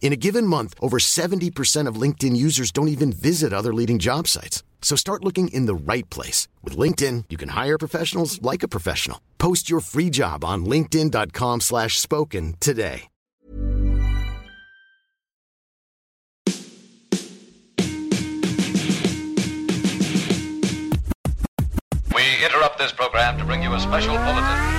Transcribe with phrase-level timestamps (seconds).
[0.00, 4.26] In a given month, over 70% of LinkedIn users don't even visit other leading job
[4.26, 4.62] sites.
[4.80, 6.48] So start looking in the right place.
[6.64, 9.20] With LinkedIn, you can hire professionals like a professional.
[9.36, 13.08] Post your free job on linkedin.com slash spoken today.
[22.14, 24.78] We interrupt this program to bring you a special bulletin.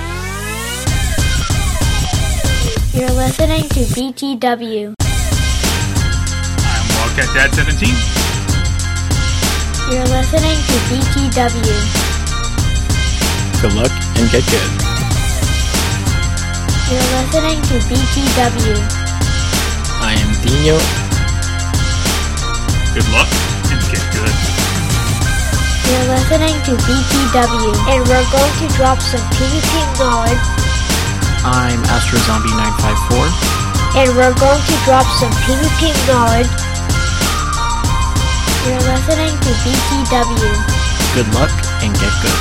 [2.93, 5.08] You're listening to BTW.
[6.99, 7.95] I'm Wildcat Dad 17.
[9.87, 11.79] You're listening to BTW.
[13.63, 14.71] Good luck and get good.
[16.91, 18.83] You're listening to BTW.
[20.03, 20.75] I am Dino.
[22.91, 23.31] Good luck
[23.71, 24.35] and get good.
[25.87, 27.79] You're listening to BTW.
[27.95, 29.71] And we're going to drop some PvP
[30.03, 30.43] knowledge.
[31.47, 34.03] I'm Astro Zombie 954.
[34.03, 36.68] And we're going to drop some PvP knowledge.
[38.67, 40.51] You're listening to BTW.
[41.15, 41.49] Good luck
[41.81, 42.39] and get good.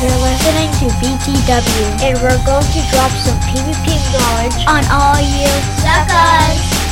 [0.00, 2.02] You're listening to BTW.
[2.06, 5.50] And we're going to drop some PvP knowledge on all you
[5.82, 6.83] suckers.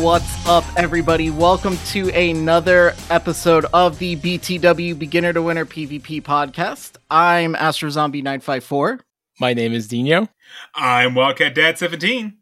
[0.00, 1.30] What's up, everybody?
[1.30, 6.96] Welcome to another episode of the BTW Beginner to Winner PvP podcast.
[7.10, 9.00] I'm Astro Zombie 954,
[9.40, 10.28] My name is Dino.
[10.74, 12.36] I'm Wildcat Dad 17.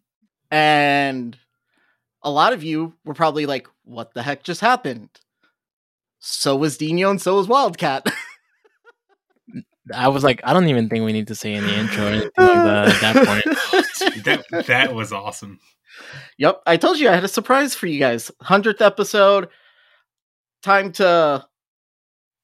[0.51, 1.37] and
[2.23, 5.09] a lot of you were probably like, what the heck just happened?
[6.21, 8.07] So was Dino and so was Wildcat.
[9.94, 12.31] I was like, I don't even think we need to say any intro or anything
[12.37, 13.59] like that at that point.
[14.25, 15.59] That, that was awesome.
[16.38, 18.31] Yep, I told you I had a surprise for you guys.
[18.43, 19.48] 100th episode.
[20.62, 21.47] Time to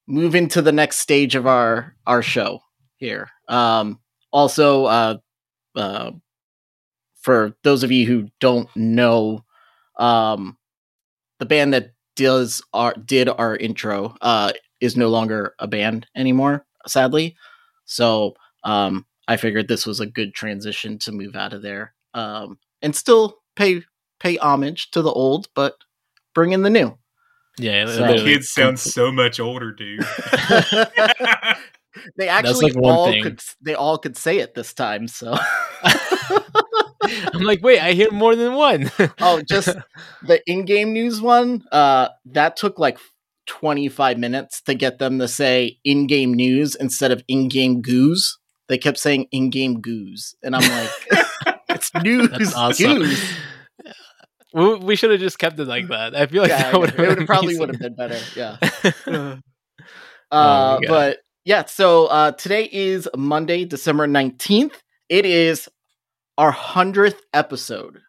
[0.06, 2.60] move into the next stage of our our show
[2.96, 3.30] here.
[3.48, 4.00] Um
[4.32, 5.16] also uh
[5.76, 6.12] uh
[7.20, 9.44] for those of you who don't know
[9.98, 10.56] um
[11.38, 16.66] the band that does our did our intro uh is no longer a band anymore,
[16.86, 17.36] sadly.
[17.84, 18.34] So
[18.64, 21.94] um I figured this was a good transition to move out of there.
[22.14, 23.82] Um and still pay
[24.20, 25.74] pay homage to the old, but
[26.34, 26.98] bring in the new.
[27.58, 28.34] Yeah, So- literally.
[28.34, 30.00] Kids sound so much older, dude.
[32.16, 33.22] they actually like all thing.
[33.22, 35.08] could they all could say it this time.
[35.08, 35.36] So
[37.02, 38.90] I'm like, wait, I hear more than one.
[39.20, 39.76] oh, just
[40.22, 41.64] the in-game news one.
[41.70, 42.98] Uh, that took like
[43.46, 48.38] 25 minutes to get them to say in-game news instead of in-game goose.
[48.68, 52.98] They kept saying in-game goose, and I'm like, it's news That's awesome.
[52.98, 53.34] goose.
[54.54, 56.14] we, we should have just kept it like that.
[56.16, 58.18] I feel like Yeah, that would it would probably would have been better.
[58.34, 59.38] Yeah.
[60.30, 64.72] Uh, Oh but yeah, so uh, today is Monday, December 19th.
[65.08, 65.68] It is
[66.38, 68.00] our 100th episode.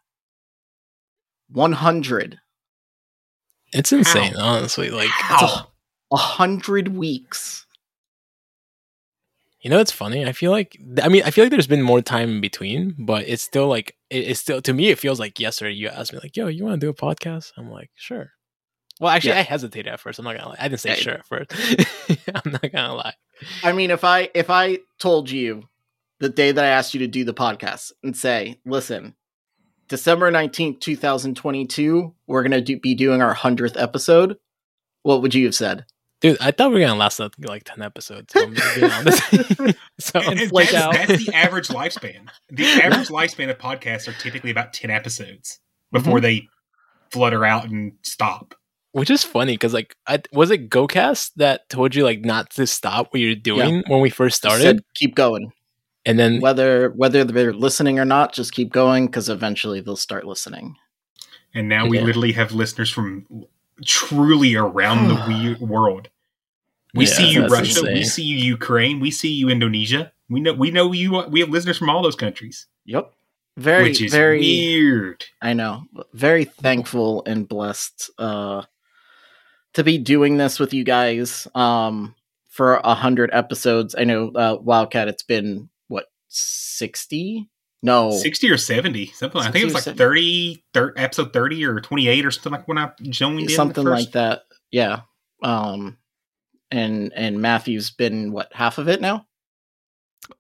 [1.50, 2.40] 100.
[3.76, 4.90] It's insane, honestly.
[4.90, 5.68] Like, a,
[6.12, 7.66] a hundred weeks.
[9.62, 10.26] you know, it's funny.
[10.26, 13.28] I feel like, I mean, I feel like there's been more time in between, but
[13.28, 14.90] it's still like, it, it's still to me.
[14.90, 15.74] It feels like yesterday.
[15.74, 18.32] You asked me like, "Yo, you want to do a podcast?" I'm like, "Sure."
[19.00, 19.40] Well, actually, Yeah.
[19.40, 20.20] I hesitated at first.
[20.20, 20.56] I'm not gonna lie.
[20.60, 20.96] I didn't say Yeah.
[20.96, 21.52] sure at first.
[22.36, 23.14] I'm not gonna lie.
[23.64, 25.64] I mean, if I if I told you
[26.20, 29.16] the day that I asked you to do the podcast and say, listen,
[29.88, 34.38] December 19th, 2022, we're gonna do, be doing our hundredth episode,
[35.04, 35.86] what would you have said?
[36.22, 38.34] Dude, I thought we were gonna last like, like ten episodes.
[38.34, 39.78] So I'm just being honest.
[40.00, 40.94] so And like that's, out.
[40.94, 42.30] that's the average lifespan.
[42.50, 45.60] The average lifespan of podcasts are typically about 10 episodes
[45.92, 46.24] before mm-hmm.
[46.24, 46.48] they
[47.12, 48.56] flutter out and stop.
[48.94, 52.66] which is funny because like, I, was it GoCast that told you like not to
[52.66, 55.52] stop what you're doing when we first started, Said, keep going.
[56.06, 60.26] And then Whether whether they're listening or not, just keep going because eventually they'll start
[60.26, 60.76] listening.
[61.54, 62.04] And now we Yeah.
[62.06, 63.26] literally have listeners from
[63.84, 66.10] truly around the world.
[66.94, 70.12] We Yeah, see you that's Russia, we see you Ukraine, we see you Indonesia.
[70.30, 71.24] We know we know you.
[71.30, 73.12] We have listeners from all those countries, Yep.
[73.58, 74.40] Very, which is very.
[74.40, 75.26] weird.
[75.42, 75.84] I know.
[76.14, 78.64] Very thankful and blessed uh,
[79.74, 82.16] to be doing this with you guys um,
[82.50, 83.96] for a hundred episodes.
[83.98, 85.08] I know uh, Wildcat.
[85.08, 85.70] It's been
[86.36, 86.42] what
[86.76, 87.50] sixty?
[87.82, 89.40] No, Sixty or seventy, something.
[89.40, 90.64] Like, I think it was like 70.
[90.74, 94.12] 30, episode thirty or twenty eight or something like when I joined something the like
[94.14, 94.44] that.
[94.72, 95.02] Yeah.
[95.44, 95.98] Um,
[96.72, 99.28] and and Matthew's been what half of it now?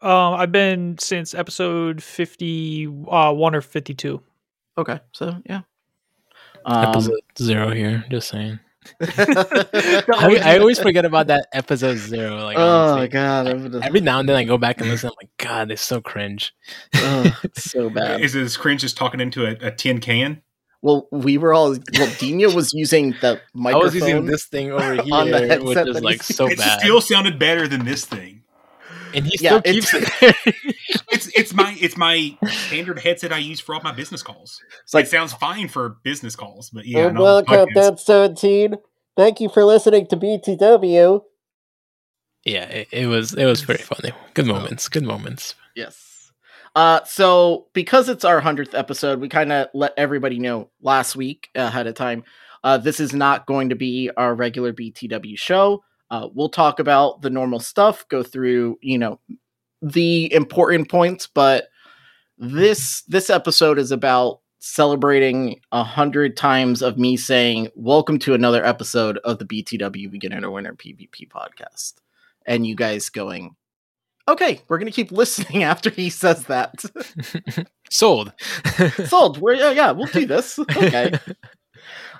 [0.01, 4.21] Um, I've been since episode fifty uh, one or fifty two.
[4.77, 5.61] Okay, so yeah.
[6.65, 8.03] Um, Episode zero here.
[8.09, 8.59] Just saying.
[9.01, 12.43] I, I, I always forget about that episode zero.
[12.43, 12.99] Like, oh honestly.
[13.01, 15.09] my god, I'm Every now and then I go back and listen.
[15.09, 16.53] I'm like, God, it's so cringe.
[16.95, 18.21] Ugh, it's so bad.
[18.21, 20.41] Is it as cringe as talking into a, a tin can?
[20.81, 22.11] Well, we were all well.
[22.19, 23.83] Dino was using the I microphone.
[23.83, 26.57] was using this thing over on the here, headset which is like he's- so it
[26.59, 26.79] bad.
[26.79, 28.43] still sounded better than this thing.
[29.15, 30.55] And he Yeah, still keeps it's- it.
[31.11, 34.59] It's it's my it's my standard headset I use for all my business calls.
[34.83, 38.75] It's like it sounds fine for business calls, but yeah, and welcome, podcasts- Seventeen.
[39.15, 41.21] Thank you for listening to BTW.
[42.43, 44.11] yeah, it, it was it was very funny.
[44.33, 44.89] Good moments.
[44.89, 45.55] Good moments.
[45.75, 46.31] yes.
[46.75, 51.47] Uh, so because it's our hundredth episode, we kind of let everybody know last week
[51.55, 52.25] ahead of time.
[52.65, 55.81] Uh, this is not going to be our regular BTW show.
[56.15, 59.19] Uh, we'll talk about the normal stuff, go through you know
[59.81, 61.67] the important points, but
[62.37, 68.65] this this episode is about celebrating a hundred times of me saying welcome to another
[68.65, 71.95] episode of the btw beginner to winner pvp podcast.
[72.45, 73.57] And you guys going
[74.25, 76.81] okay we're gonna keep listening after he says that.
[77.91, 78.31] Sold.
[79.05, 79.39] sold.
[79.39, 80.57] We're yeah, yeah we'll do this.
[80.77, 81.11] Okay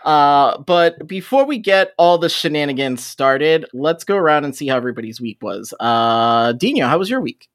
[0.05, 4.77] uh but before we get all the shenanigans started let's go around and see how
[4.77, 7.49] everybody's week was uh dino how was your week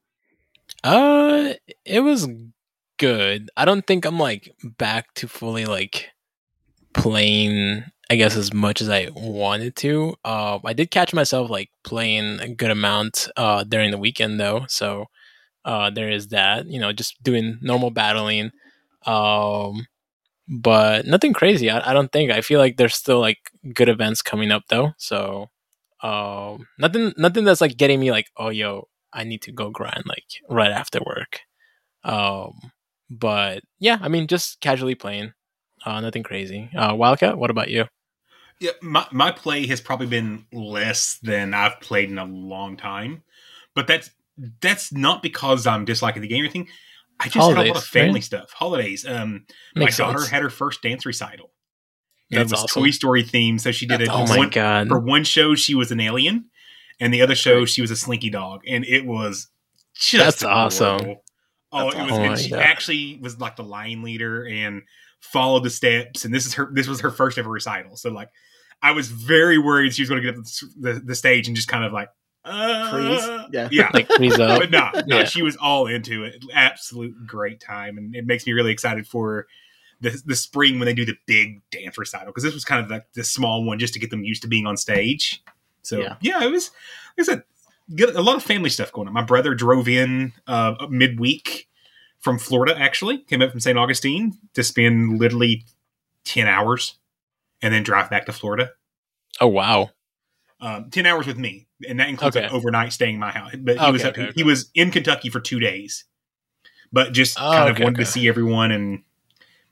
[0.82, 1.54] Uh,
[1.84, 2.28] it was
[2.98, 3.50] good.
[3.56, 6.10] I don't think I'm like back to fully like
[6.94, 7.84] playing.
[8.10, 10.16] I guess as much as I wanted to.
[10.24, 14.64] Uh, I did catch myself like playing a good amount uh during the weekend though.
[14.68, 15.06] So,
[15.64, 16.66] uh, there is that.
[16.66, 18.50] You know, just doing normal battling.
[19.06, 19.86] Um,
[20.50, 21.70] but nothing crazy.
[21.70, 22.32] I, I don't think.
[22.32, 23.38] I feel like there's still like
[23.72, 24.92] good events coming up though.
[24.98, 25.48] So,
[26.02, 30.04] um, nothing, nothing that's like getting me like, oh, yo, I need to go grind
[30.06, 31.40] like right after work.
[32.02, 32.72] Um,
[33.08, 35.32] but yeah, I mean, just casually playing.
[35.84, 36.68] Uh, nothing crazy.
[36.76, 37.86] Uh, Wildcat, what about you?
[38.58, 43.22] Yeah, my my play has probably been less than I've played in a long time,
[43.74, 44.10] but that's
[44.60, 46.68] that's not because I'm disliking the game or anything.
[47.20, 48.24] I just had a lot of family right?
[48.24, 48.52] stuff.
[48.52, 49.06] Holidays.
[49.06, 49.44] Um,
[49.74, 50.30] Makes my daughter sense.
[50.30, 51.50] had her first dance recital.
[52.30, 52.82] And That's it was awesome.
[52.82, 54.08] Toy Story themed, so she did it.
[54.10, 54.88] oh my god!
[54.88, 56.46] For one show, she was an alien,
[57.00, 59.48] and the other show, she was a Slinky Dog, and it was
[59.94, 61.16] just That's awesome.
[61.72, 62.12] Oh, That's it was.
[62.12, 62.32] awesome.
[62.32, 62.60] Oh she God.
[62.60, 64.82] actually was like the line leader and
[65.20, 66.70] followed the steps, and this is her.
[66.72, 67.96] This was her first ever recital.
[67.96, 68.28] So like,
[68.82, 71.56] I was very worried she was going to get up the, the, the stage and
[71.56, 72.08] just kind of like,
[72.44, 73.48] uh, Freeze?
[73.52, 73.68] Yeah.
[73.70, 73.90] yeah.
[73.92, 74.60] like freeze up.
[74.60, 75.24] But no, no, Yeah.
[75.24, 76.44] she was all into it.
[76.54, 79.46] Absolute great time, and it makes me really excited for
[80.00, 82.90] the the spring when they do the big dance recital because this was kind of
[82.90, 85.42] like the small one just to get them used to being on stage.
[85.82, 86.16] So Yeah.
[86.20, 86.70] yeah, it was.
[87.18, 87.42] Like I said,
[87.94, 89.12] get a lot of family stuff going on.
[89.14, 91.68] My brother drove in uh, midweek
[92.20, 92.78] from Florida.
[92.78, 93.76] Actually, came up from St.
[93.78, 95.64] Augustine to spend literally
[96.24, 96.98] ten hours,
[97.60, 98.70] and then drive back to Florida.
[99.40, 99.90] Oh wow!
[100.60, 102.46] Um, ten hours with me, and that includes Okay.
[102.46, 103.52] like, overnight staying in my house.
[103.58, 106.04] But he was Okay, up, okay, he was in Kentucky for two days,
[106.92, 109.02] but just Oh, kind of okay, wanted to see everyone, and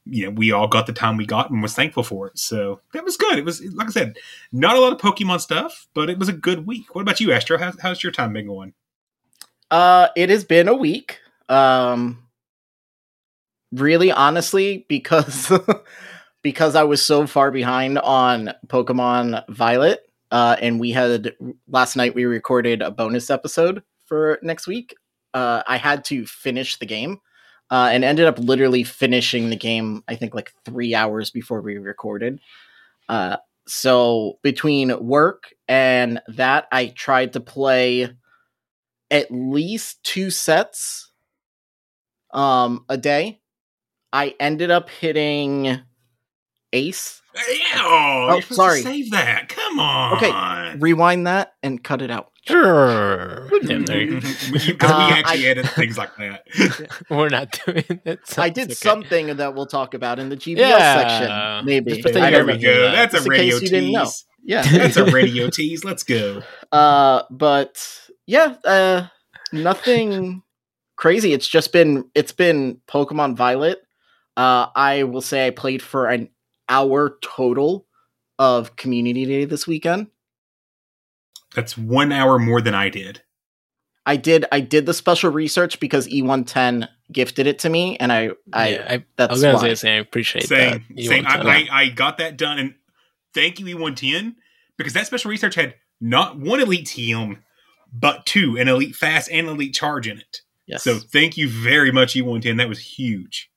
[0.07, 2.39] you know, we all got the time we got, and was thankful for it.
[2.39, 3.39] So that was good.
[3.39, 4.17] It was like I said,
[4.53, 6.95] not a lot of Pokemon stuff, but it was a good week.
[6.95, 7.59] What about you, Astro?
[7.59, 8.75] How's, how's your time been going?
[9.71, 11.21] Uh, it has been a week.
[11.49, 12.25] Um,
[13.73, 15.53] really, honestly, because
[16.43, 21.35] because I was so far behind on Pokemon Violet, uh, and we had
[21.69, 24.95] last night we recorded a bonus episode for next week.
[25.35, 27.21] Uh, I had to finish the game,
[27.71, 30.03] uh, and ended up literally finishing the game.
[30.09, 32.41] I think like three hours before we recorded.
[33.09, 38.11] Uh, so between work and that, I tried to play
[39.11, 41.11] at least two sets
[42.35, 43.41] um a day
[44.13, 45.81] i ended up hitting
[46.73, 47.43] ace Yeah,
[47.79, 48.83] oh, Oh, you're sorry.
[48.83, 49.49] To save that.
[49.49, 50.17] Come on.
[50.17, 50.77] Okay.
[50.79, 53.47] rewind that and cut it out Sure.
[53.63, 54.21] Yeah, there you
[54.53, 56.47] we Uh, actually I- edit things like that.
[57.11, 58.21] We're not doing it.
[58.25, 58.75] so I did okay.
[58.75, 60.95] something that we'll talk about in the GBL Yeah.
[61.19, 61.67] section.
[61.67, 61.91] Maybe.
[61.93, 62.69] Just pretend I you there we never know.
[62.69, 62.81] hear go.
[62.91, 62.93] that.
[63.13, 64.05] That's a Just in radio you didn't know.
[64.05, 64.25] tease.
[64.45, 64.63] Yeah.
[64.63, 65.85] That's a radio tease.
[65.85, 66.43] Let's go.
[66.73, 69.07] Uh, but yeah, uh,
[69.53, 70.43] nothing
[70.97, 71.33] crazy.
[71.35, 73.81] It's just been it's been Pokemon Violet.
[74.39, 76.31] Uh, I will say I played for an
[76.69, 77.87] hour total
[78.39, 80.09] of Community Day this weekend.
[81.55, 83.23] That's one hour more than I did.
[84.07, 88.31] I did I did the special research because E110 gifted it to me, and I
[88.53, 89.61] I yeah, I, I that's was gonna why.
[89.61, 91.05] say, say I appreciate Same, that.
[91.05, 91.27] Same.
[91.27, 92.75] I, I, I got that done, and
[93.35, 94.35] thank you, E110,
[94.79, 97.39] because that special research had not one Elite TM,
[97.93, 100.41] but two, an Elite Fast and Elite Charge in it.
[100.67, 100.83] yes.
[100.85, 102.57] So thank you very much, E110.
[102.57, 103.51] That was huge.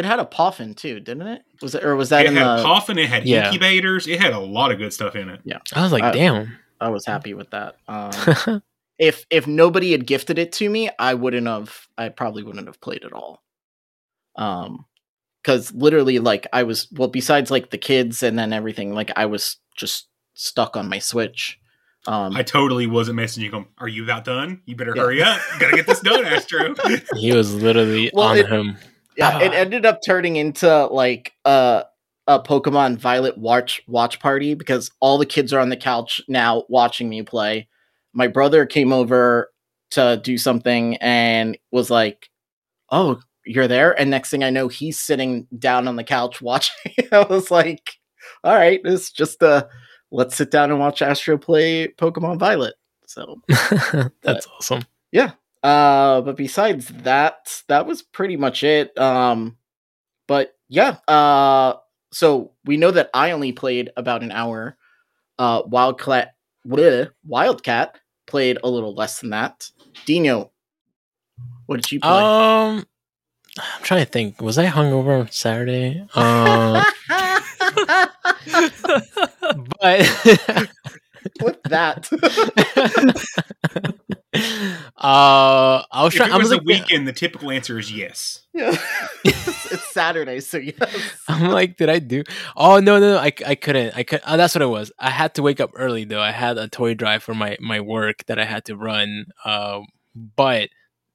[0.00, 1.42] It had a Poffin too, didn't it?
[1.62, 2.64] Was it or was that it in had the?
[2.64, 3.46] Poffin, it had Yeah.
[3.46, 5.40] incubators, it had a lot of good stuff in it.
[5.44, 6.56] Yeah, I was like, Uh, damn.
[6.80, 7.76] I was happy with that.
[7.86, 8.62] Um,
[8.98, 11.86] if if nobody had gifted it to me, I wouldn't have.
[11.96, 13.42] I probably wouldn't have played at all.
[14.36, 14.84] Um,
[15.42, 19.26] because literally, like I was well, besides like the kids and then everything, like I
[19.26, 21.58] was just stuck on my Switch.
[22.06, 23.66] Um, I totally wasn't messaging him.
[23.78, 24.62] Are you about done?
[24.64, 25.02] You better Yeah.
[25.02, 25.38] hurry up.
[25.58, 26.74] Gotta get this done, Astro.
[27.16, 28.78] he was literally Well, on it- him.
[29.16, 29.54] Yeah, it Ah.
[29.56, 31.84] ended up turning into like a
[32.26, 36.64] a Pokemon Violet watch watch party because all the kids are on the couch now
[36.68, 37.68] watching me play.
[38.12, 39.50] My brother came over
[39.92, 42.28] to do something and was like,
[42.90, 46.92] "Oh, you're there!" And next thing I know, he's sitting down on the couch watching.
[47.12, 47.96] I was like,
[48.44, 49.66] "All right, it's just uh,
[50.12, 52.74] let's sit down and watch Astro play Pokemon Violet."
[53.06, 53.40] So
[54.22, 54.82] That's awesome.
[55.10, 55.32] yeah.
[55.62, 58.96] Uh but besides that, that was pretty much it.
[58.98, 59.56] Um
[60.26, 61.74] but yeah, uh
[62.12, 64.76] so we know that I only played about an hour.
[65.38, 66.34] Uh Wildcat
[66.66, 69.70] bleh, Wildcat played a little less than that.
[70.06, 70.50] Dino,
[71.66, 72.10] what did you play?
[72.10, 72.86] Um,
[73.58, 74.40] I'm trying to think.
[74.40, 76.04] Was I hungover on Saturday?
[76.14, 76.84] Uh,
[79.80, 80.68] but
[81.42, 82.08] With that.
[85.00, 86.30] uh, I was if trying.
[86.30, 88.42] it I was was a like, weekend, the typical answer is yes.
[88.52, 88.76] yeah.
[89.24, 91.18] it's Saturday, so yes.
[91.28, 92.22] I'm like, did I do?
[92.56, 93.96] Oh no, no, no I, I couldn't.
[93.96, 94.20] I could.
[94.26, 94.92] Oh, that's what it was.
[94.98, 96.20] I had to wake up early though.
[96.20, 99.26] I had a toy drive for my my work that I had to run.
[99.44, 100.68] Um, but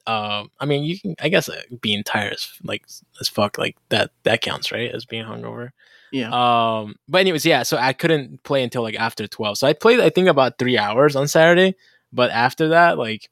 [0.08, 1.16] um, I mean, you can.
[1.20, 2.86] I guess uh, being tired as like
[3.22, 4.92] as fuck like that that counts, right?
[4.92, 5.70] As being hungover.
[6.12, 6.30] Yeah.
[6.32, 7.64] Um, but anyways, yeah.
[7.64, 9.58] So I couldn't play until like after twelve.
[9.58, 11.76] So I played, I think, about three hours on Saturday.
[12.14, 13.30] But after that, like,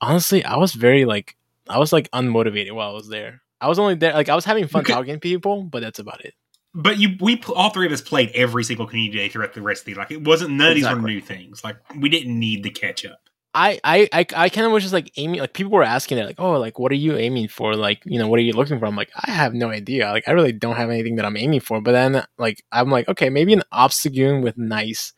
[0.00, 1.36] honestly, I was very like,
[1.68, 3.42] I was like unmotivated while I was there.
[3.60, 4.92] I was only there, like, I was having fun Okay.
[4.92, 6.34] talking to people, but that's about it.
[6.72, 9.82] But you, we all three of us played every single community day throughout the rest
[9.82, 10.10] of the like.
[10.10, 11.64] It wasn't none of these were new things.
[11.64, 13.20] Like we didn't need the catch up.
[13.52, 16.26] I, I, I, I kind of was just like aiming, like people were asking that,
[16.26, 17.74] like, oh, like, what are you aiming for?
[17.74, 18.86] Like, you know, what are you looking for?
[18.86, 20.08] I'm like, I have no idea.
[20.10, 21.80] Like, I really don't have anything that I'm aiming for.
[21.80, 25.12] But then, like, I'm like, okay, maybe an Obstagoon with nice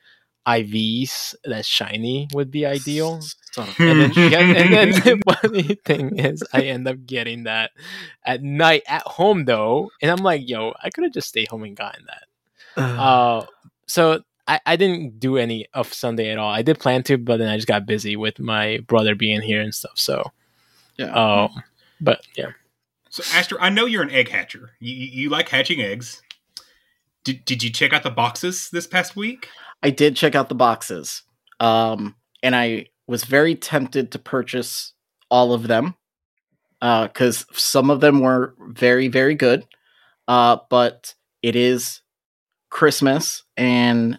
[0.47, 3.21] IVs that's shiny would be ideal.
[3.53, 7.45] Son of- And then, yeah, and then the funny thing is, I end up getting
[7.45, 7.71] that
[8.25, 11.63] at night at home though, and I'm like, yo, I could have just stayed home
[11.65, 12.83] and gotten that.
[12.83, 13.47] Uh,
[13.87, 16.51] so I, I didn't do any of Sunday at all.
[16.51, 19.61] I did plan to, but then I just got busy with my brother being here
[19.61, 19.93] and stuff.
[19.99, 20.33] So,
[20.97, 21.13] yeah.
[21.13, 21.63] um,
[22.01, 22.53] but yeah,
[23.11, 24.71] So, Astro, I know you're an egg hatcher.
[24.81, 26.23] You, you, you like hatching eggs.
[27.25, 29.49] Did, did you check out the boxes this past week?
[29.83, 31.23] I did check out the boxes.
[31.61, 34.95] Um, and I was very tempted to purchase
[35.31, 35.95] all of them.
[36.81, 39.65] Uh, because some of them were very, very good.
[40.27, 42.01] Uh, but it is
[42.71, 44.19] Christmas and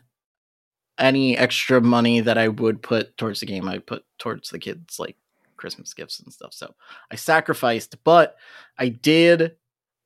[0.97, 4.99] any extra money that I would put towards the game, I put towards the kids
[4.99, 5.17] like
[5.57, 6.53] Christmas gifts and stuff.
[6.53, 6.73] So
[7.11, 8.37] I sacrificed, but
[8.77, 9.55] I did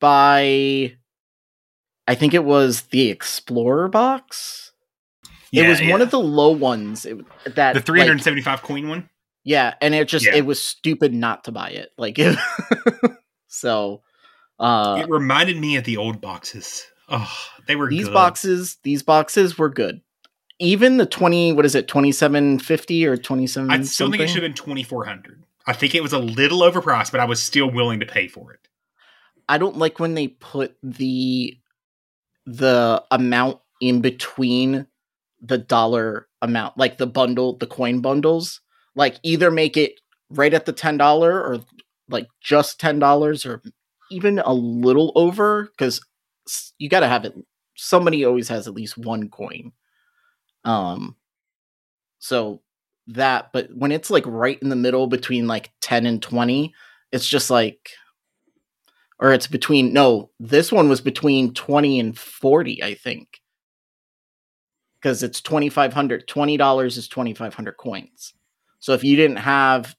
[0.00, 0.96] buy
[2.08, 4.67] I think it was the Explorer box.
[5.52, 7.04] It was one of the low ones.
[7.06, 7.18] It,
[7.54, 9.08] that the like, 375 coin one.
[9.44, 10.34] yeah, and it just Yeah.
[10.36, 11.90] it was stupid not to buy it.
[11.96, 12.38] Like it,
[13.46, 14.02] so
[14.58, 16.86] uh it reminded me of the old boxes.
[17.08, 17.32] Oh,
[17.66, 18.14] they were these good.
[18.14, 20.00] boxes these boxes were good.
[20.58, 24.48] Even the 20 what is it 2750 or 27 I still think it should have
[24.50, 25.44] been 2400.
[25.66, 28.52] I think it was a little overpriced, but I was still willing to pay for
[28.52, 28.60] it.
[29.48, 31.58] I don't like when they put the
[32.46, 34.86] the amount in between
[35.40, 38.60] the dollar amount, like the bundle, the coin bundles.
[38.94, 39.92] Like either make it
[40.30, 41.60] right at the ten dollar or
[42.08, 43.62] like just ten dollars or
[44.10, 46.00] even a little over because
[46.78, 47.34] you got to have it.
[47.76, 49.72] Somebody always has at least one coin.
[50.64, 51.16] Um,
[52.18, 52.62] so
[53.08, 56.74] that, but when it's like right in the middle between like 10 and 20,
[57.12, 57.90] it's just like
[59.20, 63.40] or it's between no, this one was between 20 and 40, I think.
[65.02, 68.34] Cuz it's 2500 $20 is 2500 coins.
[68.80, 69.96] So if you didn't have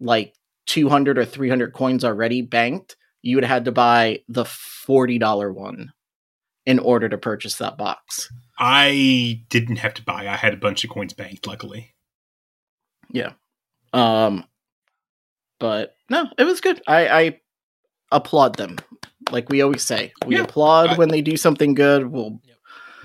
[0.00, 0.34] like
[0.66, 5.92] 200 or 300 coins already banked, you would have had to buy the $40 one
[6.64, 8.28] in order to purchase that box.
[8.58, 10.26] I didn't have to buy.
[10.28, 11.94] I had a bunch of coins banked, luckily.
[13.10, 13.32] Yeah.
[13.92, 14.44] Um
[15.58, 16.82] but no, it was good.
[16.86, 17.40] I I
[18.12, 18.76] applaud them.
[19.30, 20.42] Like we always say, we Yeah.
[20.42, 22.06] applaud I- when they do something good.
[22.08, 22.40] We'll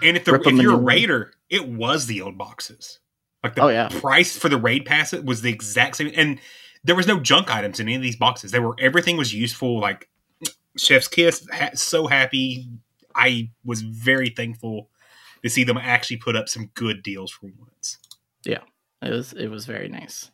[0.01, 2.99] And if the if you're a raider, it was the old boxes.
[3.43, 3.89] Like the Oh, yeah.
[3.89, 6.39] price for the raid pass it was the exact same, and
[6.83, 8.51] there was no junk items in any of these boxes.
[8.51, 9.79] They were everything was useful.
[9.79, 10.09] Like
[10.77, 12.69] Chef's Kiss, ha- so happy.
[13.15, 14.89] I was very thankful
[15.43, 17.97] to see them actually put up some good deals for once.
[18.45, 18.61] Yeah,
[19.01, 20.29] it was it was very nice.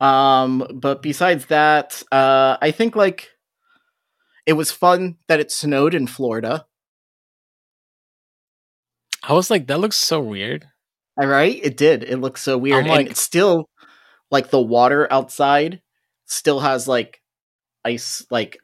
[0.00, 3.30] Um, but besides that, uh, I think like
[4.46, 6.66] it was fun that it snowed in Florida.
[9.22, 10.66] I was like, that looks so weird.
[11.20, 12.04] All right, it did.
[12.04, 13.68] It looks so weird, like- and it's still
[14.30, 15.80] like the water outside
[16.26, 17.20] still has like
[17.84, 18.58] ice, like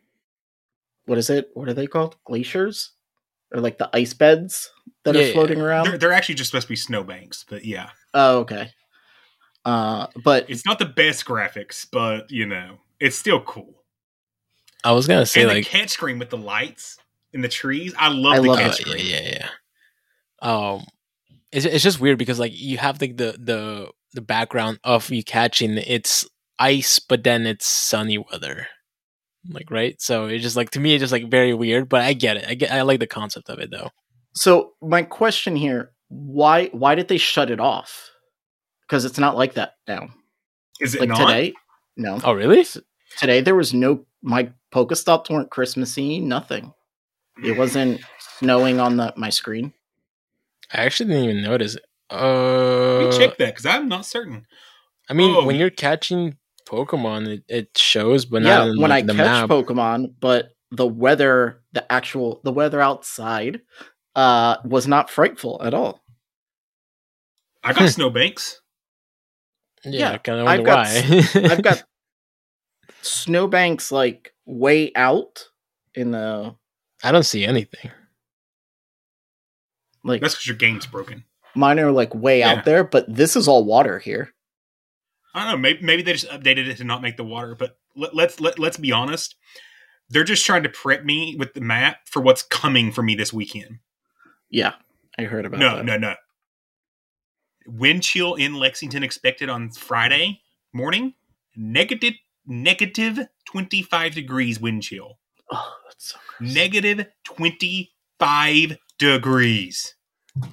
[1.07, 1.49] what is it?
[1.55, 2.17] What are they called?
[2.25, 2.93] Glaciers
[3.53, 4.71] or like the ice beds
[5.05, 5.33] that Yeah, are yeah.
[5.33, 5.87] floating around?
[5.89, 8.71] They're, they're actually just supposed to be snowbanks, but yeah, Oh, okay.
[9.65, 13.83] Uh, but it's not the best graphics, but you know, it's still cool.
[14.85, 16.99] I was gonna say and like, the catch screen with the lights
[17.33, 19.07] in the trees, I love I the love catch uh, screen.
[19.07, 19.49] yeah, yeah, yeah.
[20.45, 20.85] Um,
[21.51, 25.25] it's it's just weird because like you have like the the the background of you
[25.25, 28.67] catching it's ice, but then it's sunny weather,
[29.49, 30.01] like right.
[30.01, 31.89] So it's just like to me, it's just like very weird.
[31.89, 32.45] But I get it.
[32.49, 32.71] I get.
[32.71, 33.91] I like the concept of it though.
[34.35, 38.11] So my question here: why why did they shut it off?
[38.83, 40.09] Because it's not like that now.
[40.81, 41.27] Is it Like not?
[41.27, 41.55] today,
[41.97, 42.21] no.
[42.23, 42.67] Oh really?
[43.19, 46.21] Today there was no my Pokestops weren't Christmassy.
[46.21, 46.75] Nothing.
[47.43, 48.01] It wasn't
[48.39, 49.73] snowing on the my screen.
[50.73, 51.85] I actually didn't even notice it.
[52.11, 54.47] Let Uh, me check that because I'm not certain.
[55.09, 55.45] I mean, Oh.
[55.45, 56.37] when you're catching
[56.69, 59.51] Pokemon, it, it shows, but yeah, not in, when like, I the catch map.
[59.51, 63.61] Pokemon, but the weather, the actual the weather outside,
[64.15, 66.03] uh, was not frightful at all.
[67.63, 68.61] I got snowbanks.
[69.85, 71.23] yeah, yeah, I kind of I've got why.
[71.35, 71.83] I've got
[73.03, 75.45] snowbanks like way out
[75.95, 76.55] in the
[77.03, 77.91] I don't see anything.
[80.05, 81.25] Like That's because your game's broken.
[81.57, 82.53] mine are like way Yeah.
[82.53, 84.31] out there, but this is all water here.
[85.35, 85.59] I don't know.
[85.59, 87.57] Maybe, maybe they just updated it to not make the water.
[87.57, 89.35] But let, let's let, let's be honest.
[90.11, 93.33] They're just trying to prep me with the map for what's coming for me this
[93.33, 93.79] weekend.
[94.51, 94.75] Yeah,
[95.19, 95.85] I heard about No, that.
[95.85, 96.15] no, no.
[97.67, 101.15] Wind chill in Lexington expected on Friday morning.
[101.57, 102.15] Negative
[102.47, 105.19] negative twenty five degrees wind chill.
[105.51, 106.55] Oh, that's so gross.
[106.55, 108.77] Negative twenty five
[109.13, 109.95] degrees.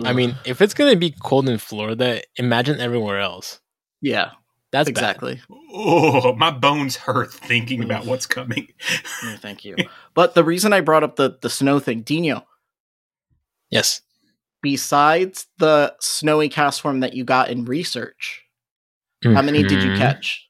[0.03, 3.59] I mean, if it's gonna be cold in Florida, imagine everywhere else.
[4.01, 4.31] yeah,
[4.71, 4.91] That's bad.
[4.91, 5.41] exactly.
[5.73, 8.67] Oh, my bones hurt thinking about what's coming.
[9.23, 9.75] No, thank you.
[10.13, 12.45] But the reason I brought up the the snow thing, Dino,
[13.69, 14.01] Yes.
[14.61, 18.43] besides the snowy Castform that you got in research,
[19.23, 19.97] how many did you Mhm.
[19.97, 20.49] catch?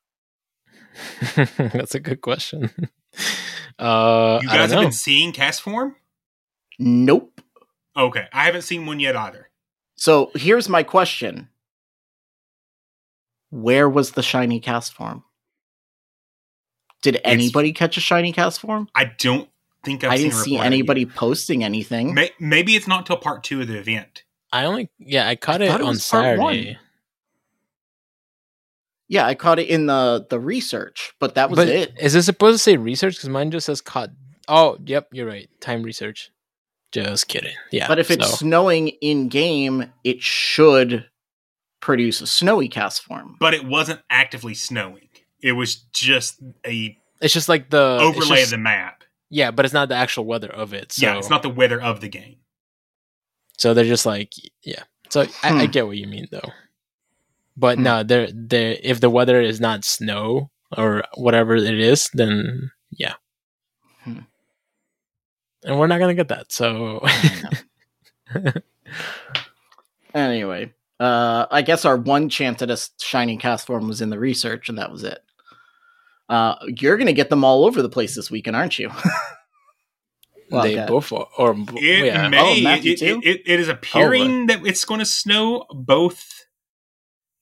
[1.58, 2.70] That's a good question.
[3.80, 5.96] Uh, You I don't guys have been seeing Castform?
[6.80, 7.41] Nope.
[7.98, 9.50] Okay, I haven't seen one yet either.
[9.96, 11.50] So here's my question:
[13.50, 15.24] Where was the shiny Castform?
[17.02, 18.88] Did anybody catch a shiny Castform?
[18.96, 19.50] I don't
[19.84, 21.16] think I've I didn't a see anybody yet.
[21.16, 22.14] posting anything.
[22.14, 24.24] May- maybe it's not until part two of the event.
[24.54, 26.00] I only yeah, I caught I it it on was one.
[26.00, 26.78] Saturday.
[29.08, 31.94] Yeah, I caught it in the the research, but that was But it.
[32.00, 33.16] is it supposed to say research?
[33.16, 34.10] Because mine just says caught.
[34.48, 35.50] Oh, yep, you're right.
[35.60, 36.32] Time research.
[36.92, 37.56] Just kidding.
[37.72, 37.88] Yeah.
[37.88, 41.06] but if it's so- snowing in game, it should
[41.80, 43.38] produce a snowy cast form.
[43.40, 45.08] But it wasn't actively snowing.
[45.42, 49.04] It was just a it's just like the overlay just- of the map.
[49.30, 50.92] Yeah, but it's not the actual weather of it.
[50.92, 52.36] So Yeah, it's not the weather of the game.
[53.58, 54.84] So they're just like, yeah.
[55.10, 55.72] So I, I Hmm.
[55.72, 56.52] get what you mean though.
[57.56, 57.84] But Hmm.
[57.84, 63.14] no, they're they if the weather is not snow or whatever it is, then yeah.
[65.64, 65.70] Hmm.
[65.72, 66.52] And we're not gonna get that.
[66.52, 67.06] So
[70.14, 74.68] Anyway, uh, I guess our one chance at a shiny Castform was in the research,
[74.70, 75.20] and that was it.
[76.28, 78.90] Uh, you're gonna get them all over the place this weekend, aren't you?
[80.50, 80.86] Well, they okay.
[80.90, 82.28] both are, or It yeah.
[82.28, 82.40] may.
[82.40, 86.46] Oh, it, it, it, it is appearing that it's going to snow both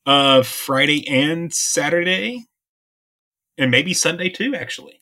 [0.06, 2.46] Uh, Friday and Saturday,
[3.58, 4.56] and maybe Sunday too.
[4.56, 5.02] Actually,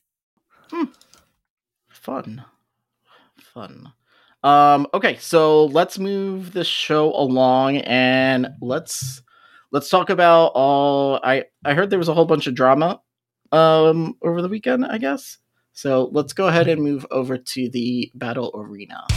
[1.89, 2.45] Fun.
[3.57, 3.91] Fun.
[4.43, 9.23] Um, okay, so let's move the show along and let's
[9.71, 13.01] let's talk about all I I heard there was a whole bunch of drama
[13.51, 15.39] um over the weekend, I guess.
[15.73, 19.07] So let's go ahead and move over to the battle arena.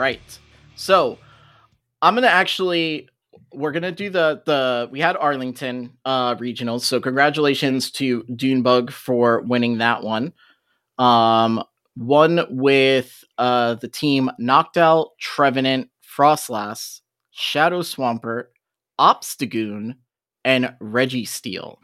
[0.00, 0.38] Right.
[0.76, 1.18] So
[2.00, 3.10] I'm gonna actually
[3.52, 6.84] we're gonna do the the we had Arlington uh regionals.
[6.84, 10.32] So congratulations to Dunebug for winning that one.
[10.98, 11.62] Um
[11.96, 18.44] one with uh the team Out, Trevenant, Froslass, Shadow Swampert,
[18.98, 19.96] Obstagoon,
[20.46, 21.76] and Registeel.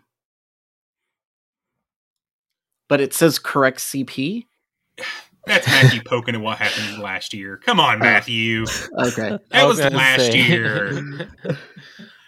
[2.88, 4.46] But it says correct CP.
[5.46, 7.56] that's Matthew poking at what happened last year.
[7.56, 8.64] Come on, Matthew.
[8.98, 9.38] Okay.
[9.50, 10.40] That I was last say.
[10.40, 11.26] year.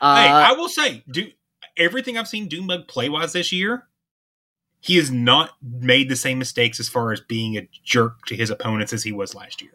[0.01, 1.27] Uh, hey, I will say, do
[1.77, 3.89] everything I've seen Doombug play wise this year,
[4.81, 8.49] he has not made the same mistakes as far as being a jerk to his
[8.49, 9.73] opponents as he was last year.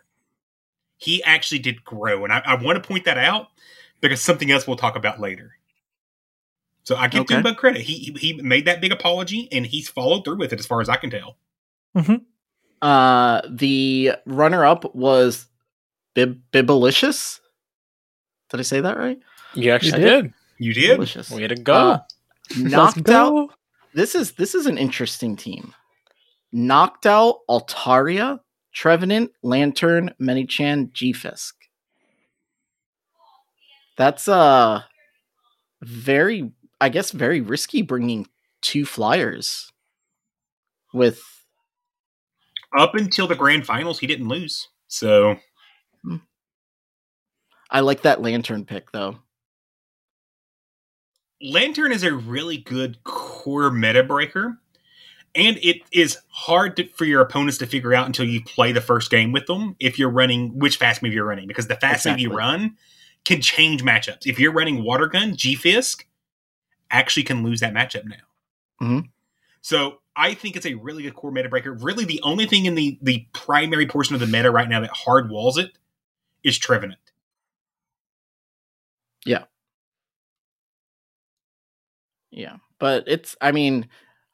[0.95, 3.47] He actually did grow, and I, I want to point that out
[3.99, 5.58] because something else we'll talk about later.
[6.84, 7.36] So I give Okay.
[7.36, 7.82] Doombug credit.
[7.82, 10.79] He he he made that big apology, and he's followed through with it, as far
[10.79, 11.36] as I can tell.
[12.84, 15.48] Uh, the runner up was
[16.15, 17.39] Bib- Bibalicious.
[18.50, 19.17] Did I say that right?
[19.54, 20.22] You actually You did?
[20.24, 20.34] did.
[20.60, 21.00] You did.
[21.00, 21.32] Bibalicious.
[21.34, 21.74] Way to go.
[21.74, 22.00] Uh,
[22.58, 23.43] knocked go.
[23.43, 23.50] out.
[23.93, 25.74] This is this is an interesting team.
[26.52, 28.39] Knocked out Altaria,
[28.74, 31.56] Trevenant, Lanturn, Medicham, G-Fisk.
[33.98, 34.82] That's uh
[35.82, 38.28] very I guess very risky bringing
[38.62, 39.72] two flyers
[40.93, 41.22] with
[42.78, 44.70] Up until the grand finals, he didn't lose.
[44.88, 45.38] So
[47.70, 49.18] I like that Lanturn pick though.
[51.42, 54.58] Lanturn is a really good core meta breaker,
[55.36, 58.80] and it is hard to, for your opponents to figure out until you play the
[58.80, 62.06] first game with them if you're running which fast move you're running because the fast
[62.06, 62.78] move you run
[63.26, 64.26] can change matchups.
[64.28, 66.06] If you're running Water Gun, G Fisk
[66.92, 68.86] actually can lose that matchup now.
[68.88, 69.10] Mhm.
[69.62, 71.73] So I think it's a really good core meta breaker.
[71.73, 74.91] Really, the only thing in the the primary portion of the meta right now that
[74.91, 75.71] hard walls it
[76.43, 76.99] is Trevenant.
[79.26, 79.45] Yeah,
[82.34, 83.36] Yeah, but it's.
[83.39, 83.88] I mean,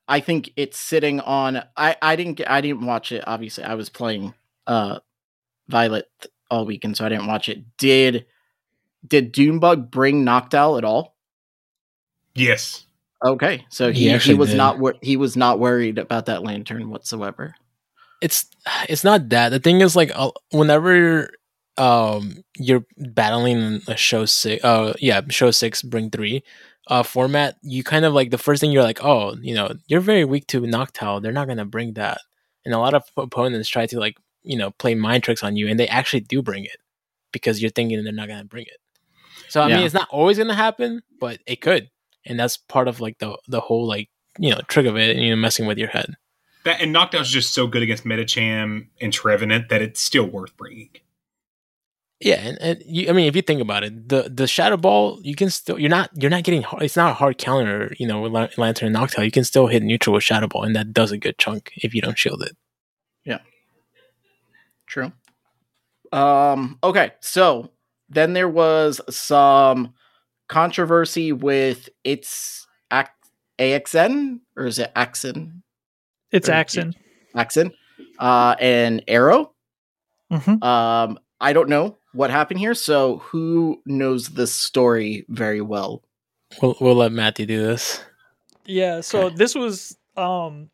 [0.07, 1.61] I think it's sitting on.
[1.75, 2.49] I I didn't get.
[2.49, 3.25] I didn't watch it.
[3.27, 4.33] Obviously, I was playing
[4.67, 4.99] uh
[5.67, 6.09] Violet
[6.49, 7.77] all weekend, so I didn't watch it.
[7.77, 8.25] Did
[9.05, 11.17] did Doombug bring out at all?
[12.35, 12.85] Yes.
[13.25, 14.57] Okay, so He he he, was did.
[14.57, 17.55] not wor- he was not worried about that Lanturn whatsoever.
[18.21, 18.45] it's
[18.89, 21.29] it's not that the thing is like uh, whenever
[21.77, 26.43] um you're battling a show six uh yeah show six bring three
[26.87, 30.01] uh format you kind of like the first thing you're like oh you know you're
[30.01, 32.19] very weak to noctowl they're not gonna bring that
[32.65, 35.69] and a lot of opponents try to like you know play mind tricks on you
[35.69, 36.77] and they actually do bring it
[37.31, 38.79] because you're thinking they're not gonna bring it
[39.47, 39.77] so i Yeah.
[39.77, 41.89] mean it's not always gonna happen but it could
[42.29, 45.25] and that's part of like the the whole like you know trick of it and
[45.25, 46.15] you know messing with your head
[46.63, 50.89] That and Noctowl's just so good against Medicham and Trevenant that it's still worth bringing.
[52.21, 55.21] Yeah, and, and you, I mean, if you think about it, the the shadow ball,
[55.23, 58.05] you can still you're not you're not getting hard, it's not a hard counter, you
[58.05, 59.23] know, with Lanturn and noctowl.
[59.23, 61.95] You can still hit neutral with shadow ball, and that does a good chunk if
[61.95, 62.57] you don't shield it.
[63.23, 63.39] Yeah,
[64.85, 65.13] true.
[66.11, 66.77] Um.
[66.83, 67.11] Okay.
[67.21, 67.71] So
[68.09, 69.93] then there was some
[70.49, 73.07] controversy with its Ac-
[73.57, 75.63] AXN or is it Axon?
[76.31, 76.93] It's Or- Axon.
[77.35, 77.71] Axon.
[78.19, 79.53] Uh, and Arrow.
[80.31, 81.19] hmm Um.
[81.41, 82.73] I don't know what happened here.
[82.73, 86.03] So who knows this story very well?
[86.61, 88.03] We'll we'll let Matthew do this.
[88.65, 90.69] Yeah, so this was um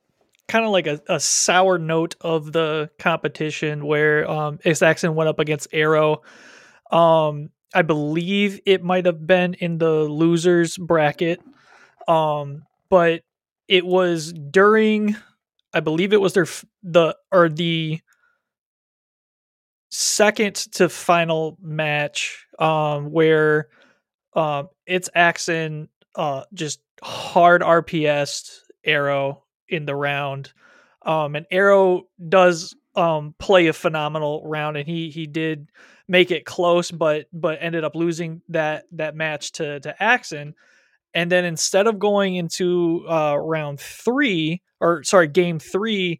[0.47, 5.37] kind of like a, a sour note of the competition where um Axon went up
[5.39, 6.23] against Arrow.
[6.91, 11.41] Um I believe it might have been in the losers bracket.
[12.07, 13.23] Um but
[13.67, 15.15] it was during
[15.73, 16.47] I believe it was their
[16.83, 18.01] the or the
[19.91, 23.69] second to final match um where
[24.35, 30.53] um it's Axon uh just hard RPS Arrow in the round.
[31.05, 35.69] Um and Arrow does um play a phenomenal round and he he did
[36.07, 40.55] make it close, but but ended up losing that that match to to Axon.
[41.13, 46.19] And then instead of going into uh, round three, or sorry, game three,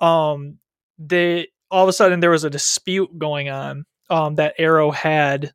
[0.00, 0.58] um,
[0.98, 5.52] they all of a sudden there was a dispute going on um, that Arrow had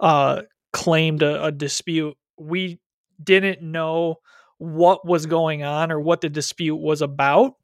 [0.00, 2.16] uh, claimed a, a dispute.
[2.38, 2.80] We
[3.22, 4.16] didn't know
[4.58, 7.54] what was going on or what the dispute was about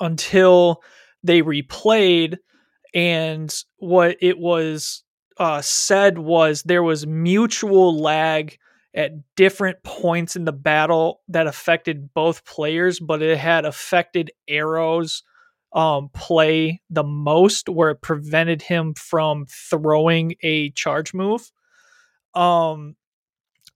[0.00, 0.82] until
[1.22, 2.38] they replayed
[2.94, 5.02] and what it was
[5.38, 8.56] uh, said was there was mutual lag
[8.94, 15.24] at different points in the battle that affected both players, but it had affected Arrow's
[15.72, 21.50] um, play the most, where it prevented him from throwing a charge move.
[22.34, 22.94] Um,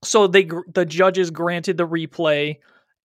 [0.01, 2.59] so they the judges granted the replay,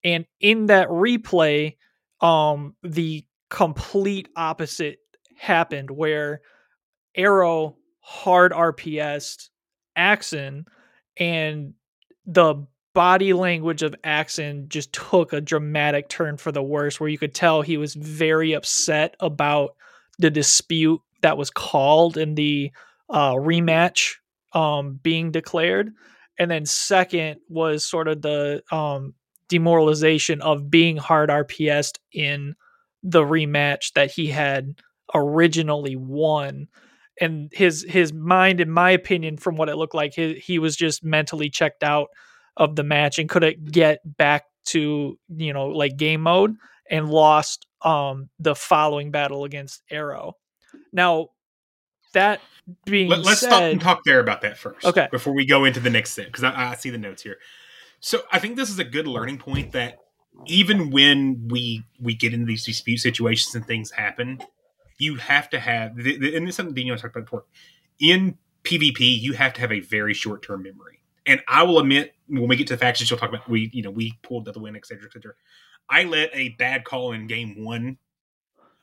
[0.04, 1.76] and in that replay,
[2.20, 4.98] um, the complete opposite
[5.36, 6.40] happened, where
[7.14, 9.48] Arrow hard RPS
[9.96, 10.66] Axon
[11.16, 11.74] and
[12.26, 17.18] the body language of Axon just took a dramatic turn for the worse, where you
[17.18, 19.74] could tell he was very upset about
[20.18, 22.70] the dispute that was called in the
[23.10, 24.14] uh, rematch
[24.52, 25.92] um, being declared.
[26.38, 29.14] And then second was sort of the um,
[29.48, 32.54] demoralization of being hard RPS in
[33.02, 34.74] the rematch that he had
[35.14, 36.68] originally won
[37.20, 40.76] and his his mind in my opinion from what it looked like he, he was
[40.76, 42.08] just mentally checked out
[42.56, 46.56] of the match and couldn't get back to you know like game mode
[46.90, 50.32] and lost um the following battle against arrow
[50.92, 51.28] now
[52.14, 52.40] that
[52.86, 54.84] being Let, us stop and talk there about that first.
[54.84, 55.08] Okay.
[55.10, 57.36] Before we go into the next thing, because I, I see the notes here.
[58.00, 59.98] So I think this is a good learning point that
[60.46, 64.40] even when we we get into these dispute situations and things happen,
[64.98, 67.44] you have to have, and this is something Daniel talked about before.
[68.00, 71.00] In PvP, you have to have a very short term memory.
[71.26, 73.82] And I will admit, when we get to the factions, you'll talk about we, you
[73.82, 75.32] know, we pulled the win, et cetera, et cetera.
[75.88, 77.98] I let a bad call in game one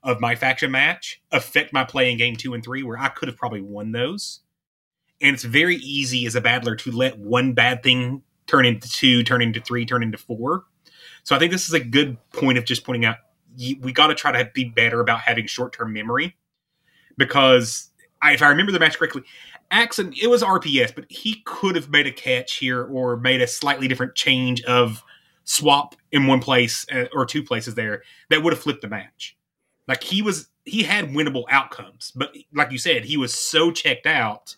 [0.03, 3.27] of my faction match affect my play in game two and three, where I could
[3.27, 4.41] have probably won those.
[5.21, 9.23] And it's very easy as a battler to let one bad thing turn into two,
[9.23, 10.63] turn into three, turn into four.
[11.23, 13.17] So I think this is a good point of just pointing out
[13.81, 16.35] we got to try to be better about having short term memory
[17.17, 17.89] because
[18.21, 19.23] I, if I remember the match correctly,
[19.69, 23.47] Axon it was RPS, but he could have made a catch here or made a
[23.47, 25.03] slightly different change of
[25.43, 29.37] swap in one place uh, or two places there that would have flipped the match.
[29.87, 34.05] Like he was, he had winnable outcomes, but like you said, he was so checked
[34.05, 34.55] out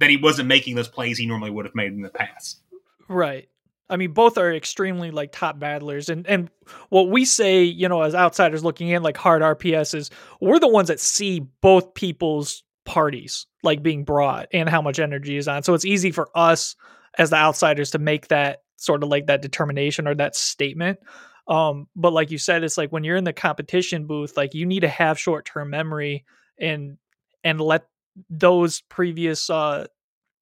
[0.00, 2.60] that he wasn't making those plays he normally would have made in the past.
[3.08, 3.48] Right.
[3.90, 6.50] I mean, both are extremely like top battlers, and and
[6.88, 10.68] what we say, you know, as outsiders looking in, like hard RPS is, we're the
[10.68, 15.62] ones that see both people's parties like being brought and how much energy is on.
[15.62, 16.76] So it's easy for us
[17.18, 20.98] as the outsiders to make that sort of like that determination or that statement.
[21.46, 24.66] Um, but like you said, it's like when you're in the competition booth, like you
[24.66, 26.24] need to have short term memory
[26.58, 26.96] and
[27.42, 27.82] and let
[28.30, 29.86] those previous uh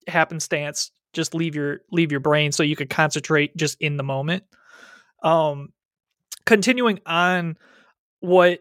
[0.07, 4.45] happenstance just leave your leave your brain so you could concentrate just in the moment.
[5.23, 5.73] Um
[6.45, 7.57] continuing on
[8.21, 8.61] what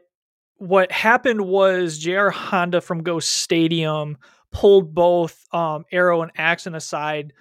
[0.57, 4.17] what happened was JR Honda from Ghost Stadium
[4.51, 7.33] pulled both um, Arrow and Axon aside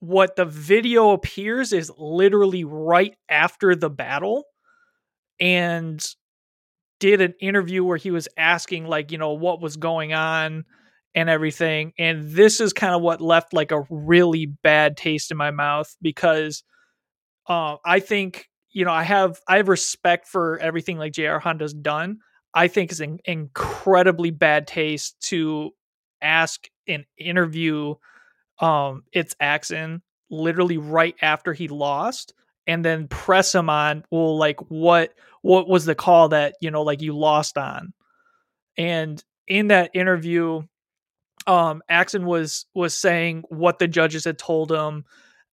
[0.00, 4.44] what the video appears is literally right after the battle
[5.40, 6.04] and
[7.00, 10.64] did an interview where he was asking like you know what was going on
[11.18, 15.36] and everything and this is kind of what left like a really bad taste in
[15.36, 16.62] my mouth because
[17.48, 21.74] uh, i think you know i have i have respect for everything like jr honda's
[21.74, 22.18] done.
[22.54, 25.72] I think is an incredibly bad taste to
[26.22, 27.94] ask and interview
[28.60, 32.32] um it's Axon literally right after he lost
[32.68, 36.82] and then press him on well like what what was the call that you know
[36.82, 37.92] like you lost on?
[38.76, 40.62] And in that interview
[41.48, 45.04] um Axon was was saying what the judges had told him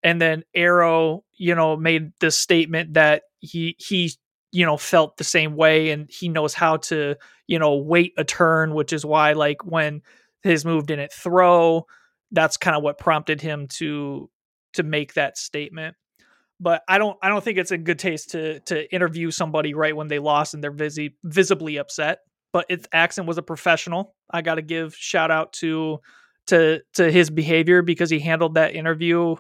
[0.04, 4.14] and then Arrow you know made the statement that he he
[4.52, 7.16] you know felt the same way and he knows how to
[7.48, 10.02] you know wait a turn which is why like when
[10.44, 11.86] his move didn't throw
[12.32, 14.30] that's kind of what prompted him to
[14.74, 15.96] to make that statement.
[16.60, 19.96] But i don't i don't think it's in good taste to to interview somebody right
[19.96, 22.20] when they lost and they're visi- visibly upset
[22.56, 24.16] but its Axon was a professional.
[24.32, 26.00] I got to give shout out to
[26.48, 29.36] to to his behavior because he handled that interview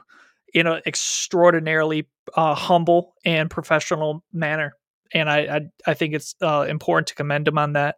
[0.54, 4.75] in an extraordinarily uh, humble and professional manner.
[5.13, 7.95] And i i, I think it's uh, important to commend him on that.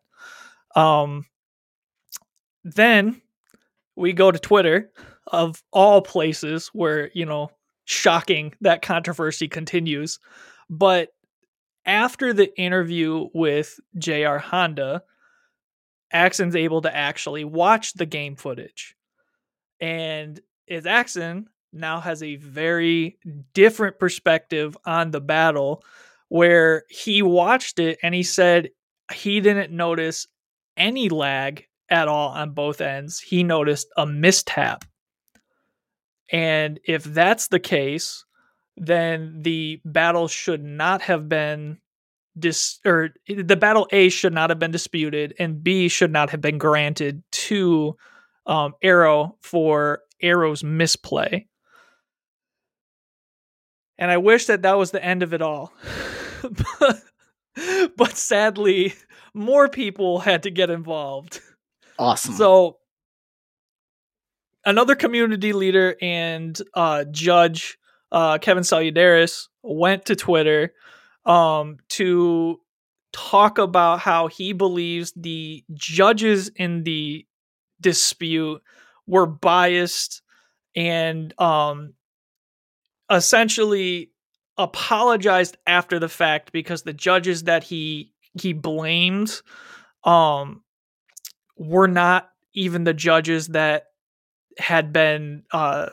[0.75, 1.25] Um
[2.63, 3.19] then
[3.95, 4.91] we go to Twitter,
[5.25, 7.49] of all places where, you know,
[7.85, 10.19] shocking that controversy continues.
[10.69, 11.09] But
[11.87, 15.03] after the interview with JR Honda,
[16.13, 18.95] Axon's able to actually watch the game footage.
[19.79, 23.17] And is Axon now has a very
[23.53, 25.83] different perspective on the battle
[26.29, 28.69] where he watched it and he said
[29.13, 30.27] he didn't notice
[30.75, 33.19] any lag at all on both ends.
[33.19, 34.83] He noticed a mistap.
[36.31, 38.25] And if that's the case,
[38.77, 41.79] then the battle should not have been
[42.37, 46.41] dis or the battle A should not have been disputed and B should not have
[46.41, 47.97] been granted to
[48.45, 51.47] um, Arrow for Arrow's misplay.
[53.97, 55.73] And I wish that that was the end of it all.
[56.79, 57.01] but,
[57.97, 58.93] but sadly,
[59.33, 61.41] more people had to get involved.
[61.97, 62.35] Awesome.
[62.35, 62.77] So
[64.65, 67.79] another community leader and uh, judge,
[68.11, 70.73] uh, Kevin Saludaris, went to Twitter
[71.25, 72.59] um, to
[73.13, 77.25] talk about how he believes the judges in the
[77.81, 78.61] dispute
[79.05, 80.21] were biased
[80.75, 81.93] and um,
[83.11, 84.11] essentially
[84.57, 89.41] apologized after the fact because the judges that he he blamed
[90.03, 90.63] um
[91.57, 93.85] were not even the judges that
[94.57, 95.87] had been uh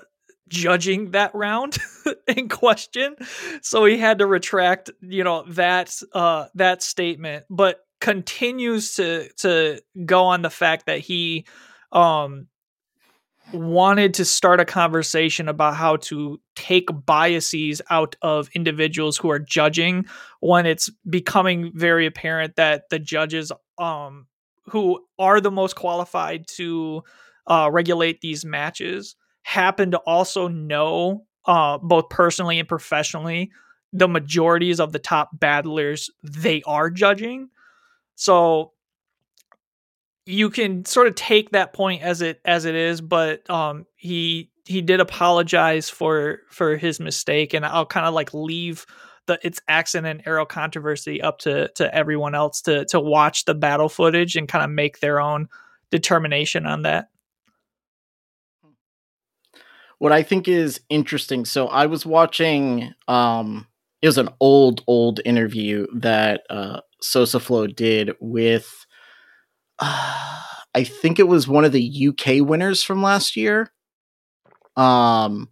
[0.55, 1.79] judging that round
[2.29, 3.17] in question.
[3.63, 9.81] So he had to retract you know that uh that statement but continues to to
[10.05, 11.47] go on the fact that he
[11.93, 12.47] um
[13.53, 19.39] wanted to start a conversation about how to take biases out of individuals who are
[19.39, 20.07] judging
[20.41, 24.27] when it's becoming very apparent that the judges um
[24.67, 27.03] who are the most qualified to
[27.47, 29.15] uh, regulate these matches
[29.45, 33.51] happen to also know uh, both personally and professionally
[33.93, 37.49] the majorities of the top battlers they are judging
[38.17, 38.73] so
[40.27, 44.51] you can sort of take that point as it as it is, but um, he
[44.65, 48.87] he did apologize for for his mistake, and I'll kind of like leave
[49.27, 53.55] the it's Axon and arrow controversy up to to everyone else to to watch the
[53.55, 55.49] battle footage and kind of make their own
[55.91, 57.09] determination on that.
[59.99, 63.67] What I think is interesting, so I was watching um
[64.03, 68.87] it was an old old interview that uh Sosa Flow did with
[69.79, 70.43] uh,
[70.75, 73.73] I think it was one of the UK winners from last year.
[74.77, 75.49] Um,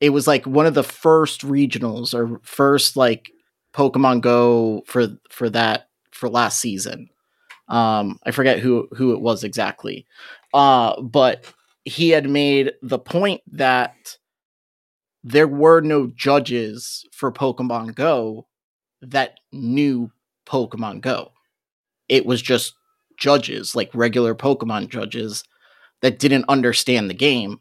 [0.00, 3.30] it was like one of the first regionals or first like
[3.74, 7.08] Pokemon Go for for that for last season.
[7.68, 10.06] Um, I forget who who it was exactly.
[10.54, 11.44] Uh, but
[11.88, 14.18] he had made the point that
[15.24, 18.46] there were no judges for Pokemon Go
[19.00, 20.10] that knew
[20.46, 21.32] Pokemon Go.
[22.08, 22.74] It was just
[23.18, 25.44] judges, like regular Pokemon judges,
[26.02, 27.60] that didn't understand the game.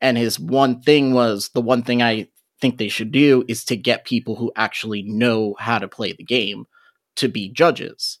[0.00, 2.28] And his one thing was the one thing I
[2.60, 6.24] think they should do is to get people who actually know how to play the
[6.24, 6.66] game
[7.16, 8.18] to be judges.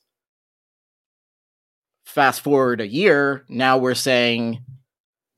[2.04, 4.60] Fast forward a year, now we're saying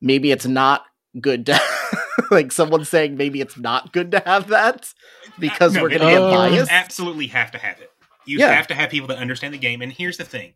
[0.01, 0.85] maybe it's not
[1.21, 1.61] good to
[2.31, 4.93] like someone's saying maybe it's not good to have that
[5.39, 6.71] because No, we're going to get you biased.
[6.71, 7.91] absolutely have to have it.
[8.27, 8.53] You Yeah.
[8.53, 9.81] have to have people that understand the game.
[9.83, 10.55] And here's the thing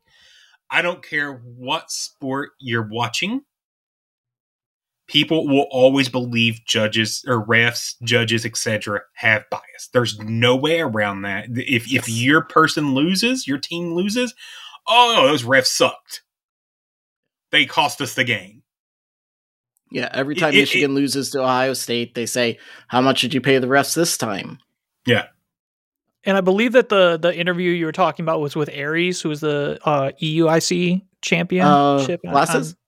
[0.70, 3.42] I don't care what sport you're watching,
[5.08, 9.88] people will always believe judges or refs, judges, etc., have bias.
[9.92, 11.46] There's no way around that.
[11.50, 14.34] If, if your person loses, your team loses,
[14.86, 16.22] oh, those refs sucked.
[17.50, 18.61] They cost us the game.
[19.92, 23.40] Yeah, every time it- Michigan loses to Ohio State, they say, "How much did you
[23.40, 24.58] pay the refs this time?"
[25.06, 25.26] Yeah.
[26.24, 29.30] And I believe that the the interview you were talking about was with Aries, who
[29.30, 32.20] is the uh, EUIC championship.
[32.24, 32.72] Uh, on- glasses?
[32.72, 32.78] on-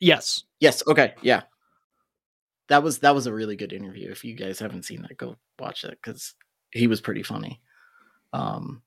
[0.00, 0.44] yes.
[0.60, 0.82] Yes.
[0.86, 1.14] Okay.
[1.22, 1.42] Yeah.
[2.68, 4.10] That was that was a really good interview.
[4.10, 6.34] If you guys haven't seen that, go watch it because
[6.72, 7.60] he was pretty funny.
[8.32, 8.82] Um,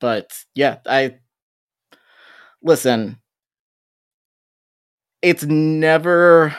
[0.00, 1.16] but yeah, I
[2.62, 3.18] listen.
[5.22, 6.56] It's never.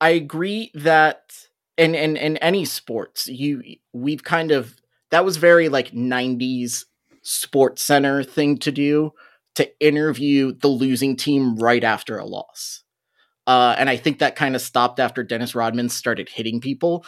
[0.00, 1.32] I agree that
[1.76, 4.76] in in in any sports, you we've kind of
[5.10, 6.84] that was very like '90s
[7.22, 9.12] sports center thing to do
[9.54, 12.82] to interview the losing team right after a loss.
[13.46, 17.04] Uh, and I think that kind of stopped after Dennis Rodman started hitting people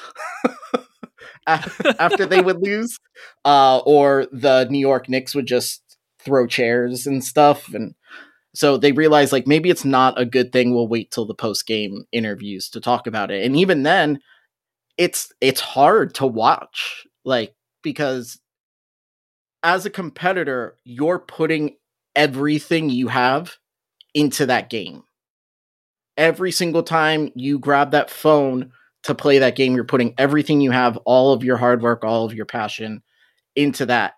[1.47, 2.99] after they would lose,
[3.44, 5.82] uh, or the New York Knicks would just
[6.18, 7.72] throw chairs and stuff.
[7.72, 7.94] And
[8.57, 10.74] So they realize like maybe it's not a good thing.
[10.74, 13.44] We'll wait till the post game interviews to talk about it.
[13.44, 14.20] And even then,
[14.96, 18.40] it's it's hard to watch, like because
[19.62, 21.76] as a competitor, you're putting
[22.14, 23.57] everything you have
[24.14, 25.02] into that game.
[26.16, 30.70] Every single time you grab that phone to play that game, you're putting everything you
[30.70, 33.02] have, all of your hard work, all of your passion
[33.54, 34.14] into that.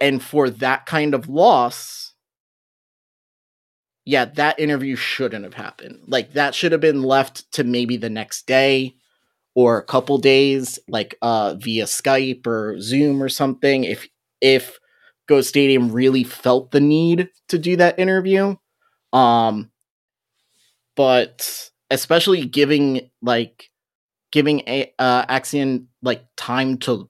[0.00, 2.11] And for that kind of loss,
[4.04, 6.00] yeah, that interview shouldn't have happened.
[6.06, 8.96] Like that should have been left to maybe the next day
[9.54, 13.84] or a couple days, like uh via Skype or Zoom or something.
[13.84, 14.08] If
[14.40, 14.78] if
[15.28, 18.56] GO Stadium really felt the need to do that interview.
[19.12, 19.70] Um
[20.96, 23.70] but especially giving like
[24.32, 27.08] giving a uh Axion like time to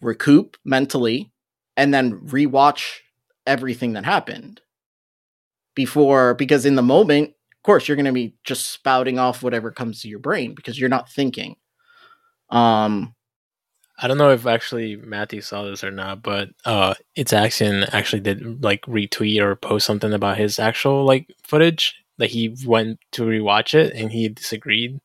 [0.00, 1.32] recoup mentally
[1.76, 2.98] and then rewatch
[3.46, 4.60] everything that happened
[5.76, 9.70] before because in the moment of course you're going to be just spouting off whatever
[9.70, 11.54] comes to your brain because you're not thinking
[12.50, 13.14] um
[13.98, 18.20] I don't know if actually Matthew saw this or not, but uh, it's Axion actually
[18.20, 23.22] did like retweet or post something about his actual like footage that he went to
[23.22, 25.00] rewatch it and he disagreed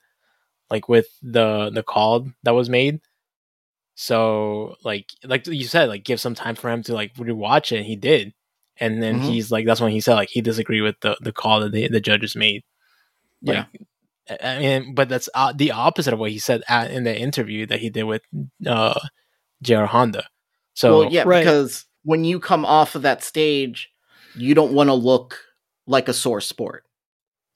[0.70, 3.02] like with the the call that was made.
[3.96, 7.78] So like like you said, like give some time for him to like rewatch it.
[7.78, 8.34] And he did,
[8.82, 9.30] and then Mhm.
[9.30, 11.88] he's like, that's when he said like he disagreed with the the call that the,
[11.88, 12.64] the judges made.
[13.42, 13.66] Yeah.
[14.42, 17.66] I mean, but that's uh, the opposite of what he said at, in the interview
[17.68, 18.22] that he did with
[18.68, 19.00] uh,
[19.62, 20.28] JR Honda.
[20.74, 21.40] So well yeah Right.
[21.44, 23.90] because when you come off of that stage
[24.36, 25.38] you don't want to look
[25.86, 26.86] like a sore sport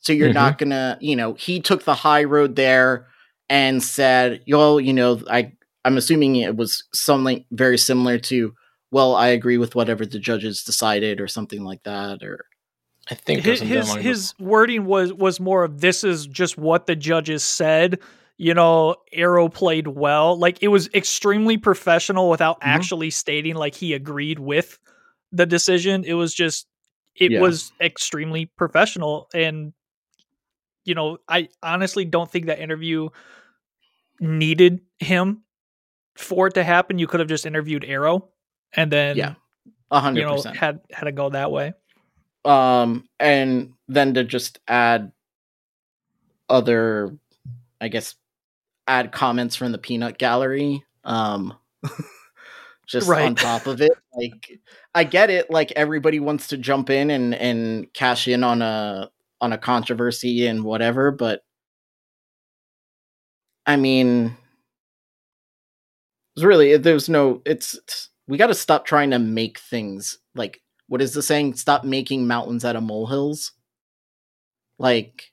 [0.01, 3.07] so you're not gonna you know he took the high road there
[3.49, 5.51] and said yo you know i
[5.85, 8.53] i'm assuming it was something very similar to
[8.91, 12.45] well i agree with whatever the judges decided or something like that or
[13.09, 16.87] I think his his, along his wording was was more of this is just what
[16.87, 17.99] the judges said
[18.37, 20.35] you know arrow played well.
[20.37, 22.63] Like it was extremely professional without Mhm.
[22.65, 24.79] actually stating like he agreed with
[25.31, 26.03] the decision.
[26.03, 26.65] It was just
[27.15, 27.41] it Yeah.
[27.41, 29.71] was extremely professional and
[30.83, 33.09] you know i honestly don't think that interview
[34.19, 35.43] needed him
[36.15, 36.97] for it to happen.
[36.97, 38.29] You could have just interviewed arrow
[38.75, 39.35] and then Yeah,
[39.91, 40.57] a hundred you know percent.
[40.57, 41.73] had had to go that way.
[42.43, 45.11] Um and then to just add
[46.49, 47.17] other
[47.81, 48.15] i guess
[48.87, 51.53] add comments from the peanut gallery um
[52.87, 54.59] just on top of it like
[54.93, 59.09] i get it like everybody wants to jump in and and cash in on a
[59.41, 61.43] on a controversy and whatever but
[63.65, 64.37] i mean
[66.35, 70.61] it's really there's no it's, it's we got to stop trying to make things like
[70.87, 71.55] what is the saying?
[71.55, 73.51] Stop making mountains out of molehills.
[74.77, 75.31] Like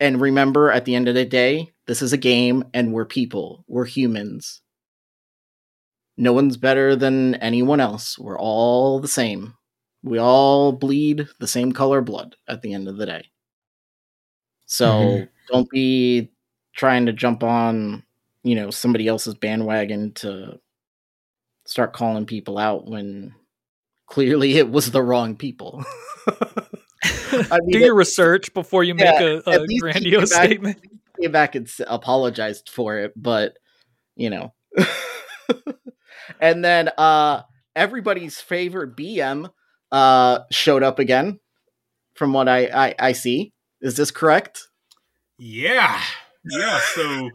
[0.00, 3.64] and remember at the end of the day this is a game and we're people.
[3.68, 4.62] We're humans.
[6.16, 8.18] No one's better than anyone else.
[8.18, 9.54] We're all the same.
[10.02, 13.30] We all bleed the same color blood at the end of the day.
[14.66, 15.28] So Mhm.
[15.48, 16.30] don't be
[16.74, 18.02] trying to jump on
[18.42, 20.60] you know somebody else's bandwagon to
[21.74, 23.34] start calling people out when
[24.06, 25.84] clearly it was the wrong people
[27.32, 30.78] I mean, do your research before you make a, at a grandiose came back- statement
[31.20, 33.56] came back and s- apologized for it, but
[34.14, 34.54] you know.
[36.40, 37.42] and then uh
[37.74, 39.50] everybody's favorite BM
[39.90, 41.40] uh showed up again
[42.14, 43.52] from what I I, I see.
[43.80, 44.68] Is this correct?
[45.38, 46.00] Yeah,
[46.44, 46.80] yeah.
[46.94, 47.30] So,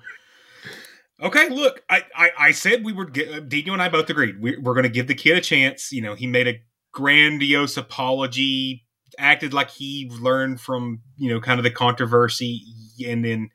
[1.22, 4.42] okay, look, I, I, I said we were, get uh, Dino and I both agreed
[4.42, 5.92] we, we're going to give the kid a chance.
[5.92, 6.60] You know, he made a
[6.94, 8.86] grandiose apology,
[9.18, 12.62] acted like he learned from you know kind of the controversy,
[13.06, 13.50] and then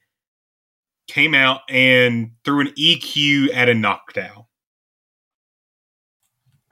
[1.08, 4.46] came out and threw an EQ at a Noctowl.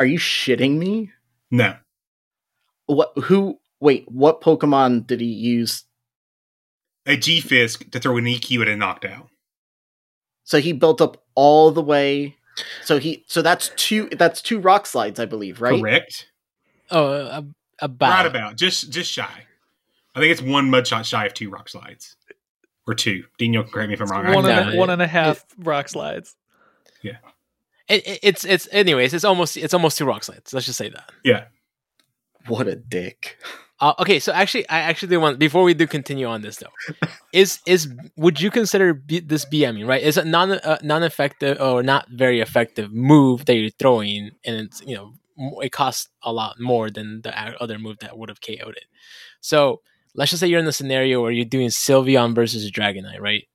[0.01, 1.11] Are you shitting me?
[1.51, 1.76] No,
[2.86, 5.84] What who wait, what Pokemon did he use?
[7.05, 9.28] a G Fisk to throw an EQ at a Noctowl.
[10.45, 12.36] So he built up all the way
[12.82, 15.80] so he so that's two that's two rock slides, I believe, right?
[15.80, 16.28] Correct.
[16.90, 17.43] Oh, uh,
[17.78, 19.47] about Right about just just shy.
[20.14, 22.16] I think it's one mud shot shy of two rock slides,
[22.86, 23.24] or two.
[23.38, 24.24] Dino, correct me if I'm wrong.
[24.34, 26.36] One think and, Yeah, a, one and a half rock slides
[27.03, 29.14] It, it- it's it's anyways.
[29.14, 30.53] It's almost it's almost two rock slides.
[30.53, 31.11] Let's just say that.
[31.24, 31.45] Yeah.
[32.47, 33.38] What a dick.
[33.83, 36.70] Uh, okay, so actually, I actually do want before we do continue on this though,
[37.33, 40.01] is is would you consider B, this BMing right?
[40.01, 44.57] Is a non uh, non effective or not very effective move that you're throwing, and
[44.57, 45.14] it's you know
[45.62, 48.85] it costs a lot more than the other move that would have KO'd it.
[49.41, 49.80] So
[50.14, 53.49] let's just say you're in the scenario where you're doing Sylveon versus Dragonite, right?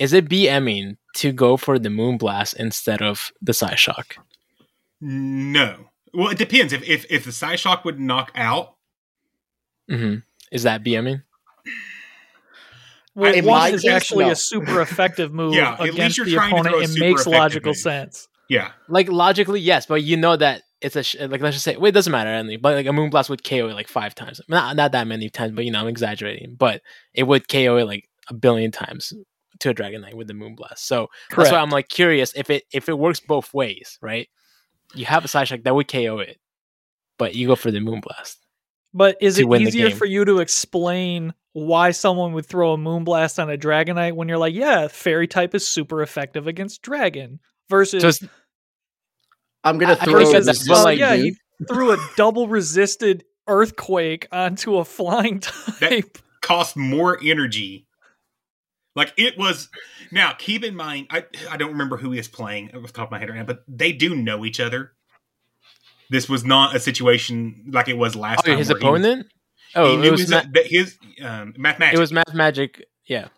[0.00, 4.16] Is it BMing to go for the Moonblast instead of the Psyshock?
[5.02, 5.90] No.
[6.14, 6.72] Well, it depends.
[6.72, 8.77] If if if the Psyshock would knock out,
[9.88, 10.16] hmm
[10.52, 11.22] Is that BMing?
[13.14, 14.30] Well, In one is case, actually no.
[14.32, 16.76] a super effective move Yeah, against the opponent.
[16.82, 17.76] It makes logical move.
[17.78, 18.28] sense.
[18.48, 21.76] yeah, Like logically, yes, but you know that it's a sh- like let's just say
[21.76, 24.40] wait, it doesn't matter, Andy, but like a Moonblast would KO it like five times,
[24.48, 26.80] not not that many times, but you know I'm exaggerating, but
[27.12, 29.12] it would KO it like a billion times
[29.60, 30.78] to a Dragonite with the Moonblast.
[30.78, 34.28] So that's why I'm like curious if it if it works both ways, right?
[34.94, 36.38] You have a Psyshock that would KO it,
[37.18, 38.36] but you go for the Moonblast.
[38.94, 43.50] But is it easier for you to explain why someone would throw a Moonblast on
[43.50, 48.08] a Dragonite when you're like, yeah, Fairy type is super effective against Dragon versus So
[48.08, 48.24] it's,
[49.64, 50.66] I'm gonna I- I throw appreciate this.
[50.66, 51.24] that, uh, like, yeah, dude.
[51.58, 55.40] he threw a double resisted earthquake onto a flying
[55.80, 56.18] type.
[56.40, 57.86] cost more energy.
[58.96, 59.68] Like it was.
[60.10, 63.08] Now, keep in mind, I I don't remember who he is playing off the top
[63.08, 64.92] of my head right now, but they do know each other.
[66.10, 68.58] This was not a situation like it was last oh, time.
[68.58, 69.26] his where he was- opponent.
[69.26, 69.32] He,
[69.74, 71.96] Oh, it knew was his, Ma- his um, math magic.
[71.98, 72.86] it was Math Magic.
[73.06, 73.28] Yeah,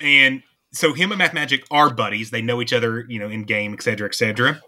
[0.00, 2.30] and so him and math magic are buddies.
[2.30, 4.62] They know each other, you know, in game, etc., etc.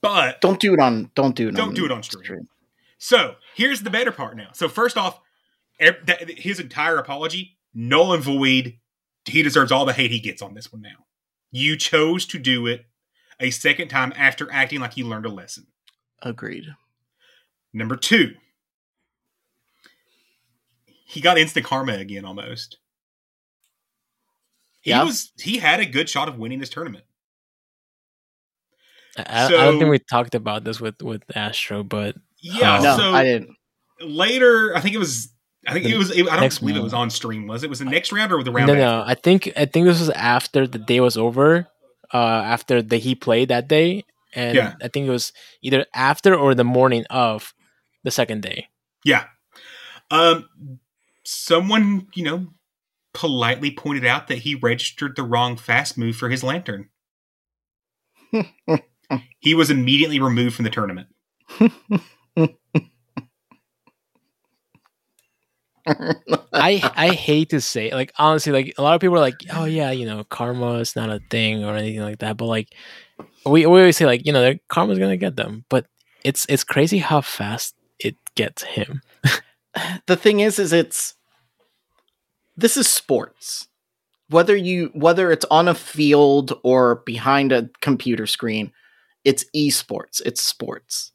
[0.00, 1.10] But Don't do it on.
[1.14, 1.54] Don't do it.
[1.56, 2.48] Don't on do it on stream.
[2.98, 4.48] So here's the better part now.
[4.52, 5.20] So first off,
[5.80, 8.74] ev- that, his entire apology, null and void.
[9.26, 11.06] He deserves all the hate he gets on this one now.
[11.50, 12.84] You chose to do it
[13.40, 15.66] a second time after acting like you learned a lesson.
[16.22, 16.66] Agreed.
[17.72, 18.34] Number two,
[21.06, 22.78] he got instant karma again almost.
[24.80, 25.04] He Yeah.
[25.04, 27.04] was he had a good shot of winning this tournament.
[29.16, 32.82] I, I- I don't think we talked about this with with Astro, but Yeah, Oh.
[32.82, 33.56] No, so I didn't.
[34.00, 35.30] later, I think it was.
[35.66, 36.12] I think The it was.
[36.12, 37.46] I don't next believe it was on stream.
[37.46, 37.70] Was it?
[37.70, 38.66] Was the next round or the round?
[38.66, 38.82] no, after?
[38.84, 39.02] no.
[39.06, 41.66] I think I think this was after the day was over.
[42.14, 44.04] Uh, after the he played that day,
[44.34, 44.74] and Yeah.
[44.80, 47.52] I think it was either after or the morning of
[48.04, 48.68] the second day.
[49.04, 49.24] Yeah.
[50.12, 50.48] Um,
[51.24, 52.54] someone you know
[53.14, 56.88] politely pointed out that he registered the wrong fast move for his Lanturn.
[59.40, 61.08] he was immediately removed from the tournament.
[65.86, 69.64] I I hate to say like honestly like a lot of people are like oh
[69.64, 72.74] yeah you know karma is not a thing or anything like that but like
[73.44, 75.86] we, we always say like you know karma's gonna get them but
[76.24, 79.02] it's it's crazy how fast it gets him.
[80.06, 81.16] The thing is is it's
[82.56, 83.66] this is sports.
[84.28, 88.72] Whether you whether it's on a field or behind a computer screen
[89.24, 91.12] it's esports it's sports.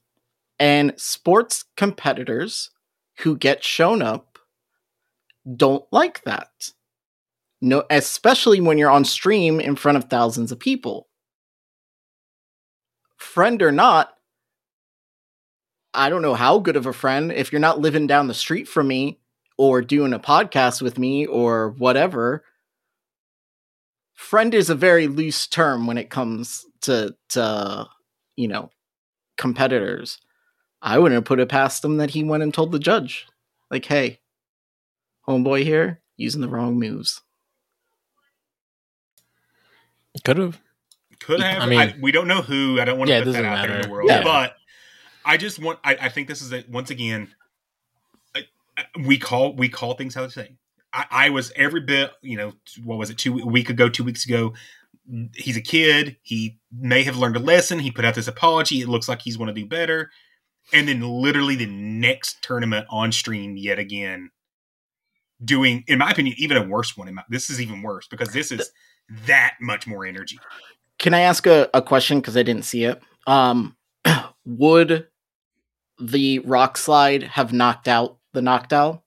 [0.59, 2.69] And sports competitors
[3.19, 4.28] who get shown up
[5.55, 6.71] don't like that
[7.61, 11.07] no especially when you're on stream in front of thousands of people
[13.17, 14.13] friend or not
[15.93, 18.67] I don't know how good of a friend if you're not living down the street
[18.67, 19.19] from me
[19.57, 22.43] or doing a podcast with me or whatever.
[24.13, 27.87] Friend is a very loose term when it comes to to
[28.35, 28.69] you know
[29.37, 30.19] competitors.
[30.81, 33.27] I wouldn't have put it past him that he went and told the judge,
[33.71, 34.19] like, "Hey,
[35.29, 37.21] homeboy here using the wrong moves."
[40.25, 40.59] could have
[41.19, 41.61] Could have.
[41.61, 42.79] I I mean- we don't know who.
[42.79, 44.09] I don't want to Yeah, put that doesn't out there in the world.
[44.09, 44.23] Yeah.
[44.23, 44.55] But
[45.25, 45.79] I just want.
[45.83, 47.29] I, I think this is a, once again.
[48.35, 48.43] I,
[48.77, 50.55] I- we call we call things how they say.
[50.91, 52.11] I, I was every bit.
[52.21, 52.53] You know,
[52.83, 53.17] what was it?
[53.17, 54.53] Two a week ago, two weeks ago.
[55.35, 56.17] He's a kid.
[56.21, 57.79] He may have learned a lesson.
[57.79, 58.81] He put out this apology.
[58.81, 60.11] It looks like he's going to do better.
[60.71, 64.29] And then, literally, the next tournament on stream yet again,
[65.43, 67.07] doing, in my opinion, even a worse one.
[67.07, 68.71] In my, this is even worse because this is
[69.25, 70.39] that much more energy.
[70.97, 73.01] Can I ask a, a question because I didn't see it?
[73.27, 73.75] Um,
[74.45, 75.07] would
[75.99, 79.01] the rock slide have knocked out the Noctowl?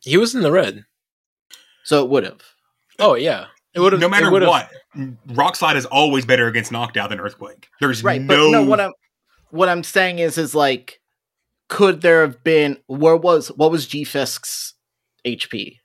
[0.00, 0.84] he was in the red
[1.84, 2.40] So it would have.
[2.98, 4.70] oh yeah it would have no matter what,
[5.26, 7.68] rock slide is always better against Noctowl than earthquake.
[7.80, 8.92] There's right no, but no what i'm
[9.50, 10.97] what i'm saying is is like
[11.68, 14.74] could there have been where was what was g fisk's
[15.24, 15.78] hp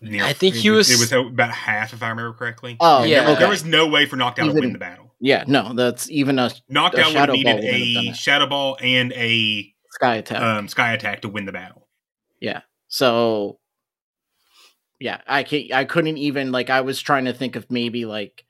[0.00, 2.76] near- I think he was- It was about half, if I remember correctly.
[2.80, 3.22] oh Yeah.
[3.24, 3.40] yeah okay.
[3.40, 5.14] There was no way for Noctowl to win the battle.
[5.20, 9.12] yeah no that's even a Noctowl would have needed Ball have a shadow ball and
[9.14, 11.88] a sky attack um, sky attack to win the battle.
[12.40, 13.58] Yeah, so
[14.98, 18.45] yeah i can i couldn't even like i was trying to think of maybe like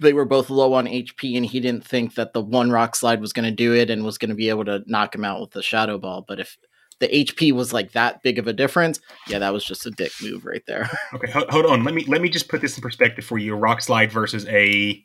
[0.00, 3.20] they were both low on HP, and he didn't think that the one rock slide
[3.20, 5.40] was going to do it and was going to be able to knock him out
[5.40, 6.24] with the shadow ball.
[6.26, 6.56] But if
[7.00, 10.12] the HP was like that big of a difference, yeah, that was just a dick
[10.22, 10.88] move right there.
[11.14, 11.84] Okay, hold, hold on.
[11.84, 13.54] Let me let me just put this in perspective for you.
[13.54, 15.02] A rock slide versus a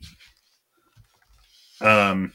[1.80, 2.32] um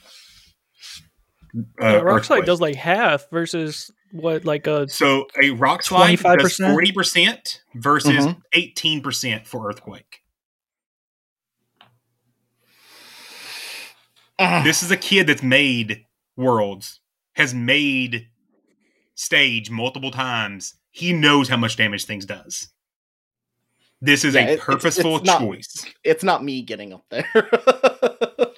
[1.81, 6.19] uh, Yeah, rock slide does like half versus what like a So a rock slide
[6.19, 6.71] does 25%?
[6.71, 8.41] forty percent versus Mhm.
[8.53, 10.20] 18 percent for earthquake.
[14.63, 16.99] This is a kid that's made worlds,
[17.33, 18.27] has made
[19.15, 20.75] stage multiple times.
[20.91, 22.69] He knows how much damage things does.
[24.01, 25.85] This is Yeah, a it- it's- purposeful it's not- choice.
[26.03, 27.27] it's not me getting up there.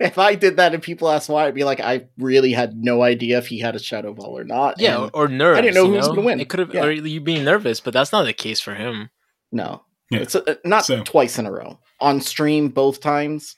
[0.00, 3.02] if I did that and people asked why, I'd be like, I really had no
[3.02, 4.80] idea if he had a shadow ball or not.
[4.80, 5.58] Yeah, and or, or nerves.
[5.58, 6.40] I didn't know you who was gonna win.
[6.40, 6.84] It could have, Yeah.
[6.84, 9.10] or you being nervous, but that's not the case for him.
[9.52, 10.18] no, Yeah.
[10.20, 13.54] it's uh not So- twice in a row on stream both times.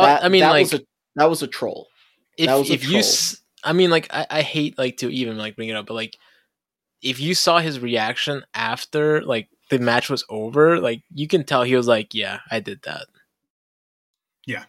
[0.00, 0.80] Oh, That- I mean, that like was a,
[1.16, 1.88] that was a troll.
[2.36, 3.02] if that was a if you,
[3.62, 6.16] I mean, like I, I hate like to even like bring it up, but like
[7.02, 11.62] if you saw his reaction after like the match was over, like you can tell
[11.62, 13.06] he was like, "Yeah, I did that."
[14.46, 14.64] Yeah,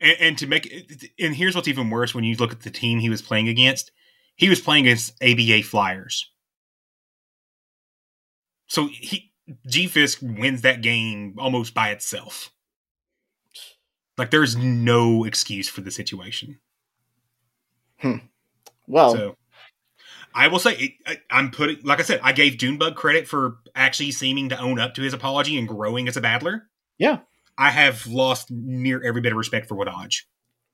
[0.00, 2.70] and, and to make it, and here's what's even worse when you look at the
[2.70, 3.90] team he was playing against.
[4.36, 6.30] He was playing against ABA Flyers.
[8.66, 9.32] So he
[9.68, 12.50] G Fisk wins that game almost by itself.
[14.16, 16.58] Like there's no excuse for the situation.
[18.86, 19.36] Well, So
[20.34, 23.56] I will say it, I, I'm putting like I said, I gave Junebug credit for
[23.74, 26.68] actually seeming to own up to his apology and growing as a battler.
[26.98, 27.20] Yeah.
[27.56, 30.22] I have lost near every bit of respect for Wadaj.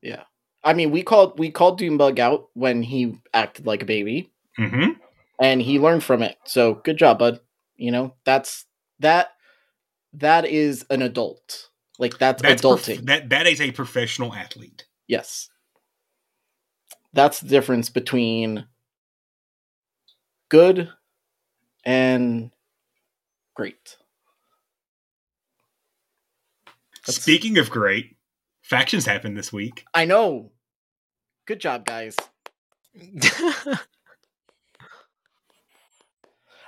[0.02, 0.22] yeah.
[0.62, 4.90] I mean, we called we called Doombug out when he acted like a baby, Mm-hmm.
[5.40, 6.36] and he learned from it.
[6.44, 7.40] So good job, bud.
[7.76, 8.66] You know, that's
[8.98, 9.28] that.
[10.12, 11.69] That is an adult.
[12.00, 13.06] Like that's, That's prof- adulting.
[13.06, 14.86] that that is a professional athlete.
[15.06, 15.50] Yes.
[17.12, 18.66] That's the difference between
[20.48, 20.88] good
[21.84, 22.50] and
[23.54, 23.96] great.
[27.06, 28.16] That's- Speaking of great,
[28.62, 29.84] factions happened this week.
[29.92, 30.52] I know.
[31.46, 32.16] Good job, guys.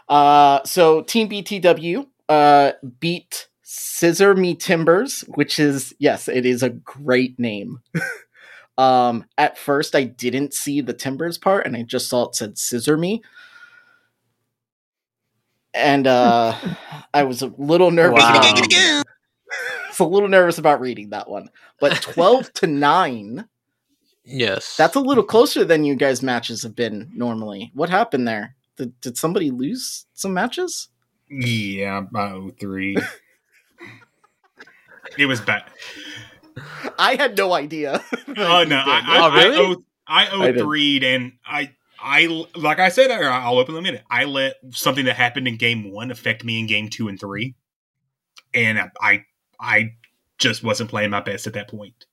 [0.09, 6.68] Uh, so Team BTW uh, beat Scissor Me Timbers, which is yes, it is a
[6.68, 7.80] great name.
[8.78, 12.58] um, at first, I didn't see the Timbers part, and I just saw it said
[12.58, 13.22] Scissor Me,
[15.72, 16.54] and uh,
[17.14, 18.22] I was a little nervous.
[18.22, 18.40] Wow.
[18.40, 19.04] About,
[19.88, 21.48] was a little nervous about reading that one,
[21.80, 23.48] but twelve to nine.
[24.22, 27.70] yes, That's a little closer than you guys' matches have been normally.
[27.72, 28.54] What happened there?
[28.76, 30.90] Did, did somebody lose some matches?
[31.30, 32.98] Yeah, about 03.
[35.18, 35.64] It was bad.
[36.98, 38.02] I had no idea.
[38.36, 39.56] Oh no, I, I, Oh, really?
[39.56, 40.58] I, owe, I I owe did.
[40.58, 44.06] three, and I, I, like I said, I- I'll open them in a minute.
[44.10, 47.54] I let something that happened in game one affect me in game two and three,
[48.54, 49.24] and I, I,
[49.60, 49.90] I
[50.38, 52.06] just wasn't playing my best at that point.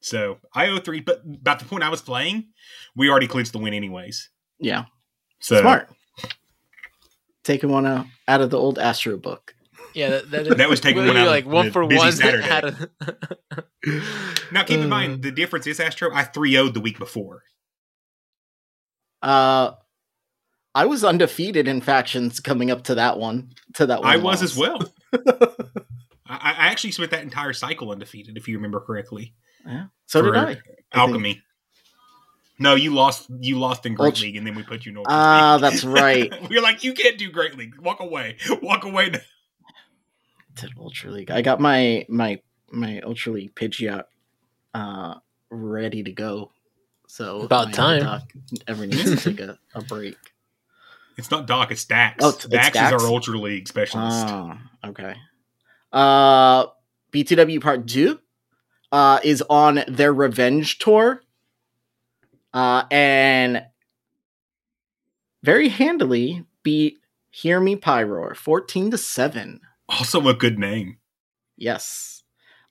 [0.00, 2.46] So I owe three, but about the point I was playing,
[2.94, 4.30] we already clinched the win anyways.
[4.60, 4.84] yeah,
[5.40, 5.90] So smart.
[7.42, 9.54] Taking one out, out of the old Astro book.
[9.96, 12.12] Yeah, that, that, That was taking literally, one out like one for busy one.
[12.12, 12.42] Saturday.
[12.46, 12.88] Had a,
[14.52, 14.88] Now, keep in Uh.
[14.88, 16.10] mind the difference is Astro.
[16.12, 17.42] I 3 0'd the week before.
[19.22, 19.72] Uh,
[20.74, 23.50] I was undefeated in factions coming up to that one.
[23.74, 24.42] To that one, I was loss.
[24.42, 24.78] as well.
[26.28, 29.34] I, I actually spent that entire cycle undefeated, if you remember correctly.
[29.66, 30.56] Yeah, so did for I.
[30.92, 31.42] Alchemy.
[32.58, 33.28] No, you lost.
[33.40, 35.04] You lost in Great Ultra- League, and then we put you in.
[35.08, 35.62] Ah, League.
[35.62, 36.48] that's right.
[36.48, 37.78] we are like, you can't do Great League.
[37.80, 38.36] Walk away.
[38.62, 39.12] Walk away.
[40.56, 41.30] Now." Did Ultra League.
[41.30, 42.40] I got my my
[42.70, 44.04] my Ultra League Pidgeot
[44.74, 45.14] uh
[45.50, 46.50] ready to go.
[47.08, 48.02] So About time.
[48.02, 48.22] doc
[48.66, 50.16] ever needs to take a, a break.
[51.16, 51.70] It's not Doc.
[51.70, 52.22] It's Dax.
[52.22, 52.92] Oh, it's- it's Dax, Dax?
[52.94, 54.26] is our Ultra League specialist.
[54.28, 55.14] Ah, okay.
[55.92, 56.66] Uh,
[57.12, 58.18] BTW Part Two
[58.92, 61.22] uh, is on their revenge tour,
[62.52, 63.64] uh, and
[65.42, 66.98] very handily beat
[67.30, 69.60] Hear Me Pyroar fourteen to seven.
[69.88, 70.98] Also, a good name.
[71.56, 72.22] Yes.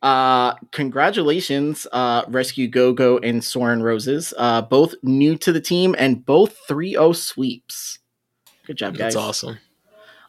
[0.02, 4.34] Uh, congratulations, uh, Rescue Go Go and Soren Roses.
[4.38, 8.00] Uh, both new to the team and both 3 0 sweeps.
[8.68, 9.14] Good job, guys.
[9.14, 9.58] that's awesome.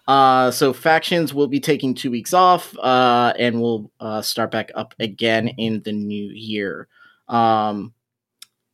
[0.08, 4.70] Uh, so factions will be taking two weeks off, uh, and we'll uh, start back
[4.74, 6.86] up again in the new year.
[7.28, 7.92] Um,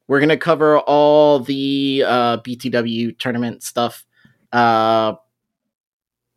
[0.08, 4.04] we're gonna cover all the uh, BTW tournament stuff.
[4.52, 5.14] Uh,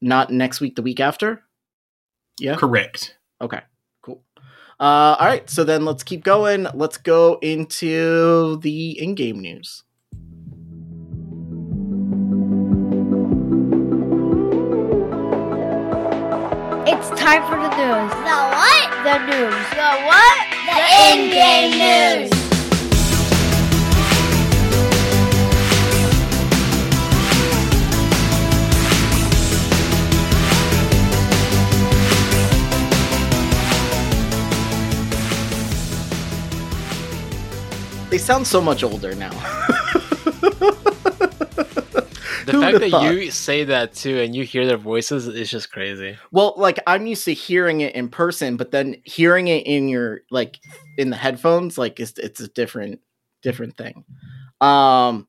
[0.02, 1.44] not next week, the week after.
[2.38, 2.56] Yeah.
[2.56, 3.18] Correct.
[3.42, 3.62] Okay.
[4.02, 4.22] Cool.
[4.80, 6.68] Uh, all right, so then let's keep going.
[6.74, 9.84] Let's go into the in-game news.
[16.88, 18.12] It's time for the news.
[18.12, 18.90] The what?
[19.04, 19.66] The news.
[19.72, 20.38] The what?
[20.68, 20.78] The
[21.12, 21.72] in-game
[22.30, 22.35] news.
[38.16, 39.32] They sound so much older now.
[42.46, 43.14] The Who fact that thought?
[43.14, 46.18] you say that too and you hear their voices is just crazy.
[46.32, 50.22] Well, like I'm used to hearing it in person, but then hearing it in your
[50.32, 50.62] like
[50.98, 53.02] in the headphones, like it's it's a different
[53.42, 54.06] different thing.
[54.62, 55.28] Um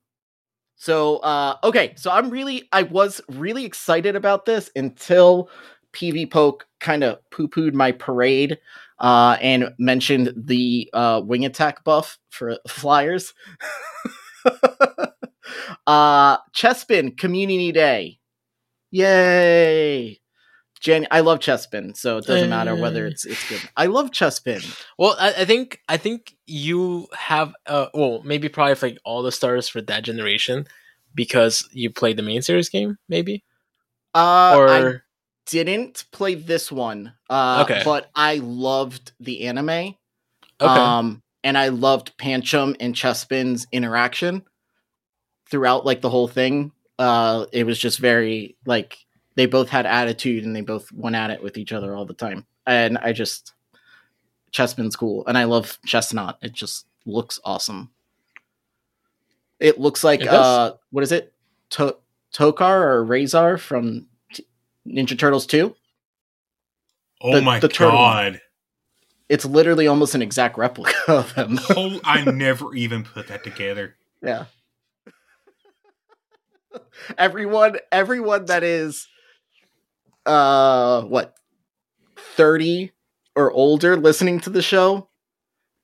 [0.77, 5.49] so uh okay, so I'm really I was really excited about this until
[5.91, 8.57] PvPoke kind of poo-pooed my parade
[8.99, 13.33] uh and mentioned the uh wing attack buff for flyers.
[15.87, 18.19] uh Chespin Community Day.
[18.91, 20.19] Yay!
[20.79, 23.59] Jan- I love Chespin, so it doesn't matter whether it's it's good.
[23.75, 24.63] I love Chespin.
[24.97, 29.31] Well, I, I think I think you have uh well maybe probably like all the
[29.31, 30.65] stars for that generation
[31.15, 33.43] because you played the main series game maybe
[34.13, 34.93] Uh, or I
[35.49, 37.81] didn't play this one, uh, Okay.
[37.85, 39.69] but I loved the anime.
[39.69, 39.95] okay
[40.59, 44.43] Um, and I loved Pancham and Chespin's interaction
[45.49, 46.71] throughout like the whole thing.
[46.99, 48.97] Uh, it was just very like
[49.35, 52.13] they both had attitude and they both went at it with each other all the
[52.13, 52.45] time.
[52.65, 53.53] And I just
[54.51, 56.37] Chespin's cool, and I love Chesnaught.
[56.41, 57.91] It just looks awesome.
[59.59, 61.33] It looks like It uh, what is it?
[61.71, 61.97] To-
[62.33, 64.07] Tokka or Rahzar from
[64.87, 65.75] Ninja Turtles Two.
[67.21, 68.41] Oh The- my the turtle god!
[69.29, 71.57] It's literally almost an exact replica of him.
[71.57, 73.95] Whole, I never even put that together.
[74.21, 74.45] Yeah.
[77.17, 79.07] everyone everyone that is
[80.25, 81.33] uh what
[82.35, 82.91] 30
[83.35, 85.09] or older listening to the show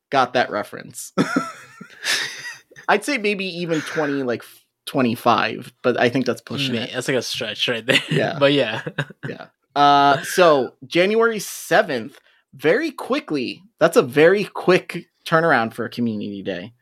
[0.09, 1.13] got that reference.
[2.87, 4.43] I'd say maybe even 20 like
[4.86, 6.93] 25, but I think that's pushing Man, it.
[6.93, 7.99] that's like a stretch right there.
[8.09, 8.36] Yeah.
[8.39, 8.84] but yeah.
[9.27, 9.47] Yeah.
[9.75, 12.15] Uh so January 7th,
[12.53, 13.63] very quickly.
[13.79, 16.73] That's a very quick turnaround for a community day.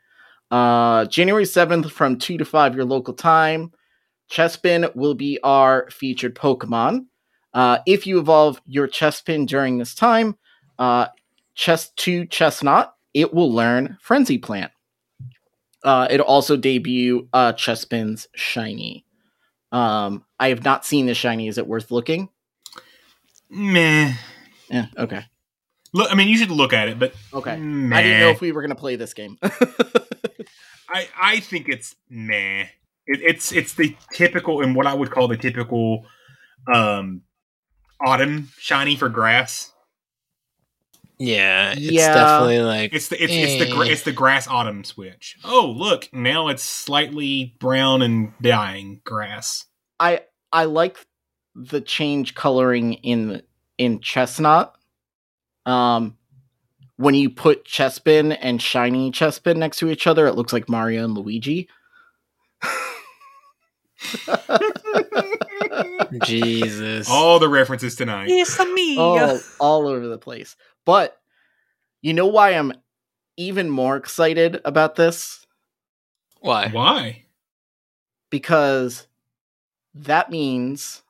[0.49, 3.72] Uh January 7th from 2 to 5 your local time.
[4.30, 7.06] Chespin will be our featured Pokemon.
[7.54, 10.38] Uh if you evolve your Chespin during this time,
[10.80, 11.08] uh
[11.56, 14.72] Chess 2 Chesnaught, it will learn Frenzy Plant.
[15.84, 19.06] Uh it'll also debut uh Chespin's Shiny.
[19.72, 21.48] Um I have not seen the shiny.
[21.48, 22.30] Is it worth looking?
[23.50, 24.14] Meh.
[24.70, 25.26] Yeah, okay.
[25.94, 27.58] Look, I mean, you should look at it, but Okay.
[27.58, 27.96] Meh.
[27.98, 29.38] I didn't know if we were gonna play this game.
[30.90, 32.68] I I think it's meh.
[33.08, 36.06] It, it's it's the typical and what I would call the typical
[36.72, 37.22] um
[38.00, 39.70] autumn shiny for grass.
[41.24, 41.72] Yeah.
[41.74, 42.13] It's Yeah.
[42.15, 43.91] definitely like It's the it's, it's the gra- Eh.
[43.91, 45.38] it's the grass autumn switch.
[45.43, 49.65] Oh look, now it's slightly brown and dying grass.
[49.99, 50.97] I I like
[51.53, 53.43] the change coloring in
[53.78, 54.72] in Chesnaught.
[55.65, 56.17] Um
[56.97, 61.03] when you put Chespin and shiny Chespin next to each other, it looks like Mario
[61.03, 61.67] and Luigi.
[66.24, 67.09] Jesus.
[67.09, 68.28] All the references tonight.
[68.30, 68.97] It's me.
[68.97, 70.55] all, all over the place.
[70.86, 71.18] But
[72.02, 72.74] you know why I'm
[73.38, 75.46] even more excited about this?
[76.40, 76.70] Why?
[76.70, 77.26] Why?
[78.32, 79.08] because
[79.94, 81.02] that means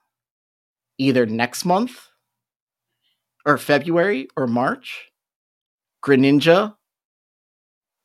[0.98, 2.08] either next month
[3.46, 5.12] or February or March,
[6.04, 6.76] Greninja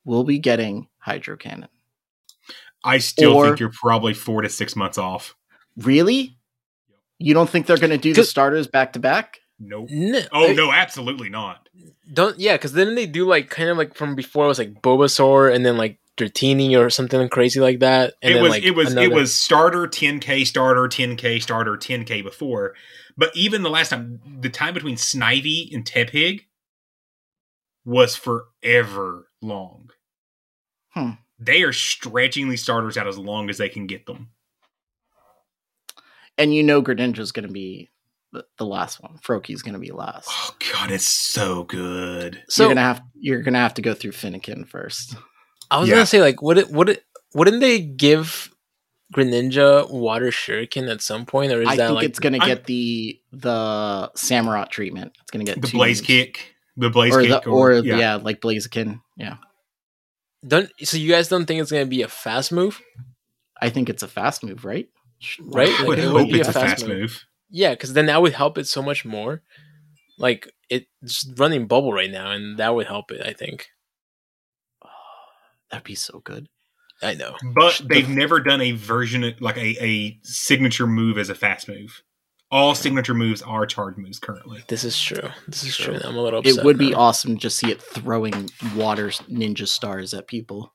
[0.05, 1.69] will be getting Hydro Cannon.
[2.83, 5.35] I still Or- think you're probably four to six months off.
[5.77, 6.37] Really?
[7.17, 9.39] You don't think they're going to do the starters back to back?
[9.59, 9.89] Nope.
[9.89, 11.67] No, Oh I- no, absolutely not.
[12.13, 14.81] Don't yeah, because then they do like kind of like from before it was like
[14.81, 18.13] Bulbasaur and then like Dratini or something crazy like that.
[18.21, 21.75] And it then, was like, it was it another- was starter 10k starter 10k starter
[21.77, 22.75] 10k before
[23.17, 26.41] but even the last time the time between snivy and tepig
[27.85, 29.89] was forever long
[30.93, 31.11] Hmm.
[31.39, 34.29] they are stretching these starters out as long as they can get them
[36.37, 37.89] And you know Greninja's going to be
[38.37, 39.17] the, the last one.
[39.17, 40.27] Froakies going to be last.
[40.31, 44.11] oh god it's so good So you're gonna have you're gonna have to go through
[44.11, 45.15] Fennekin first.
[45.71, 45.95] I was Yeah.
[45.95, 48.49] gonna say like would it would it wouldn't they give
[49.13, 52.45] Greninja water shuriken at some point or is I that think like it's gonna I-
[52.47, 55.13] get the the Samurott treatment.
[55.21, 56.07] It's gonna get the two blaze moves.
[56.07, 57.97] kick The blaze or kick the, or, yeah.
[57.97, 58.15] yeah.
[58.15, 59.01] like Blaziken.
[59.17, 59.37] Yeah,
[60.47, 62.81] Don't so you guys don't think it's gonna be a fast move,
[63.61, 64.87] I think it's a fast move, right?
[65.41, 65.69] right?
[65.79, 67.23] I would it hope be it's a fast move.
[67.49, 69.41] Yeah, because then that would help it so much more.
[70.17, 73.25] Like it's running bubble right now, and that would help it.
[73.25, 73.69] I think.
[75.71, 76.47] That'd be so good.
[77.01, 77.35] I know.
[77.55, 81.67] But they've never done a version of, like a, a signature move as a fast
[81.67, 82.01] move.
[82.49, 84.63] All signature moves are charge moves currently.
[84.67, 85.29] This is true.
[85.47, 85.99] This is true.
[86.03, 86.39] I'm a little.
[86.39, 86.99] It Upset would be now.
[86.99, 90.73] awesome to just see it throwing water ninja stars at people.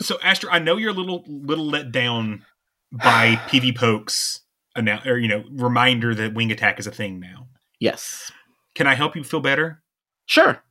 [0.00, 2.44] So Astro, I know you're a little little let down
[2.90, 4.40] by PvPokes
[4.76, 7.48] annou- or you know reminder that wing attack is a thing now.
[7.80, 8.30] Yes,
[8.74, 9.82] Can I help you feel better?
[10.26, 10.62] sure.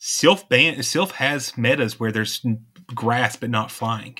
[0.00, 2.44] Silph ban Silph has metas where there's
[2.94, 4.16] grass but not flying.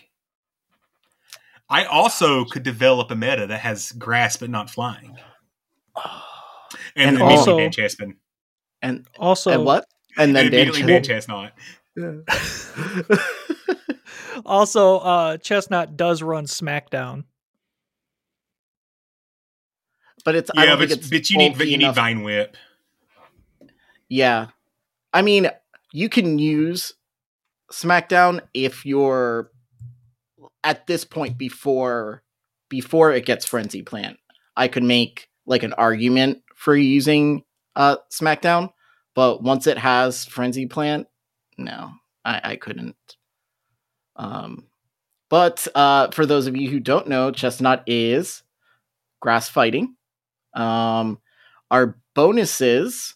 [1.71, 5.17] I also could develop a meta that has grass but not flying.
[5.97, 6.05] And,
[6.97, 8.17] And then also also- Chespin.
[8.83, 9.87] And Also, and what?
[10.19, 11.53] And then And immediately Dan ban
[11.97, 11.97] Chesnaught.
[14.45, 17.25] also, uh, Chesnaught does run SmackDown.
[20.25, 21.97] But it's I Yeah, don't but, think it's but you need but you need enough.
[21.97, 22.57] Vine Whip.
[24.09, 24.49] Yeah.
[25.13, 25.51] I mean,
[25.93, 26.95] you can use
[27.73, 29.51] SmackDown if you're
[30.63, 32.23] at this point before
[32.69, 34.19] before it gets Frenzy Plant.
[34.57, 37.45] I could make like an argument for using
[37.77, 38.71] uh SmackDown,
[39.15, 41.07] but once it has Frenzy Plant,
[41.57, 41.93] no,
[42.25, 42.97] I, I couldn't.
[44.17, 44.67] Um
[45.29, 48.43] but uh for those of you who don't know, Chesnaught is
[49.21, 49.97] grass fighting.
[50.55, 51.19] Um
[51.71, 53.15] our bonuses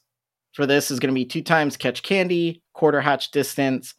[0.52, 3.94] for this is going to be two times catch candy, quarter hatch distance,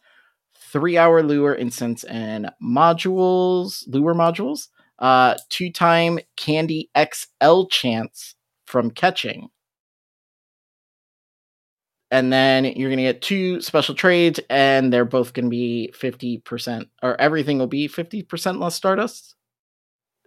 [0.72, 4.68] three hour lure instance and modules, lure modules,
[4.98, 8.34] uh, two time candy XL chance
[8.66, 9.48] from catching.
[12.10, 15.92] And then you're going to get two special trades, and they're both going to be
[15.92, 19.34] 50%, or everything will be 50% less Stardust.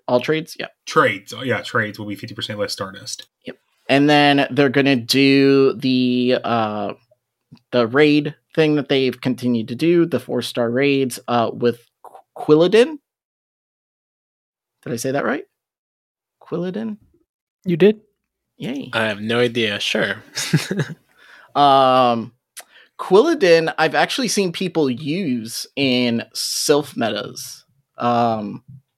[0.10, 0.58] All trades?
[0.60, 0.68] Yeah.
[0.88, 1.34] Trades.
[1.34, 3.28] Oh, yeah, trades will be 50% less Stardust.
[3.46, 3.58] Yep.
[3.88, 6.94] And then they're gonna do the uh
[7.72, 12.18] the raid thing that they've continued to do the four star raids uh with Qu-
[12.38, 12.98] quilladin
[14.84, 15.46] did i say that right
[16.42, 16.98] quilladin
[17.66, 18.02] You did?
[18.58, 19.80] yay I have no idea.
[19.80, 20.18] Sure.
[21.56, 22.34] um
[23.00, 27.66] quilladin i've actually seen people use in Silph metas
[27.98, 28.89] um it's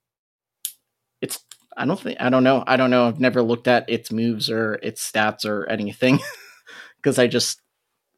[1.78, 2.63] i don't think i don't know.
[2.67, 3.07] I don't know.
[3.07, 6.19] I've never looked at its moves or its stats or anything
[6.97, 7.61] because i just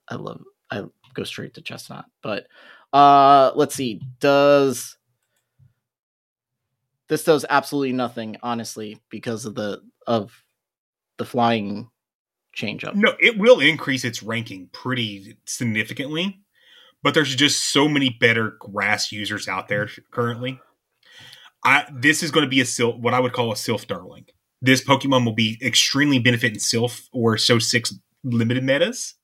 [0.08, 0.42] i love
[0.72, 0.84] i
[1.14, 2.06] go straight to Chesnaught.
[2.22, 2.48] But
[2.92, 4.02] uh let's see.
[4.20, 4.98] Does
[7.08, 10.44] this does absolutely nothing honestly because of the of
[11.18, 11.90] the flying
[12.54, 16.40] change up No, it will increase its ranking pretty significantly,
[17.02, 20.60] but there's just so many better grass users out there currently.
[21.66, 24.26] I this is going to be a Silph, what I would call a Silph darling.
[24.62, 27.94] This Pokemon will be extremely benefit in Silph or So Six
[28.24, 29.16] limited metas,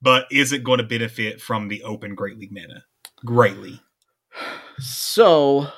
[0.00, 2.84] but is it going to benefit from the Open Great League meta
[3.24, 3.80] greatly?
[4.78, 5.68] So,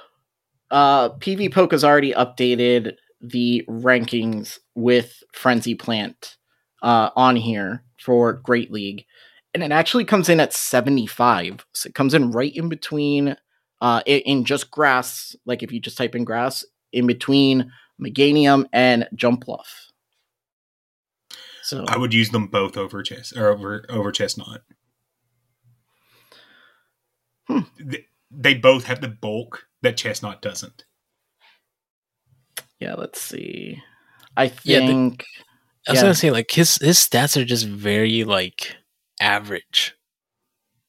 [0.70, 6.36] uh, PvPoke has already updated the rankings with Frenzy Plant
[6.82, 9.04] uh, on here for Great League,
[9.54, 11.66] and it actually comes in at 75.
[11.72, 13.36] So it comes in right in between,
[13.80, 17.70] uh, in, in just grass, like if you just type in grass, in between
[18.00, 19.66] Meganium and Jumpluff.
[21.62, 24.60] So I would use them both over chest or over over Chesnaught.
[27.48, 27.60] Hmm.
[27.78, 30.84] They, they both have the bulk that Chesnaught doesn't.
[32.80, 33.82] yeah, let's see.
[34.36, 35.24] I Yeah, the- think
[35.88, 36.02] I was Yeah.
[36.02, 38.76] gonna say like his his stats are just very like
[39.20, 39.95] average.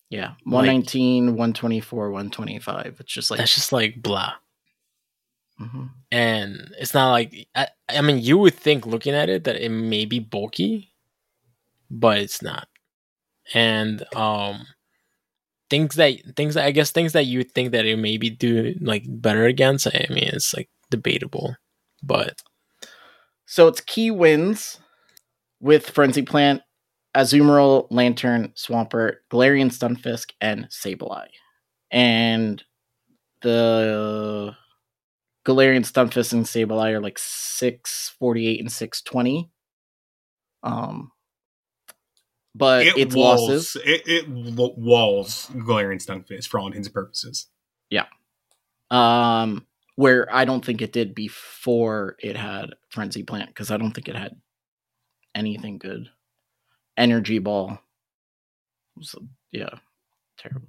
[0.10, 2.98] Yeah, 119, 124, 125.
[3.00, 4.34] It's just like That's just like blah.
[5.60, 5.90] mhm.
[6.12, 9.70] And it's not like I, I mean you would think looking at it that it
[9.70, 10.94] may be bulky,
[11.90, 12.68] but it's not.
[13.54, 14.68] And um
[15.70, 18.74] things that things that I guess things that you think that it may be do
[18.82, 21.56] like better against, I mean it's like debatable.
[22.04, 22.42] But
[23.46, 24.80] So it's key wins
[25.60, 26.62] with Frenzy Plant,
[27.18, 31.30] Azumarill, Lanturn, Swampert, Galarian Stunfisk, and Sableye.
[31.90, 32.64] And
[33.42, 34.56] the
[35.46, 39.50] Galarian Stunfisk and Sableye are like 648 and 620.
[40.64, 41.12] Um
[42.54, 47.48] but its walls, losses It, it walls Galarian Stunfisk for all intents and purposes.
[47.90, 48.06] Yeah.
[48.92, 49.66] Um
[49.96, 54.08] where I don't think it did before it had Frenzy Plant because I don't think
[54.08, 54.36] it had
[55.34, 56.10] anything good
[56.98, 57.80] energy ball.
[59.02, 59.20] So,
[59.52, 59.70] yeah,
[60.38, 60.68] terrible.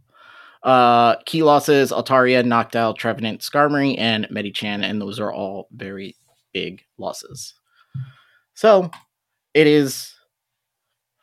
[0.62, 6.16] Uh, key losses: Altaria, knocked out Trevenant, Skarmory, and Medicham, and those are all very
[6.52, 7.54] big losses.
[8.54, 8.90] So,
[9.54, 10.14] it is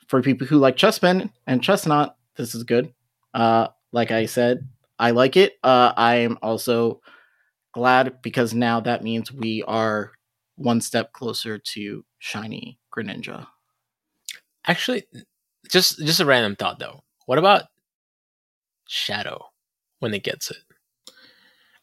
[0.08, 2.16] for people who like Chessmen and Chesnaught.
[2.38, 2.93] This is good.
[3.34, 4.68] Uh, like I said,
[4.99, 5.53] I like it.
[5.64, 7.01] Uh, I am also
[7.74, 10.12] glad because now that means we are
[10.56, 13.47] one step closer to shiny Greninja.
[14.68, 15.05] Actually,
[15.70, 17.03] just just a random thought though.
[17.26, 17.63] What about
[18.88, 19.49] Shadow
[19.99, 20.57] when it gets it?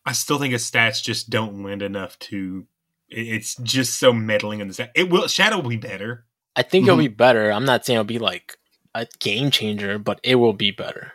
[0.05, 2.67] I still think his stats just don't lend enough to.
[3.09, 4.93] It's just so meddling in the stat.
[4.95, 6.25] It will Shadow will be better.
[6.57, 7.51] I think it'll be better.
[7.51, 8.57] I'm not saying it'll be like
[8.95, 11.13] a game changer, but it will be better.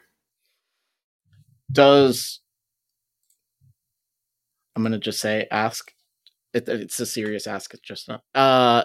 [1.72, 2.39] Does
[4.76, 5.91] I'm gonna just say ask.
[6.53, 7.74] It, it's a serious ask.
[7.74, 8.22] It's just not.
[8.34, 8.84] Uh,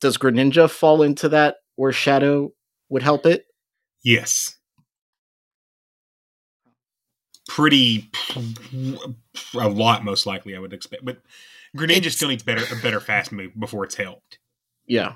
[0.00, 2.52] does Greninja fall into that where Shadow
[2.88, 3.46] would help it?
[4.04, 4.56] Yes.
[7.48, 8.10] Pretty
[9.54, 11.04] a lot, most likely, I would expect.
[11.04, 11.18] But
[11.76, 14.38] Greninja It's- still needs better a better fast move before it's helped.
[14.86, 15.14] Yeah.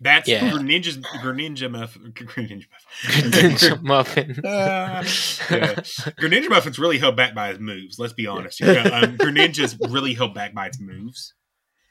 [0.00, 0.50] That's Yeah.
[0.50, 3.30] Greninja's Greninja muff Greninja muffin.
[3.30, 4.30] Greninja muffin.
[4.44, 5.02] Uh,
[5.50, 5.74] yeah.
[6.18, 7.98] Greninja Muffin's really held back by his moves.
[7.98, 8.58] Let's be honest.
[8.58, 8.80] here.
[8.80, 11.34] Um, Greninja's really held back by its moves.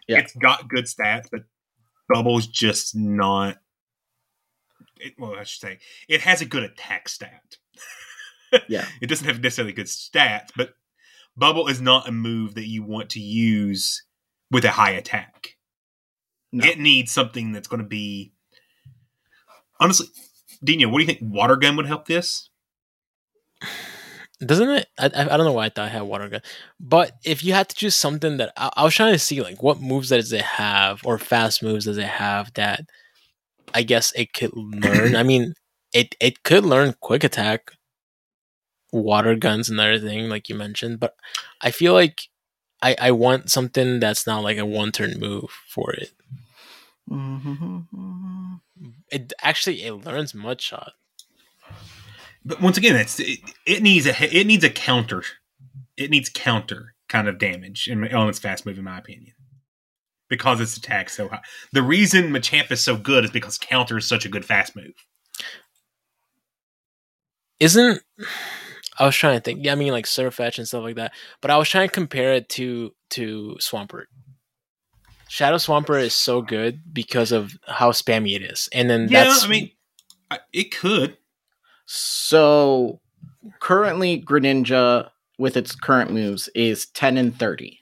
[0.08, 0.18] Yeah.
[0.20, 1.42] It's got good stats, but
[2.12, 3.60] Bubble's just not.
[5.00, 7.58] It, well, I should say it has a good attack stat.
[8.68, 8.88] Yeah.
[9.00, 10.74] it doesn't have necessarily good stats, but
[11.38, 14.04] Bubble is not a move that you want to use
[14.50, 15.56] with a high attack.
[16.52, 16.66] No.
[16.66, 18.34] It needs something that's going to be.
[19.80, 20.08] Honestly,
[20.64, 21.20] Dino, what do you think?
[21.22, 22.50] Water gun would help this?
[24.40, 24.88] Doesn't it?
[24.98, 26.42] I, I don't know why I thought I had water gun,
[26.80, 29.62] but if you had to choose something that I, I was trying to see, like
[29.62, 32.86] what moves does it have, or fast moves does it have that
[33.74, 35.16] I guess it could learn.
[35.16, 35.54] I mean,
[35.94, 37.72] it it could learn quick attack,
[38.92, 41.16] water guns, and everything like you mentioned, but
[41.62, 42.30] I feel like
[42.82, 46.12] I I want something that's not like a one turn move for it.
[47.10, 48.56] Mm-hmm.
[49.12, 50.94] It actually it learns mud shot.
[52.46, 55.24] But once again, it's it, it needs a it needs a counter.
[55.98, 59.34] It needs counter kind of damage in, on its fast move, in my opinion,
[60.30, 61.42] because its attack so high.
[61.74, 64.94] The reason Machamp is so good is because counter is such a good fast move.
[67.60, 68.02] isn't
[69.00, 69.64] I was trying to think.
[69.64, 71.14] Yeah, I mean like Sirfetch'd and stuff like that.
[71.42, 74.06] But I was trying to compare it to to Swampert.
[75.30, 79.46] Shadow Swampert is so good because of how spammy it is, and then Yeah, that's
[79.46, 79.72] I mean,
[80.52, 81.18] it could.
[81.86, 83.00] So
[83.60, 87.79] currently, Greninja with its current moves is 10 and 30.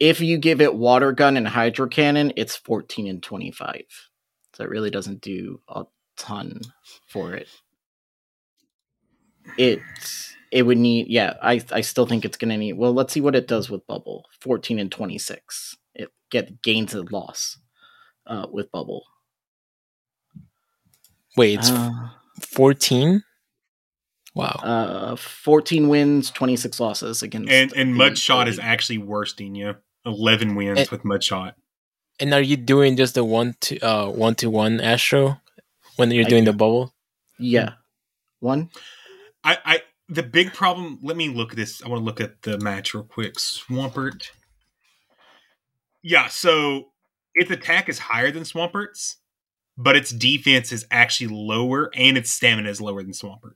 [0.00, 3.82] If you give it Water Gun and Hydro Cannon, it's 14 and 25.
[4.54, 5.84] So it really doesn't do a
[6.16, 6.60] ton
[7.08, 7.48] for it.
[9.56, 9.86] It
[10.52, 13.36] it would need yeah, I I still think it's gonna need well let's see what
[13.36, 14.26] it does with Bubble.
[14.40, 15.76] 14 and 26.
[15.94, 17.58] It get gains and loss
[18.26, 19.04] uh with Bubble.
[21.36, 21.90] wait, it's Uh,
[22.42, 23.24] fourteen.
[24.34, 24.60] Wow.
[24.62, 27.50] Uh, 14 wins, 26 losses against.
[27.50, 29.76] And and the Mudshot is actually worse, Dino.
[30.04, 30.86] Eleven wins Eh.
[30.90, 31.54] with Mudshot.
[32.20, 35.40] and are you doing just the one to uh one to one Astro
[35.96, 36.50] when you're I doing do.
[36.50, 36.92] the bubble?
[37.38, 37.74] Yeah.
[38.40, 38.70] One.
[39.44, 39.78] I, I
[40.08, 40.98] the big problem.
[41.02, 41.82] Let me look at this.
[41.82, 43.34] I want to look at the match real quick.
[43.36, 44.30] Swampert.
[46.02, 46.88] Yeah, so
[47.34, 49.16] its attack is higher than Swampert's,
[49.78, 53.54] but its defense is actually lower, and its stamina is lower than Swampert.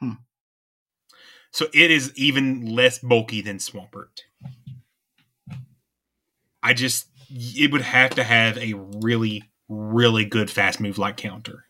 [0.00, 0.12] Hmm.
[1.52, 4.20] So it is even less bulky than Swampert.
[6.62, 11.64] I just it would have to have a really, really good fast move like counter.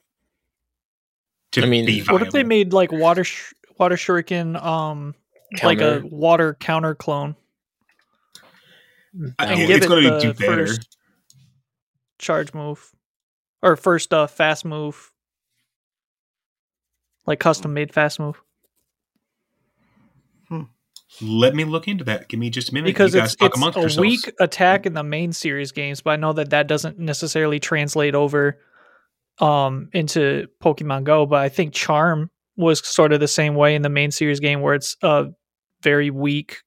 [1.53, 5.15] To I mean, be What if they made like water sh- water shuriken um
[5.65, 7.35] like a water counter clone
[9.39, 10.67] I- and it- give it's it going to the do better.
[10.67, 10.97] first
[12.19, 12.93] charge move
[13.63, 15.11] or first uh fast move
[17.27, 18.41] like custom made fast move
[21.21, 22.29] Let me look into that.
[22.29, 22.87] Give me just a minute.
[22.87, 24.01] because you guys it's talk it's amongst a yourselves.
[24.27, 28.15] weak attack in the main series games but i know that that doesn't necessarily translate
[28.15, 28.59] over
[29.41, 33.83] um into pokemon go but i think charm was sort of the same way in
[33.83, 35.27] the main series game where it's a
[35.83, 36.59] very weak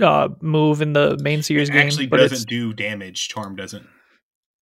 [0.00, 3.28] uh move in the main series It game actually but doesn't it's do damage.
[3.28, 3.86] Charm doesn't.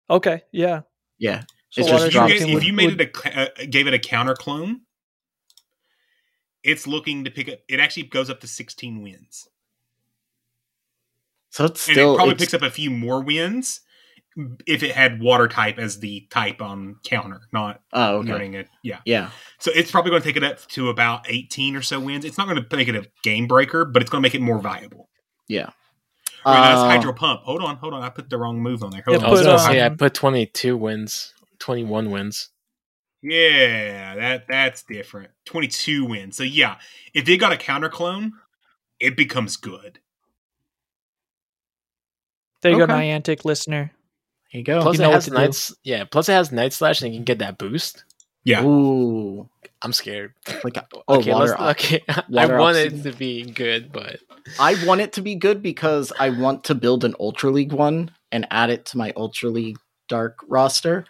[0.10, 0.82] okay yeah
[1.20, 1.44] Yeah.
[1.70, 3.66] so It's just If you, dropped get- shuriken if you made would- it a uh,
[3.70, 4.82] gave it a counter clone,
[6.64, 7.60] it's looking to pick up.
[7.68, 9.48] It actually goes up to sixteen wins,
[11.50, 13.82] So it's and it probably it's- picks up a few more wins
[14.68, 18.32] if it had water type as the type on counter, not Oh, okay.
[18.32, 18.70] running it.
[18.84, 19.00] Yeah.
[19.06, 19.32] Yeah.
[19.58, 22.24] So it's probably going to take it up to about 18 or so wins.
[22.24, 24.42] It's not going to make it a game breaker, but it's going to make it
[24.42, 25.10] more viable.
[25.50, 25.72] Yeah.
[26.46, 27.42] Wait, no, that's Uh, hydro pump.
[27.44, 28.02] Hold on, hold on.
[28.02, 29.04] I put the wrong move on there.
[29.08, 29.32] Yeah, Hold I on.
[29.32, 32.50] was put, gonna say I put 22 wins, 21 wins.
[33.22, 35.32] Yeah, that that's different.
[35.46, 36.38] 22 wins.
[36.38, 36.78] So yeah,
[37.14, 38.34] if they got a counter clone,
[39.00, 40.00] it becomes good.
[42.62, 42.88] There you Okay.
[42.92, 43.92] go, Niantic listener.
[44.52, 44.82] There you go.
[44.82, 45.36] Plus know it has to do.
[45.38, 45.74] nights.
[45.84, 46.04] Yeah.
[46.06, 48.04] Plus it has night slash, and you can get that boost.
[48.44, 48.64] Yeah.
[48.64, 49.50] Ooh.
[49.82, 50.34] I'm scared.
[50.64, 51.46] Like a, oh, okay, water.
[51.48, 52.02] let's, op- okay.
[52.10, 54.20] I water want it to be good, but
[54.60, 58.12] I want it to be good because I want to build an Ultra League one
[58.32, 59.78] and add it to my Ultra League
[60.10, 61.06] Dark roster.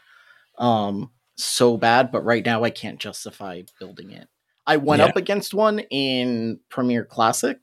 [0.60, 1.10] Um,
[1.46, 4.28] so bad, but right now I can't justify building it.
[4.68, 5.08] I went Yeah.
[5.08, 7.58] up against one in Premier Classic,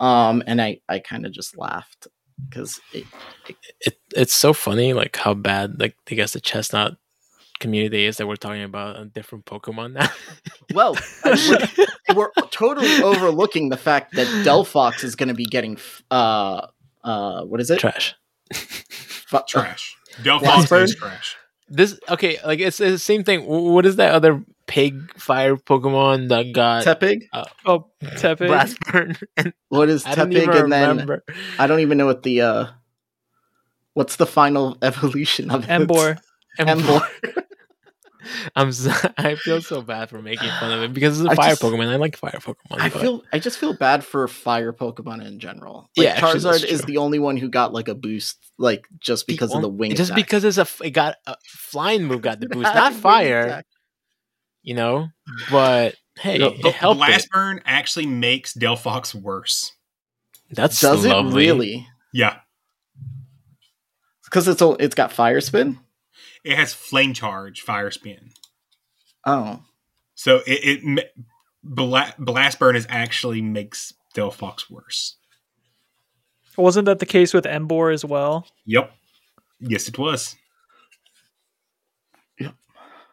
[0.00, 2.06] um, and I I kind of just laughed
[2.48, 3.04] because it,
[3.80, 6.96] it it's so funny like how bad like I guess the Chesnaught
[7.60, 10.08] community is that we're talking about a different Pokemon now.
[10.74, 11.68] well, I-
[12.14, 16.66] we're, we're totally overlooking the fact that Delphox is going to be getting f- uh
[17.02, 17.78] uh what is it?
[17.80, 18.14] Trash.
[18.52, 19.96] Fu- Trash.
[20.22, 20.84] Delphox Blackbird?
[20.84, 21.36] is trash.
[21.68, 23.46] This okay, like it's, it's the same thing.
[23.46, 27.22] What is that other pig fire Pokemon that got Tepig.
[27.64, 28.48] Oh, Tepig.
[28.48, 29.22] Blastburn?
[29.36, 30.42] And What is I Tepig?
[30.42, 31.20] even And then.
[31.58, 32.66] I don't even know what the uh
[33.94, 35.68] what's the final evolution of it?
[35.68, 36.18] Emboar.
[36.58, 37.06] Emboar.
[38.56, 41.34] I'm so, I feel so bad for making fun of it because it's a I
[41.34, 41.88] fire just- Pokemon.
[41.88, 42.56] I like fire Pokemon.
[42.80, 45.88] I but- feel I just feel bad for fire Pokemon in general.
[45.96, 49.26] Like Yeah, Charizard that's is the only one who got like a boost, like just
[49.26, 49.94] because of the wing.
[49.94, 50.24] Just attack.
[50.24, 53.62] because it's a it got a flying move got the boost, not fire.
[54.62, 55.08] You know,
[55.50, 56.96] but hey, The, it the helped.
[57.02, 57.06] it.
[57.06, 59.72] blast burn actually makes Delphox worse.
[60.50, 61.44] That's Does lovely.
[61.44, 61.88] it really?
[62.12, 62.36] Yeah.
[64.24, 65.78] Because it's all it's got fire spin.
[66.44, 68.30] It has flame charge, fire spin.
[69.26, 69.62] Oh,
[70.14, 71.10] So it, it
[71.62, 75.16] bla- blast burn is actually makes Delphox worse.
[76.56, 78.46] Wasn't that the case with Emboar as well?
[78.66, 78.92] Yep.
[79.60, 80.36] Yes, it was.
[82.38, 82.54] Yep.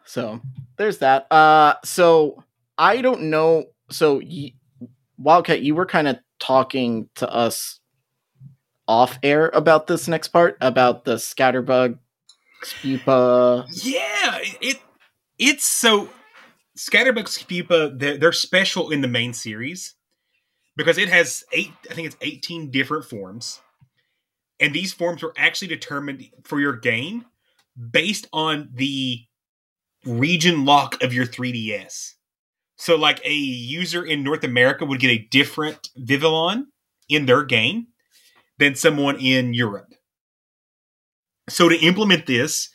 [0.05, 0.41] So
[0.77, 1.31] there's that.
[1.31, 2.43] Uh, so
[2.77, 3.65] I don't know.
[3.89, 4.53] So y-
[5.17, 7.79] Wildcat, you were kind of talking to us
[8.87, 11.97] off air about this next part about the scatterbug,
[12.65, 13.67] Spewpa.
[13.83, 14.79] Yeah, it
[15.37, 16.09] it's so
[16.77, 19.95] Scatterbug Spewpa, they're, they're special in the main series
[20.75, 23.61] because it has eight, I think it's 18 different forms.
[24.59, 27.25] And these forms were actually determined for your game
[27.91, 29.21] based on the
[30.05, 32.13] region lock of your 3DS.
[32.77, 36.67] So, like a user in North America would get a different Vivillon
[37.09, 37.87] in their game
[38.57, 39.93] than someone in Europe.
[41.51, 42.69] So, to implement this,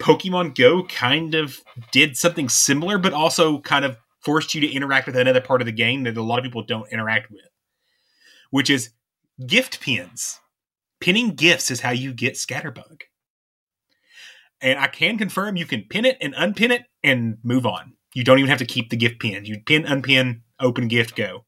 [0.00, 1.60] Pokemon Go kind of
[1.92, 5.66] did something similar, but also kind of forced you to interact with another part of
[5.66, 7.48] the game that a lot of people don't interact with,
[8.50, 8.90] which is
[9.46, 10.40] gift pins.
[11.00, 13.02] Pinning gifts is how you get Scatterbug.
[14.60, 17.94] And I can confirm you can pin it and unpin it and move on.
[18.14, 19.44] You don't even have to keep the gift pin.
[19.44, 21.44] You pin, unpin, open gift, go.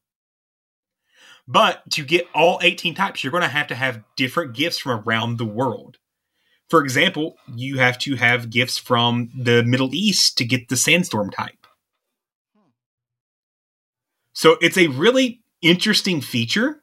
[1.47, 5.03] But to get all 18 types, you're going to have to have different gifts from
[5.05, 5.97] around the world.
[6.71, 11.29] For example, you have to have gifts from the Middle East to get the sandstorm
[11.29, 11.67] type.
[14.31, 16.81] So it's a really interesting feature.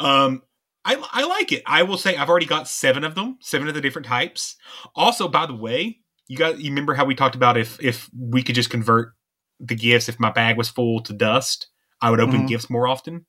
[0.00, 0.42] Um,
[0.84, 1.62] I, I like it.
[1.66, 4.56] I will say I've already got seven of them, seven of the different types.
[4.96, 8.42] Also, by the way, you got you remember how we talked about if if we
[8.42, 9.12] could just convert
[9.60, 11.68] the gifts if my bag was full to dust,
[12.00, 12.48] I would open Mhm.
[12.48, 13.24] gifts more often.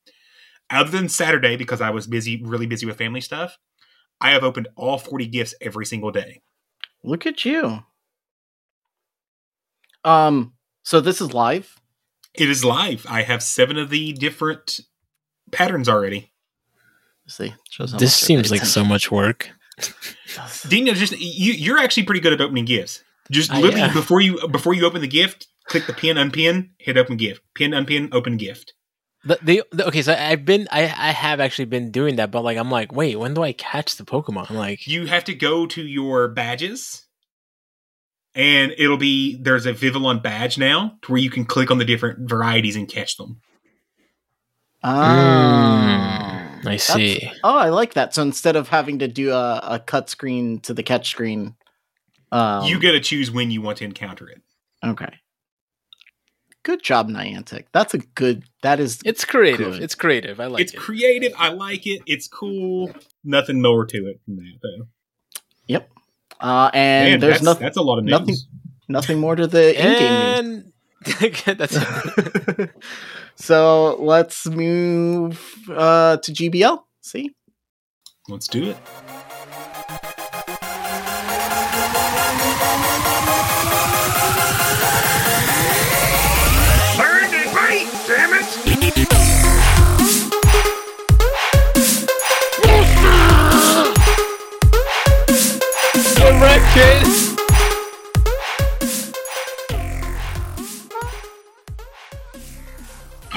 [0.71, 3.59] Other than Saturday because I was busy, really busy with family stuff,
[4.25, 6.41] I have opened all 40 gifts every single day.
[7.03, 7.83] Look at you.
[10.03, 10.53] Um.
[10.83, 11.75] So this is live.
[12.33, 13.05] It is live.
[13.09, 14.79] I have seven of the different
[15.51, 16.31] patterns already.
[17.25, 19.49] Let's see, shows how This much seems pay like so much work.
[19.77, 20.69] attention.
[20.69, 23.03] Dino, just you, you're actually pretty good at opening gifts.
[23.31, 23.93] Just I literally am.
[23.93, 27.73] before you before you open the gift, click the pin, unpin, hit open gift, pin,
[27.73, 28.73] unpin, open gift.
[29.25, 32.43] The, the, the- okay, so I've been I I have actually been doing that, but
[32.43, 34.49] like I'm like, wait, when do I catch the Pokemon?
[34.51, 37.05] I'm like, You have to go to your badges,
[38.35, 41.85] and it'll be there's a Vivillon badge now to where you can click on the
[41.85, 43.41] different varieties and catch them.
[44.83, 47.31] Ah, I That's- see.
[47.43, 48.13] Oh, I like that.
[48.13, 51.55] So instead of having to do a, a cut screen to the catch screen,
[52.31, 54.41] um, you get to choose when you want to encounter it.
[54.83, 55.09] okay.
[56.65, 57.65] Good job, Niantic.
[57.73, 58.43] That's a good.
[58.63, 58.99] That is.
[59.05, 59.73] It's creative.
[59.73, 59.83] Good.
[59.83, 60.39] It's creative.
[60.39, 60.77] I like it's it.
[60.77, 61.33] It's creative.
[61.37, 62.01] I like it.
[62.07, 62.91] It's cool.
[63.23, 64.87] Nothing more to it than that, though.
[65.67, 65.91] Yep.
[66.41, 68.11] Uh, and Man, there's nothing that's a lot of news.
[68.11, 68.35] nothing
[68.87, 70.73] nothing more to the in-game.
[71.05, 71.77] And that's
[73.35, 75.39] so let's move
[75.69, 76.81] uh, to GBL.
[77.01, 77.35] See,
[78.27, 78.77] Let's do it.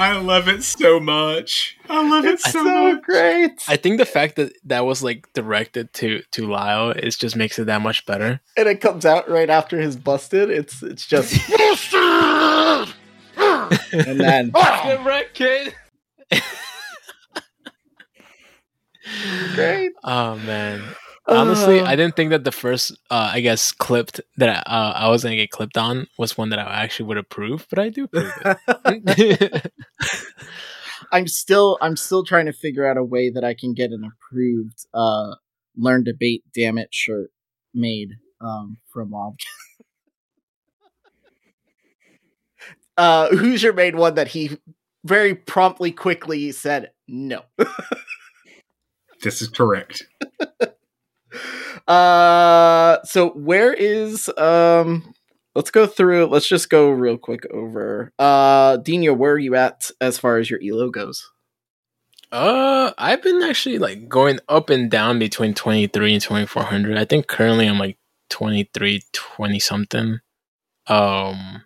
[0.01, 1.77] I love it so much.
[1.89, 3.01] I love it it's so, so much.
[3.03, 3.61] great.
[3.67, 7.59] I think the fact that that was like directed to to Lyle is just makes
[7.59, 8.39] it that much better.
[8.55, 10.49] and it comes out right after his busted.
[10.49, 11.33] It's it's just
[13.93, 15.75] and then Get wrecked, kid.
[19.55, 19.91] great.
[20.03, 20.81] Oh man.
[21.29, 25.09] Honestly, I didn't think that the first, uh, I guess, clipped that I, uh, I
[25.09, 28.05] was gonna get clipped on was one that I actually would approve, but I do
[28.05, 28.33] approve
[28.75, 29.71] it.
[31.11, 34.03] I'm still I'm still trying to figure out a way that I can get an
[34.03, 35.35] approved uh
[35.77, 37.31] learn debate damn it shirt
[37.73, 38.11] made
[38.41, 39.39] um from Wild.
[42.97, 44.57] uh Hoosier made one that he
[45.03, 47.41] very promptly quickly said no.
[49.21, 50.03] This is correct.
[51.87, 55.13] Uh so where is um
[55.55, 58.11] let's go through let's just go real quick over.
[58.19, 61.29] Uh Dino, where are you at as far as your elo goes?
[62.31, 66.63] uh, I've been actually like going up and down between twenty three and twenty four
[66.63, 66.97] hundred.
[66.97, 67.97] I think currently I'm like
[68.29, 70.19] 23, 20 something.
[70.87, 71.63] Um,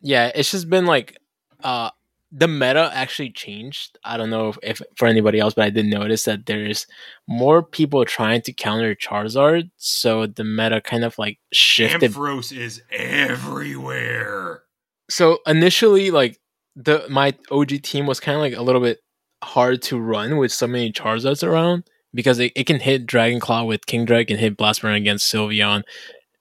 [0.00, 1.18] yeah, it's just been like,
[1.62, 1.90] uh,
[2.34, 3.98] the meta actually changed.
[4.04, 6.86] I don't know if, if for anybody else, but I did notice that there's
[7.28, 12.12] more people trying to counter Charizard, so the meta kind of like shifted.
[12.12, 14.62] Ampharos is everywhere.
[15.10, 16.40] so initially, like
[16.74, 19.00] the my OG team was kind of like a little bit
[19.44, 21.84] hard to run with so many Charizards around
[22.14, 25.82] because it, it can hit Dragon Claw with Kingdra and hit Blastburn against Sylveon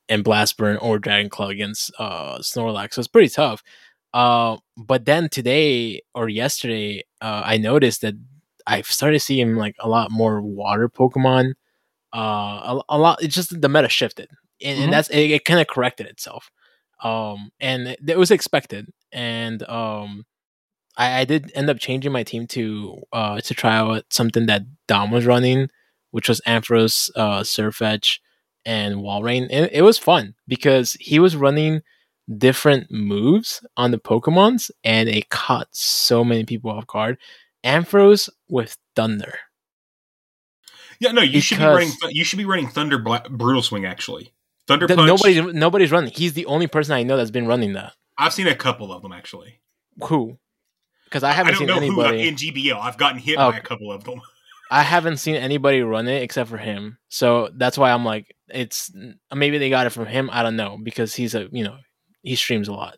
[0.07, 2.93] and Blastburn or Dragon Claw against uh, Snorlax.
[2.93, 3.61] So it's pretty tough.
[4.13, 8.15] Uh, but then today or yesterday, uh, I noticed that
[8.67, 11.53] I've started seeing like a lot more water Pokemon.
[12.13, 13.23] Uh, a, a lot.
[13.23, 14.29] It's just the meta shifted,
[14.63, 14.83] and, Mhm.
[14.85, 15.31] and that's it.
[15.31, 16.51] it kind of corrected itself.
[17.03, 18.87] Um, and it, it was expected.
[19.11, 20.25] And um,
[20.97, 24.63] I, I did end up changing my team to uh to try out something that
[24.87, 25.69] Dom was running,
[26.11, 28.19] which was Ampharos, uh, Sirfetch'd,
[28.65, 29.47] and Walrein.
[29.49, 31.81] And it was fun because he was running
[32.37, 37.17] different moves on the Pokemons, and it caught so many people off guard.
[37.63, 39.37] Ampharos with Thunder.
[40.99, 41.91] Yeah, no, you should be running.
[42.09, 43.85] You should be running Thunder Bla- Brutal Swing.
[43.85, 44.33] Actually,
[44.67, 45.07] Thunder Th- Punch.
[45.07, 46.11] nobody's nobody's running.
[46.13, 47.93] He's the only person I know that's been running that.
[48.17, 49.61] I've seen a couple of them actually.
[50.03, 50.37] Who?
[51.05, 52.21] Because I haven't I don't seen know uh, anybody.
[52.23, 52.79] who in GBL.
[52.79, 53.51] I've gotten hit Oh.
[53.51, 54.21] by a couple of them.
[54.71, 56.97] I haven't seen anybody run it except for him.
[57.09, 58.89] So that's why I'm like, it's
[59.33, 60.29] maybe they got it from him.
[60.31, 61.77] I don't know because he's a you know
[62.23, 62.97] he streams a lot.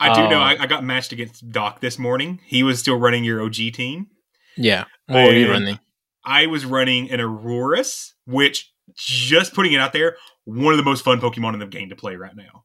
[0.00, 0.38] I do know.
[0.40, 0.42] Oh.
[0.42, 2.40] I, I got matched against Doc this morning.
[2.44, 4.08] He was still running your OG team.
[4.56, 5.78] Yeah, what were you running?
[6.24, 11.04] I was running an Aurorus, which just putting it out there, one of the most
[11.04, 12.64] fun Pokemon in the game to play right now.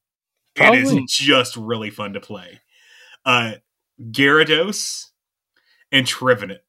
[0.55, 0.79] It Probably.
[1.03, 2.59] is just really fun to play.
[3.25, 3.53] Uh
[4.01, 5.05] Gyarados
[5.91, 6.61] and Trevenant.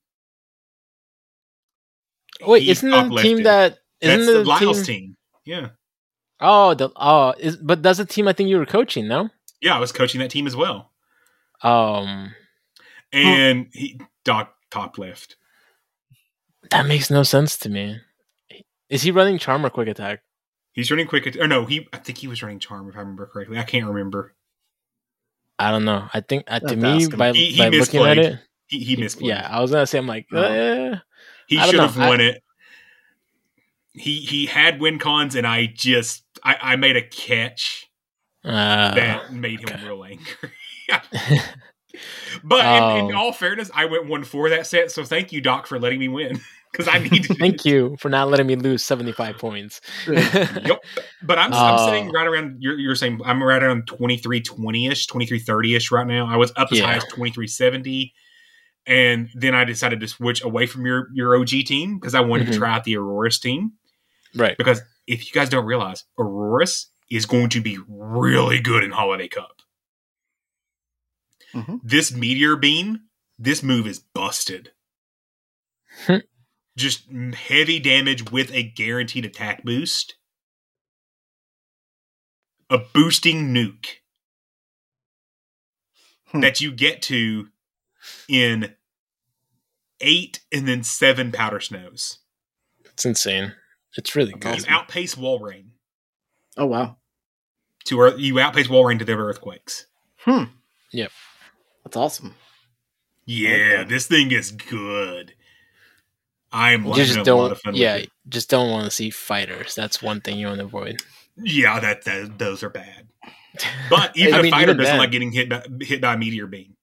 [2.47, 5.01] Wait, He isn't the team that isn't That's the the Lyle's team?
[5.01, 5.17] team.
[5.45, 5.69] Yeah.
[6.41, 9.09] Oh, the oh, is but that's a team I think you were coaching.
[9.09, 9.29] No,
[9.61, 10.91] Yeah, I was coaching that team as well.
[11.63, 12.35] um,
[13.13, 15.37] And he Doc top left.
[16.71, 18.01] that makes no sense to me.
[18.89, 20.21] Is he running Charm or Quick Attack?
[20.73, 21.37] He's running quick.
[21.37, 21.89] Or no, he.
[21.93, 23.59] I think he was running Charm if I remember correctly.
[23.59, 24.35] I can't remember.
[25.59, 26.09] I don't know.
[26.15, 27.11] I think uh, to Have me him.
[27.19, 28.39] by, He- he by looking at it,
[28.69, 29.27] He he misplayed.
[29.27, 30.95] yeah, I was gonna say I'm like, eh,
[31.49, 32.05] he I don't should have know.
[32.05, 32.43] I- won it.
[33.93, 37.89] He he had win cons, and I just I, I made a catch
[38.45, 39.85] uh, that made him okay.
[39.85, 40.53] real angry.
[42.45, 43.19] but in, in Oh.
[43.19, 44.91] all fairness, I went one for that set.
[44.91, 46.41] So thank you, Doc, for letting me win
[46.73, 47.37] because I needed.
[47.39, 49.81] Thank you for not letting me lose 75 points.
[50.07, 50.79] yep.
[51.23, 55.75] But I'm, I'm sitting right around, you're, you're saying I'm right around 2320 ish, 2330
[55.75, 56.27] ish right now.
[56.27, 56.87] I was up as Yeah.
[56.87, 58.13] high as 2370.
[58.87, 62.47] And then I decided to switch away from your, your OG team because I wanted
[62.49, 62.53] Mhm.
[62.53, 63.73] to try out the Aurorus team.
[64.35, 64.57] Right.
[64.57, 69.29] Because if you guys don't realize, Aurorus is going to be really good in Holiday
[69.29, 69.63] Cup.
[71.55, 71.81] Mhm.
[71.83, 74.73] This Meteor Beam, this move is busted.
[76.77, 80.15] Just heavy damage with a guaranteed attack boost.
[82.71, 83.97] A boosting nuke
[86.27, 86.41] Hmm.
[86.41, 87.51] that you get to
[88.29, 88.77] in
[90.01, 92.19] eight and then seven powder snows.
[92.85, 93.55] It's insane.
[93.97, 94.59] It's really good.
[94.61, 95.71] You outpace Walrein
[96.57, 96.97] Oh wow.
[97.87, 99.87] to earth, you outpace Walrein to the earthquakes.
[100.19, 100.45] Hmm.
[100.93, 101.11] Yep.
[101.85, 102.35] That's awesome.
[103.25, 105.35] Yeah, this thing is good.
[106.51, 107.53] I'm You having just a lot don't.
[107.53, 108.11] of fun Yeah, with it.
[108.29, 109.75] just don't want to see fighters.
[109.75, 111.03] That's one thing you want to avoid.
[111.37, 113.09] Yeah, that, that those are bad.
[113.91, 114.99] But even I a mean, fighter even doesn't then.
[114.99, 116.77] like getting hit by, hit by a meteor beam.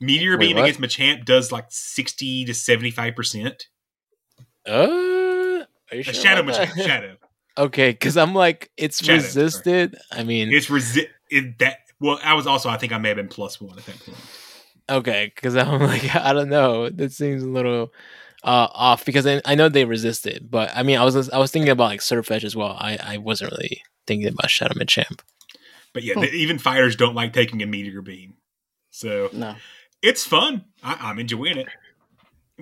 [0.00, 0.68] Meteor Wait, beam what?
[0.68, 3.68] against Machamp does like sixty to seventy five percent.
[4.68, 5.11] Uh, are you A
[6.00, 6.84] sure shadow about Machamp, that?
[6.86, 7.16] shadow.
[7.58, 9.44] Okay, because I'm like, it's Shadow, sorry.
[9.44, 9.96] resisted.
[10.10, 11.78] I mean, It's resist it, that.
[12.00, 12.70] Well, I was also.
[12.70, 14.16] I think I may have been plus one at that point.
[14.88, 16.88] okay, because I'm like, I don't know.
[16.88, 17.92] That seems a little
[18.42, 21.50] uh, off because I, I know they resisted, but I mean, I was I was
[21.50, 22.74] thinking about like Sirfetch'd as well.
[22.80, 25.20] I I wasn't really thinking about Shadow Machamp.
[25.92, 28.34] But yeah, the, even fighters don't like taking a meteor beam.
[28.90, 29.56] So No.
[30.00, 30.64] it's fun.
[30.82, 31.68] I, I'm enjoying it.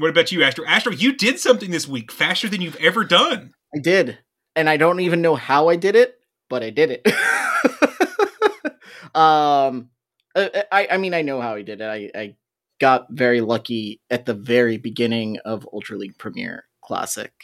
[0.00, 0.64] What about you, Astro?
[0.66, 3.52] Astro, you did something this week faster than you've ever done.
[3.74, 4.18] I did.
[4.56, 6.18] And I don't even know how I did it,
[6.48, 7.06] but I did it.
[9.14, 9.90] um
[10.34, 11.84] I, I mean I know how I did it.
[11.84, 12.36] I, I
[12.80, 17.34] got very lucky at the very beginning of Ultra League Premier Classic.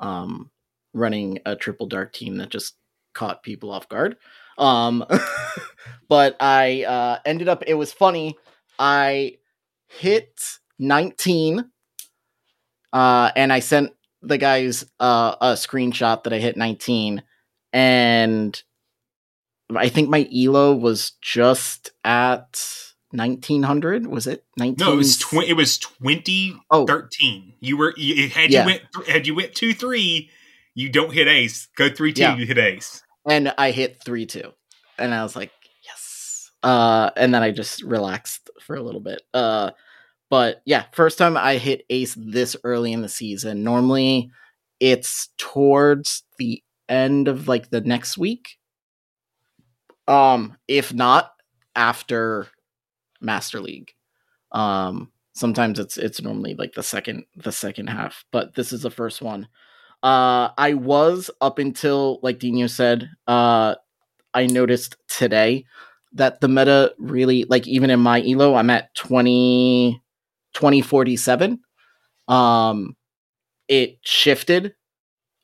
[0.00, 0.50] Um
[0.92, 2.74] running a triple dark team that just
[3.14, 4.16] caught people off guard.
[4.58, 5.04] Um
[6.08, 8.36] but I uh ended up it was funny.
[8.76, 9.36] I
[9.86, 11.70] hit 19
[12.92, 13.92] uh and I sent
[14.22, 17.22] the guys uh, a screenshot that I hit 19,
[17.72, 18.62] and
[19.74, 22.62] I think my elo was just at
[23.10, 24.06] 1900.
[24.06, 24.76] Was it 19?
[24.86, 26.86] No, it was tw- it was twenty Oh.
[26.86, 27.54] thirteen.
[27.60, 28.60] You were you, had Yeah.
[28.60, 30.30] you went th- had you went two three,
[30.74, 31.68] you don't hit ace.
[31.76, 32.36] Go three two, Yeah.
[32.36, 33.02] you hit ace.
[33.28, 34.52] and I hit three two,
[34.98, 35.50] and I was like,
[35.84, 36.50] yes.
[36.62, 39.22] Uh, and then I just relaxed for a little bit.
[39.34, 39.70] Uh,
[40.32, 43.62] but yeah, first time I hit ace this early in the season.
[43.62, 44.30] Normally,
[44.80, 48.56] it's towards the end of like the next week.
[50.08, 51.32] Um, if not
[51.76, 52.48] after
[53.20, 53.92] Master League.
[54.52, 58.90] Um, sometimes it's it's normally like the second the second half, but this is the
[58.90, 59.48] first one.
[60.02, 63.06] Uh, I was up until like Dino said.
[63.26, 63.74] Uh,
[64.32, 65.66] I noticed today
[66.14, 70.00] that the meta really like even in my elo, I'm at 20,
[70.54, 71.60] 2047.
[72.28, 72.96] Um,
[73.68, 74.74] it shifted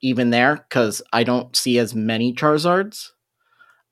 [0.00, 3.08] even there because I don't see as many Charizards.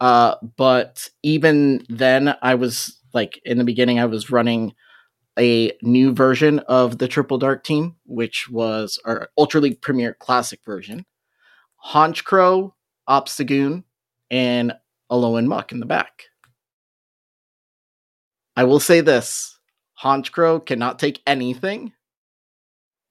[0.00, 4.74] Uh, but even then, I was like in the beginning, I was running
[5.38, 10.60] a new version of the Triple Dark team, which was our Ultra League Premier Classic
[10.64, 11.04] version.
[11.84, 12.72] Honchkrow,
[13.08, 13.84] Obstagoon,
[14.30, 14.72] and
[15.10, 16.24] Alolan Muk in the back.
[18.56, 19.55] I will say this
[20.02, 21.92] Honchkrow cannot take anything,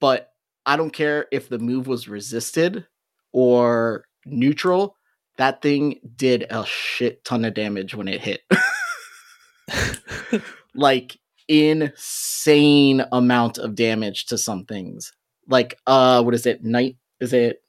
[0.00, 0.30] but
[0.64, 2.86] I don't care if the move was resisted
[3.32, 4.96] or neutral.
[5.38, 8.42] That thing did a shit ton of damage when it hit.
[10.74, 11.18] like
[11.48, 15.12] insane amount of damage to some things.
[15.48, 16.64] Like uh what is it?
[16.64, 17.62] Night is it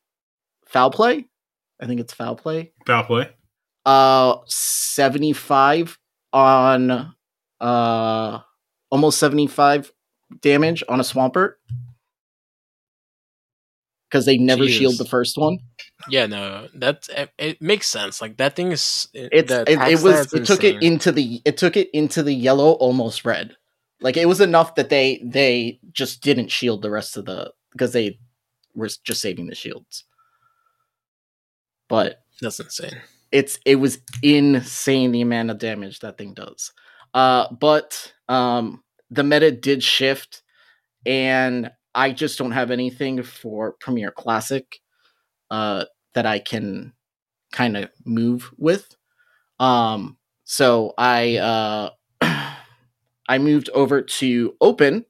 [0.66, 1.26] foul play?
[1.80, 2.72] I think it's foul play.
[2.86, 3.30] Foul play.
[3.86, 6.00] Uh 75
[6.34, 7.14] on
[7.60, 8.40] uh
[8.90, 9.92] almost 75
[10.42, 11.54] damage on a swampert.
[14.10, 14.78] Cuz they never Jesus.
[14.78, 15.60] shield the first one.
[16.10, 18.22] Yeah, no, that's it, it makes sense.
[18.22, 21.76] Like that thing is the it, it was it took it into the it took
[21.76, 23.58] it into the yellow almost red.
[24.00, 27.92] Like it was enough that they they just didn't shield the rest of the because
[27.94, 28.20] they
[28.76, 30.06] were just saving the shields.
[31.90, 33.02] But That's insane.
[33.32, 36.72] it's it was insane the amount of damage that thing does.
[37.14, 40.44] Uh but um the meta did shift
[41.06, 44.80] and I just don't have anything for Premier Classic
[45.52, 46.94] uh that I can
[47.52, 48.96] kind of move with.
[49.60, 51.92] Um so I uh
[53.30, 55.06] I moved over to open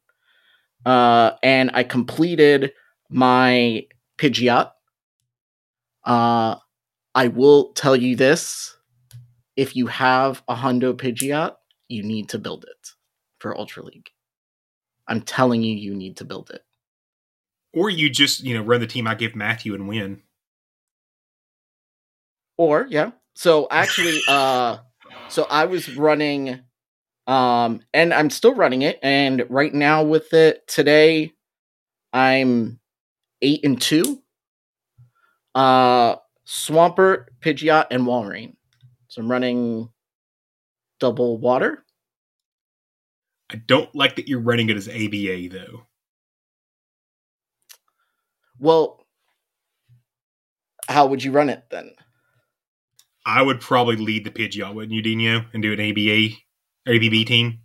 [0.85, 2.73] uh and I completed
[3.09, 3.85] my
[4.17, 4.71] Pidgeot.
[6.05, 6.55] Uh
[7.15, 8.77] I will tell you this.
[9.55, 11.55] If you have a Hundo Pidgeot,
[11.89, 12.96] you need to build it
[13.39, 14.09] for Ultra League.
[15.07, 16.63] I'm telling you, you need to build it.
[17.73, 20.21] Or you just, you know, run the team I give Matthew and win.
[22.57, 23.11] Or yeah.
[23.35, 24.77] So actually, uh,
[25.29, 26.59] so I was running,
[27.27, 28.99] um, and I'm still running it.
[29.03, 31.33] And right now with it today,
[32.13, 32.79] I'm
[33.41, 34.21] eight and two.
[35.53, 36.15] Uh,
[36.45, 38.55] Swampert, Pidgeot, and Walrein.
[39.07, 39.89] So I'm running
[40.99, 41.83] double water.
[43.51, 45.87] I don't like that you're running it as ABA though.
[48.59, 49.05] Well,
[50.87, 51.91] how would you run it then?
[53.25, 56.35] I would probably lead the Pidgeot, wouldn't you, Dino, and do an ABA
[56.87, 57.59] ABB team?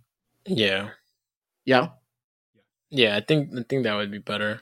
[0.45, 0.89] Yeah.
[1.65, 1.89] Yeah.
[2.89, 4.61] Yeah, I think I think that would be better.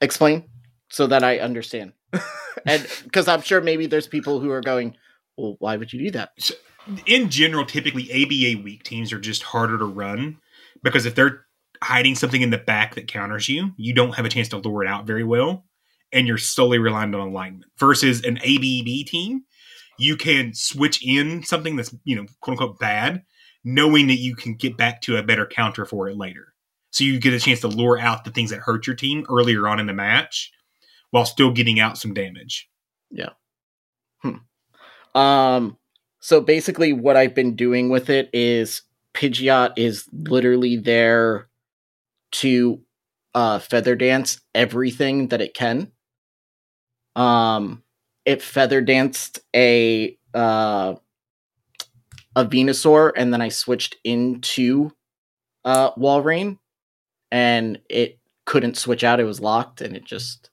[0.00, 0.44] Explain
[0.88, 1.92] so that I understand.
[2.66, 4.96] and because I'm sure maybe there's people who are going,
[5.36, 6.32] well, why would you do that?
[6.38, 6.54] So,
[7.06, 10.38] in general, typically ABA weak teams are just harder to run
[10.82, 11.46] because if they're
[11.82, 14.84] hiding something in the back that counters you, you don't have a chance to lure
[14.84, 15.64] it out very well,
[16.12, 17.64] and you're solely reliant on alignment.
[17.78, 19.44] Versus an ABB team,
[19.98, 23.22] you can switch in something that's you know quote unquote bad,
[23.64, 26.54] knowing that you can get back to a better counter for it later.
[26.90, 29.68] So you get a chance to lure out the things that hurt your team earlier
[29.68, 30.50] on in the match,
[31.10, 32.68] while still getting out some damage.
[33.10, 33.30] Yeah.
[34.22, 35.18] Hmm.
[35.18, 35.76] Um.
[36.20, 38.82] So basically, what I've been doing with it is
[39.14, 41.48] Pidgeot is literally there
[42.32, 42.80] to
[43.34, 45.92] uh, feather dance everything that it can.
[47.16, 47.82] Um,
[48.24, 50.94] it feather danced a uh,
[52.36, 54.92] a Venusaur, and then I switched into
[55.64, 56.58] uh, Walrein,
[57.30, 59.20] and it couldn't switch out.
[59.20, 60.50] It was locked, and it just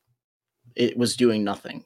[0.76, 1.86] it was doing nothing.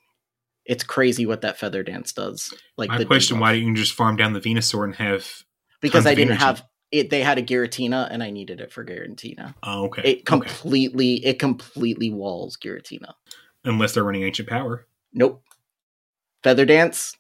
[0.66, 2.54] It's crazy what that feather dance does.
[2.78, 3.40] Like My the question.
[3.40, 5.44] Why didn't you just farm down the Venusaur and have?
[5.82, 7.10] Because tons I didn't have it.
[7.10, 9.54] They had a Giratina, and I needed it for Giratina.
[9.64, 10.02] Oh, okay.
[10.04, 10.22] It okay.
[10.24, 13.14] completely, it completely walls Giratina.
[13.64, 14.88] Unless they're running ancient power.
[15.14, 15.44] Nope.
[16.44, 17.16] Feather dance.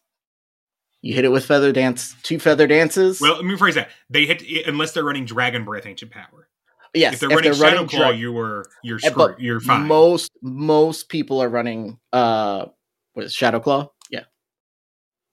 [1.02, 2.16] You hit it with feather dance.
[2.24, 3.20] Two feather dances.
[3.22, 3.90] Well, let me rephrase that.
[4.10, 6.48] They hit unless they're running Dragon Breath ancient power.
[6.94, 7.14] yes.
[7.16, 9.36] if they're running Shadow Claw, dra- you were you're Eh, screwed.
[9.40, 9.88] You're fine.
[9.88, 12.66] Most most people are running uh
[13.14, 13.90] what is Shadow Claw?
[14.12, 14.24] Yeah.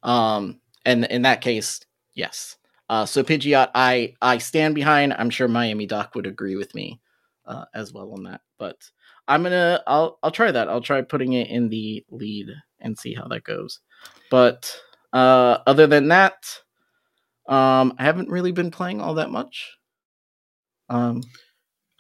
[0.02, 1.80] Um and in that case,
[2.14, 2.56] yes.
[2.88, 5.14] Uh so Pidgeot I I stand behind.
[5.14, 7.00] I'm sure Miami Doc would agree with me
[7.46, 8.40] uh as well on that.
[8.58, 8.76] But
[9.26, 10.68] I'm gonna I'll I'll try that.
[10.68, 12.48] I'll try putting it in the lead
[12.80, 13.80] and see how that goes.
[14.30, 14.74] But
[15.12, 16.60] uh other than that,
[17.46, 19.76] um I haven't really been playing all that much.
[20.88, 21.22] Um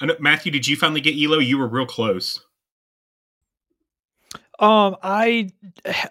[0.00, 1.38] I Matthew, did you finally get Elo?
[1.38, 2.40] You were real close.
[4.58, 5.50] Um, I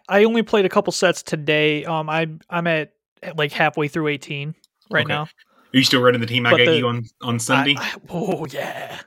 [0.08, 1.86] I only played a couple sets today.
[1.86, 2.94] Um, I I'm at
[3.36, 4.56] like halfway through 18
[4.90, 5.14] right Okay.
[5.14, 5.24] now.
[5.24, 7.76] Are you still running the team I But gave the- you on on Sunday?
[7.78, 9.00] I- I- oh yeah.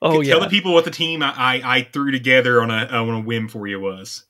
[0.00, 0.44] Oh Tell yeah.
[0.44, 3.48] the people what the team I, I, I threw together on a on a whim
[3.48, 4.24] for you was.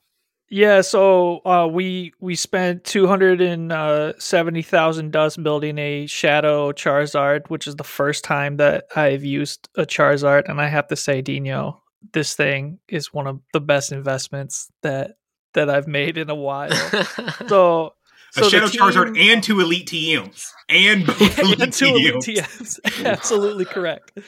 [0.51, 6.07] Yeah, so uh, we we spent two hundred and uh, seventy thousand dust building a
[6.07, 10.89] Shadow Charizard, which is the first time that I've used a Charizard, and I have
[10.89, 11.81] to say, Dino,
[12.13, 15.13] this thing is one of the best investments that
[15.55, 16.69] that I've made in a while.
[17.49, 17.95] So,
[18.33, 20.53] so a Shadow team- Charizard and two Elite TMs.
[20.69, 22.81] And both Elite and two elite TMs.
[22.81, 23.05] TMs.
[23.05, 24.19] Absolutely correct.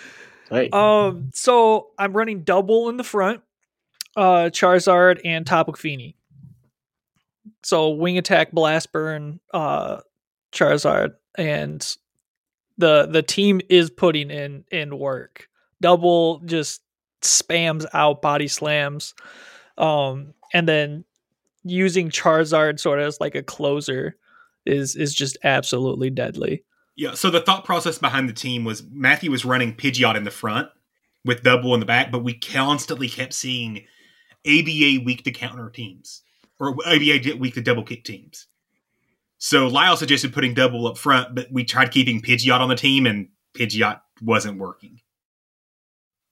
[0.50, 0.72] right.
[0.72, 3.40] Um, so I'm running Dubwool in the front,
[4.16, 6.16] uh, Charizard and Tapu Fini.
[7.62, 10.00] So wing attack, blast burn, uh,
[10.52, 11.96] Charizard, and
[12.76, 15.48] the the team is putting in in work.
[15.82, 16.82] Dubwool just
[17.22, 19.14] spams out body slams,
[19.78, 21.04] um, and then
[21.64, 24.16] using Charizard sort of as like a closer
[24.66, 26.64] is is just absolutely deadly.
[26.96, 30.30] Yeah, so the thought process behind the team was Matthew was running Pidgeot in the
[30.30, 30.68] front
[31.24, 33.84] with Dubwool in the back, but we constantly kept seeing
[34.46, 36.22] ABA weak to counter teams
[36.60, 38.46] or ABA weak to double kick teams.
[39.38, 43.06] So Lyle suggested putting Dubwool up front, but we tried keeping Pidgeot on the team,
[43.06, 45.00] and Pidgeot wasn't working.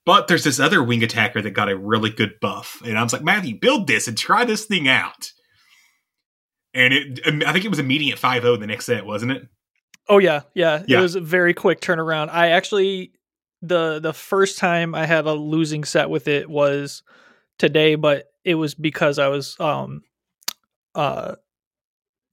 [0.04, 3.12] But there's this other wing attacker that got a really good buff, and I was
[3.12, 5.30] like, Matthew, build this and try this thing out.
[6.74, 9.46] And it, I think it was immediate 5-0 the next set, wasn't it?
[10.08, 10.82] Oh yeah, yeah.
[10.86, 10.98] Yeah.
[10.98, 12.28] It was a very quick turnaround.
[12.30, 13.12] I actually
[13.60, 17.02] the the first time I had a losing set with it was
[17.58, 20.02] today, but it was because I was um
[20.94, 21.36] uh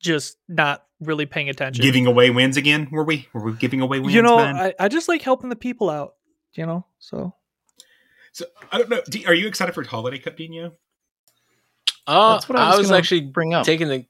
[0.01, 1.83] just not really paying attention.
[1.83, 2.87] Giving away wins again?
[2.91, 3.27] Were we?
[3.33, 4.13] Were we giving away wins?
[4.13, 4.39] you know.
[4.39, 6.15] I, I just like helping the people out,
[6.53, 6.85] you know.
[6.97, 7.35] So
[8.31, 9.01] so I don't know.
[9.09, 10.73] Do, are you excited for Holiday Cup, Dino?
[12.07, 13.65] Oh, That's what I I was was, actually bring up.
[13.65, 14.07] taking a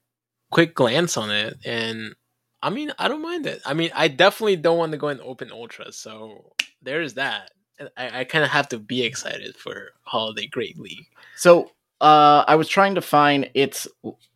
[0.51, 2.15] quick glance on it, and
[2.61, 3.61] I mean, I don't mind it.
[3.65, 7.51] I mean, I definitely don't want to go in open ultra, so there's that.
[7.97, 11.05] I, I kind of have to be excited for Holiday Great League.
[11.35, 11.71] So
[12.01, 13.87] uh I was trying to find it's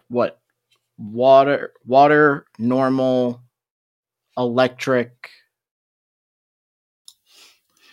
[0.10, 0.40] what
[0.98, 3.42] water water normal
[4.38, 5.30] electric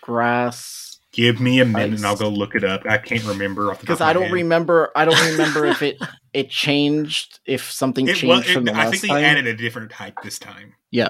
[0.00, 2.82] grass Give me a minute and I'll go look it up.
[2.86, 4.32] I can't remember off the top Because of my I don't head.
[4.32, 4.92] remember.
[4.94, 6.00] I don't remember if it
[6.32, 7.40] it changed.
[7.46, 9.24] If something It, changed well, from it, the I last think they time.
[9.24, 10.74] added a different type this time.
[10.92, 11.08] Yeah.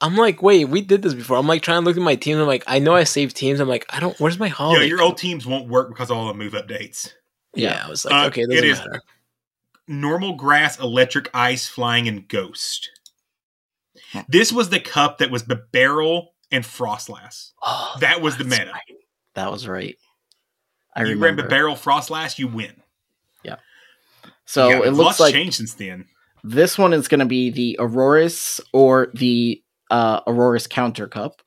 [0.00, 1.36] I'm like, wait, we did this before.
[1.38, 2.38] I'm like trying to look at my teams.
[2.40, 3.60] I'm like, I know I saved teams.
[3.60, 4.18] I'm like, I don't.
[4.20, 4.82] Where's my holiday?
[4.82, 7.12] yeah, your old teams won't work because of all the move updates.
[7.54, 9.02] Yeah, I was like, Uh, okay, it it doesn't is- matter.
[9.88, 12.90] Normal grass, electric, ice, flying, and ghost.
[14.28, 17.52] This was the cup that was the barrel and Froslass.
[17.62, 18.66] Oh, That was the meta.
[18.72, 18.96] right.
[19.34, 19.96] That was right.
[20.94, 21.24] I you remember.
[21.26, 22.74] ran the barrel Froslass, you win.
[23.44, 23.56] Yeah.
[24.46, 26.06] So Yeah, it looks lots like changed since then.
[26.44, 31.42] this one is going to be the Aurorus or the uh, Aurorus Counter Cup,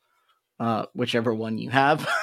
[0.60, 2.08] uh, whichever one you have.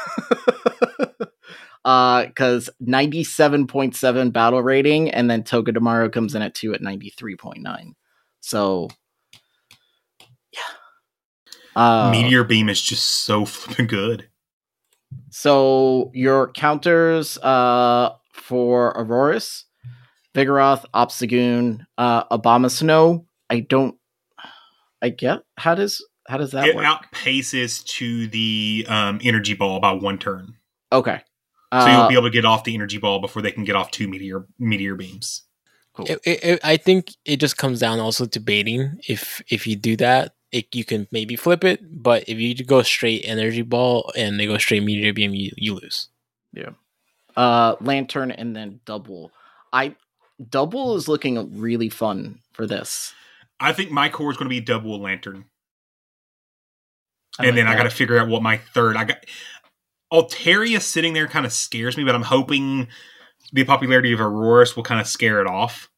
[1.83, 7.93] Because 97.7 battle rating, and then Togedemaru comes in at 2 at 93.9.
[8.41, 8.89] So,
[10.51, 10.59] yeah.
[11.77, 14.27] Uh, Meteor beam is just so flipping good.
[15.29, 19.65] So your counters uh for Aurorus,
[20.35, 23.25] Vigoroth, Obstagoon, uh Abomasnow.
[23.49, 23.95] I don't
[25.01, 26.73] I get how does how does that work?
[26.73, 26.85] it work?
[26.85, 30.55] outpaces to the um, energy ball by one turn,
[30.91, 31.21] okay.
[31.71, 33.75] so Uh, you'll be able to get off the energy ball before they can get
[33.75, 35.43] off two meteor meteor beams.
[35.93, 36.05] cool.
[36.07, 38.99] It, it, it- I think it just comes down also to baiting.
[39.07, 41.81] If if you do that, it, you can maybe flip it.
[42.01, 45.75] But if you go straight energy ball and they go straight meteor beam, you, you
[45.75, 46.09] lose.
[46.53, 46.71] Yeah.
[47.35, 49.29] Uh Lanturn and then Dubwool.
[49.71, 49.95] I
[50.41, 53.13] Dubwool is looking really fun for this.
[53.59, 55.45] I think my core is going to be Dubwool Lanturn,
[57.39, 58.97] I and like then I got to figure out what my third.
[58.97, 59.25] I got
[60.11, 62.87] Altaria sitting there kind of scares me, but I'm hoping
[63.51, 65.89] the popularity of Aurorus will kind of scare it off.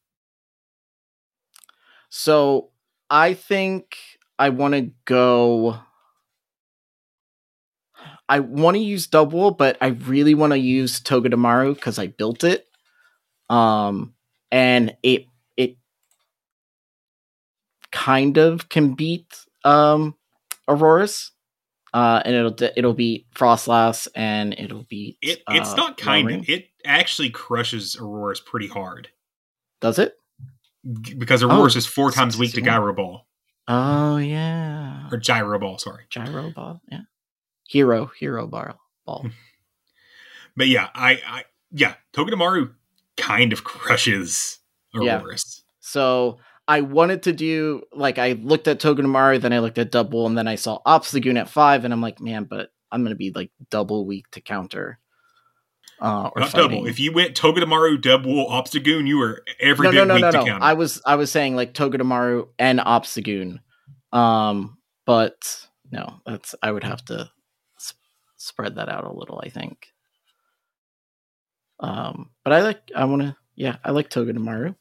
[2.10, 2.70] So
[3.10, 3.98] I think
[4.40, 5.78] I want to go.
[8.30, 12.44] I want to use Dubwool, but I really want to use Togedemaru because I built
[12.44, 12.66] it.
[13.50, 14.14] Um,
[14.52, 15.26] and it
[15.58, 15.78] it
[17.92, 20.16] kind of can beat um
[20.70, 21.32] Aurorus.
[21.92, 26.48] Uh, and it'll it'll beat Froslass and it'll beat It it's uh, not kind of.
[26.48, 29.10] It actually crushes Aurorus pretty hard
[29.82, 30.16] Does it?
[31.18, 32.74] Because Aurorus Oh, is four times weak to 61.
[32.76, 33.26] Gyro Ball
[33.70, 35.78] Oh yeah, or Gyro Ball.
[35.78, 36.82] Sorry, gyro ball.
[36.92, 37.02] Yeah,
[37.68, 39.28] hero hero ball ball.
[40.58, 42.74] but yeah, I, I yeah, Togedemaru
[43.16, 44.60] kind of crushes
[45.00, 45.22] Yeah.
[45.80, 50.26] So I wanted to do like I looked at Togedemaru, then I looked at Dubwool,
[50.26, 53.16] and then I saw Ops Obstagoon at five, and I'm like, man, but I'm gonna
[53.16, 55.00] be like double weak to counter.
[56.02, 56.70] Uh, or Not fighting.
[56.70, 56.88] double.
[56.88, 60.32] If you went Togedemaru Dubwool Obstagoon, you were every no, bit no, no, weak no,
[60.32, 60.46] to no.
[60.46, 60.64] counter.
[60.64, 63.60] I was I was saying like Togedemaru and Obstagoon.
[64.14, 67.30] Um, but no, that's I would have to
[67.78, 67.94] s-
[68.38, 69.42] spread that out a little.
[69.44, 69.88] I think.
[71.80, 74.76] Um, but I like I want to yeah I like Togedemaru.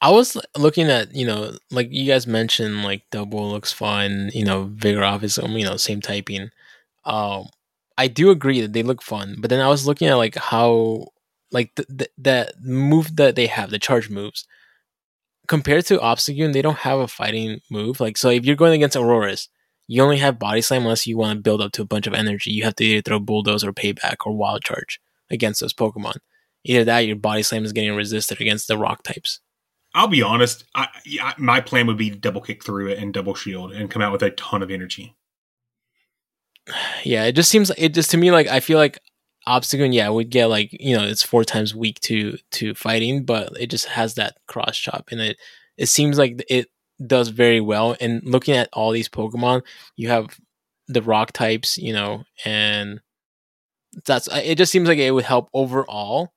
[0.00, 4.32] I was looking at, you know, like you guys mentioned, like Dubwool looks fun.
[4.34, 6.50] You know, Vigoroth is, um, you know, same typing.
[7.04, 7.46] Um,
[7.98, 11.08] I do agree that they look fun, but then I was looking at like how,
[11.50, 14.46] like the the, the move that they have, the charge moves,
[15.48, 18.00] compared to Obstagoon, they don't have a fighting move.
[18.00, 19.48] Like, so if you're going against Aurorus,
[19.86, 22.14] you only have Body Slam unless you want to build up to a bunch of
[22.14, 22.50] energy.
[22.50, 25.00] You have to either throw Bulldoze or Payback or Wild Charge
[25.30, 26.16] against those Pokemon.
[26.64, 29.40] Either that, your Body Slam is getting resisted against the Rock types.
[29.94, 30.64] I'll be honest.
[30.74, 30.88] I,
[31.20, 34.00] I my plan would be to double kick through it and double shield and come
[34.00, 35.14] out with a ton of energy.
[37.04, 38.98] Yeah, it just seems it just to me like I feel like
[39.48, 43.52] Obstagoon, yeah, would get like you know it's four times weak to to fighting, but
[43.60, 45.36] it just has that cross chop and it
[45.76, 46.68] it seems like it
[47.04, 47.96] does very well.
[48.00, 49.62] And looking at all these Pokemon,
[49.96, 50.38] you have
[50.88, 53.00] the rock types, you know, and
[54.06, 54.56] that's it.
[54.56, 56.32] Just seems like it would help overall.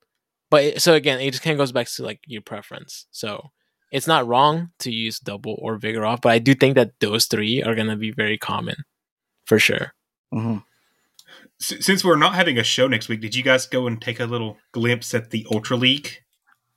[0.50, 3.06] But it, so again, it just kind of goes back to like your preference.
[3.12, 3.50] So
[3.92, 7.26] it's not wrong to use Dubwool or vigor Vigoroth, but I do think that those
[7.26, 8.76] three are gonna be very common
[9.46, 9.94] for sure.
[10.34, 10.64] Mhm.
[11.60, 14.20] S- since we're not having a show next week, did you guys go and take
[14.20, 16.18] a little glimpse at the Ultra League?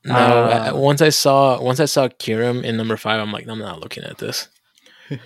[0.05, 3.59] No, Uh, once I saw once I saw Kyurem in number five, I'm like, I'm
[3.59, 4.47] not looking at this.
[5.09, 5.17] you,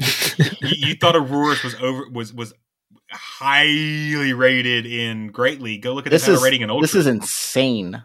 [0.62, 2.54] you thought Aurorus was over was was
[3.12, 5.82] highly rated in Great League.
[5.84, 6.82] Go look at This the is rating in Ultra.
[6.88, 8.04] this is insane.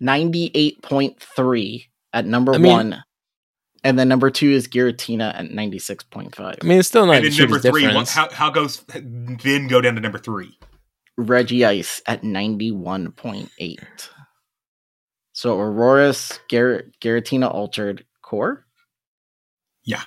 [0.00, 3.02] Ninety eight point three at number I mean- one,
[3.84, 6.56] and then number two is Giratina at ninety six point five.
[6.62, 7.82] I mean, it's still not and a then number three.
[7.84, 8.10] What, difference.
[8.12, 10.58] how how goes then go down to number three?
[11.18, 14.10] Regice at ninety one point eight.
[15.32, 18.66] So Aurorus, Gar- Giratina altered core.
[19.84, 20.02] Yeah.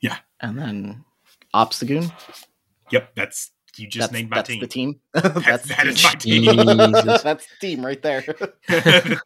[0.00, 0.18] Yeah.
[0.40, 1.04] and then
[1.54, 2.12] Obstagoon.
[2.90, 4.60] Yep, that's You just that's, named my that's team.
[4.60, 5.00] the team.
[5.12, 6.44] That- that's that the is my team.
[7.22, 8.24] That's the team right there.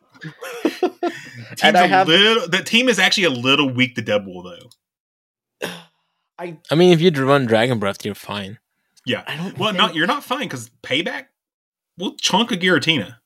[1.63, 4.45] And I a have little, the team is actually a little weak to Dubwool
[5.61, 5.69] though.
[6.39, 8.59] I I mean, if you run Dragon Breath, you're fine.
[9.05, 9.25] Yeah.
[9.27, 11.27] I don't Well, think- not you're not fine because payback.
[11.97, 13.17] We'll chunk a Giratina.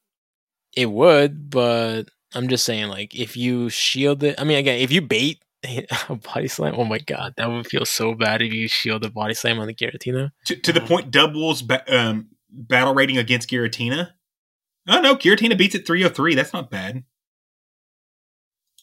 [0.74, 2.04] It would, but
[2.34, 5.42] I'm just saying, like, if you shield it, I mean, again, if you bait
[6.08, 9.10] a body slam, oh my god, that would feel so bad if you shield a
[9.10, 10.30] body slam on the Giratina.
[10.46, 14.10] To, to the point, Dubwool's ba- um, battle rating against Giratina.
[14.88, 16.34] Oh no, Giratina beats it 303.
[16.34, 17.04] That's not bad.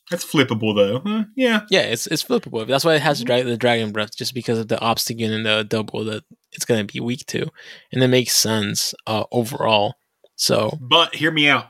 [0.10, 1.01] That's flippable though.
[1.06, 1.61] Huh, yeah.
[1.69, 2.65] Yeah, it's it's flippable.
[2.65, 5.64] That's why it has dra- the Dragon Breath, just because of the obstacle and the
[5.64, 7.47] Dubwool that it's gonna be weak to,
[7.91, 9.95] and it makes sense uh, overall.
[10.35, 11.68] So But hear me out,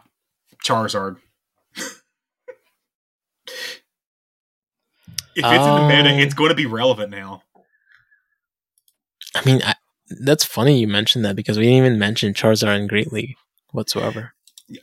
[0.63, 1.17] Charizard.
[5.39, 7.43] if it's in the meta, Um, it's going to be relevant now.
[9.35, 9.75] I mean, I,
[10.21, 13.35] that's funny you mentioned that because we didn't even mention Charizard in Great League
[13.71, 14.33] whatsoever.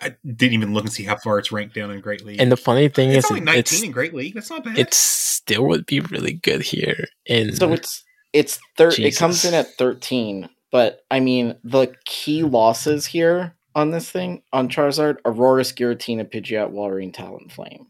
[0.00, 2.40] I didn't even look and see how far it's ranked down in Great League.
[2.40, 4.34] And the funny thing it's is, only 19 it's in Great League.
[4.34, 4.78] That's not bad.
[4.78, 7.06] it still would be really good here.
[7.24, 12.42] In So it's it's thir- it comes in at 13, but I mean the key
[12.42, 17.86] losses here on this thing on Charizard: Aurorus, Giratina, Pidgeot, Walrein, Talonflame.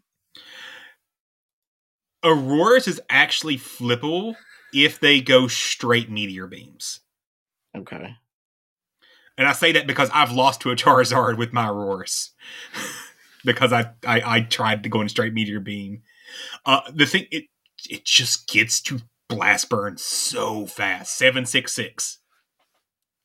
[2.26, 4.34] Aurorus is actually flippable
[4.74, 7.00] if they go straight meteor beams.
[7.76, 8.16] Okay.
[9.38, 12.32] And I say that because I've lost to a Charizard with my Aurorus.
[13.44, 16.02] because I, I I tried to go in straight meteor beam.
[16.64, 17.44] Uh the thing it
[17.88, 21.16] it just gets to blast burn so fast.
[21.16, 22.18] 766.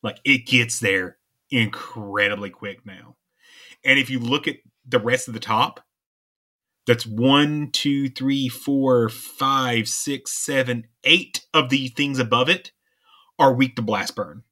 [0.02, 1.18] Like it gets there
[1.50, 3.16] incredibly quick now.
[3.84, 4.56] And if you look at
[4.86, 5.80] the rest of the top,
[6.86, 12.72] that's one, two, three, four, five, six, seven, eight of the things above it
[13.38, 14.42] are weak to blast burn.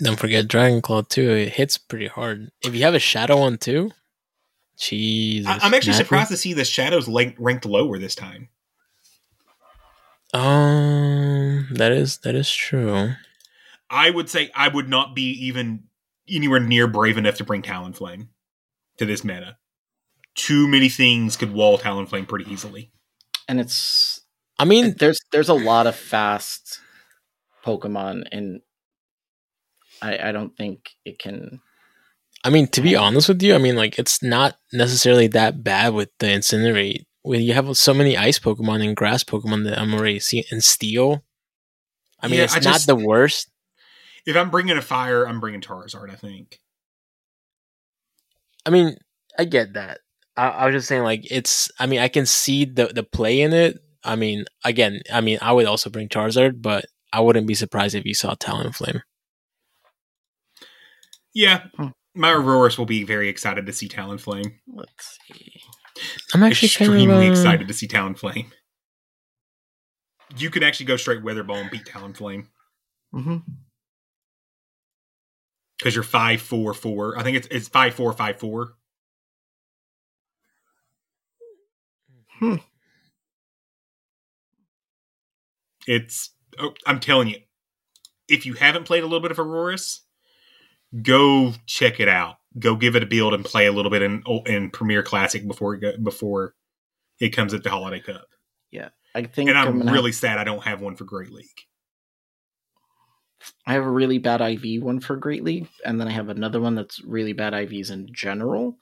[0.00, 1.30] don't forget Dragon Claw too.
[1.30, 2.50] It hits pretty hard.
[2.62, 3.90] If you have a Shadow on too,
[4.78, 5.48] Jesus.
[5.48, 6.04] I, I'm actually Matthew?
[6.04, 8.48] surprised to see the shadows ranked lower this time.
[10.32, 13.12] Um, that is that is true.
[13.90, 15.84] I would say I would not be even
[16.28, 18.28] anywhere near brave enough to bring Talonflame
[18.98, 19.56] to this meta.
[20.38, 22.92] Too many things could wall Talonflame pretty easily.
[23.48, 24.20] And it's
[24.58, 26.80] I mean, there's there's a lot of fast
[27.64, 28.60] Pokemon, and
[30.00, 31.60] I I don't think it can.
[32.44, 35.92] I mean, to be honest with you, I mean, like it's not necessarily that bad
[35.92, 37.04] with the incinerate.
[37.22, 40.62] When you have so many ice Pokemon and grass Pokemon that I'm already seeing, and
[40.62, 41.24] steel.
[42.20, 43.50] I mean, Yeah, it's I not just- the worst.
[44.24, 46.60] If I'm bringing a fire, I'm bringing Charizard, I think.
[48.66, 48.98] I mean,
[49.38, 50.00] I get that.
[50.38, 51.70] I, I was just saying, like, it's.
[51.78, 53.78] I mean, I can see the the play in it.
[54.04, 57.94] I mean, again, I mean, I would also bring Charizard, but I wouldn't be surprised
[57.94, 59.02] if you saw Talonflame.
[61.34, 61.64] Yeah.
[61.76, 61.88] Hmm.
[62.14, 64.54] My Aurorus will be very excited to see Talonflame.
[64.66, 65.52] Let's see.
[66.34, 68.46] I'm actually kind Extremely of, uh, excited to see Talonflame.
[70.36, 72.46] You could actually go straight Weather Ball and beat Talonflame.
[73.12, 73.38] hmm
[75.78, 77.18] Because you're five four four.
[77.18, 78.74] I think it's it's five four five four.
[82.38, 82.56] Hmm.
[85.86, 87.38] It's oh, I'm telling you,
[88.28, 90.02] if you haven't played a little bit of Aurorus,
[91.02, 92.36] go check it out.
[92.58, 95.74] Go give it a build and play a little bit in in Premier Classic before
[95.74, 96.54] it go, before
[97.20, 98.26] it comes at the Holiday Cup.
[98.70, 101.46] Yeah, I think And I'm have- really sad I don't have one for Great League.
[103.66, 106.60] I have a really bad IV one for Great League, and then I have another
[106.60, 108.76] one that's really bad IVs in general.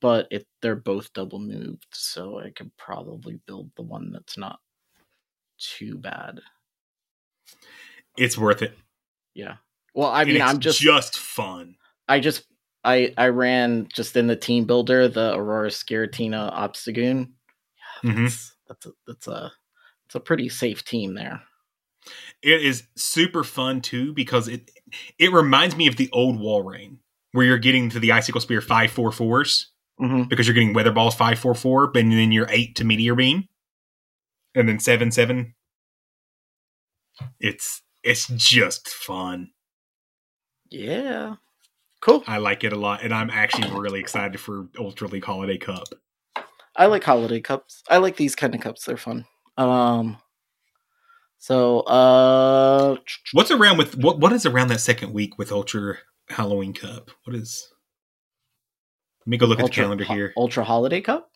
[0.00, 4.60] But if they're both double moved, so I could probably build the one that's not
[5.58, 6.40] too bad.
[8.16, 8.76] It's worth it.
[9.34, 9.56] Yeah.
[9.94, 11.76] Well, I mean, it's I'm just just fun.
[12.08, 12.44] I just
[12.84, 17.32] I I ran just in the team builder the Aurorus Giratina Obstagoon.
[18.02, 18.24] Mhm.
[18.24, 19.52] That's, that's a that's a
[20.06, 21.42] it's a pretty safe team there.
[22.42, 24.70] It is super fun too because it
[25.18, 26.98] it reminds me of the old Walrein
[27.32, 29.69] where you're getting to the icicle spear five four fours
[30.00, 30.22] Mm-hmm.
[30.24, 33.48] because you're getting weather balls five four four, but then you're eight to meteor beam,
[34.54, 35.54] and then seven seven.
[37.38, 39.50] It's it's just fun.
[40.70, 41.34] Yeah.
[42.00, 42.24] Cool.
[42.26, 45.88] I like it a lot, and I'm actually really excited for Ultra League Holiday Cup.
[46.76, 47.82] I like holiday cups.
[47.90, 48.84] I like these kind of cups.
[48.84, 49.26] They're fun.
[49.58, 50.16] Um.
[51.36, 52.96] So, uh,
[53.32, 54.18] What's around with what?
[54.18, 55.96] What is around that second week with Ultra
[56.28, 57.10] Halloween Cup?
[57.24, 57.70] What is?
[59.20, 60.32] Let me go look at the calendar Ho- here.
[60.36, 61.30] Ultra Holiday Cup.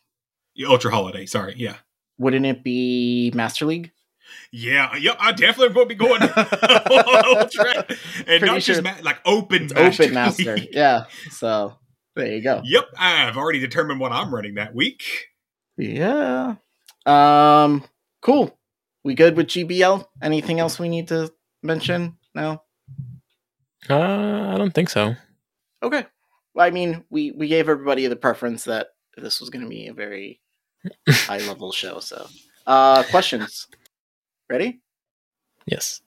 [0.55, 1.25] Yeah, Ultra Holiday.
[1.25, 1.75] Sorry, yeah.
[2.17, 3.91] Wouldn't it be Master League?
[4.51, 5.17] Yeah, yep.
[5.19, 9.63] I definitely will be going on track, and Pretty not sure just ma- like open
[9.65, 10.57] It's master open master.
[10.71, 11.05] Yeah.
[11.29, 11.73] So
[12.15, 12.61] there you go.
[12.63, 15.03] Yep, I've already determined what I'm running that week.
[15.77, 16.55] Yeah.
[17.05, 17.83] Um.
[18.21, 18.57] Cool.
[19.03, 20.03] We good with GBL?
[20.23, 21.31] Anything else we need to
[21.61, 22.17] mention?
[22.33, 22.63] No.
[23.87, 25.15] Uh, I don't think so.
[25.83, 26.05] Okay.
[26.55, 28.87] Well, I mean, we we gave everybody the preference that
[29.17, 30.39] this was going to be a very
[31.09, 31.99] high level show.
[31.99, 32.27] So,
[32.65, 33.67] uh, questions.
[34.49, 34.79] Ready?
[35.65, 36.01] Yes.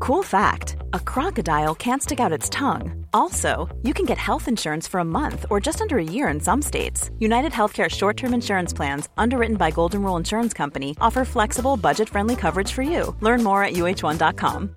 [0.00, 3.06] Cool fact a crocodile can't stick out its tongue.
[3.14, 6.38] Also, you can get health insurance for a month or just under a year in
[6.38, 7.10] some states.
[7.18, 12.08] United Healthcare short term insurance plans, underwritten by Golden Rule Insurance Company, offer flexible, budget
[12.10, 13.16] friendly coverage for you.
[13.20, 14.76] Learn more at uh1.com.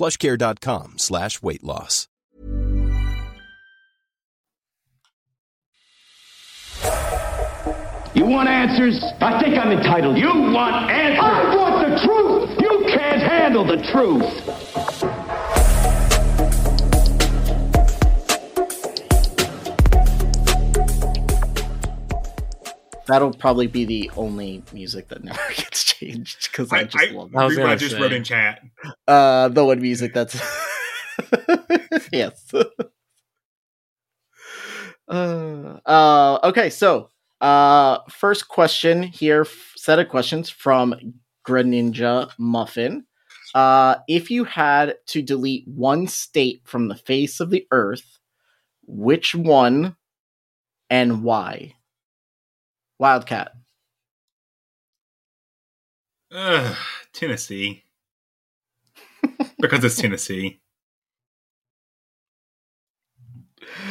[0.00, 2.08] plushcare.com slash weight loss.
[8.14, 9.02] You want answers?
[9.20, 10.16] I think I'm entitled.
[10.16, 11.22] You want answers?
[11.22, 12.58] I want the truth!
[12.60, 15.19] You can't handle the truth!
[23.10, 27.10] That'll probably be the only music that never gets changed because I, I, just I,
[27.10, 27.58] love I, it.
[27.58, 28.62] I just wrote in chat.
[29.08, 30.40] Uh, the one music that's
[32.12, 32.52] yes.
[35.08, 37.10] uh, uh, okay, so
[37.40, 40.94] uh, first question here, set of questions from
[41.44, 43.06] Greninja Muffin.
[43.56, 48.20] Uh, if you had to delete one state from the face of the earth,
[48.86, 49.96] which one
[50.88, 51.74] and why?
[53.00, 53.52] Wildcat.
[56.30, 56.76] Ugh,
[57.14, 57.84] Tennessee.
[59.58, 60.60] because it's Tennessee.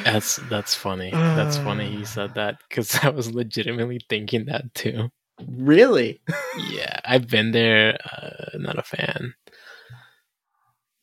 [0.04, 1.10] That's that's funny.
[1.10, 5.10] That's funny he said that because I was legitimately thinking that too.
[5.48, 6.22] Really?
[6.70, 7.98] Yeah, I've been there.
[8.06, 9.34] Uh, not a fan.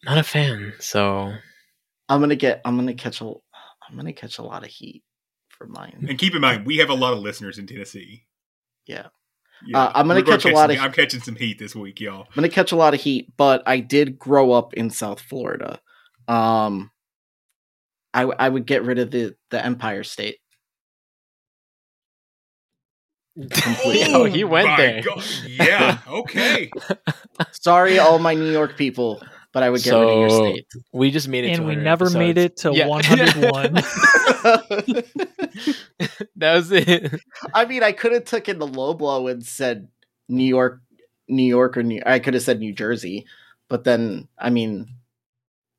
[0.05, 0.75] Not a fan.
[0.79, 1.33] So
[2.09, 2.61] I'm gonna get.
[2.65, 3.25] I'm gonna catch a.
[3.25, 5.03] I'm gonna catch a lot of heat
[5.57, 6.07] for mine.
[6.09, 8.25] And keep in mind, we have a lot of listeners in Tennessee.
[8.87, 9.07] Yeah.
[9.67, 11.75] Yeah, Uh, I'm gonna we're catch a lot some- of- I'm catching some heat this
[11.75, 12.23] week, y'all.
[12.29, 15.81] I'm gonna catch a lot of heat, but I did grow up in South Florida.
[16.29, 16.91] Um,
[18.13, 20.39] I w- I would get rid of the the Empire State.
[23.51, 24.05] Completely.
[24.15, 25.03] oh, he went My there.
[25.03, 25.99] God, Yeah.
[26.09, 26.71] Okay.
[27.53, 29.23] Sorry, all my New York people,
[29.57, 30.67] but I would get rid of your So, state.
[30.93, 32.79] We just made it, And to we 100 never made it episodes.
[32.79, 33.73] to 101.
[36.37, 37.11] that was it.
[37.55, 39.89] I mean, I could have taken the low blow and said
[40.29, 40.83] New York,
[41.27, 42.03] New York, or New.
[42.05, 43.25] I could have said New Jersey,
[43.71, 44.89] but then I mean,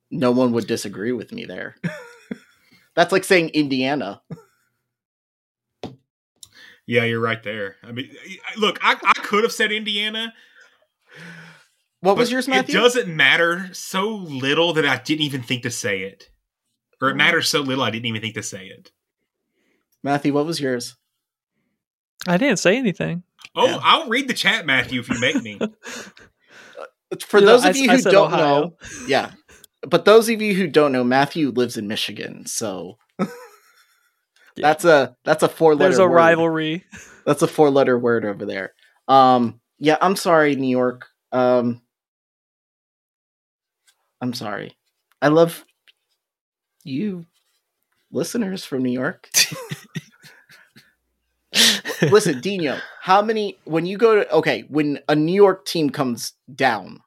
[0.10, 1.76] no one would disagree with me there.
[2.96, 4.24] That's like saying Indiana.
[6.88, 7.76] Yeah, you're right there.
[7.84, 8.10] I mean,
[8.58, 10.34] look, I, I could have said Indiana.
[12.02, 15.72] What was but yours, It doesn't matter so little that I didn't even think to
[15.72, 16.30] say it.
[17.02, 17.18] Or it Mm.
[17.18, 18.92] matters so little I didn't even think to say it.
[20.04, 20.96] Matthew, what was yours?
[22.28, 23.24] I didn't say anything.
[23.56, 25.60] Oh, I'll read the chat, Matthew, if you make me.
[27.26, 28.44] For You those I of s- you I who don't Ohio.
[28.62, 29.32] know, yeah.
[29.84, 32.98] But those of you who don't know, Matthew lives in Michigan, so
[34.58, 35.90] that's a that's a four letter.
[35.90, 36.84] There's a rivalry.
[37.26, 38.74] That's a four letter word over there.
[39.08, 41.06] Um, yeah, I'm sorry, New York.
[41.32, 41.82] Um,
[44.22, 44.76] I'm sorry.
[45.22, 45.66] I love
[46.84, 47.26] you,
[48.12, 49.30] listeners from New York.
[52.02, 56.34] Listen, Dino, how many when you go to okay, when a New York team comes
[56.54, 57.00] down,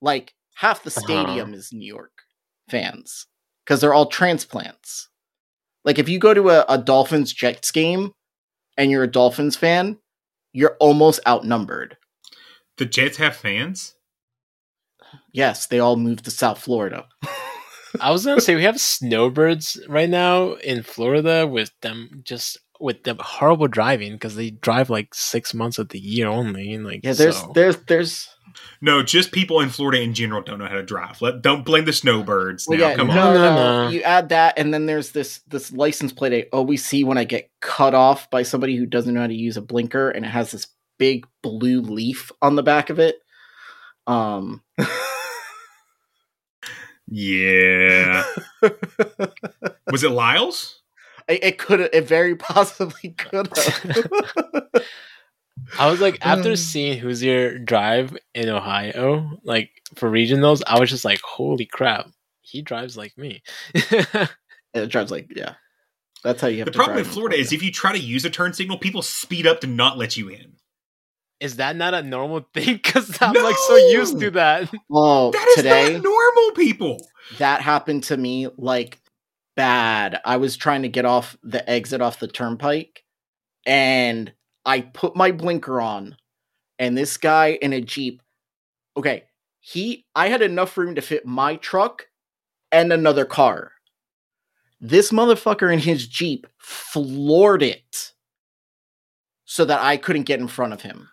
[0.00, 1.00] like half the Uh-huh.
[1.00, 2.12] stadium is New York
[2.68, 3.26] fans
[3.64, 5.08] because they're all transplants.
[5.84, 8.12] Like if you go to a, a Dolphins Jets game
[8.76, 9.98] and you're a Dolphins fan,
[10.52, 11.96] you're almost outnumbered.
[12.76, 13.94] The Jets have fans.
[15.32, 17.06] Yes, they all moved to South Florida.
[18.00, 23.04] I was gonna say we have snowbirds right now in Florida with them just with
[23.04, 26.72] the horrible driving because they drive like six months of the year only.
[26.72, 28.28] and, Like Yeah, there's so- there's there's
[28.80, 31.22] No, just people in Florida in general don't know how to drive.
[31.22, 32.66] Let don't blame the snowbirds.
[32.66, 33.34] Well, now, yeah, come no, on.
[33.34, 33.88] no, no.
[33.90, 37.24] You add that, and then there's this this license plate I always see when I
[37.24, 40.28] get cut off by somebody who doesn't know how to use a blinker, and it
[40.28, 40.66] has this
[40.98, 43.16] big blue leaf on the back of it.
[44.06, 44.62] Um,
[47.14, 48.24] Yeah.
[49.90, 50.80] Was it Lyle's?
[51.28, 53.48] it, it could it very possibly could.
[55.78, 60.90] I was like, after Um, seeing Hoosier drive in Ohio, like for regionals, I was
[60.90, 62.10] just like, holy crap,
[62.40, 63.42] he drives like me.
[63.74, 65.54] it drives like yeah.
[66.24, 67.98] That's how you have The to problem drive in Florida is if you try to
[67.98, 70.54] use a turn signal, people speed up to not let you in.
[71.42, 72.76] Is that not a normal thing?
[72.82, 74.70] Because I'm like so used to that.
[74.90, 76.96] Oh, That is today not normal, people.
[77.38, 79.00] that happened to me like
[79.56, 80.20] bad.
[80.24, 83.02] I was trying to get off the exit off the turnpike
[83.66, 84.32] and
[84.64, 86.16] I put my blinker on
[86.78, 88.22] and this guy in a Jeep
[88.96, 89.24] okay,
[89.58, 92.06] he I had enough room to fit my truck
[92.70, 93.72] and another car.
[94.80, 98.12] This motherfucker in his Jeep floored it
[99.44, 101.08] so that I couldn't get in front of him.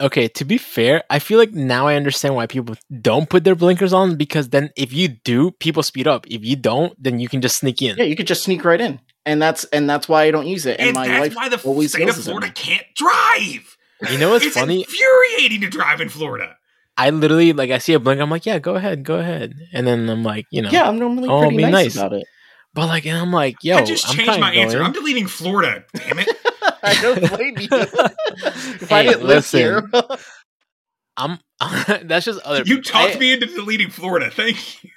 [0.00, 3.54] Okay, to be fair, I feel like now I understand why people don't put their
[3.54, 6.26] blinkers on because then if you do, people speed up.
[6.28, 7.96] If you don't, then you can just sneak in.
[7.96, 9.00] Yeah, you could just sneak right in.
[9.24, 10.78] And that's and that's why I don't use it.
[10.78, 13.76] And, And my that's wife why the always state of yells at Florida can't drive.
[14.10, 14.80] You know what's it's funny?
[14.82, 16.56] infuriating to drive in Florida.
[16.98, 19.86] I literally like I see a blinker, I'm like, yeah, go ahead, go ahead, and
[19.86, 22.26] then I'm like, you know, Yeah, I'm normally oh, pretty be nice, about it.
[22.74, 24.76] But like, and I'm like, yo, I just I'm changed my answer.
[24.78, 24.86] going.
[24.88, 25.84] I'm deleting Florida.
[25.94, 26.28] Damn it.
[26.86, 27.68] I don't blame you.
[27.70, 29.88] if I Hey, didn't live here.
[31.16, 31.38] I'm.
[32.04, 32.62] that's just other.
[32.64, 34.30] You talked I- me into deleting Florida.
[34.30, 34.90] Thank you.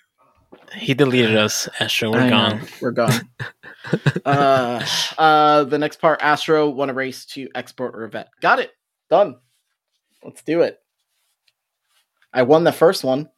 [0.76, 2.11] He deleted us, Astro.
[2.11, 2.61] We're I know, gone.
[2.82, 3.30] We're gone.
[4.26, 4.86] uh,
[5.18, 8.28] uh, the next part, Astro won a race to export Revette.
[8.40, 8.72] Got it.
[9.10, 9.38] Done.
[10.24, 10.78] Let's do it.
[12.32, 13.30] I won the first one.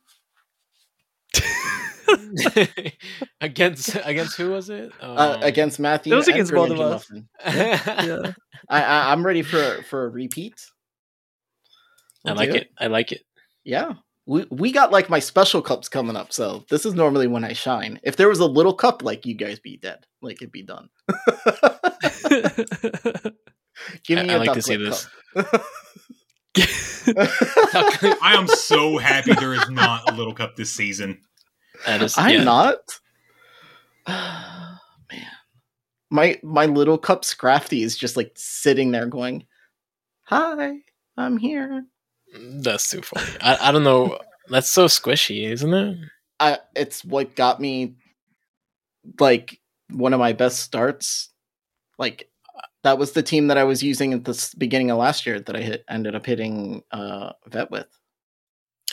[3.42, 4.92] against against who was it?
[5.02, 6.14] Uh, Um, against Matthew.
[6.14, 7.10] It was against both of us.
[7.10, 7.28] Muffin.
[7.46, 8.32] yeah.
[8.70, 10.54] I, I I'm ready for for a repeat.
[12.26, 12.70] I We'll like do it.
[12.80, 13.22] I like it.
[13.64, 13.94] Yeah.
[14.28, 17.54] We we got like my special cups coming up, so this is normally when I
[17.54, 18.00] shine.
[18.04, 20.90] If there was a little cup, like you guys be dead, like it'd be done.
[24.06, 25.08] Give me I a like to see this.
[25.36, 25.64] cup.
[28.22, 31.20] I am so happy there is not a little cup this season.
[31.88, 32.44] Is, I'm yeah.
[32.44, 32.80] not.
[34.08, 35.28] Man,
[36.10, 39.46] my my little cup Scrafty is just like sitting there going,
[40.24, 40.80] "Hi,
[41.18, 41.86] I'm here."
[42.34, 43.38] That's too funny.
[43.42, 44.20] I, I don't know.
[44.50, 45.98] That's so squishy, isn't it?
[46.40, 47.96] I it's what got me
[49.20, 49.60] like
[49.90, 51.30] one of my best starts.
[51.98, 52.30] Like
[52.84, 55.56] that was the team that I was using at the beginning of last year that
[55.56, 57.88] I hit ended up hitting uh vet with.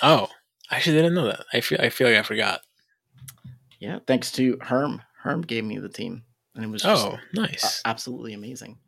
[0.03, 0.29] Oh,
[0.71, 1.45] I actually didn't know that.
[1.53, 2.61] I feel I feel like I forgot.
[3.79, 5.03] Yeah, thanks to Herm.
[5.23, 6.23] Herm gave me the team,
[6.55, 7.81] and it was just Oh, nice.
[7.85, 8.79] a- absolutely amazing.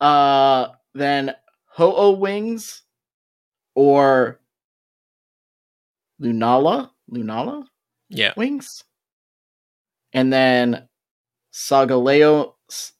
[0.00, 1.34] Uh, then
[1.66, 2.82] Ho-Oh Wings
[3.74, 4.40] or
[6.20, 7.64] Lunala, Lunala
[8.08, 8.32] Yeah.
[8.36, 8.84] Wings,
[10.12, 10.88] and then
[11.52, 12.54] Sagaleo,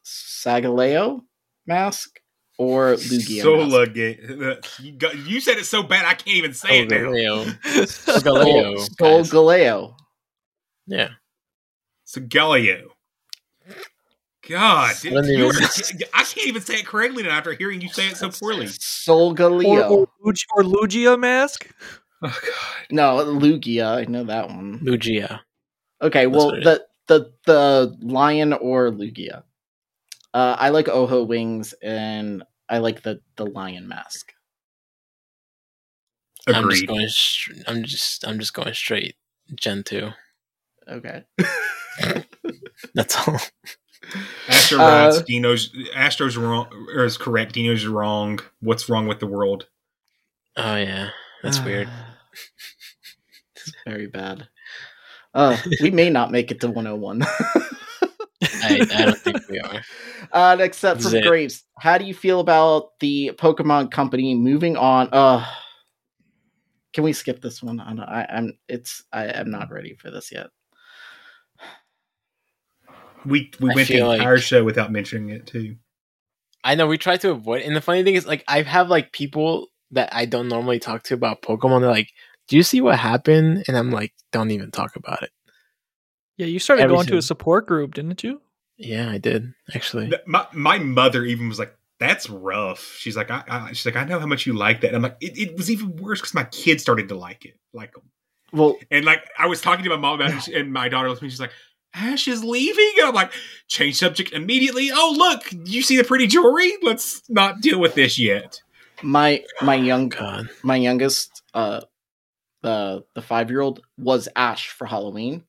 [0.04, 1.22] Sagaleo
[1.66, 2.20] mask
[2.58, 3.42] or Lugia mask.
[3.42, 6.96] Sola ga- you, got, you said it so bad I can't even say it now.
[6.98, 7.44] Galileo.
[7.86, 8.76] Sol- Galileo.
[8.98, 9.96] Sol Galeo.
[10.86, 11.10] Yeah.
[12.12, 12.90] So Galileo.
[14.46, 15.62] God, dude, you even-
[16.14, 18.66] I can't even say it correctly now after hearing you say it so poorly.
[18.66, 21.70] Sol Or, or, or Lugia mask.
[22.22, 22.86] Oh God.
[22.90, 23.96] No, Lugia.
[23.96, 24.80] I know that one.
[24.80, 25.40] Lugia.
[26.02, 29.44] Okay, That's well the the the lion or Lugia.
[30.34, 34.34] Uh, I like Ho-Oh wings and I like the the lion mask.
[36.46, 37.08] I'm just going.
[37.08, 38.26] Str- I'm just.
[38.28, 39.16] I'm just going straight.
[39.54, 40.10] Gen two.
[40.86, 41.24] Okay.
[42.94, 43.38] That's all.
[44.48, 47.54] Astro Uh, Dino's Astro's wrong or is correct.
[47.54, 48.40] Dino's wrong.
[48.60, 49.66] What's wrong with the world?
[50.56, 51.10] Oh yeah.
[51.42, 51.88] That's weird.
[53.54, 54.48] It's very bad.
[55.34, 57.22] Uh, we may not make it to 101.
[58.42, 59.82] I, I don't think we are.
[60.32, 61.24] Uh, next up This from it.
[61.24, 61.62] Graves.
[61.78, 65.08] How do you feel about the Pokemon Company moving on?
[65.12, 65.46] Uh,
[66.92, 67.78] can we skip this one?
[67.80, 70.48] I, I, I'm it's I am not ready for this yet.
[73.24, 75.76] We we I went the feel like- entire show without mentioning it too.
[76.64, 79.12] I know we try to avoid, and the funny thing is, like, I have like
[79.12, 81.80] people that I don't normally talk to about Pokemon.
[81.80, 82.10] They're like,
[82.48, 85.30] "Do you see what happened?" And I'm like, "Don't even talk about it."
[86.36, 88.40] Yeah, you started going to a support group, didn't you?
[88.76, 90.08] Yeah, I did actually.
[90.10, 93.96] Th- My my mother even was like, "That's rough." She's like, "I, I she's like,
[93.96, 96.20] I know how much you like that." And I'm like, it, it was even worse
[96.20, 98.02] because my kids started to like it, like 'em.
[98.52, 101.18] Well, And like I was talking to my mom about it, and my daughter looked
[101.20, 101.28] at me.
[101.30, 101.52] She's like,
[101.94, 103.32] "Ash is leaving," and I'm like,
[103.68, 106.72] "Change subject immediately." Oh look, you see the pretty jewelry?
[106.82, 108.60] Let's not deal with this yet.
[109.02, 110.48] My my young God.
[110.62, 111.82] my youngest uh
[112.62, 115.44] the the five year old was Ash for Halloween.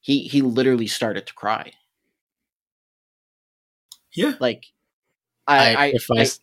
[0.00, 1.72] He he literally started to cry.
[4.14, 4.66] Yeah, like
[5.46, 6.40] I, I, I, if I, I- s-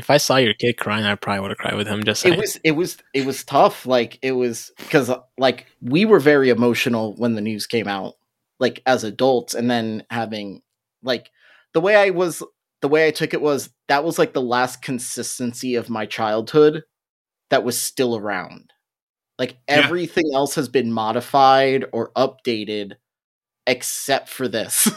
[0.00, 2.02] if I saw your kid crying, I probably would have cried with him.
[2.02, 2.40] Just it saying.
[2.40, 7.14] was it was it was tough like it was because like we were very emotional
[7.16, 8.14] when the news came out
[8.58, 10.62] like as adults and then having
[11.02, 11.30] like
[11.74, 12.42] the way i was
[12.80, 16.82] the way i took it was that was like the last consistency of my childhood
[17.50, 18.72] that was still around
[19.38, 19.76] like Yeah.
[19.84, 22.94] everything else has been modified or updated
[23.66, 24.88] except for this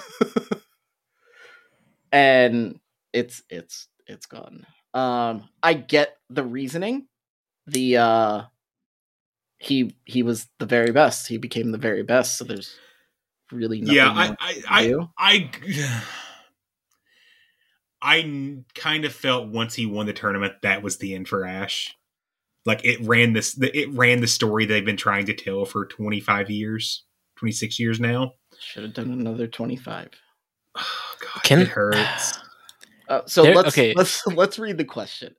[2.12, 2.80] and
[3.14, 7.08] it's it's it's gone um i get the reasoning
[7.68, 8.44] the uh
[9.58, 12.76] he he was the very best he became the very best so there's
[13.54, 14.14] really nothing yeah.
[14.14, 15.10] more I to I do.
[15.18, 15.50] I
[18.02, 21.28] I, I n- kind of felt once he won the tournament that was the end
[21.28, 21.96] for Ash.
[22.66, 26.50] Like it ran this, it ran the story they've been trying to tell for 25
[26.50, 27.04] years,
[27.38, 28.34] 26 years now.
[28.60, 30.10] should have done another 25
[30.78, 32.40] Oh Can It hurts.
[33.10, 33.94] Uh, so There- let's okay.
[33.96, 35.36] let's let's read the question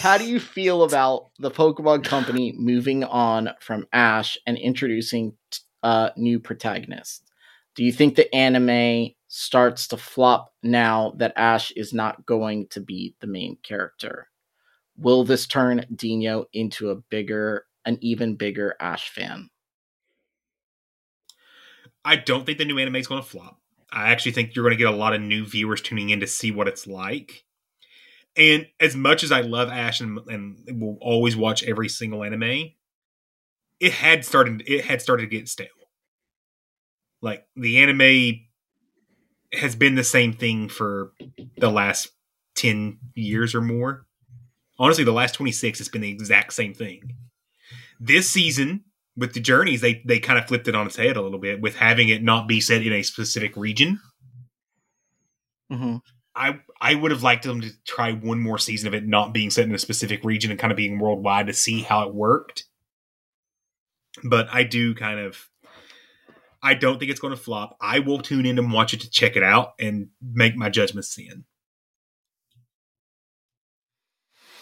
[0.00, 5.32] how do you feel about the pokemon company moving on from ash and introducing
[5.82, 7.22] uh new protagonists
[7.74, 12.80] do you think the anime starts to flop now that ash is not going to
[12.80, 14.28] be the main character
[14.96, 19.50] will this turn dino into a bigger an even bigger ash fan
[22.06, 23.58] I don't think the new anime is going to flop.
[23.90, 26.26] I actually think you're going to get a lot of new viewers tuning in to
[26.26, 27.44] see what it's like.
[28.36, 32.72] And as much as I love Ash and, and will always watch every single anime,
[33.80, 35.68] it had started it had started to get stale.
[37.22, 38.40] Like the anime
[39.52, 41.12] has been the same thing for
[41.56, 42.08] the last
[42.56, 44.06] 10 years or more.
[44.78, 47.16] Honestly, the last 26 it's been the exact same thing.
[47.98, 48.84] This season
[49.16, 51.60] with the journeys they they kind of flipped it on its head a little bit
[51.60, 54.00] with having it not be set in a specific region.
[55.72, 55.96] mm-hmm.
[56.34, 59.50] I I would have liked them to try one more season of it not being
[59.50, 62.64] set in a specific region and kind of being worldwide to see how it worked.
[64.24, 65.48] But I do kind of
[66.62, 67.76] I don't think it's going to flop.
[67.80, 71.14] I will tune in and watch it to check it out and make my judgments
[71.14, 71.44] then.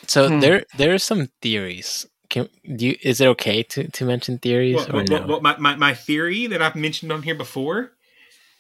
[0.07, 0.41] So Hmm.
[0.41, 2.07] there there are some theories.
[2.31, 5.41] Can do you, is it okay to, to mention theories well, no?
[5.41, 7.93] my, my, my theory that I've mentioned on here before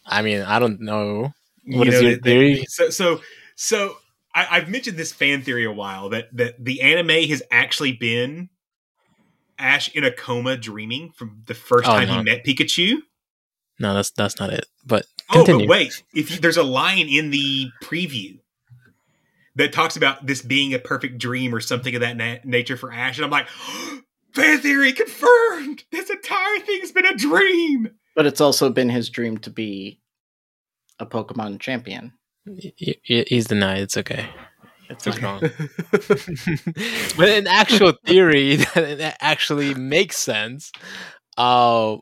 [0.06, 1.32] I mean, I don't know.
[1.66, 2.64] What you is know, your the- the- theory?
[2.68, 3.20] so so
[3.56, 3.96] so
[4.34, 8.50] I, I've mentioned this fan theory a while that that the anime has actually been
[9.58, 12.18] Ash in a coma dreaming from the first Oh, time no.
[12.18, 12.98] he met Pikachu.
[13.78, 14.66] No, that's that's not it.
[14.84, 16.02] But Oh, but wait!
[16.14, 18.40] If you, there's a line in the preview
[19.56, 22.92] that talks about this being a perfect dream or something of that na- nature for
[22.92, 23.48] Ash, and I'm like,
[24.34, 25.84] fan theory confirmed.
[25.92, 27.90] This entire thing's been a dream.
[28.16, 30.00] but it's also been his dream to be
[31.00, 32.12] a pokemon champion
[32.46, 33.80] Y- y- he's denied.
[33.80, 34.26] It's okay.
[34.90, 35.24] it's He's okay.
[35.24, 35.40] wrong.
[37.16, 40.70] but in actual theory, that that actually makes sense.
[41.36, 41.96] Uh,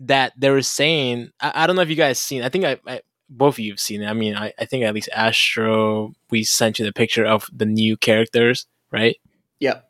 [0.00, 2.42] that they were saying, I, I don't know if you guys seen.
[2.42, 3.00] I think I, I
[3.36, 4.06] both of you have seen it.
[4.08, 7.66] I mean, I, I think at least Astro, we sent you the picture of the
[7.66, 9.16] new characters, right?
[9.60, 9.88] Yep.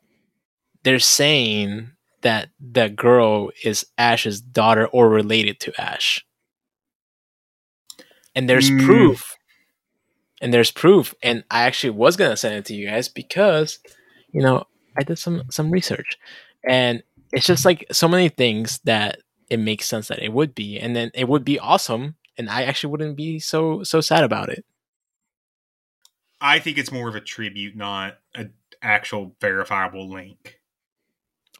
[0.83, 1.91] They're saying
[2.21, 6.25] that the girl is Ash's daughter or related to Ash,
[8.35, 8.85] and there's Mm.
[8.85, 9.35] proof
[10.41, 13.79] and there's proof and i actually was going to send it to you guys because
[14.31, 14.65] you know
[14.97, 16.17] i did some some research
[16.67, 17.01] and
[17.31, 20.95] it's just like so many things that it makes sense that it would be and
[20.95, 24.65] then it would be awesome and i actually wouldn't be so so sad about it
[26.43, 30.59] I think it's more of a tribute, not an actual verifiable link.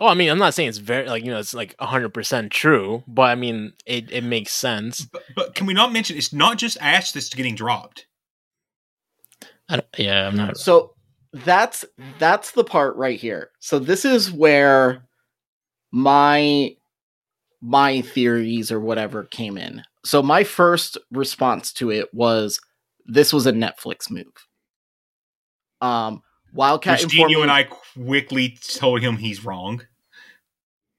[0.02, 2.52] Oh, I mean, I'm not saying it's very like you know it's like 100 percent
[2.52, 5.06] true, but I mean it, it makes sense.
[5.06, 8.08] But, but can we not mention it's not just Ash that's getting dropped?
[9.70, 10.58] I don't- yeah, I'm not.
[10.58, 10.96] So
[11.32, 11.86] that's
[12.20, 13.52] that's the part right here.
[13.60, 15.06] So this is where
[15.92, 16.76] my
[17.62, 19.84] my theories or whatever came in.
[20.06, 22.60] So my first response to it was
[23.06, 24.48] this was a Netflix move.
[25.82, 26.22] Um
[26.54, 29.82] Wildcat Which me- and I quickly told him he's wrong.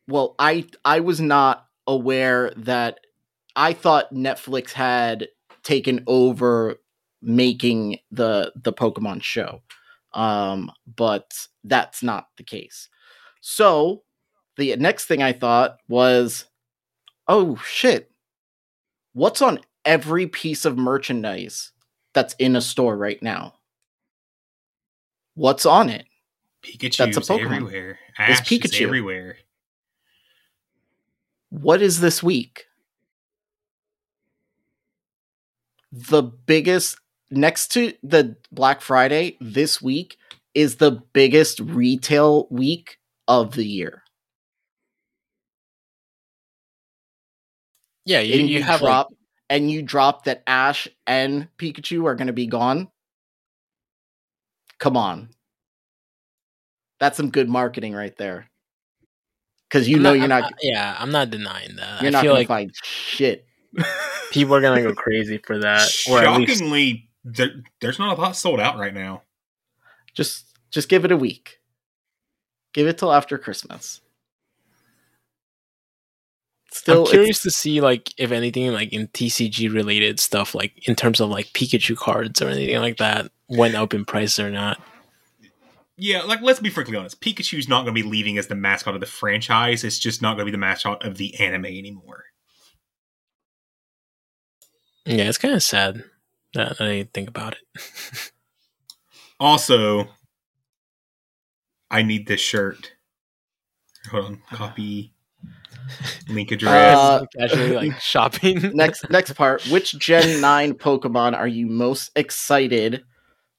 [0.08, 2.98] well i i was not aware that
[3.56, 5.28] i thought netflix had
[5.62, 6.76] taken over
[7.22, 9.62] making the the pokemon show
[10.12, 11.32] um but
[11.62, 12.88] that's not the case
[13.40, 14.02] so
[14.56, 16.46] the next thing i thought was
[17.28, 18.10] oh shit
[19.14, 21.72] what's on every piece of merchandise
[22.12, 23.54] that's in a store right now
[25.34, 26.04] what's on it
[26.62, 27.56] Pikachu's That's a Pokemon.
[27.56, 27.98] everywhere.
[28.18, 28.82] It's Ash is Pikachu.
[28.84, 29.36] everywhere.
[31.50, 32.64] what is this week?
[35.92, 36.96] The biggest
[37.30, 40.16] next to the Black Friday this week
[40.54, 42.96] is the biggest retail week
[43.28, 44.03] of the year.
[48.04, 49.08] Yeah, you, and you have like, drop
[49.48, 52.88] and you drop that Ash and Pikachu are going to be gone.
[54.78, 55.30] Come on.
[57.00, 58.48] That's some good marketing right there.
[59.70, 62.02] Cuz you I'm know not- you're not, not- yeah, I'm not denying that.
[62.02, 63.46] you're I not feel going like to find shit.
[64.30, 67.50] people are gonna go crazy for that, or at least Shockingly, there,
[67.80, 69.22] there's not a lot sold out right now.
[70.14, 71.58] Just just give it a week.
[72.72, 74.00] Give it till after Christmas.
[76.74, 80.96] Still I'm curious to see like if anything like in TCG related stuff, like in
[80.96, 84.80] terms of like Pikachu cards or anything like that, went up in price or not.
[85.96, 87.20] Yeah, like let's be frankly honest.
[87.20, 89.84] Pikachu's not going to be leaving as the mascot of the franchise.
[89.84, 92.24] It's just not going to be the mascot of the anime anymore.
[95.06, 96.02] Yeah, it's kind of sad
[96.54, 98.32] that I think about it.
[99.40, 100.08] Also,
[101.90, 102.92] I need this shirt.
[104.10, 105.13] Hold on, copy
[106.28, 106.96] link address.
[106.96, 108.70] Uh, Casually like shopping.
[108.74, 109.62] next next part.
[109.68, 113.04] Which Gen 9 Pokemon are you most excited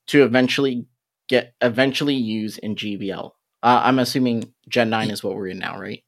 [0.07, 0.85] to eventually
[1.27, 3.31] get eventually use in GBL?
[3.63, 6.03] Uh, I'm assuming Gen 9 is what we're in now, right?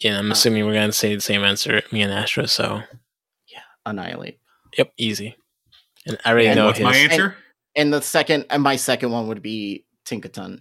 [0.00, 2.46] Yeah, I'm assuming we're gonna say the same answer, me and Astro.
[2.46, 2.82] So
[3.48, 4.40] Yeah, Annihilape.
[4.76, 5.36] yep, easy.
[6.06, 7.12] And I already And know what's my his.
[7.12, 7.36] answer?
[7.76, 10.60] And the second and my second one would be Tinkaton.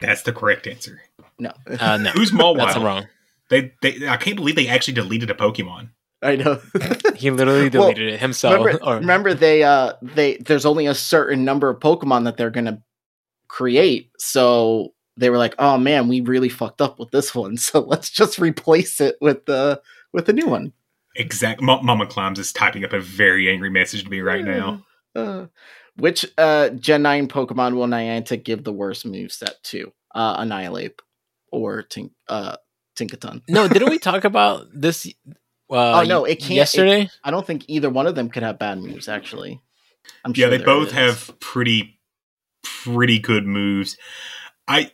[0.00, 1.00] That's the correct answer.
[1.38, 1.52] No.
[1.80, 2.56] Uh, no, Who's Mawile?
[2.58, 3.06] That's wrong.
[3.52, 5.90] They, they, I can't believe they actually deleted a Pokemon.
[6.22, 6.60] I know.
[7.16, 8.64] He literally Well, deleted it himself.
[8.64, 12.50] Remember, or- remember they uh they there's only a certain number of Pokemon that they're
[12.50, 12.82] gonna
[13.48, 14.10] create.
[14.18, 17.56] So they were like, oh man, we really fucked up with this one.
[17.58, 20.72] So let's just replace it with the with a new one.
[21.14, 21.60] Exact.
[21.62, 24.82] M- Mama Climbs is typing up a very angry message to me right now.
[25.14, 25.46] Uh,
[25.96, 29.92] which uh Gen 9 Pokemon will Niantic give the worst moveset to?
[30.14, 31.02] Uh Annihilape
[31.52, 32.56] or Tink uh
[32.96, 33.42] Tinkaton.
[33.48, 35.06] no, didn't we talk about this?
[35.70, 36.52] Uh, oh no, it can't.
[36.52, 39.08] it- Yesterday, I don't think either one of them could have bad moves.
[39.08, 39.60] Actually,
[40.24, 40.92] I'm yeah, sure they both is.
[40.94, 41.98] have pretty,
[42.62, 43.96] pretty good moves.
[44.68, 44.92] I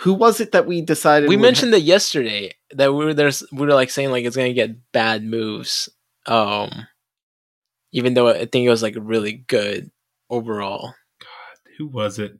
[0.00, 3.44] Who was it that we decided we would mentioned that yesterday that we were there's
[3.52, 5.88] we were like saying like it's gonna get bad moves.
[6.26, 6.86] Um,
[7.92, 9.90] even though I think it was like really good
[10.30, 10.94] overall.
[11.20, 12.38] God, who was it?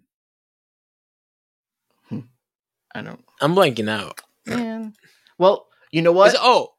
[2.94, 3.24] I don't.
[3.40, 4.20] I'm blanking out.
[4.47, 4.94] Man.
[5.39, 6.35] Well, you know what?
[6.39, 6.73] Oh,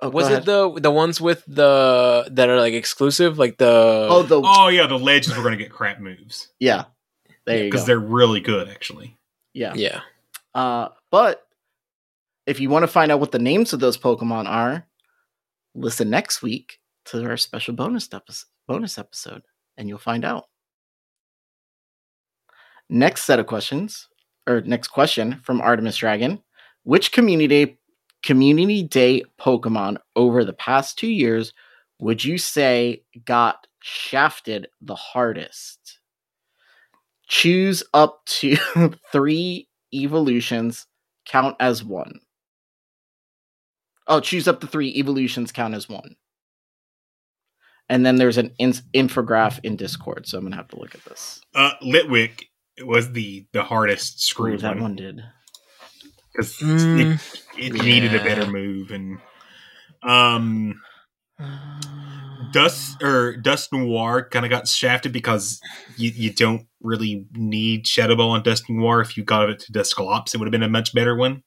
[0.00, 4.22] Oh, was it the the ones with the that are like exclusive, like the Oh,
[4.22, 6.84] the Oh yeah, the legends were going to get crap moves yeah.
[7.46, 9.16] There you because they're really good actually.
[9.54, 9.72] Yeah.
[9.74, 10.00] yeah.
[10.54, 11.46] Uh, but
[12.46, 14.86] if you want to find out what the names of those Pokemon are,
[15.74, 18.46] listen next week to our special bonus episode.
[18.66, 19.42] Bonus episode,
[19.76, 20.48] and you'll find out.
[22.88, 24.08] Next set of questions,
[24.46, 26.42] or next question from Artemis Dragon:
[26.82, 27.78] Which community
[28.22, 31.52] community day Pokemon over the past two years
[31.98, 36.00] would you say got shafted the hardest?
[37.26, 38.56] Choose up to
[39.12, 40.86] three evolutions
[41.26, 42.20] count as one.
[44.06, 46.16] Oh, choose up to three evolutions count as one.
[47.88, 51.04] And then there's an in- infograph in Discord, so I'm gonna have to look at
[51.04, 51.40] this.
[51.54, 52.44] Uh, Litwick
[52.82, 55.20] was the the hardest Ooh, screwed that one one did.
[56.32, 57.20] because Mm, it,
[57.56, 59.18] it needed a better move and
[60.02, 60.80] um
[62.50, 65.60] Dust or Dusknoir kind of got shafted because
[65.96, 69.02] you, you don't really need Shadow Ball and Dusknoir.
[69.02, 71.42] If you got it to Dusclops, it would have been a much better one.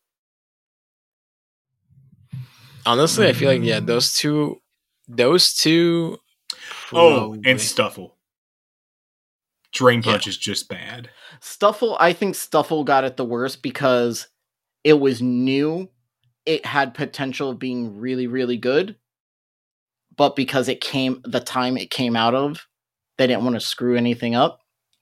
[2.86, 4.62] Honestly, I feel like yeah, those two,
[5.08, 6.18] those two.
[6.94, 8.17] Oh, and Stufful.
[9.78, 11.10] Drain Punch is just bad.
[11.40, 14.28] Stufful, I think Stufful got it the worst because
[14.84, 15.90] it was new.
[16.48, 18.96] It had potential of being really, really good.
[20.16, 22.66] But because it came the time it came out of,
[23.18, 24.62] they didn't want to screw anything up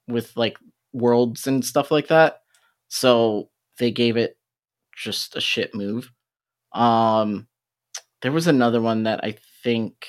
[0.09, 0.57] with like
[0.91, 2.41] worlds and stuff like that.
[2.89, 3.49] So
[3.79, 4.37] they gave it
[4.93, 6.11] just a shit move.
[6.73, 7.47] Um
[8.21, 10.07] there was another one that I think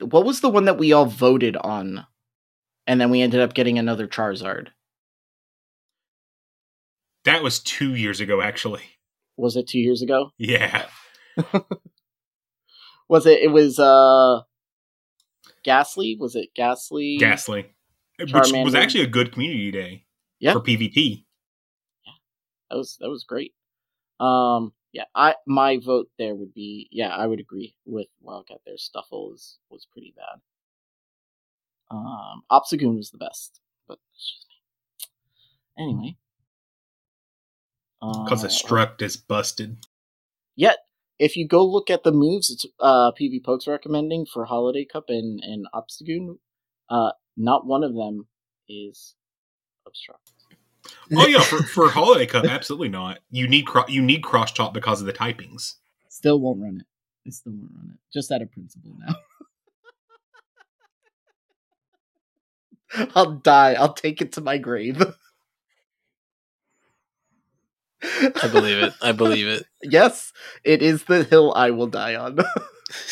[0.00, 2.06] what was the one that we all voted on
[2.86, 4.68] and then we ended up getting another charizard
[7.24, 8.82] That was two years ago, actually.
[9.36, 10.86] was it two years ago Yeah.
[13.08, 14.40] was it it was uh
[15.64, 17.66] Gastly was it Gastly Gastly.
[18.18, 20.04] Which was actually a good community day
[20.40, 20.52] Yeah.
[20.54, 21.24] for PvP.
[22.04, 22.12] Yeah,
[22.70, 23.52] that was that was great
[24.20, 28.76] um yeah i my vote there would be yeah i would agree with wildcat there
[28.76, 30.40] stufful is was pretty bad
[31.90, 36.16] um obstagoon was the best but it's just me anyway
[38.00, 39.78] Because Uh, the Struct is busted.
[40.56, 40.78] Yet,
[41.18, 45.40] if you go look at the moves, it's uh, PvPokes recommending for Holiday Cup and
[45.42, 46.38] and Obstagoon.
[46.88, 48.28] Uh, not one of them
[48.68, 49.14] is
[49.86, 50.37] obstruct.
[51.16, 53.18] Oh yeah, for, for Holiday Cup, absolutely not.
[53.30, 55.74] You need cro- you need cross chop because of the typings.
[56.08, 56.86] Still won't run it.
[57.26, 57.98] I still won't run it.
[58.12, 59.14] Just out of principle now.
[63.14, 63.74] I'll die.
[63.74, 65.02] I'll take it to my grave.
[68.02, 68.92] I believe it.
[69.02, 69.64] I believe it.
[69.82, 70.32] yes,
[70.64, 72.38] it is the hill I will die on.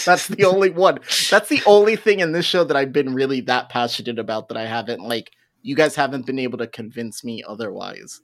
[0.04, 1.00] That's the only one.
[1.30, 4.56] That's the only thing in this show that I've been really that passionate about that
[4.56, 5.32] I haven't like
[5.66, 8.20] you guys haven't been able to convince me otherwise.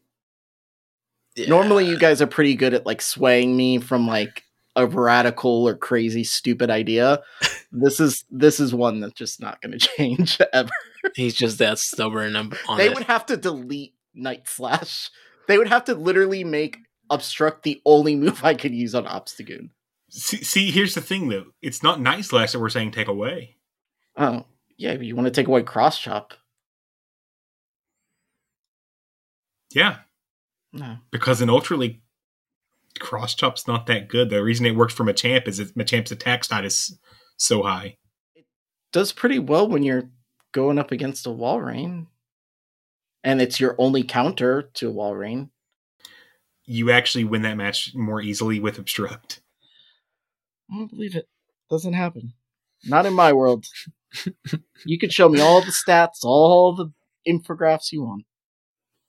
[1.48, 4.44] Normally you guys are pretty good at like swaying me from like
[4.76, 7.20] a radical or crazy stupid idea.
[7.72, 10.70] this is this is one that's just not going to change ever.
[11.16, 12.94] He's just that stubborn on on they it.
[12.94, 15.10] would have to delete Night Slash.
[15.48, 16.78] They would have to literally make
[17.10, 19.70] obstruct the only move I could use on Obstagoon.
[20.10, 21.46] See, see, here's the thing though.
[21.60, 23.56] It's not Night Slash that we're saying take away.
[24.16, 24.44] Oh,
[24.76, 26.34] yeah, but you want to take away cross chop.
[29.74, 29.98] Yeah,
[30.72, 30.98] No.
[31.10, 32.00] because in Ultra League,
[32.98, 34.30] cross chop's not that good.
[34.30, 36.98] The reason it works for Machamp is that Machamp's attack stat is
[37.36, 37.96] so high.
[38.34, 38.44] It
[38.92, 40.10] does pretty well when you're
[40.52, 42.06] going up against a Walrein.
[43.24, 45.50] And it's your only counter to a Walrein.
[46.64, 49.40] You actually win that match more easily with Obstruct.
[50.70, 51.28] I don't believe it.
[51.70, 52.34] Doesn't happen.
[52.84, 53.66] Not in my world.
[54.84, 56.92] you could show me all the stats, all the
[57.26, 58.24] infographics you want.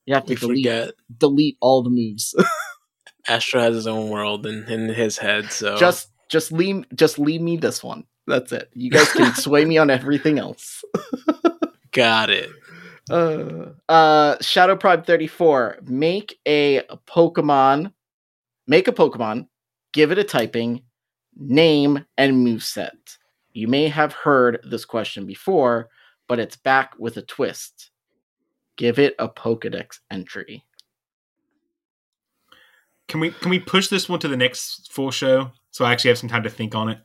[0.06, 0.94] You have to We delete, forget.
[1.18, 2.36] delete all the moves.
[3.28, 7.42] Astro has his own world in, in his head, so Just just leave just leave
[7.42, 8.06] me this one.
[8.28, 8.70] That's it.
[8.74, 10.84] You guys can sway me on everything else.
[11.92, 12.50] got it.
[13.10, 15.80] Uh, uh Shadow Prime 34.
[15.84, 17.94] Make a Pokemon.
[18.68, 19.48] Make a Pokemon,
[19.92, 20.84] give it a typing,
[21.36, 23.18] name, and moveset.
[23.52, 25.90] You may have heard this question before,
[26.30, 27.92] but it's back with a twist.
[28.78, 30.66] Give it a Pokedex entry.
[33.08, 36.10] Can we can we push this one to the next full show so I actually
[36.10, 37.00] have some time to think on it?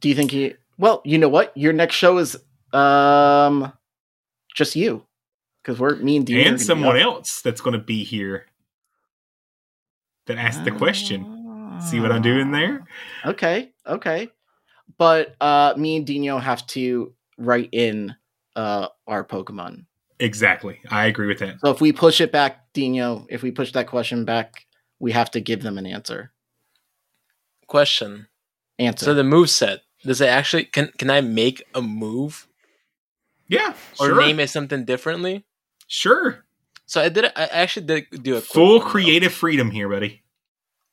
[0.00, 1.56] Do you think you well, you know what?
[1.56, 2.36] Your next show is
[2.72, 3.72] um
[4.54, 5.04] just you.
[5.62, 8.46] Because we're me and Dean and someone else that's going to be here
[10.26, 11.80] that asked the question.
[11.80, 12.86] See what I'm doing there?
[13.24, 14.28] Okay, okay.
[14.98, 18.14] But uh me and Dino have to write in
[18.56, 19.86] uh our Pokemon.
[20.20, 20.78] Exactly.
[20.90, 21.60] I agree with that.
[21.60, 24.66] So if we push it back, Dino, if we push that question back,
[25.00, 26.32] we have to give them an answer.
[27.66, 28.28] Question.
[28.78, 29.04] Answer.
[29.06, 32.46] So the move set does it actually can can I make a move
[33.48, 33.74] Yeah.
[34.00, 34.20] or sure.
[34.20, 35.44] name it something differently?
[35.86, 36.44] Sure.
[36.86, 37.24] So I did.
[37.24, 38.90] I actually did do a quick Full one, though.
[38.90, 40.22] creative freedom here, buddy.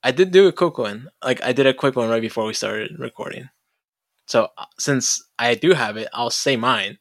[0.03, 1.09] I did do a quick one.
[1.23, 3.49] Like I did a quick one right before we started recording.
[4.27, 6.97] So uh, since I do have it, I'll say mine.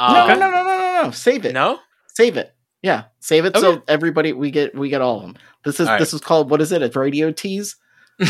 [0.00, 1.10] No, Um, no, no, no, no, no, no.
[1.10, 1.52] Save it.
[1.52, 1.78] No?
[2.14, 2.54] Save it.
[2.82, 5.36] Yeah, save it so everybody we get we get all of them.
[5.64, 5.98] This is All right.
[5.98, 6.82] this is called what is it?
[6.82, 7.76] A radio tease?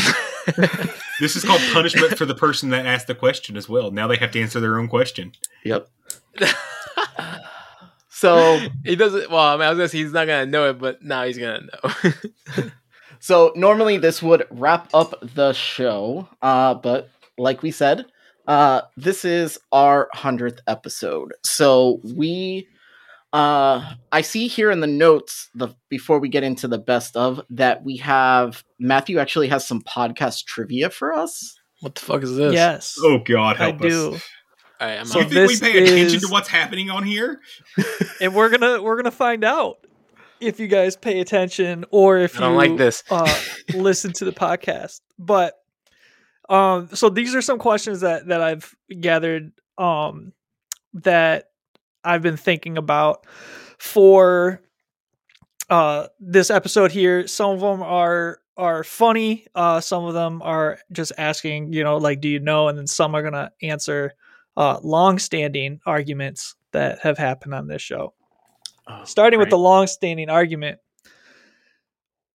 [1.19, 3.91] This is called punishment for the person that asked the question as well.
[3.91, 5.33] Now they have to answer their own question.
[5.63, 5.87] Yep.
[8.09, 9.31] So he doesn't.
[9.31, 11.37] Well, I mean, I was gonna say he's not gonna know it, but now he's
[11.39, 12.11] gonna know.
[13.19, 18.05] So normally this would wrap up the show, uh, but like we said,
[18.47, 21.33] uh, this is our hundredth episode.
[21.43, 22.67] So we,
[23.33, 27.41] uh, I see here in the notes the before we get into the best of
[27.51, 31.57] that we have Matthew actually has some podcast trivia for us.
[31.81, 32.53] What the fuck is this?
[32.53, 32.97] Yes.
[33.01, 33.81] Oh God, I help us.
[33.81, 34.17] do.
[34.79, 37.03] All right, I'm So you think we this pay attention is- to what's happening on
[37.03, 37.39] here?
[38.21, 39.77] and we're gonna we're gonna find out
[40.39, 43.03] if you guys pay attention or if I don't you like this.
[43.11, 43.39] uh,
[43.75, 45.01] listen to the podcast.
[45.19, 45.53] But
[46.51, 50.33] um, so these are some questions that that I've gathered um
[50.93, 51.45] that
[52.03, 53.25] I've been thinking about
[53.79, 54.61] for
[55.69, 57.25] uh this episode here.
[57.25, 59.47] Some of them are are funny.
[59.55, 62.67] Uh, some of them are just asking, you know, like, do you know?
[62.67, 64.11] And then some are gonna answer
[64.57, 68.13] uh long-standing arguments that have happened on this show.
[69.05, 70.79] Starting with the long-standing argument,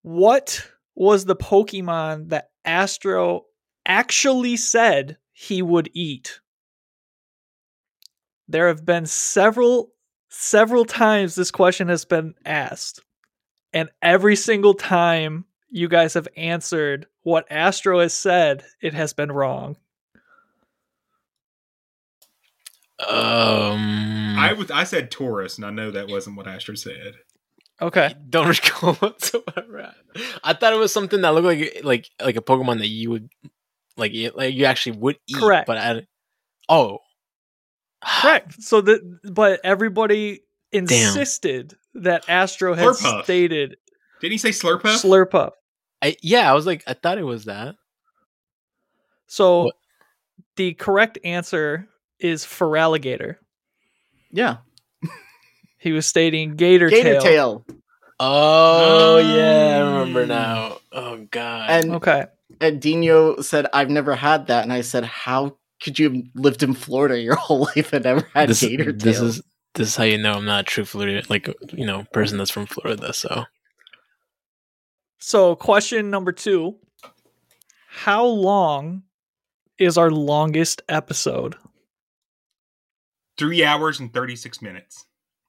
[0.01, 3.45] what was the Pokemon that Astro
[3.87, 6.41] actually said he would eat?
[8.49, 9.93] There have been several
[10.29, 13.01] several times this question has been asked,
[13.73, 19.33] and every single time you guys have answered what Astro has said, it has been
[19.33, 19.77] wrong.
[23.01, 27.17] Um, I was I said Taurus, and I know that wasn't what Astro said.
[27.81, 28.15] Okay.
[28.31, 29.93] don't recall whatsoever.
[30.43, 33.29] I thought it was something that looked like like like a Pokemon that you would
[33.97, 35.37] like you- like you actually would eat.
[35.37, 35.67] Correct.
[35.67, 36.07] But I
[36.69, 36.99] oh
[38.05, 38.63] Correct.
[38.63, 40.41] So that, but everybody
[40.73, 43.25] insisted that Astro had Slurpuff.
[43.25, 43.77] stated
[44.21, 45.03] Didn't he say Slurpuff?
[45.03, 45.53] Slurpuff.
[46.03, 47.77] I, yeah, I was like I thought it was that.
[49.27, 49.73] So
[50.57, 53.37] the correct answer is Feraligatr.
[54.31, 54.59] Yeah.
[55.79, 57.65] He was stating Gator, Gator tail.
[57.65, 57.67] tail.
[58.19, 60.29] Oh yeah, I remember mm.
[60.29, 60.79] now.
[60.91, 61.71] Oh god.
[61.71, 62.27] And Okay.
[62.61, 66.63] And Dino said, "I've never had that," and I said, "How could you have lived
[66.63, 69.43] in Florida your whole life and never had this, gator tail?" this is
[69.75, 72.51] this is how you know I'm not a true Florida like you know person that's
[72.51, 73.13] from Florida.
[73.13, 73.45] So
[75.19, 76.77] So question number two.
[77.89, 79.05] How long
[79.79, 81.57] is our longest episode?
[83.39, 85.06] Three hours and thirty six minutes.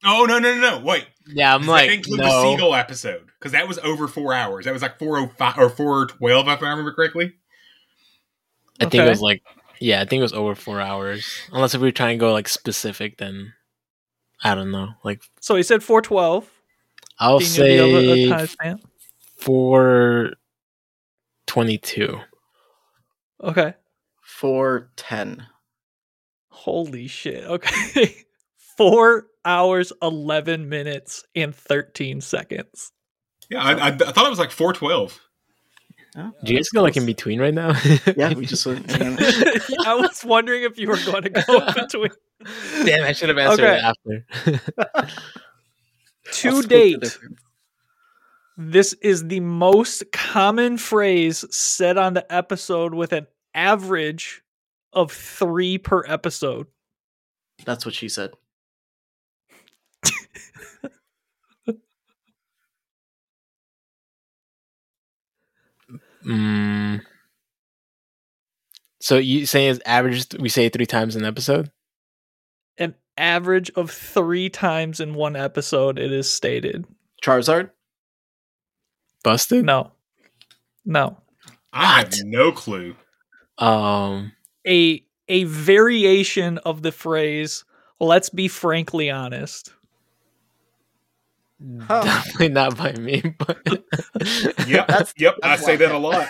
[0.09, 0.79] Oh no no no no!
[0.85, 4.33] Wait, yeah, I'm Does like that include the seagull episode because that was over four
[4.33, 4.63] hours.
[4.65, 7.33] That was like four oh five or four twelve, if I remember correctly.
[8.79, 9.43] I think it was like
[9.79, 11.27] yeah, I think it was over four hours.
[11.51, 13.53] Unless if we were trying to go like specific, then
[14.43, 14.89] I don't know.
[15.03, 16.49] Like So he said 412.
[17.19, 17.79] I'll Dino, do you
[18.31, 18.79] have a- a say timestamp?
[19.37, 20.33] four
[21.47, 22.19] twenty-two.
[23.43, 23.73] Okay.
[24.21, 25.47] Four ten.
[26.49, 27.43] Holy shit.
[27.43, 28.15] Okay.
[28.77, 32.91] Four hours, 11 minutes, and 13 seconds.
[33.49, 35.19] Yeah, I, I, I thought it was like four twelve.
[36.43, 37.79] Do you guys go like in between right now?
[38.17, 38.65] Yeah, we just.
[38.65, 42.09] Went, I was wondering if you were going to go in between.
[42.85, 43.77] Damn, I should have answered Okay.
[43.77, 44.25] it
[44.97, 45.17] after.
[46.31, 47.17] To date,
[48.57, 54.41] this is the most common phrase said on the episode with an average
[54.91, 56.67] of three per episode.
[57.63, 58.31] That's what she said.
[66.27, 67.01] Mm.
[68.99, 70.27] So you saying it's average?
[70.39, 71.71] We say three times in an episode.
[72.77, 76.85] An average of three times in one episode, it is stated.
[77.23, 77.71] Charizard.
[79.23, 79.65] Busted.
[79.65, 79.91] No.
[80.85, 81.17] No.
[81.73, 82.95] I have no clue.
[83.57, 84.33] Um.
[84.67, 87.65] A a variation of the phrase,
[87.99, 89.73] let's be frankly honest.
[91.63, 91.87] Mm.
[91.87, 93.57] Definitely not by me, but
[94.67, 95.35] Yep, yep.
[95.41, 96.27] I say that a lot.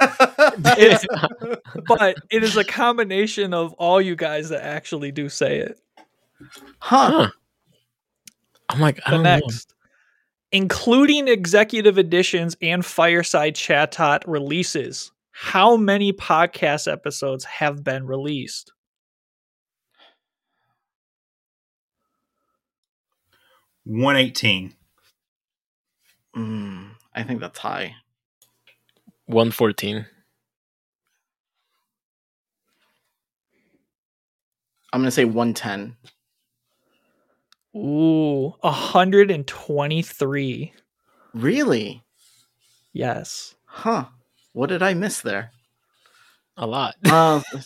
[0.78, 1.06] It's,
[1.88, 5.80] but it is a combination of all you guys that actually do say it.
[6.80, 7.30] Huh.
[8.70, 9.48] I'm like, I The don't know.
[9.48, 9.74] next.
[10.54, 18.72] Including executive editions and Fireside Chatot releases, how many podcast episodes have been released?
[23.84, 24.74] One eighteen.
[26.38, 27.96] Mm, I think that's high.
[29.26, 30.06] One fourteen.
[34.94, 35.98] I'm gonna say 110.
[37.76, 40.74] Ooh, 123.
[41.34, 42.02] Really?
[42.94, 43.56] Yes.
[43.66, 44.06] Huh.
[44.54, 45.52] What did I miss there?
[46.56, 46.96] A lot.
[47.06, 47.42] Uh,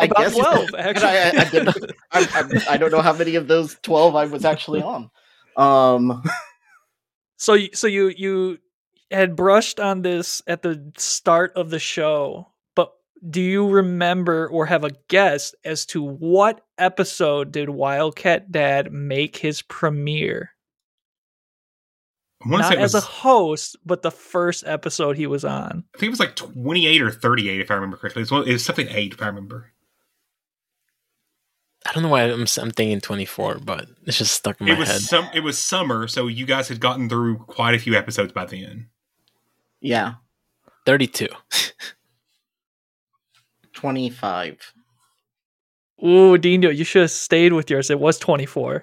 [0.00, 1.08] I About guess 12, I, actually.
[1.08, 1.76] I, I, didn't-
[2.10, 5.08] I, I, I don't know how many of those 12 I was actually on.
[5.56, 6.24] Um,
[7.36, 8.58] So so you you
[9.10, 12.92] had brushed on this at the start of the show, but
[13.28, 19.36] do you remember or have a guess as to what episode did Wildcat Dad make
[19.36, 20.50] his premiere?
[22.44, 25.84] I want to Not say as a host, but the first episode he was on.
[25.94, 28.20] I think it was like 28 or 38, if I remember correctly.
[28.20, 29.72] It was, one, it was something 8, if I remember.
[31.88, 34.78] I don't know why I'm, I'm thinking 24, but it's just stuck in my It
[34.78, 35.00] was head.
[35.00, 35.28] some.
[35.32, 38.88] It was summer, so you guys had gotten through quite a few episodes by then.
[39.80, 40.14] Yeah.
[40.84, 41.28] 32.
[43.74, 44.72] 25.
[46.04, 47.90] Ooh, Dino, you should have stayed with yours.
[47.90, 48.80] It was 24.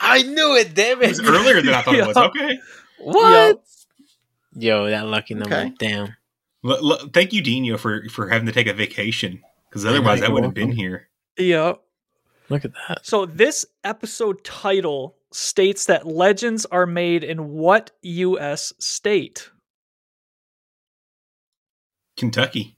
[0.00, 2.16] I knew it, damn It was earlier than I thought it was.
[2.26, 2.58] Okay.
[2.98, 3.62] What?
[4.54, 5.54] Yo, that lucky number.
[5.54, 5.72] Okay.
[5.78, 6.16] Damn.
[6.64, 10.26] L- l- thank you, Dino, for for having to take a vacation because otherwise I
[10.26, 11.08] you're wouldn't have been here.
[11.38, 11.80] Yep.
[12.48, 13.04] Look at that.
[13.04, 18.72] So this episode title states that legends are made in what U.S.
[18.78, 19.50] state?
[22.16, 22.76] Kentucky.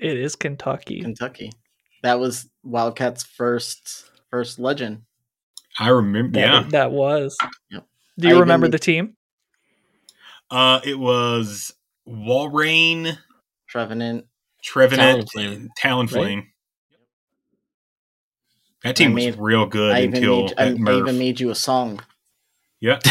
[0.00, 1.02] It is Kentucky.
[1.02, 1.52] Kentucky.
[2.02, 5.02] That was Wildcat's first first legend.
[5.78, 6.38] I remember.
[6.40, 6.68] That, Yeah.
[6.70, 7.36] that was.
[7.70, 7.84] Yep.
[8.18, 9.16] Do you I remember even- the team?
[10.50, 11.74] Uh, it was
[12.08, 13.18] Walrein,
[13.68, 14.26] Trevenant.
[14.62, 15.52] Trevenant, Talonflame.
[15.56, 16.36] and Talonflame.
[16.36, 16.44] Right?
[18.84, 21.00] That team I was made- real good I even, until made, I, that I Murph.
[21.08, 22.00] even made you a song.
[22.80, 22.98] yeah.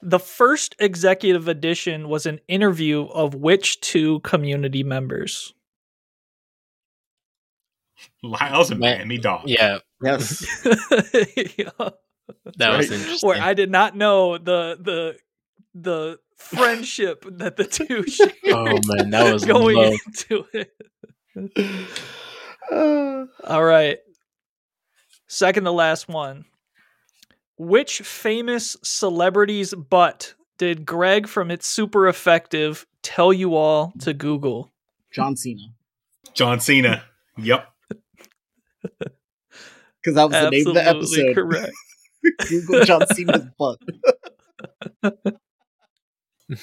[0.00, 5.52] The first executive edition was an interview of which two community members?
[8.22, 9.42] Lyles and Man- Miami Doc.
[9.46, 10.46] Yeah, Yes.
[11.58, 11.70] Yeah.
[12.58, 13.28] that was interesting.
[13.28, 15.16] Where I did not know the the
[15.74, 19.92] the friendship that the two shared oh man, that was going low.
[20.06, 20.70] into it.
[23.44, 23.98] All right.
[25.26, 26.44] Second to last one.
[27.56, 34.70] Which famous celebrity's butt did Greg from It's Super Effective tell you all to Google?
[35.12, 35.62] John Cena.
[36.34, 37.02] John Cena.
[37.36, 37.68] Yep.
[38.82, 41.34] Because that was the name of the episode.
[41.34, 41.72] correct.
[42.48, 43.78] Google John Cena's butt.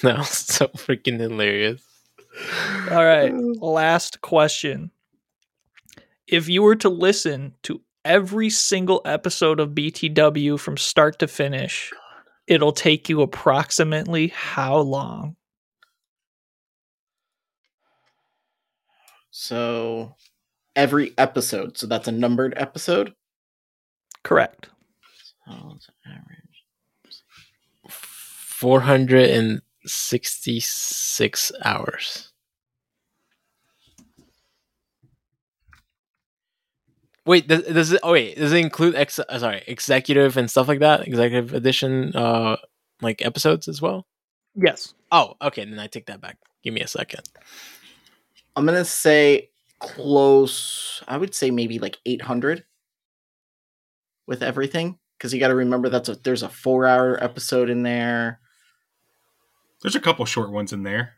[0.02, 1.85] That was so freaking hilarious.
[2.92, 3.32] All right.
[3.32, 4.92] Um, last question.
[6.28, 11.92] If you were to listen to every single episode of BTW from start to finish,
[12.48, 15.36] it'll take you approximately how long?
[19.32, 20.16] So
[20.76, 21.78] every episode.
[21.78, 23.14] So that's a numbered episode.
[24.24, 24.70] Correct.
[25.48, 26.46] Oh, it's average.
[29.88, 32.32] 466 hours.
[37.26, 38.00] Wait, does, does it?
[38.04, 39.18] Oh wait, does it include ex?
[39.18, 41.08] uh, Sorry, executive and stuff like that?
[41.08, 42.58] Executive edition, uh,
[43.02, 44.06] like episodes as well.
[44.56, 44.94] Yes.
[45.12, 45.66] Oh, okay.
[45.66, 46.38] Then I take that back.
[46.64, 47.22] Give me a second.
[48.56, 49.50] I'm gonna say
[49.80, 51.02] close.
[51.08, 52.64] I would say maybe like 800
[54.28, 57.82] with everything, because you got to remember that's a there's a four hour episode in
[57.82, 58.40] there.
[59.82, 61.14] There's a couple short ones in there.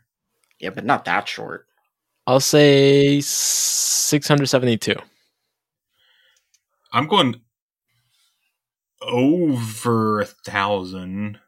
[0.60, 1.66] Yeah, but not that short.
[2.26, 4.94] I'll say 672.
[6.92, 7.40] I'm going
[9.02, 11.38] over a thousand.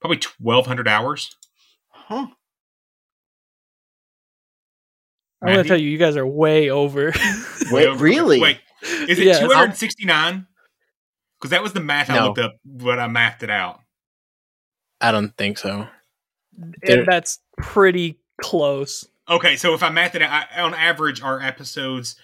[0.00, 1.34] Probably twelve hundred hours.
[1.88, 2.26] Huh?
[5.42, 7.12] I'm gonna tell you, you guys are way over.
[7.70, 8.40] Wait, over- really?
[8.40, 9.40] Wait, is it Yes.
[9.40, 10.46] two hundred and sixty nine?
[11.38, 13.80] Because that was the math I looked up when I mathed it out.
[15.02, 15.88] I don't think so.
[16.82, 19.06] There- and that's pretty close.
[19.28, 22.16] Okay, so if I math it out, I, on average, our episodes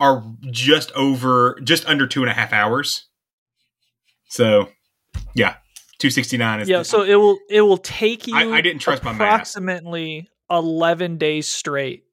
[0.00, 3.06] are just over, just under two and a half hours.
[4.28, 4.68] So,
[5.34, 5.56] yeah,
[5.98, 8.60] two sixty nine is Yeah, the- so it will it will take you I- I
[8.60, 9.20] didn't trust my math.
[9.20, 12.04] approximately eleven days straight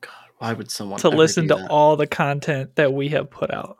[0.00, 1.70] God, Why would someone to ever listen do to that?
[1.70, 3.76] all the content that we have put out.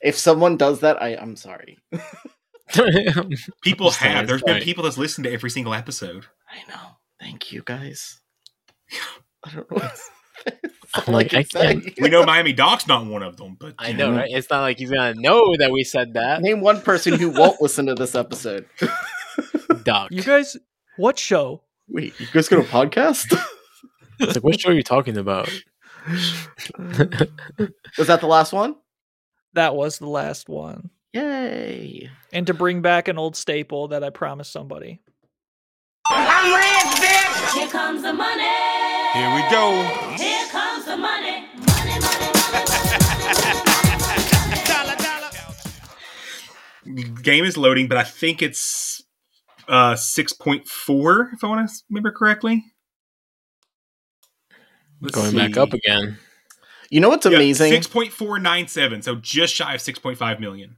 [0.00, 1.78] If someone does that, I I'm sorry.
[3.62, 4.26] people I'm have.
[4.26, 4.64] There's been sorry.
[4.64, 6.26] people that's listened to every single episode.
[6.50, 6.96] I know.
[7.20, 8.20] Thank you guys.
[9.44, 9.76] I don't know.
[9.78, 10.00] What
[10.94, 11.84] I'm like, I can't.
[12.00, 14.30] We know Miami Doc's not one of them, but I know, right?
[14.30, 16.40] It's not like he's gonna know that we said that.
[16.42, 18.66] Name one person who won't listen to this episode.
[19.82, 20.10] Doc.
[20.10, 20.56] You guys,
[20.96, 21.62] what show?
[21.88, 23.38] Wait, you guys got a podcast?
[24.18, 25.48] It's like, what show are you talking about?
[27.98, 28.76] Was that the last one?
[29.54, 30.90] That was the last one.
[31.16, 32.10] Yay!
[32.30, 35.00] And to bring back an old staple that I promised somebody.
[36.10, 37.58] I'm rich, bitch!
[37.58, 38.42] Here comes the money.
[39.14, 39.82] Here we go.
[40.18, 41.46] Here comes the money.
[41.56, 42.32] Money, money,
[46.84, 49.02] money Game is loading, but I think it's
[49.68, 52.62] uh 6.4 if I want to remember correctly.
[55.00, 56.18] Let's Going back up again.
[56.90, 57.72] You know what's Yeah, amazing?
[57.72, 60.76] 6.497, so just shy of 6.5 million.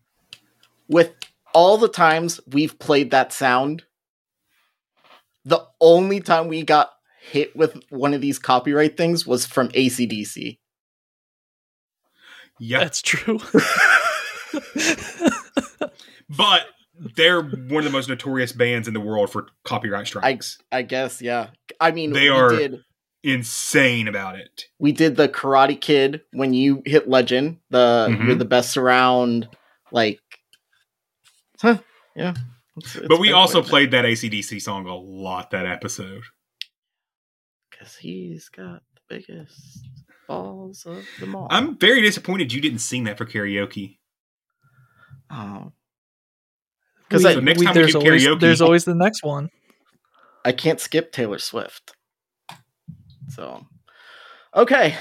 [0.89, 1.13] With
[1.55, 3.85] all the times we've played that sound,
[5.45, 6.91] the only time we got
[7.21, 10.59] hit with one of these copyright things was from ACDC.
[12.59, 12.81] Yeah.
[12.81, 13.39] That's true.
[16.31, 16.67] But
[17.17, 20.59] they're one of the most notorious bands in the world for copyright strikes.
[20.71, 21.49] I guess, yeah.
[21.81, 22.85] I mean, they we are did
[23.23, 24.65] insane about it.
[24.79, 27.59] we did the Karate Kid when you hit Legend.
[27.71, 28.27] The Mhm.
[28.27, 29.49] you're the best around,
[29.91, 30.21] like,
[31.61, 31.79] huh?
[32.17, 32.31] Yeah.
[32.77, 36.23] It's- it's but we also quite played that ACDC song a lot that episode.
[37.71, 39.85] because he's got the biggest
[40.27, 41.47] balls of them all.
[41.51, 43.99] I'm very disappointed you didn't sing that for karaoke.
[45.31, 45.65] Oh.
[45.65, 49.51] We- Because So next we- time there's do always karaoke- there's always the next one.
[50.45, 51.93] I can't skip Taylor Swift.
[53.29, 53.67] So,
[54.55, 54.97] okay.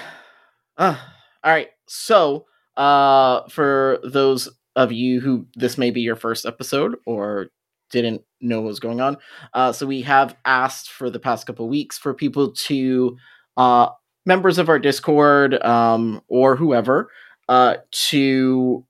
[0.78, 0.98] Uh,
[1.44, 1.70] all right.
[1.88, 7.48] So, uh, for those of you who this may be your first episode or
[7.91, 9.18] didn't know what was going on,
[9.54, 13.18] uh, so we have asked for the past couple weeks for people to,
[13.58, 13.90] uh,
[14.26, 17.10] members of our Discord, um, or whoever,
[17.49, 18.86] uh, to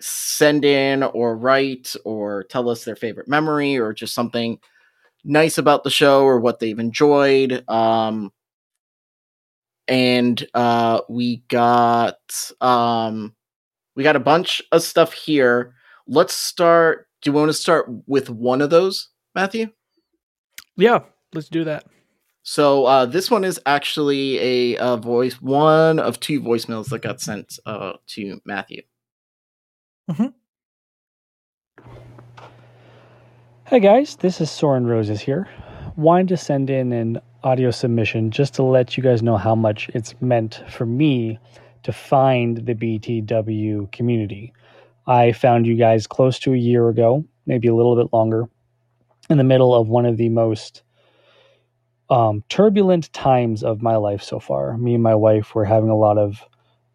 [0.00, 4.58] send in or write or tell us their favorite memory or just something
[5.24, 7.64] nice about the show or what they've enjoyed.
[7.68, 8.30] Um,
[9.88, 12.18] and uh, we got
[12.60, 13.34] um,
[13.94, 15.74] we got a bunch of stuff here.
[16.06, 17.08] Let's start.
[17.22, 19.68] Do you want to start with one of those, Matthew?
[20.76, 21.00] Yeah,
[21.32, 21.84] let's do that.
[22.42, 27.20] So uh, this one is actually a, a voice, one of two voicemails that got
[27.20, 28.82] sent uh, to Matthew.
[33.66, 35.48] Hey guys, this is Soren Roses here.
[35.96, 39.88] Wanted to send in an audio submission just to let you guys know how much
[39.94, 41.38] it's meant for me
[41.84, 44.52] to find the BTW community.
[45.06, 48.48] I found you guys close to a year ago, maybe a little bit longer,
[49.30, 50.82] in the middle of one of the most
[52.10, 54.76] um, turbulent times of my life so far.
[54.76, 56.42] Me and my wife were having a lot of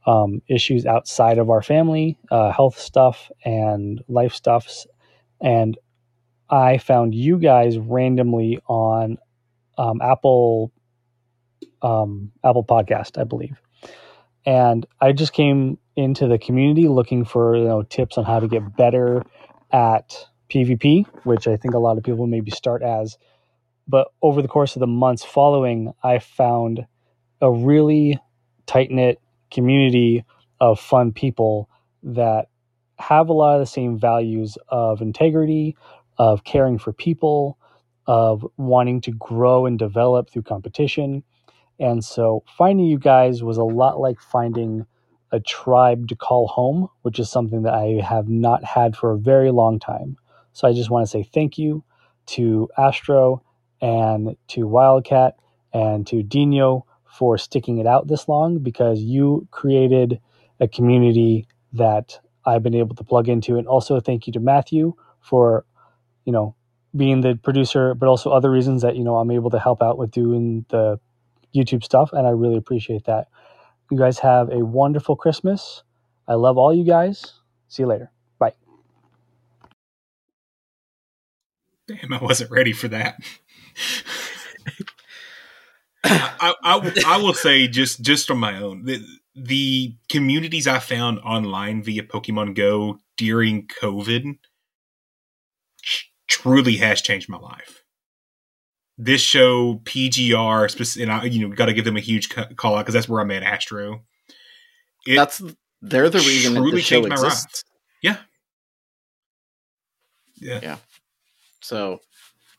[0.06, 4.88] um, issues outside of our family, uh, health stuff and life stuffs,
[5.42, 5.78] and
[6.50, 9.18] I found you guys randomly on
[9.78, 10.72] um, Apple
[11.82, 13.62] um, Apple Podcast, I believe,
[14.46, 18.48] and I just came into the community looking for you know tips on how to
[18.48, 19.24] get better
[19.72, 23.18] at PvP, which I think a lot of people maybe start as.
[23.88, 26.86] But over the course of the months following, I found
[27.42, 28.20] a really
[28.66, 29.20] tight knit
[29.52, 30.26] community
[30.60, 31.70] of fun people
[32.04, 32.48] that
[33.00, 35.76] have a lot of the same values of integrity,
[36.18, 37.58] of caring for people,
[38.08, 41.24] of wanting to grow and develop through competition.
[41.80, 44.86] And so finding you guys was a lot like finding
[45.32, 49.18] a tribe to call home, which is something that I have not had for a
[49.18, 50.18] very long time.
[50.54, 51.84] So I just want to say thank you
[52.28, 53.44] to Astro
[53.82, 55.36] and to Wildcat
[55.74, 60.20] and to Dino for sticking it out this long because you created
[60.60, 63.58] a community that I've been able to plug into.
[63.58, 65.66] And also thank you to Matthew for,
[66.26, 66.56] you know,
[66.96, 69.98] being the producer, but also other reasons that, you know, I'm able to help out
[69.98, 71.00] with doing the
[71.56, 72.12] YouTube stuff.
[72.14, 73.28] And I really appreciate that.
[73.92, 75.84] You guys have a wonderful Christmas.
[76.28, 77.34] I love all you guys.
[77.68, 78.12] See you later.
[78.38, 78.54] Bye.
[81.88, 83.20] Damn, I wasn't ready for that.
[86.04, 89.04] I, I, I will say just just on my own the,
[89.36, 94.38] the communities I found online via Pokemon Go during COVID
[96.28, 97.79] truly has changed my life.
[99.02, 102.80] This show PGR, and I you know got to give them a huge call out
[102.80, 104.04] because that's where I met Astro.
[105.08, 105.42] It That's
[105.82, 107.64] they're the reason that truly the show my exists.
[108.02, 108.18] Yeah.
[110.36, 110.60] Yeah.
[110.62, 110.78] Yeah.
[111.62, 112.00] So,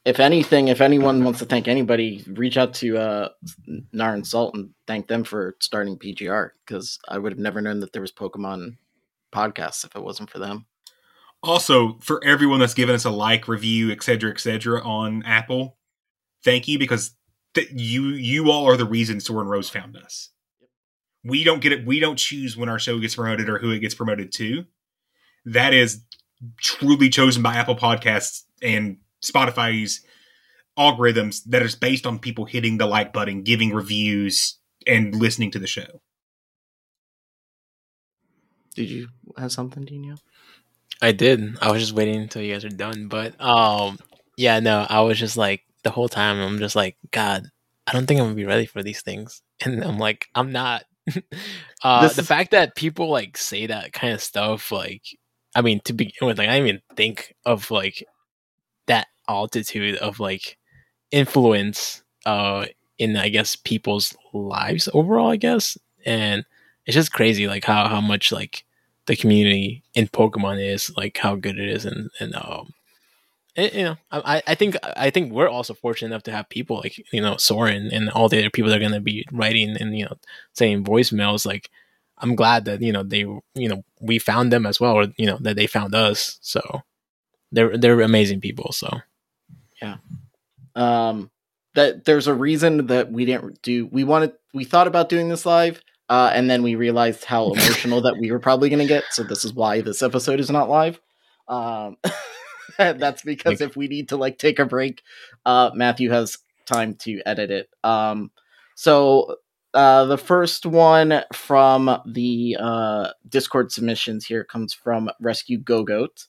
[0.05, 3.29] if anything, if anyone wants to thank anybody, reach out to uh,
[3.93, 7.81] Nar and Salt and thank them for starting PGR because I would have never known
[7.81, 8.77] that there was Pokemon
[9.33, 10.67] podcasts if it wasn't for them.
[11.43, 15.79] Also, for everyone that's given us a like, review, etc., etc., on Apple,
[16.45, 17.15] thank you because
[17.55, 20.31] th- you you all are the reason Soren Rose found us.
[21.25, 21.87] We don't get it.
[21.87, 24.65] We don't choose when our show gets promoted or who it gets promoted to.
[25.45, 26.03] That is
[26.59, 30.01] truly chosen by Apple Podcasts and Spotify's
[30.79, 35.59] algorithms that is based on people hitting the like button, giving reviews, and listening to
[35.59, 36.01] the show.
[38.75, 40.17] Did you have something, Dino?
[41.03, 41.59] I did.
[41.61, 43.09] I was just waiting until you guys are done.
[43.09, 43.99] But um
[44.37, 47.44] yeah, no, I was just like the whole time I'm just like, God,
[47.86, 49.43] I don't think I'm gonna be ready for these things.
[49.62, 50.85] And I'm like, I'm not.
[51.82, 55.02] uh the is- fact that people like say that kind of stuff, like
[55.55, 58.05] I mean to begin with, like I didn't even think of like
[58.86, 60.57] that altitude of like
[61.11, 62.66] influence uh
[62.98, 65.77] in I guess people's lives overall, I guess.
[66.07, 66.44] And
[66.86, 68.65] it's just crazy like how how much like
[69.07, 72.73] the community in Pokemon is, like how good it is and and um
[73.56, 76.77] and, you know, I, I think I think we're also fortunate enough to have people
[76.77, 79.77] like you know Soren and all the other people that are going to be writing
[79.78, 80.16] and you know
[80.52, 81.44] saying voicemails.
[81.44, 81.70] Like,
[82.18, 85.27] I'm glad that you know they you know we found them as well, or you
[85.27, 86.39] know that they found us.
[86.40, 86.82] So
[87.52, 88.72] they're they're amazing people.
[88.72, 89.01] So
[89.82, 89.97] Yeah.
[90.74, 91.31] Um
[91.74, 95.47] that there's a reason that we didn't do we wanted we thought about doing this
[95.47, 99.05] live uh and then we realized how emotional that we were probably going to get
[99.10, 101.01] so this is why this episode is not live.
[101.48, 101.97] Um
[102.78, 105.02] that's because if we need to like take a break
[105.47, 107.68] uh Matthew has time to edit it.
[107.84, 108.30] Um
[108.74, 109.36] so
[109.74, 116.26] uh the first one from the uh Discord submissions here comes from Rescue Go Goat.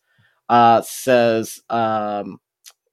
[0.50, 2.40] Uh says um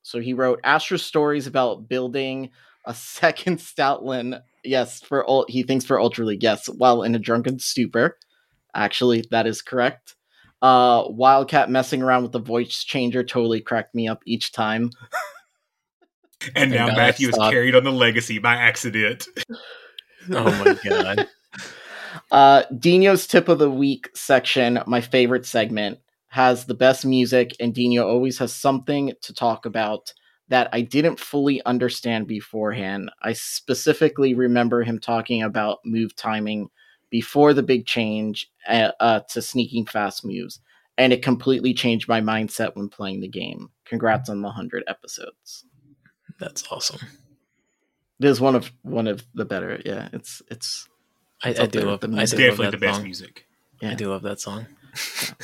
[0.03, 2.51] so he wrote Astro stories about building
[2.87, 4.41] a second Stoutland.
[4.65, 6.43] Yes, for ul- he thinks for Ultra League.
[6.43, 8.19] Yes, while in a drunken stupor.
[8.75, 10.15] Actually, that is correct.
[10.61, 14.91] Uh, Wildcat messing around with the voice changer totally cracked me up each time.
[16.55, 19.27] And now Matthew is carried on the legacy by accident.
[20.31, 21.27] oh my god.
[22.33, 25.99] Uh, Dino's tip of the week section, my favorite segment,
[26.29, 30.13] has the best music, and Dino always has something to talk about
[30.49, 33.11] that I didn't fully understand beforehand.
[33.23, 36.69] I specifically remember him talking about move timing
[37.11, 40.61] before the big change uh, uh, to sneaking fast moves,
[40.97, 43.71] and it completely changed my mindset when playing the game.
[43.85, 45.65] Congrats on the 100 episodes.
[46.39, 47.01] That's awesome.
[48.21, 49.81] It is one of one of the better.
[49.85, 50.89] Yeah, it's it's.
[51.43, 52.37] I, it's I up do love with the music.
[52.37, 53.05] do Definitely that the best song.
[53.05, 53.45] music.
[53.81, 54.67] I do love that song.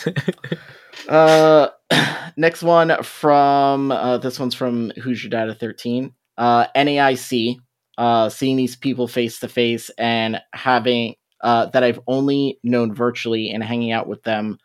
[1.09, 1.69] Uh,
[2.36, 6.12] next one from uh, this one's from Who's Your Data 13.
[6.36, 7.57] Uh, NAIC.
[7.97, 13.50] Uh, seeing these people face to face and having uh, that I've only known virtually
[13.50, 14.58] and hanging out with them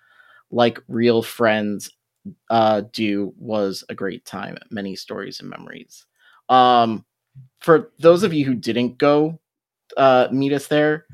[0.50, 1.92] like real friends
[2.50, 4.58] uh, do was a great time.
[4.72, 6.06] Many stories and memories.
[6.50, 7.06] Um,
[7.60, 9.40] for those of you who didn't go
[9.98, 11.06] uh, meet us there,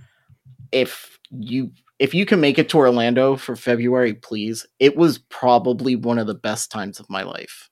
[0.71, 4.65] if you if you can make it to Orlando for February, please.
[4.79, 7.69] It was probably one of the best times of my life.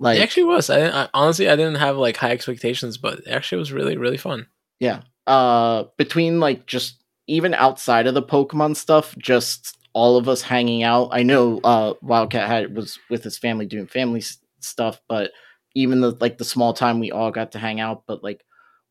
[0.00, 0.70] Like it actually was.
[0.70, 3.96] I, didn't- I honestly I didn't have like high expectations, but it actually was really
[3.96, 4.46] really fun.
[4.78, 5.02] Yeah.
[5.28, 10.84] Uh between like just even outside of the Pokemon stuff, just all of us hanging
[10.84, 11.10] out.
[11.12, 15.32] I know uh Wildcat had was with his family doing family s- stuff, but
[15.76, 18.42] even the like the small time we all got to hang out, but like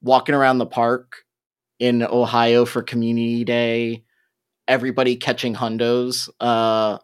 [0.02, 1.24] walking around the park
[1.80, 4.04] in Ohio for community day,
[4.68, 7.00] everybody catching hundos uh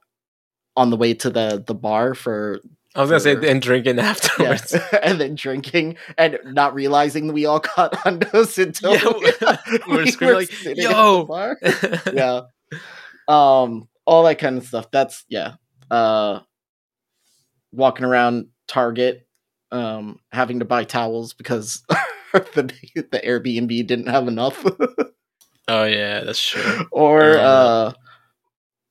[0.75, 2.61] on the way to the the bar for
[2.95, 4.75] I was gonna say and drinking yeah, afterwards.
[5.03, 9.57] and then drinking and not realizing we all got hundos until Yeah,
[9.88, 11.55] we were screaming like, sitting at "Yo!"
[12.13, 12.41] yeah,
[13.27, 14.91] um, all that kind of stuff.
[14.91, 15.55] That's yeah.
[15.89, 16.41] Uh,
[17.72, 19.27] walking around Target,
[19.72, 21.83] um, having to buy towels because
[22.33, 22.72] the
[23.11, 24.63] the Airbnb didn't have enough,
[25.67, 26.85] Oh yeah, that's true.
[26.91, 27.93] or uh,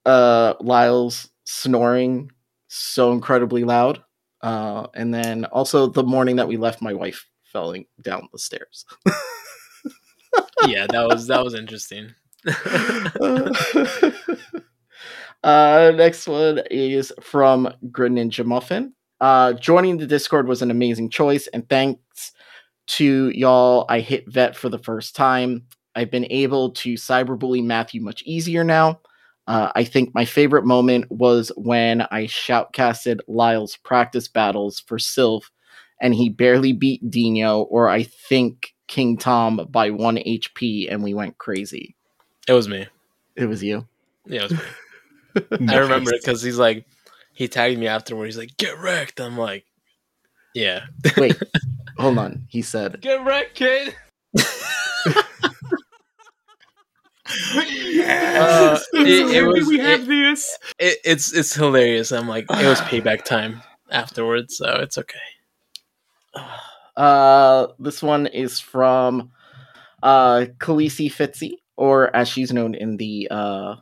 [0.04, 2.30] uh, Lyle's snoring
[2.72, 4.02] so incredibly loud.
[4.40, 8.86] Uh, and then also the morning that we left, my wife falling down the stairs.
[10.66, 12.12] yeah, that was that was interesting.
[15.44, 18.94] uh, next one is from Greninja Muffin.
[19.20, 22.32] Uh, joining the Discord was an amazing choice, and thanks
[22.88, 25.66] to y'all, I hit vet for the first time.
[25.94, 29.00] I've been able to cyberbully Matthew much easier now.
[29.46, 35.50] Uh, I think my favorite moment was when I shoutcasted Lyle's practice battles for Silph,
[36.00, 41.14] and he barely beat Dino, or I think King Tom by one HP, and we
[41.14, 41.96] went crazy.
[42.46, 42.86] It was me.
[43.36, 43.86] It was you.
[44.26, 45.68] Yeah, it was me.
[45.74, 46.86] I remember it because he's like,
[47.32, 48.26] he tagged me afterward.
[48.26, 49.64] He's like, "Get wrecked." I'm like,
[50.54, 50.84] "Yeah."
[51.16, 51.40] Wait,
[51.98, 52.46] hold on.
[52.48, 53.94] He said, Get wrecked, kid.
[57.54, 59.66] Uh, it, it was.
[59.66, 60.58] we have it- this.
[60.78, 62.12] it- it's it's hilarious.
[62.12, 65.18] I'm like, it was payback time afterwards, so it's okay.
[66.96, 69.30] Uh, this one is from
[70.02, 73.76] uh Khaleesi Fitzy, or as she's known in the uh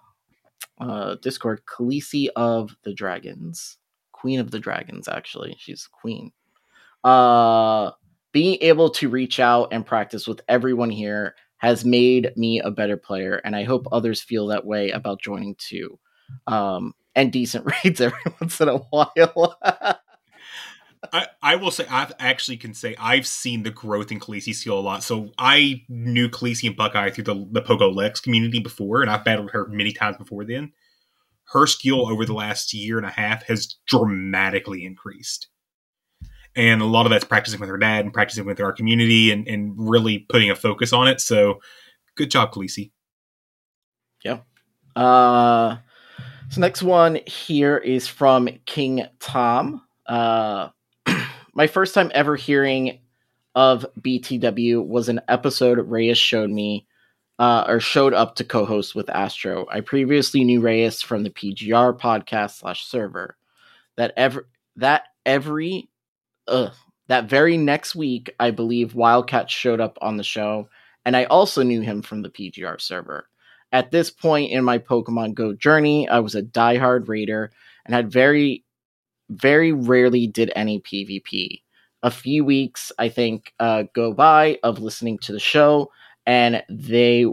[0.80, 3.76] uh, Discord, Khaleesi of the Dragons,
[4.12, 5.08] Queen of the Dragons.
[5.08, 6.32] Actually, she's queen.
[7.04, 7.90] Uh,
[8.32, 12.96] being able to reach out and practice with everyone here has made me a better
[12.96, 15.98] player, and I hope others feel that way about joining too.
[16.46, 19.58] Um, and decent raids every once in a while.
[21.12, 24.78] I, I will say I actually can say I've seen the growth in Khaleesi skill
[24.78, 25.02] a lot.
[25.02, 29.24] So I knew Khaleesi and Buckeye through the, the Pogo Lex community before, and I've
[29.24, 30.72] battled her many times before then.
[31.52, 35.48] Her skill over the last year and a half has dramatically increased.
[36.56, 39.46] And a lot of that's practicing with her dad and practicing with our community and,
[39.46, 41.20] and really putting a focus on it.
[41.20, 41.60] So
[42.16, 42.90] good job, Khaleesi.
[44.24, 44.40] Yeah.
[44.96, 45.76] Uh,
[46.50, 49.82] so next one here is from King Tom.
[50.06, 50.70] Uh,
[51.54, 52.98] my first time ever hearing
[53.54, 56.86] of BTW was an episode Reyes showed me
[57.38, 59.66] uh, or showed up to co-host with Astro.
[59.70, 63.36] I previously knew Reyes from the PGR podcast slash server.
[63.96, 65.89] That ever that every
[67.08, 70.68] that very next week, I believe Wildcat showed up on the show,
[71.04, 73.28] and I also knew him from the PGR server.
[73.72, 77.52] At this point in my Pokemon Go journey, I was a diehard raider
[77.84, 78.64] and had very,
[79.28, 81.62] very rarely did any PvP.
[82.02, 85.90] A few weeks, I think, uh, go by of listening to the show,
[86.26, 87.26] and they,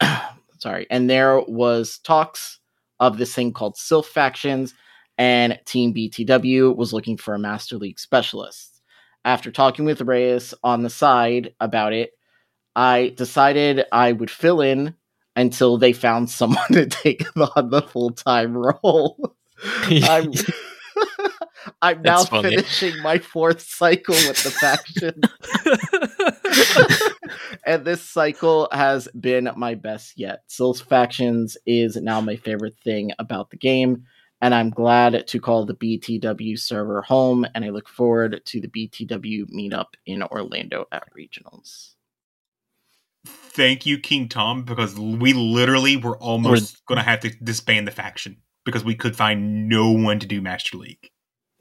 [0.58, 2.60] sorry, and there was talks
[3.00, 4.74] of this thing called Silph Factions,
[5.20, 8.80] and Team BTW was looking for a Master League specialist.
[9.22, 12.12] After talking with Reyes on the side about it,
[12.74, 14.94] I decided I would fill in
[15.36, 17.22] until they found someone to take
[17.56, 19.36] on the full time role.
[19.84, 20.32] I'm,
[21.82, 22.56] I'm now funny.
[22.56, 25.20] finishing my fourth cycle with the faction.
[27.66, 30.44] and this cycle has been my best yet.
[30.46, 34.06] Silph's Factions is now my favorite thing about the game,
[34.40, 38.68] and I'm glad to call the BTW server home, and I look forward to the
[38.68, 41.94] BTW meetup in Orlando at Regionals.
[43.26, 47.92] Thank you, King Tom, because we literally were almost going to have to disband the
[47.92, 51.10] faction because we could find no one to do Master League.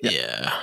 [0.01, 0.57] Yeah.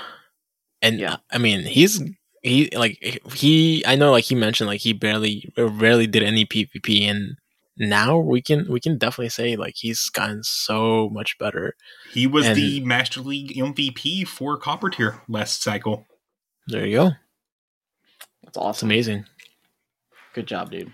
[0.81, 1.17] And yeah.
[1.31, 2.03] I mean, he's
[2.43, 7.03] he like he I know like he mentioned like he barely rarely did any PvP
[7.03, 7.37] and
[7.79, 11.75] now we can we can definitely say like he's gotten so much better.
[12.13, 16.07] He was And- the Master League MVP for Copper Tier last cycle.
[16.67, 17.11] There you go.
[18.43, 18.71] That's awesome.
[18.91, 19.25] It's amazing.
[20.35, 20.93] Good job, dude.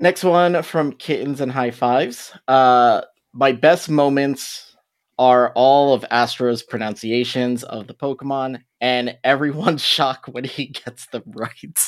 [0.00, 2.32] Next one from Kittens and High Fives.
[2.46, 4.76] Uh, my best moments
[5.18, 11.22] are all of Astro's pronunciations of the Pokemon and everyone's shock when he gets them
[11.34, 11.80] right.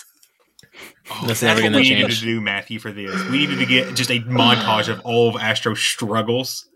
[1.08, 3.15] That's That's never what gonna we needed to do, Matthew, for this.
[3.31, 6.68] We needed to get just a montage of all of Astro's struggles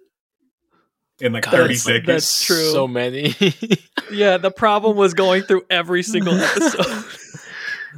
[1.20, 2.06] in like 30 That's- seconds.
[2.06, 2.70] that's true.
[2.72, 3.34] So many.
[4.10, 7.04] yeah, the problem was going through every single episode.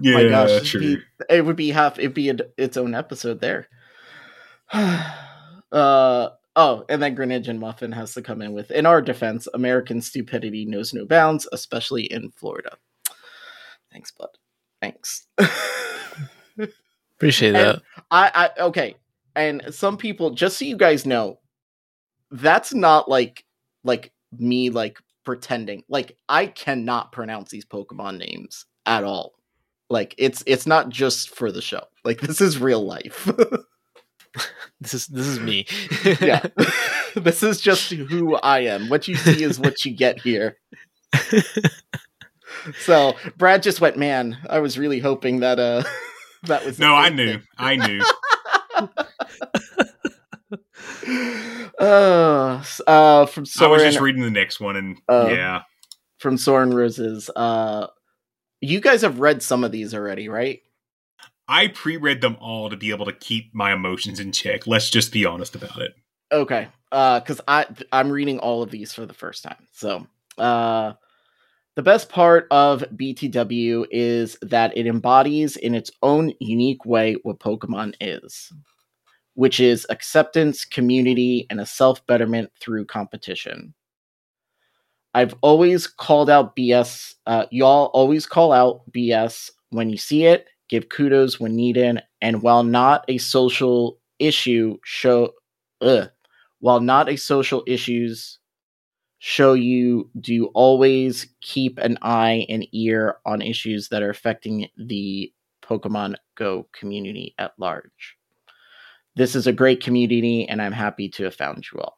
[0.01, 0.81] Yeah, my gosh, it'd true.
[0.81, 1.99] be- it would be half.
[2.01, 3.69] It'd be a, its own episode there.
[4.73, 8.71] uh oh, and then Greninja Muffin has to come in with.
[8.73, 12.77] In our defense, American stupidity knows no bounds, especially in Florida.
[13.93, 14.31] Thanks, bud.
[14.81, 15.27] Thanks.
[17.17, 17.83] Appreciate that.
[18.11, 18.97] I, I okay,
[19.35, 21.39] and some people, just so you guys know,
[22.31, 23.45] that's not like
[23.85, 25.85] like me like pretending.
[25.89, 29.35] Like I cannot pronounce these Pokemon names at all.
[29.89, 31.85] Like it's it's not just for the show.
[32.05, 33.31] Like this is real life.
[34.81, 35.67] This is this is me.
[36.21, 36.45] yeah,
[37.15, 38.89] this is just who I am.
[38.89, 40.59] What you see is what you get here.
[42.81, 44.39] so Brad just went, man.
[44.49, 45.83] I was really hoping that uh
[46.45, 47.41] that was No, I knew.
[47.59, 48.01] I knew.
[51.81, 55.63] uh, uh from Soren, I was just reading the next one, and Um, yeah.
[56.19, 57.31] from Soren Roses.
[57.35, 57.89] Uh,
[58.61, 60.61] you guys have read some of these already, right?
[61.47, 64.67] I pre read them all to be able to keep my emotions in check.
[64.67, 65.93] Let's just be honest about it.
[66.33, 66.69] Okay.
[66.91, 69.67] Uh, because I I'm reading all of these for the first time.
[69.73, 70.07] So,
[70.39, 70.95] uh,
[71.77, 77.41] the best part of BTW is that it embodies in its own unique way what
[77.41, 78.53] Pokemon is,
[79.35, 83.75] which is acceptance, community, and a self betterment through competition.
[85.15, 87.15] I've always called out BS.
[87.27, 90.47] Uh, y'all always call out BS when you see it.
[90.69, 95.33] Give kudos when needed, and while not a social issue, show.
[95.81, 96.09] Ugh,
[96.61, 98.39] while not a social issues
[99.27, 105.33] show you do always keep an eye and ear on issues that are affecting the
[105.63, 108.19] Pokemon Go community at large.
[109.17, 111.97] This is a great community, and I'm happy to have found you all.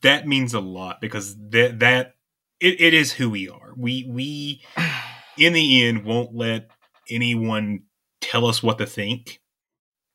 [0.00, 2.14] that means a lot because that that
[2.60, 3.74] it, it is who we are.
[3.76, 4.62] We we
[5.36, 6.70] in the end won't let
[7.10, 7.82] anyone
[8.22, 9.41] tell us what to think.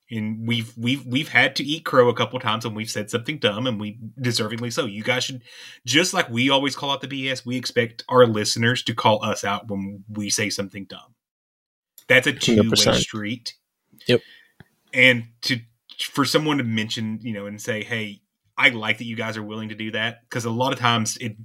[0.09, 3.39] And we've we've we've had to eat crow a couple times and we've said something
[3.39, 4.85] dumb and we deservingly so.
[4.85, 5.41] You guys should
[5.85, 9.43] just like we always call out the BS, we expect our listeners to call us
[9.43, 11.15] out when we say something dumb.
[12.07, 12.95] That's a two way 100%.
[12.95, 13.55] street.
[14.07, 14.21] Yep.
[14.93, 15.59] And to
[15.99, 18.21] for someone to mention, you know, and say, "Hey,
[18.57, 21.17] I like that you guys are willing to do that," because a lot of times
[21.17, 21.35] it,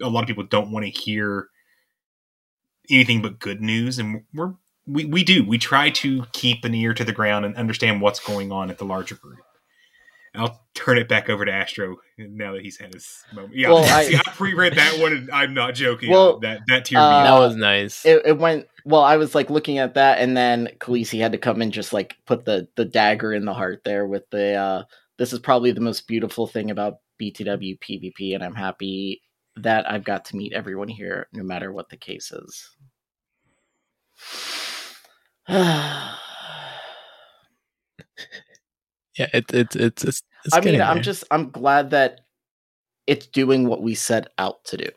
[0.00, 1.48] a lot of people don't want to hear
[2.90, 4.54] anything but good news, and we're
[4.86, 8.20] we we do we try to keep an ear to the ground and understand what's
[8.20, 9.38] going on at the larger group.
[10.34, 13.54] I'll turn it back over to Astro now that he's had his moment.
[13.54, 16.10] Yeah, Well, I- see, I, pre-read that one, and I'm not joking.
[16.10, 18.06] Well, that that teared uh, me That was nice.
[18.06, 19.02] It, it went well.
[19.02, 22.16] I was like looking at that, and then Khaleesi had to come and just like
[22.26, 24.54] put the the dagger in the heart there with the.
[24.54, 24.84] uh
[25.18, 29.22] This is probably the most beautiful thing about BTW PvP, and I'm happy
[29.56, 32.70] that I've got to meet everyone here, no matter what the case is.
[35.48, 36.16] yeah,
[39.16, 42.20] it, it, it's it's it's I mean, getting I'm just I'm glad that
[43.06, 44.88] it's doing what we set out to do.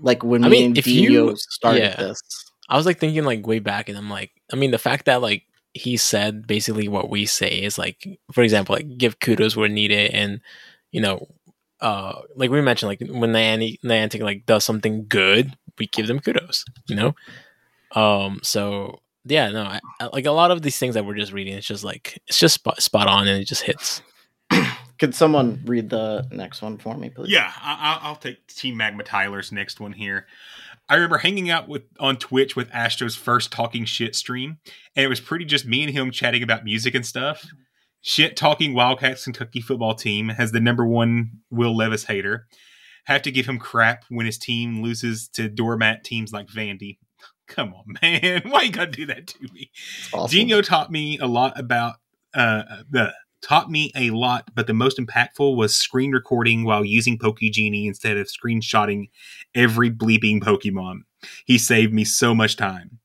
[0.00, 1.96] Like when I me mean, and if Dino you started yeah.
[1.96, 2.20] this.
[2.68, 5.22] I was like thinking like way back, and I'm like, I mean, the fact that
[5.22, 9.68] like he said basically what we say is like, for example, like give kudos where
[9.68, 10.40] needed, and
[10.90, 11.28] you know,
[11.80, 16.18] uh, like we mentioned, like when Niantic, Niantic like does something good, we give them
[16.18, 17.14] kudos, you know.
[17.92, 21.32] Um, so yeah, no, I, I, like a lot of these things that we're just
[21.32, 24.02] reading, it's just like it's just spot, spot on, and it just hits.
[24.98, 27.30] Could someone read the next one for me, please?
[27.30, 30.26] Yeah, I, I- I'll take Team Magma Tyler's next one here.
[30.88, 34.58] I remember hanging out with on Twitch with Astro's first talking shit stream,
[34.94, 37.44] and it was pretty just me and him chatting about music and stuff.
[38.02, 42.46] Shit talking Wildcats Kentucky football team has the number one Will Levis hater.
[43.06, 46.98] Have to give him crap when his team loses to doormat teams like Vandy.
[47.48, 48.42] Come on, man.
[48.46, 49.70] Why you gotta do that to me?
[50.12, 50.30] awesome.
[50.30, 51.96] Gino taught me a lot about
[52.34, 57.18] uh the taught me a lot, but the most impactful was screen recording while using
[57.18, 59.10] PokeGenie instead of screenshotting
[59.54, 61.00] every bleeping Pokemon.
[61.44, 62.98] He saved me so much time.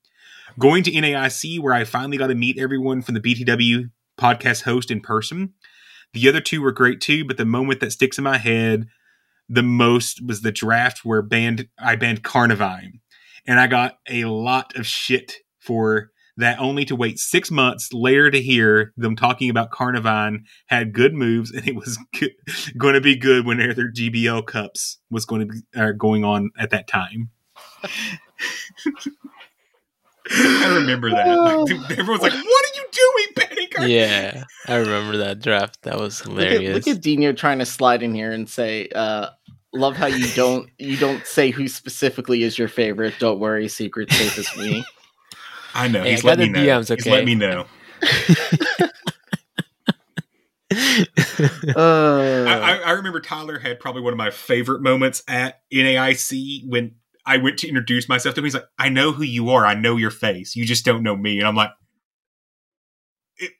[0.57, 4.89] Going to NAIC, where I finally got to meet everyone from the BTW podcast host
[4.91, 5.53] in person.
[6.13, 8.87] The other two were great too, but the moment that sticks in my head
[9.51, 13.00] the most was the draft where banned I banned Carnivine.
[13.47, 18.31] And I got a lot of shit for that only to wait six months later
[18.31, 21.99] to hear them talking about Carnivine had good moves and it was
[22.77, 26.49] going to be good when their GBL cups was going to be uh, going on
[26.57, 27.29] at that time.
[30.29, 31.27] I remember that.
[31.41, 35.81] Like, dude, everyone's like, "What are you doing, Benny?" Carnivine?" Yeah, I remember that draft.
[35.81, 36.85] That was Look at, hilarious.
[36.85, 39.29] look at Dino trying to slide in here and say, uh,
[39.73, 43.15] "Love how you don't you don't say who specifically is your favorite.
[43.19, 44.83] Don't worry, secret safe is me."
[45.73, 46.03] I know.
[46.03, 46.59] Hey, he's I let me the know.
[46.59, 47.11] DMs, He's okay?
[47.11, 47.65] let me know.
[51.75, 56.67] Uh, I, I, I remember Tyler had probably one of my favorite moments at NAIC
[56.67, 58.45] when I went to introduce myself to him.
[58.45, 59.65] He's like, "I know who you are.
[59.65, 60.55] I know your face.
[60.55, 61.71] You just don't know me." And I'm like,
[63.37, 63.51] it,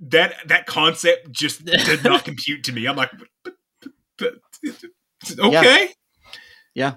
[0.00, 3.10] "That that concept just did not compute to me." I'm like,
[3.44, 3.54] but,
[4.18, 4.74] but, but,
[5.38, 5.88] "Okay."
[6.74, 6.94] yeah,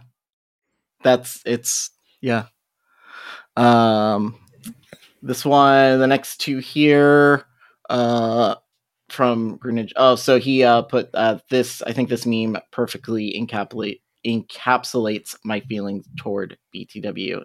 [1.04, 2.46] that's it's yeah.
[3.56, 4.36] Um,
[5.22, 7.46] this one, the next two here,
[7.90, 8.56] uh,
[9.10, 9.94] from Greninja.
[9.96, 11.82] Oh, so he uh put uh this.
[11.84, 17.44] I think this meme perfectly encapsulate encapsulates my feelings toward BTW,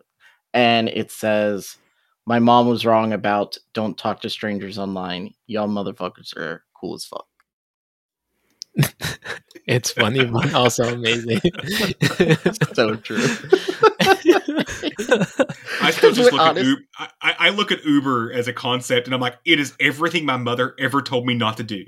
[0.55, 1.77] and it says,
[2.27, 5.35] "My mom was wrong about don't talk to strangers online.
[5.47, 7.27] Y'all motherfuckers are cool as fuck."
[9.67, 11.41] It's funny, but also amazing.
[12.75, 13.25] so true.
[15.81, 16.61] I still just look honest.
[16.61, 16.83] at Uber.
[16.99, 20.25] I, I I look at Uber as a concept, and I'm like, it is everything
[20.25, 21.85] my mother ever told me not to do.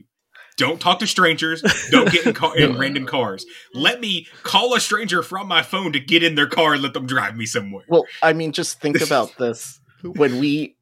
[0.57, 1.63] Don't talk to strangers.
[1.91, 3.45] Don't get in, car, in random cars.
[3.75, 6.95] Let me call a stranger from my phone to get in their car and let
[6.95, 7.85] them drive me somewhere.
[7.89, 9.81] Well, I mean, just think about this.
[10.03, 10.77] When we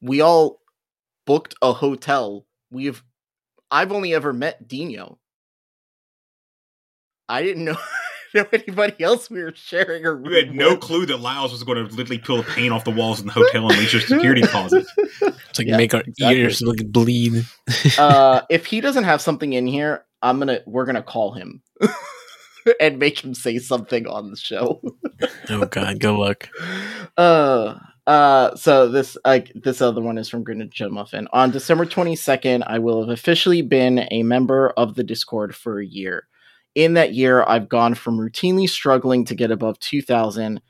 [0.00, 0.60] we all
[1.26, 3.02] booked a hotel, we've
[3.70, 5.18] I've only ever met Dino.
[7.28, 7.76] I didn't know,
[8.34, 10.26] know anybody else we were sharing a room.
[10.26, 10.80] You had no with.
[10.80, 13.32] clue that Lyles was going to literally peel the paint off the walls in the
[13.32, 14.86] hotel and leave your security deposit.
[15.50, 16.38] It's like Yeah, make our exactly.
[16.40, 17.44] ears look bleed.
[17.98, 21.62] uh, if he doesn't have something in here, I'm gonna we're gonna call him
[22.80, 24.80] and make him say something on the show.
[25.50, 26.48] oh god, good luck.
[27.16, 27.74] Uh,
[28.06, 31.28] Uh, so this like this other one is from Greninja Muffin.
[31.32, 35.86] On December 22nd, I will have officially been a member of the Discord for a
[35.86, 36.26] year.
[36.78, 40.60] In that year, I've gone from routinely struggling to get above 2000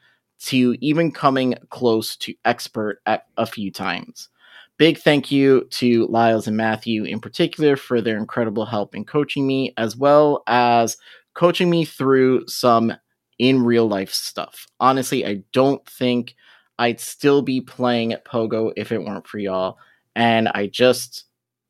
[0.47, 4.31] to even coming close to expert at a few times.
[4.79, 9.47] Big thank you to Lyles and Matthew in particular for their incredible help in coaching
[9.47, 10.97] me, as well as
[11.35, 12.95] coaching me through some
[13.39, 14.67] in real life stuff.
[14.81, 16.37] Honestly, I don't think
[16.79, 19.77] I'd still be playing at Pogo if it weren't for y'all.
[20.17, 21.27] And I just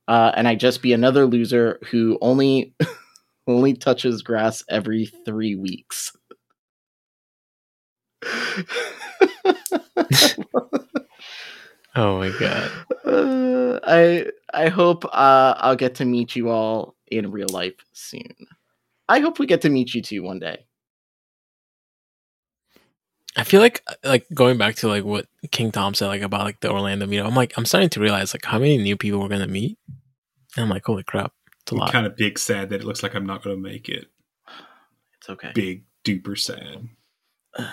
[0.06, 2.72] uh, and I just be another loser who only
[3.48, 6.12] only touches grass every three weeks.
[11.96, 12.70] oh my god.
[13.04, 18.34] Uh, I I hope uh, I'll get to meet you all in real life soon.
[19.08, 20.66] I hope we get to meet you too one day.
[23.36, 26.60] I feel like like going back to like what King Tom said like about like
[26.60, 27.26] the Orlando meetup.
[27.26, 29.78] I'm like I'm starting to realize like how many new people we're gonna meet.
[30.56, 31.32] And I'm like, holy crap,
[31.68, 31.92] it's a I'm lot.
[31.92, 34.06] kind of big sad that it looks like I'm not going to make it.
[35.18, 35.52] It's okay.
[35.54, 36.88] Big duper sad.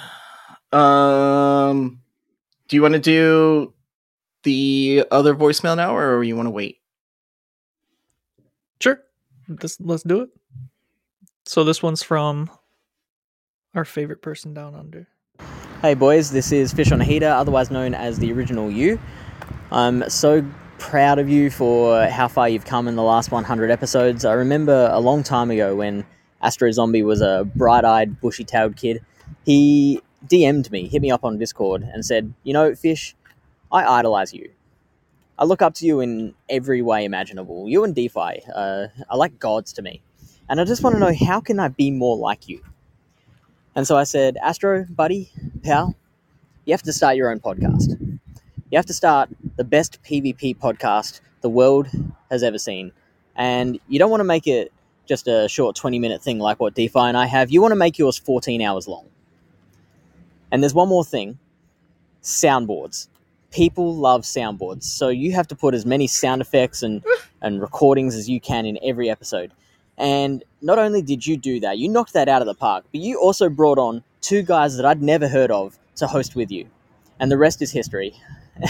[0.72, 2.02] Um,
[2.68, 3.74] do you want to do
[4.44, 6.82] the other voicemail now, or you want to wait?
[8.82, 9.00] Sure.
[9.48, 10.30] Let's let's do it.
[11.46, 12.52] So this one's from
[13.74, 15.08] our favorite person down under.
[15.82, 19.00] Hey boys, this is Fish on a Heater, otherwise known as the original you.
[19.72, 20.44] I'm so
[20.78, 24.26] proud of you for how far you've come in the last 100 episodes.
[24.26, 26.06] I remember a long time ago when
[26.42, 29.04] Astro Zombie was a bright eyed, bushy tailed kid.
[29.46, 33.16] He DM'd me, hit me up on Discord, and said, You know, Fish,
[33.72, 34.52] I idolize you.
[35.38, 37.68] I look up to you in every way imaginable.
[37.68, 40.02] You and DeFi uh, are like gods to me.
[40.48, 42.62] And I just want to know how can I be more like you?
[43.76, 45.32] And so I said, Astro, buddy,
[45.64, 45.96] pal,
[46.66, 48.15] you have to start your own podcast.
[48.76, 51.88] You have to start the best PvP podcast the world
[52.30, 52.92] has ever seen.
[53.34, 54.74] And you don't want to make it
[55.06, 57.50] just a short 20 minute thing like what DeFi and I have.
[57.52, 59.06] You want to make yours 14 hours long.
[60.52, 61.40] And there's one more thing
[62.22, 63.08] soundboards.
[63.50, 64.84] People love soundboards.
[64.84, 67.02] So you have to put as many sound effects and,
[67.42, 69.54] and recordings as you can in every episode.
[69.98, 73.00] And not only did you do that, you knocked that out of the park, but
[73.00, 76.68] you also brought on two guys that I'd never heard of to host with you.
[77.20, 78.14] And the rest is history.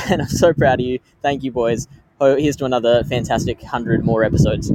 [0.10, 1.00] And I'm so proud of you.
[1.22, 1.88] Thank you, boys.
[2.20, 4.72] Oh, here's to another fantastic 100 more episodes.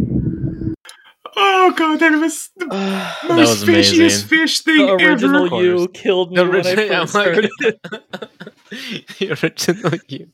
[1.37, 2.67] Oh god, that was the
[3.29, 4.29] most was fishiest amazing.
[4.29, 5.63] fish thing The original ever.
[5.65, 9.19] you killed me The when I original- first I'm like- heard it.
[9.19, 10.29] the original you.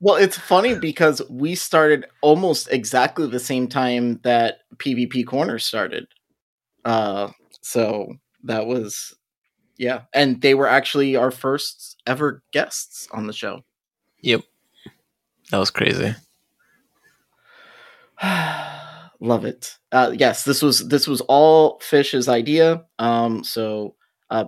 [0.00, 6.06] Well, it's funny because we started almost exactly the same time that PvP Corner started.
[6.84, 7.30] Uh,
[7.62, 8.14] so
[8.44, 9.14] that was,
[9.78, 13.62] yeah, and they were actually our first ever guests on the show.
[14.20, 14.42] Yep.
[15.50, 16.14] That was crazy.
[19.20, 19.76] Love it.
[19.92, 22.84] Uh, yes, this was this was all Fish's idea.
[22.98, 23.94] Um, so
[24.30, 24.46] uh,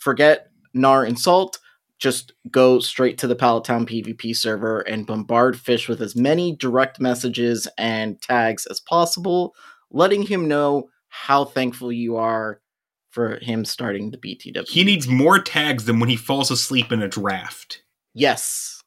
[0.00, 1.58] forget Nar insult.
[1.98, 6.98] Just go straight to the Palatown PvP server and bombard Fish with as many direct
[6.98, 9.54] messages and tags as possible,
[9.90, 12.62] letting him know how thankful you are
[13.10, 14.68] for him starting the BTW.
[14.68, 17.82] He needs more tags than when he falls asleep in a draft.
[18.14, 18.82] Yes,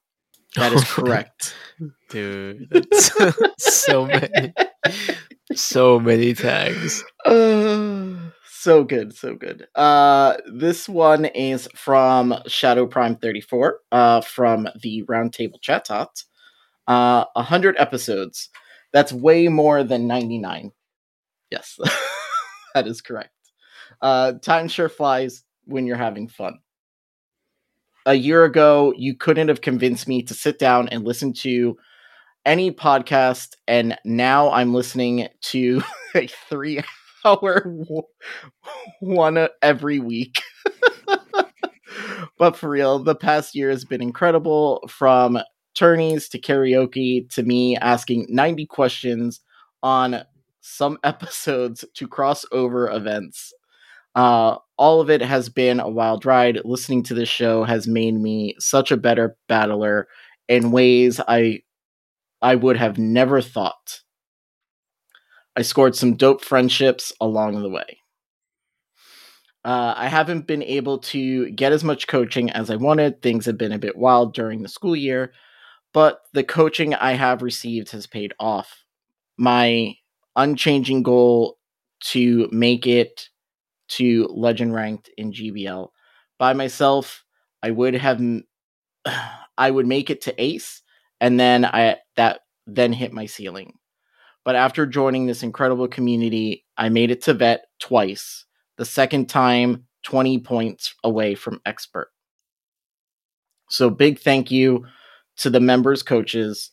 [0.55, 1.53] that is correct.
[2.09, 3.11] Dude, that's
[3.57, 4.53] so many,
[5.53, 7.03] so many tags.
[7.25, 8.13] Uh,
[8.45, 9.67] so good, so good.
[9.75, 16.23] Uh, this one is from Shadow Prime 34, uh, from the Roundtable Chat Tot.
[16.87, 18.49] Uh, 100 episodes.
[18.91, 20.71] That's way more than 99.
[21.49, 21.79] Yes,
[22.75, 23.31] that is correct.
[24.03, 26.59] Uh, time sure flies when you're having fun.
[28.05, 31.77] A year ago, you couldn't have convinced me to sit down and listen to
[32.45, 35.81] any podcast, and now I'm listening to
[36.15, 36.81] a three
[37.25, 37.73] hour
[38.99, 40.41] one every week.
[42.37, 45.39] but for real, the past year has been incredible from
[45.75, 49.39] tourneys to karaoke to me asking 90 questions
[49.81, 50.23] on
[50.59, 53.53] some episodes to crossover events.
[54.15, 56.59] Uh, all of it has been a wild ride.
[56.63, 60.07] Listening to this show has made me such a better battler
[60.47, 61.61] in ways I
[62.41, 64.01] I would have never thought.
[65.55, 67.99] I scored some dope friendships along the way.
[69.63, 73.21] Uh, I haven't been able to get as much coaching as I wanted.
[73.21, 75.31] Things have been a bit wild during the school year,
[75.93, 78.83] but the coaching I have received has paid off.
[79.37, 79.95] My
[80.35, 81.57] unchanging goal
[82.07, 83.29] to make it
[83.89, 85.89] to legend ranked in GBL
[86.39, 87.23] by myself,
[87.61, 88.21] I would have
[89.57, 90.81] I would make it to ace,
[91.21, 93.73] and then I that then hit my ceiling.
[94.45, 98.45] But after joining this incredible community, I made it to vet twice.
[98.77, 102.09] The second time, 20 points away from expert.
[103.69, 104.85] So big thank you
[105.37, 106.71] to the members, coaches,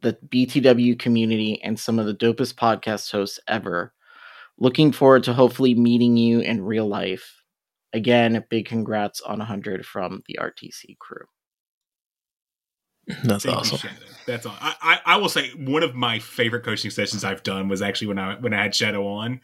[0.00, 3.92] the BTW community, and some of the dopest podcast hosts ever.
[4.58, 7.42] Looking forward to hopefully meeting you in real life.
[7.92, 11.26] Again, big congrats on 100 from the RTC crew.
[13.24, 13.78] That's Thank awesome.
[13.78, 13.94] Shadow.
[14.26, 14.56] That's all.
[14.60, 18.06] I, I I will say one of my favorite coaching sessions I've done was actually
[18.08, 19.40] when I when I had Shadow on,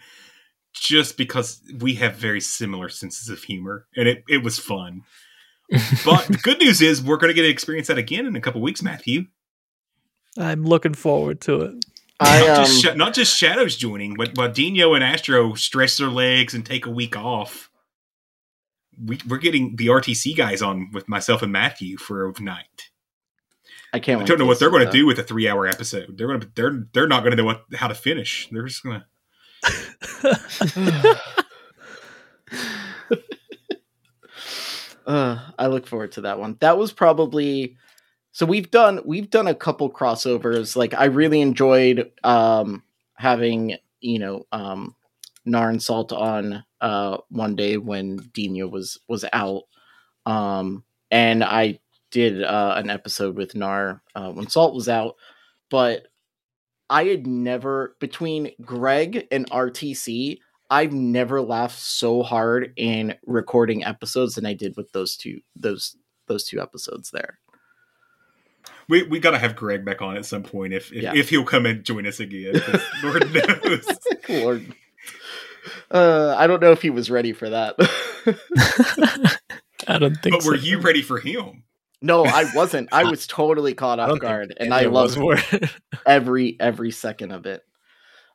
[0.72, 5.02] just because we have very similar senses of humor and it it was fun.
[6.04, 8.40] But the good news is we're going to get to experience that again in a
[8.40, 9.26] couple weeks, Matthew.
[10.36, 11.84] I'm looking forward to it.
[12.20, 15.96] I, not, um, just, Sha- not just Shadows joining, but while Dino and Astro stretch
[15.96, 17.70] their legs and take a week off,
[19.02, 22.90] we, we're getting the RTC guys on with myself and Matthew for a night.
[23.92, 24.22] I can't.
[24.22, 26.16] I don't know what they're going to do with a three-hour episode.
[26.16, 28.48] They're going to they're they're not going to know what how to finish.
[28.52, 29.02] They're just going
[30.22, 31.20] to.
[35.06, 36.56] Uh, I look forward to that one.
[36.60, 37.76] That was probably
[38.40, 40.74] so we've done we've done a couple crossovers.
[40.74, 42.82] Like I really enjoyed um
[43.16, 44.96] having, you know, um
[45.44, 49.64] Nar and Salt on uh one day when Dina was was out.
[50.24, 55.16] Um and I did uh an episode with Nar uh, when Salt was out,
[55.68, 56.06] but
[56.88, 60.38] I had never between Greg and RTC,
[60.70, 65.94] I've never laughed so hard in recording episodes than I did with those two those
[66.26, 67.38] those two episodes there.
[68.90, 71.14] We we got to have Greg back on at some point if if, Yeah.
[71.14, 72.60] if he'll come and join us again.
[73.02, 73.88] Lord knows.
[74.28, 74.74] Lord.
[75.90, 77.74] Uh, I don't know if he was ready for that.
[79.88, 81.64] I don't think But were you ready for him?
[82.02, 82.88] no, I wasn't.
[82.92, 85.60] I was totally caught off guard, and I of us loved were.
[86.06, 87.62] every every second of it.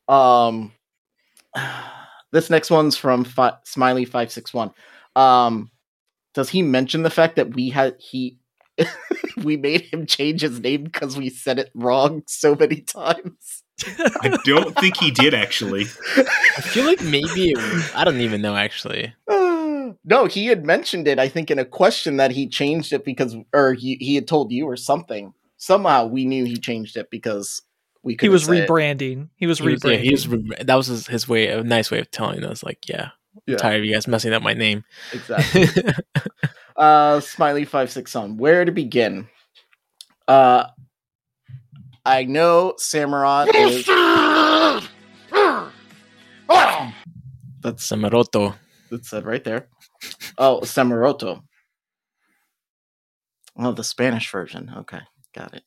[0.08, 0.72] Um,
[2.32, 4.72] this next one's from fi- Smiley five six one.
[5.16, 5.72] Um,
[6.34, 8.38] does he mention the fact that we had he
[9.44, 13.64] we made him change his name because we said it wrong so many times?
[14.22, 15.84] I don't think he did actually.
[16.18, 19.14] I feel like maybe it was, I don't even know actually.
[19.28, 21.20] no, he had mentioned it.
[21.20, 24.52] I think in a question that he changed it because, or he he had told
[24.52, 25.34] you or something.
[25.58, 27.62] Somehow we knew he changed it because
[28.04, 29.30] we He was rebranding.
[29.36, 30.02] He was He was, yeah, rebranding.
[30.04, 32.88] he was re- that was his, his way, a nice way of telling us, like,
[32.88, 33.10] yeah,
[33.46, 33.54] Yeah.
[33.56, 34.84] I'm tired of you guys messing up my name.
[35.12, 35.68] Exactly.
[36.76, 38.38] uh, Smiley five six on.
[38.38, 39.28] Where to begin?
[40.28, 40.66] Uh,
[42.06, 43.86] I know Samurott is.
[47.62, 48.56] That's Samaroto.
[48.92, 49.68] that's said right there.
[50.38, 51.42] Oh, Samaroto.
[53.58, 54.72] Oh, the Spanish version.
[54.78, 55.00] Okay,
[55.34, 55.64] got it.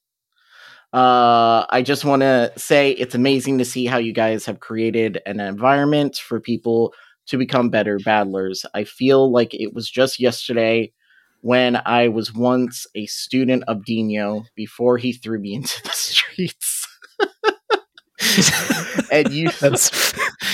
[0.92, 5.20] Uh, I just want to say it's amazing to see how you guys have created
[5.26, 6.94] an environment for people
[7.26, 8.64] to become better battlers.
[8.74, 10.92] I feel like it was just yesterday
[11.40, 16.86] when I was once a student of Dino before he threw me into the streets.
[19.12, 19.50] and you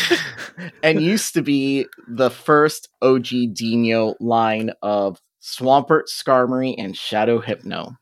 [0.82, 7.96] and used to be the first OG Dino line of Swampert, Skarmory, and Shadow Hypno.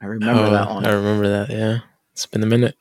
[0.00, 0.86] I remember Oh, that one.
[0.86, 1.50] I remember that.
[1.50, 1.78] Yeah,
[2.12, 2.76] it's been a minute.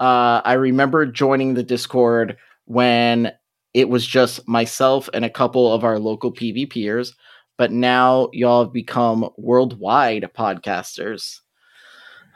[0.00, 2.36] Uh, I remember joining the Discord
[2.66, 3.32] when
[3.74, 7.14] it was just myself and a couple of our local PvPers,
[7.58, 11.40] but now y'all have become worldwide podcasters.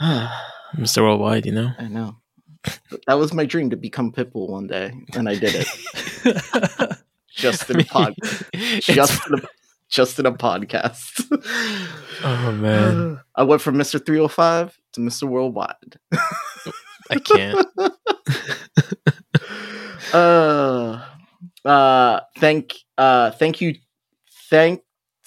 [0.02, 1.02] Mr.
[1.02, 1.70] Worldwide, you know.
[1.78, 2.18] I know.
[3.07, 6.99] That was my dream to become Pitbull one day, and I did it.
[7.34, 8.15] just in a pod,
[8.81, 9.42] just in a,
[9.89, 11.26] just in a podcast.
[12.23, 15.99] Oh man, I went from Mister Three Hundred Five to Mister Worldwide.
[17.10, 17.67] I can't.
[20.15, 21.05] uh,
[21.65, 23.75] uh, thank, uh, thank you,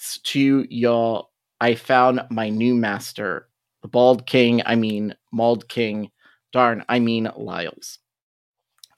[0.06, 1.30] thanks to y'all.
[1.60, 3.48] I found my new master,
[3.82, 4.62] the Bald King.
[4.64, 6.10] I mean, Mauled King.
[6.52, 7.98] Darn, I mean Lyles.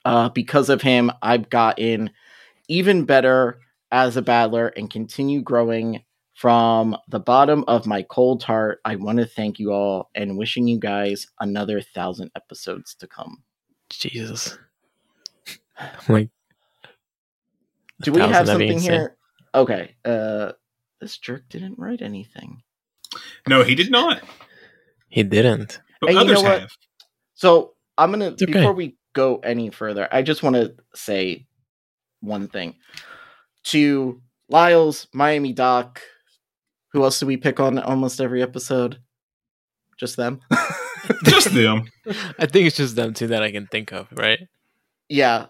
[0.05, 2.11] Uh, because of him, I've gotten
[2.67, 3.59] even better
[3.91, 6.03] as a battler and continue growing
[6.35, 8.79] from the bottom of my cold heart.
[8.85, 13.43] I want to thank you all and wishing you guys another thousand episodes to come.
[13.89, 14.57] Jesus.
[16.07, 16.29] Like,
[18.01, 19.17] Do we have that'd something here?
[19.55, 19.95] Okay.
[20.05, 20.51] Uh,
[20.99, 22.61] this jerk didn't write anything.
[23.47, 24.21] No, he did not.
[25.09, 25.79] He didn't.
[26.01, 26.69] But Hey, you others know have.
[27.33, 28.45] So I'm gonna okay.
[28.45, 31.47] before we go any further, I just want to say
[32.21, 32.75] one thing
[33.65, 36.01] to Lyles, Miami Doc,
[36.93, 38.99] Who else do we pick on almost every episode?
[39.99, 40.41] Just them.
[41.23, 41.89] Just them.
[42.37, 44.39] I think it's just them two that I can think of, right?
[45.07, 45.47] yeah,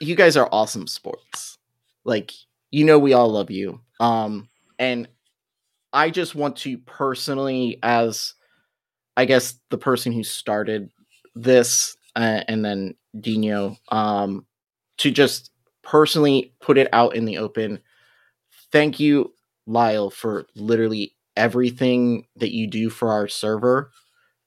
[0.00, 1.58] you guys are awesome sports.
[2.04, 2.32] Like,
[2.70, 3.80] you know, we all love you.
[4.00, 4.48] Um,
[4.78, 5.08] and
[5.92, 8.34] I just want to personally, as
[9.16, 10.90] I guess the person who started
[11.34, 14.46] this, uh, and then Dino, um,
[14.98, 15.50] to just
[15.82, 17.80] personally put it out in the open.
[18.72, 19.32] Thank you,
[19.66, 23.90] Lyle, for literally everything that you do for our server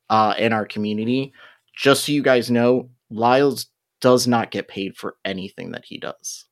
[0.09, 1.33] uh, and our community.
[1.75, 3.67] Just so you guys know, Lyle's
[4.01, 6.45] does not get paid for anything that he does.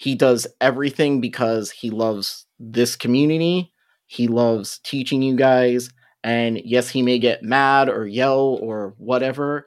[0.00, 3.70] He does everything because he loves this community.
[4.06, 5.90] He loves teaching you guys.
[6.24, 9.66] And yes, he may get mad or yell or whatever,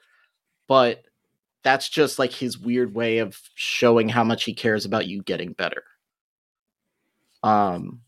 [0.67, 1.03] but
[1.63, 5.53] that's just like his weird way of showing how much he cares about you getting
[5.53, 5.83] better.
[7.43, 8.01] Um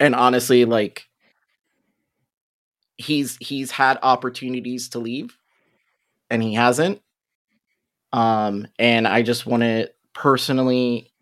[0.00, 1.04] and honestly like
[2.96, 5.38] he's he's had opportunities to leave
[6.30, 7.00] and he hasn't.
[8.12, 11.12] Um, and I just want to personally,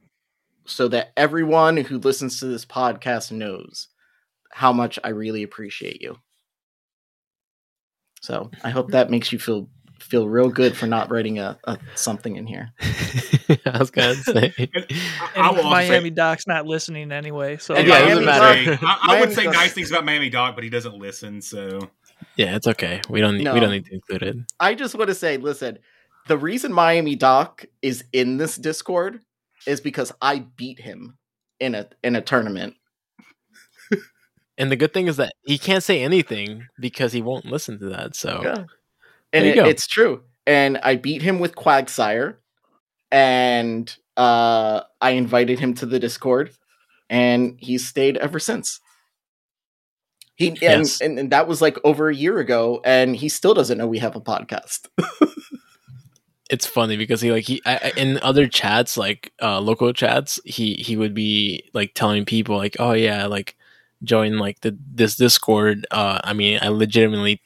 [0.66, 3.88] so that everyone who listens to this podcast knows
[4.52, 6.16] how much I really appreciate you.
[8.20, 9.68] So I hope that makes you feel
[10.00, 12.70] feel real good for not writing a, a something in here.
[13.66, 14.52] I was gonna say.
[15.36, 18.76] I will also Miami say- Doc's not listening anyway, so Yeah, I, would matter.
[18.76, 20.94] say, I, I would Miami say Doc- nice things about Miami Doc, but he doesn't
[20.96, 21.40] listen.
[21.40, 21.90] So
[22.36, 23.00] Yeah, it's okay.
[23.08, 23.54] We don't need, No.
[23.54, 24.36] we don't need to include it.
[24.60, 25.78] I just want to say, listen,
[26.28, 29.20] the reason Miami Doc is in this Discord
[29.66, 31.18] is because I beat him
[31.60, 32.74] in a in a tournament.
[34.58, 37.90] And the good thing is that he can't say anything because he won't listen to
[37.90, 38.16] that.
[38.16, 38.64] So Yeah.
[39.32, 40.22] And it, it's true.
[40.46, 42.36] And I beat him with Quagsire,
[43.10, 46.52] and uh, I invited him to the Discord,
[47.10, 48.80] and he's stayed ever since.
[50.36, 51.00] He and, Yes.
[51.00, 53.98] and, and that was like over a year ago, and he still doesn't know we
[53.98, 54.88] have a podcast.
[56.50, 60.74] it's funny because he like he I, in other chats like uh local chats he
[60.74, 63.56] he would be like telling people like oh yeah like
[64.04, 67.40] join like the this discord uh i mean i legitimately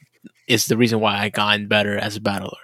[0.47, 2.59] it's the reason why i gotten better as a battler.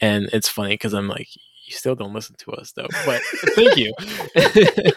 [0.00, 3.20] And it's funny because i'm like you still don't listen to us though but
[3.54, 3.92] thank you.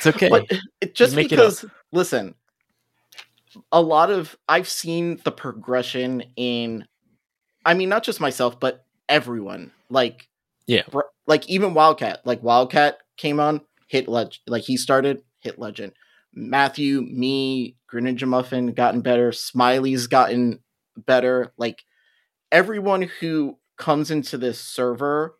[0.00, 0.28] It's okay.
[0.28, 2.34] But it, just make it because, listen,
[3.70, 6.86] a lot of I've seen the progression in,
[7.66, 9.72] I mean, not just myself, but everyone.
[9.90, 10.28] Like,
[10.66, 10.82] Yeah.
[10.90, 12.20] br- like even Wildcat.
[12.24, 14.38] Like Wildcat came on, hit legend.
[14.46, 15.92] Like he started, hit legend.
[16.32, 19.32] Matthew, me, Greninja Muffin gotten better.
[19.32, 20.60] Smiley's gotten
[20.96, 21.52] better.
[21.58, 21.82] Like
[22.52, 25.34] everyone who comes into this server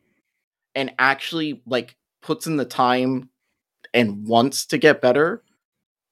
[0.74, 3.30] and actually like puts in the time
[3.94, 5.42] and wants to get better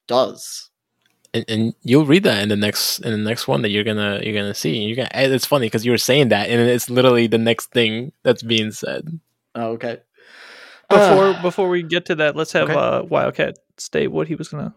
[0.07, 0.71] does.
[1.35, 4.21] And, and you'll read that in the next in the next one that you're gonna
[4.23, 4.79] you're gonna see.
[4.79, 5.09] You're gonna.
[5.15, 8.71] It's funny because you were saying that, and it's literally the next thing that's being
[8.73, 9.21] said.
[9.55, 9.99] Oh, okay.
[10.89, 12.79] before before we get to that, let's have Okay.
[12.79, 14.75] uh, Wildcat state what he was gonna.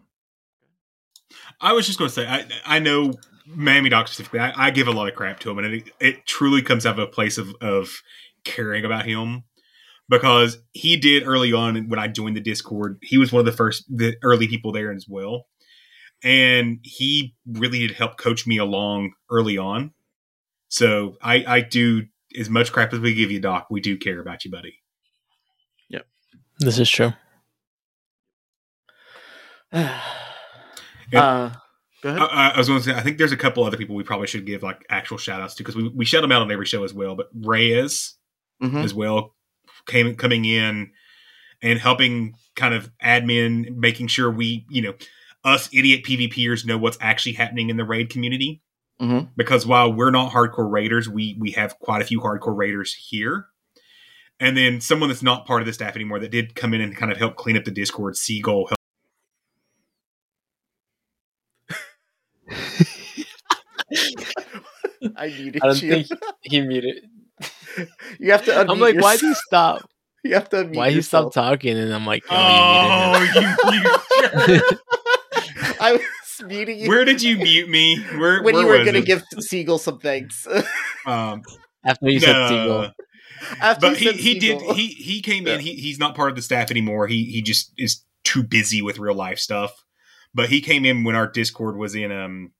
[1.60, 3.14] I was just going to say, I I know
[3.46, 4.40] Miami Doc specifically.
[4.40, 6.98] I, I give a lot of crap to him, and it, it truly comes out
[6.98, 8.02] of a place of of
[8.44, 9.44] caring about him
[10.08, 12.98] because he did early on when I joined the Discord.
[13.02, 15.46] He was one of the first, the early people there as well,
[16.22, 19.92] and he really did help coach me along early on.
[20.68, 22.06] So I I do
[22.38, 23.66] as much crap as we give you, Doc.
[23.70, 24.80] We do care about you, buddy.
[25.88, 26.06] Yep,
[26.60, 27.12] this is true.
[29.72, 30.00] uh,
[31.12, 32.22] go ahead.
[32.22, 34.26] I, I was going to say, I think there's a couple other people we probably
[34.26, 36.66] should give like actual shout outs to because we, we shout them out on every
[36.66, 37.14] show as well.
[37.14, 38.14] But Reyes
[38.62, 38.84] Mhm.
[38.84, 39.34] as well
[39.86, 40.92] came coming in
[41.62, 44.94] and helping kind of admin, making sure we, you know,
[45.44, 48.62] us idiot PvPers know what's actually happening in the raid community.
[49.00, 49.30] Mhm.
[49.36, 53.46] Because while we're not hardcore raiders, we we have quite a few hardcore raiders here.
[54.40, 56.96] And then someone that's not part of the staff anymore that did come in and
[56.96, 58.76] kind of help clean up the Discord, Seagull helped
[65.16, 65.90] I muted I don't you.
[66.04, 66.08] think
[66.42, 67.04] he muted.
[68.18, 68.56] you have to.
[68.58, 69.88] I'm unmute like, why do you stop?
[70.24, 70.58] You have to.
[70.58, 71.32] Unmute Why he yourself.
[71.32, 71.76] stopped talking?
[71.76, 74.68] And I'm like, oh, Oh, you, you
[75.82, 76.02] I was
[76.46, 76.88] muting you.
[76.88, 78.00] Where did you mute me?
[78.16, 80.46] Where when where you were going to give Siegel some thanks.
[81.04, 81.42] Um,
[81.84, 82.92] After you said Seagull.
[83.60, 85.58] After but he, he did he he came in.
[85.58, 87.08] He he's not part of the staff anymore.
[87.08, 89.84] He he just is too busy with real life stuff.
[90.32, 92.52] But he came in when our Discord was in um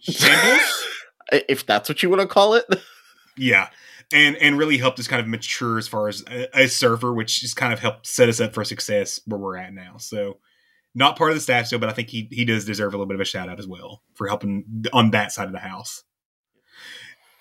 [0.00, 0.86] shambles.
[1.32, 2.64] if that's what you want to call it.
[3.36, 3.68] yeah,
[4.12, 7.40] and and really helped us kind of mature as far as a, a server, which
[7.40, 9.96] just kind of helped set us up for success where we're at now.
[9.98, 10.38] So,
[10.94, 13.06] not part of the staff still, but I think he he does deserve a little
[13.06, 16.04] bit of a shout out as well for helping on that side of the house.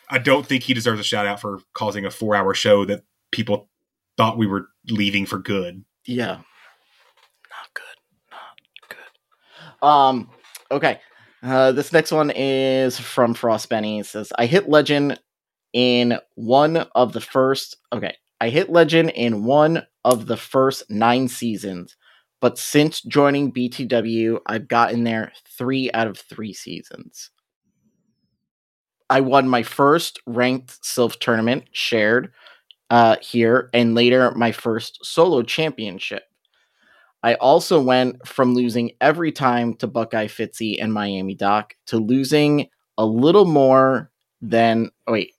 [0.09, 3.03] I don't think he deserves a shout out for causing a four hour show that
[3.31, 3.69] people
[4.15, 5.83] thought we were leaving for good.
[6.05, 6.37] Yeah.
[6.37, 8.31] Not good.
[8.31, 9.87] Not good.
[9.87, 10.29] Um,
[10.71, 10.99] okay.
[11.43, 13.99] Uh, this next one is from Frost Benny.
[13.99, 15.19] It says, I hit legend
[15.73, 17.77] in one of the first.
[17.93, 18.15] Okay.
[18.39, 21.97] I hit legend in one of the first nine seasons,
[22.39, 27.31] but since joining BTW, I've gotten there three out of three seasons.
[29.09, 32.31] I won my first ranked Silph tournament shared
[32.89, 36.23] uh, here, and later my first solo championship.
[37.23, 42.69] I also went from losing every time to Buckeye Fitzy and Miami Doc to losing
[42.97, 45.33] a little more than oh, wait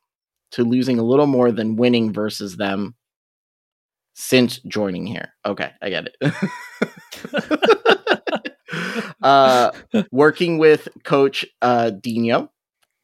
[0.50, 2.94] to losing a little more than winning versus them
[4.20, 5.32] since joining here.
[5.46, 6.34] Okay, I get it.
[9.22, 9.70] uh,
[10.10, 12.50] working with Coach uh, Dino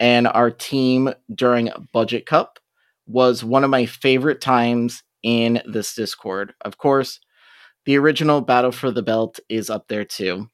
[0.01, 2.59] and our team during Budget Cup
[3.07, 6.53] was one of my favorite times in this Discord.
[6.63, 7.21] Of course,
[7.85, 10.51] the original Battle for the Belt is up there too.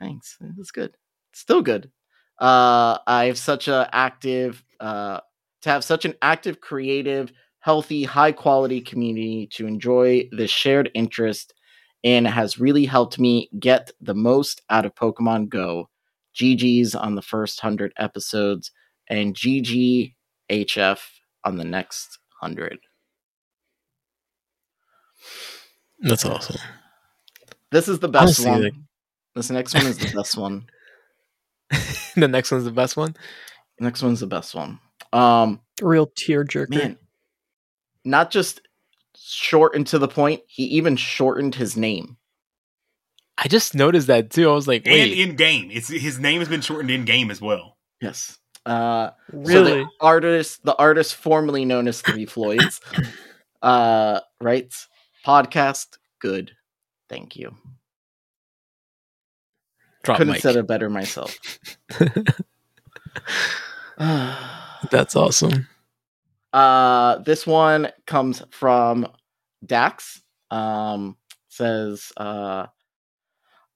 [0.00, 0.36] Thanks.
[0.58, 0.96] It's good.
[1.34, 1.88] Still good.
[2.36, 5.20] Uh, I have such a active, uh,
[5.62, 11.54] to have such an active, creative, healthy, high quality community to enjoy the shared interest
[12.04, 15.88] and has really helped me get the most out of Pokemon Go.
[16.34, 18.70] GG's on the first 100 episodes
[19.08, 21.00] and GGHF
[21.44, 22.78] on the next 100.
[26.00, 26.56] That's awesome.
[27.70, 28.62] This is the best Honestly, one.
[28.62, 28.74] like-
[29.34, 30.66] This next one is the best one.
[32.16, 33.14] the next one's the best one.
[33.78, 34.78] Next one's the best one.
[35.12, 36.70] Um, Real tearjerker.
[36.70, 36.98] man,
[38.04, 38.60] not just
[39.16, 40.42] short and to the point.
[40.46, 42.16] He even shortened his name.
[43.38, 44.50] I just noticed that too.
[44.50, 47.40] I was like, And in game, it's his name has been shortened in game as
[47.40, 47.78] well.
[48.00, 48.38] Yes.
[48.66, 49.72] Uh, so Really?
[49.84, 52.80] the artist, the artist formerly known as Three Floyds,
[53.62, 54.88] uh, writes
[55.24, 55.96] podcast.
[56.20, 56.52] Good,
[57.08, 57.54] thank you.
[60.02, 60.42] drop Couldn't mic.
[60.42, 61.38] have said it better myself.
[63.98, 65.66] That's awesome.
[66.52, 69.06] Uh, this one comes from
[69.64, 70.20] Dax.
[70.50, 71.16] Um,
[71.48, 72.66] says, uh,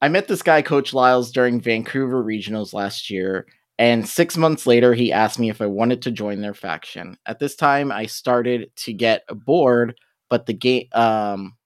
[0.00, 3.46] I met this guy, Coach Lyles, during Vancouver regionals last year,
[3.78, 7.16] and six months later, he asked me if I wanted to join their faction.
[7.26, 9.98] At this time, I started to get bored,
[10.30, 11.56] but the game, um,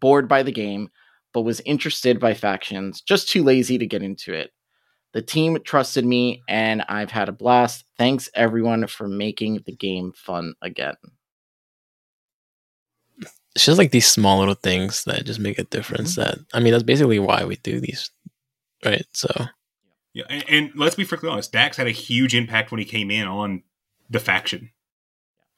[0.00, 0.90] bored by the game,
[1.32, 4.52] but was interested by factions, just too lazy to get into it.
[5.14, 7.84] The team trusted me, and I've had a blast.
[7.96, 10.96] Thanks everyone for making the game fun again.
[13.54, 16.16] It's just like these small little things that just make a difference.
[16.16, 18.10] That I mean, that's basically why we do these,
[18.84, 19.06] right?
[19.12, 19.30] So
[20.14, 23.12] Yeah, and, and let's be frankly honest, Dax had a huge impact when he came
[23.12, 23.62] in on
[24.10, 24.70] the faction.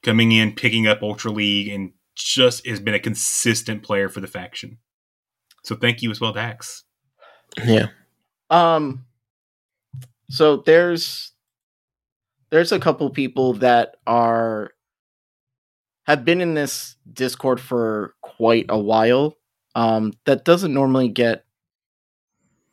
[0.02, 4.26] Coming in, picking up Ultra League, and just has been a consistent player for the
[4.26, 4.76] faction.
[5.64, 6.84] So thank you as well, Dax.
[7.64, 7.86] yeah,
[8.50, 9.05] Um
[10.30, 11.32] so there's
[12.50, 14.70] there's a couple people that are
[16.04, 19.36] have been in this Discord for quite a while.
[19.74, 21.44] Um that doesn't normally get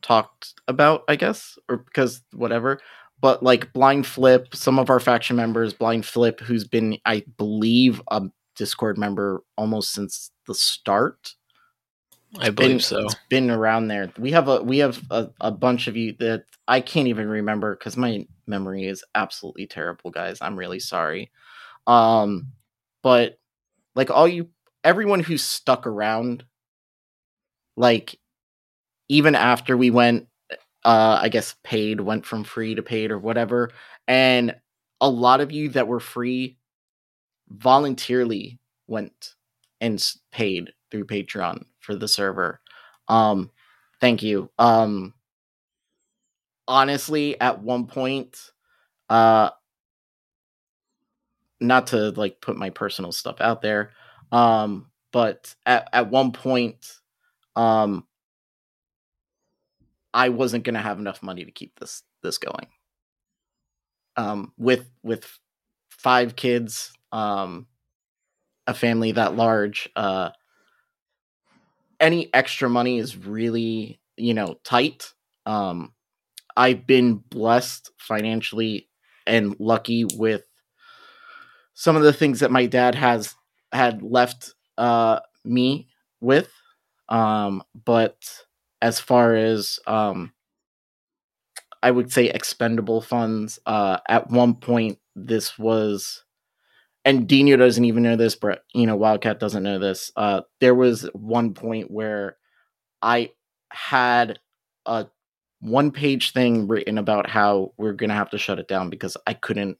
[0.01, 2.79] talked about, I guess, or because whatever.
[3.21, 8.01] But like Blind Flip, some of our faction members, Blind Flip, who's been, I believe,
[8.11, 8.23] a
[8.55, 11.35] Discord member almost since the start.
[12.39, 12.99] I believe been, so.
[13.05, 14.11] It's been around there.
[14.17, 17.75] We have a we have a, a bunch of you that I can't even remember
[17.75, 20.39] because my memory is absolutely terrible, guys.
[20.41, 21.31] I'm really sorry.
[21.85, 22.47] Um,
[23.03, 23.37] but
[23.95, 24.49] like all you,
[24.83, 26.43] everyone who stuck around,
[27.77, 28.17] like
[29.09, 30.27] even after we went,
[30.83, 33.71] uh, I guess paid went from free to paid or whatever,
[34.07, 34.55] and
[34.99, 36.57] a lot of you that were free
[37.49, 39.35] voluntarily went
[39.79, 42.59] and paid through Patreon for the server.
[43.07, 43.51] Um,
[43.99, 44.49] thank you.
[44.57, 45.13] Um,
[46.67, 48.37] honestly, at one point,
[49.09, 49.49] uh,
[51.59, 53.91] not to like put my personal stuff out there,
[54.31, 56.99] um, but at at one point,
[57.55, 58.05] um,
[60.13, 62.67] I wasn't gonna have enough money to keep this this going.
[64.15, 65.25] Um, with with
[65.89, 67.67] five kids, um,
[68.67, 70.29] a family that large, uh,
[71.99, 75.13] any extra money is really you know tight.
[75.45, 75.93] Um,
[76.55, 78.89] I've been blessed financially
[79.25, 80.43] and lucky with
[81.73, 83.35] some of the things that my dad has
[83.71, 85.87] had left uh, me
[86.21, 86.51] with.
[87.09, 88.17] Um, but
[88.81, 90.33] as far as um,
[91.81, 96.23] I would say expendable funds, uh, at one point this was,
[97.05, 100.11] and Dino doesn't even know this, but you know Wildcat doesn't know this.
[100.15, 102.37] Uh, there was one point where
[103.01, 103.31] I
[103.69, 104.39] had
[104.85, 105.07] a
[105.59, 109.33] one page thing written about how we're gonna have to shut it down because I
[109.33, 109.77] couldn't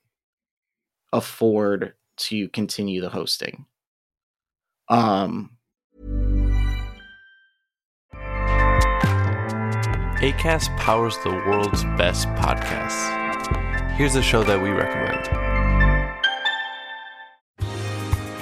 [1.12, 3.66] afford to continue the hosting.
[4.90, 5.52] Um
[10.24, 13.22] ACAST powers the world's best podcasts.
[13.98, 15.43] Here's a show that we recommend.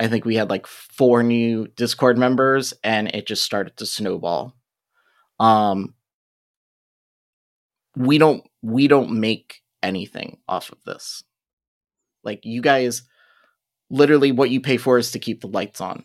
[0.00, 4.54] I think we had like four new Discord members and it just started to snowball.
[5.40, 5.94] Um
[7.96, 11.24] we don't we don't make anything off of this.
[12.22, 13.02] Like you guys
[13.90, 16.04] literally what you pay for is to keep the lights on.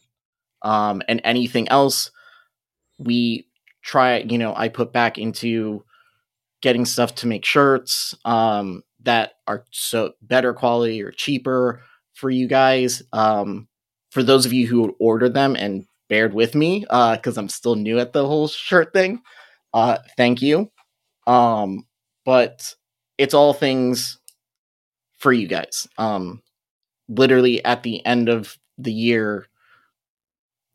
[0.64, 2.10] Um and anything else
[2.98, 3.48] we
[3.84, 5.84] try, you know, I put back into
[6.62, 12.48] getting stuff to make shirts um that are so better quality or cheaper for you
[12.48, 13.04] guys.
[13.12, 13.68] Um
[14.14, 17.74] for those of you who ordered them and bared with me because uh, I'm still
[17.74, 19.24] new at the whole shirt thing,
[19.74, 20.72] uh, thank you.
[21.26, 21.88] Um,
[22.24, 22.76] but
[23.18, 24.20] it's all things
[25.18, 25.88] for you guys.
[25.98, 26.44] Um,
[27.10, 29.48] literally at the end of the year,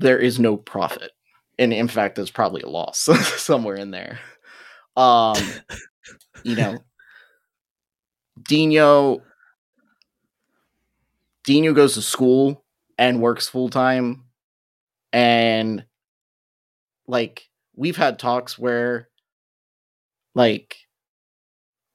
[0.01, 1.13] there is no profit,
[1.61, 2.99] and in fact, there's probably a loss
[3.37, 4.19] somewhere in there.
[4.97, 5.37] Um,
[6.43, 6.79] you know,
[8.43, 9.23] Dino.
[11.45, 12.65] Dino goes to school
[12.99, 14.25] and works full time
[15.13, 15.85] and
[17.07, 19.09] like we've had talks where
[20.35, 20.77] like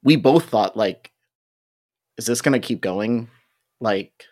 [0.04, 1.12] we both thought like
[2.18, 3.30] is this going to keep going
[3.80, 4.26] like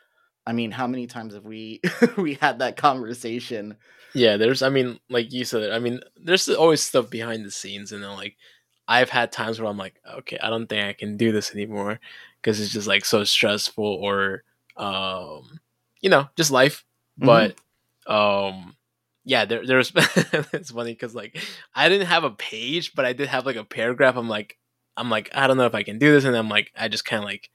[0.48, 1.82] i mean how many times have we
[2.18, 3.78] we had that conversation
[4.14, 4.62] Yeah, there's.
[4.62, 8.12] I mean, like you said, I mean, there's always stuff behind the scenes, and then
[8.12, 8.36] like
[8.88, 12.00] I've had times where I'm like, okay, I don't think I can do this anymore
[12.42, 14.44] because it's just like so stressful, or
[14.76, 15.60] um,
[16.02, 16.84] you know, just life.
[17.18, 17.56] But
[18.08, 18.76] um,
[19.26, 21.38] yeah, there there's it's funny because like
[21.76, 24.16] I didn't have a page, but I did have like a paragraph.
[24.18, 24.58] I'm like,
[24.98, 27.06] I'm like, I don't know if I can do this, and I'm like, I just
[27.06, 27.50] kind of like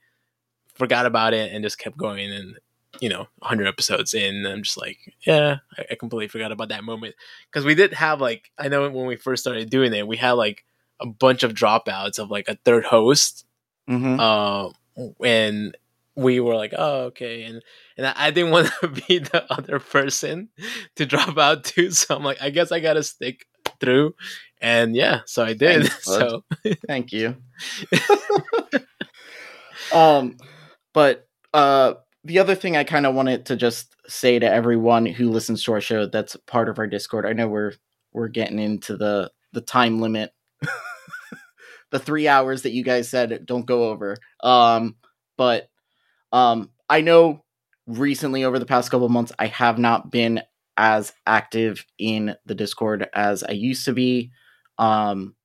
[0.75, 2.57] forgot about it and just kept going and
[3.01, 6.69] you know 100 episodes in and i'm just like yeah i, I completely forgot about
[6.69, 7.13] that moment
[7.49, 10.31] because we did have like i know when we first started doing it we had
[10.31, 10.65] like
[10.99, 13.45] a bunch of dropouts of like a third host
[13.89, 14.19] Mhm.
[14.19, 14.71] uh,
[15.23, 15.75] and
[16.17, 17.61] we were like oh okay and
[17.95, 20.49] and i, didn't want to be the other person
[20.95, 23.45] to drop out too so i'm like i guess i gotta stick
[23.79, 24.13] through
[24.59, 26.43] and yeah so i did Thanks, so
[26.87, 27.35] thank you.
[29.93, 30.37] Um
[30.93, 35.29] but uh the other thing i kind of wanted to just say to everyone who
[35.29, 37.73] listens to our show that's part of our discord i know we're
[38.11, 40.31] we're getting into the the time limit
[41.91, 44.95] the three hours that you guys said don't go over um
[45.37, 45.69] but
[46.31, 47.43] um i know
[47.85, 50.41] recently over the past couple months i have not been
[50.77, 54.31] as active in the discord as i used to be
[54.77, 55.35] um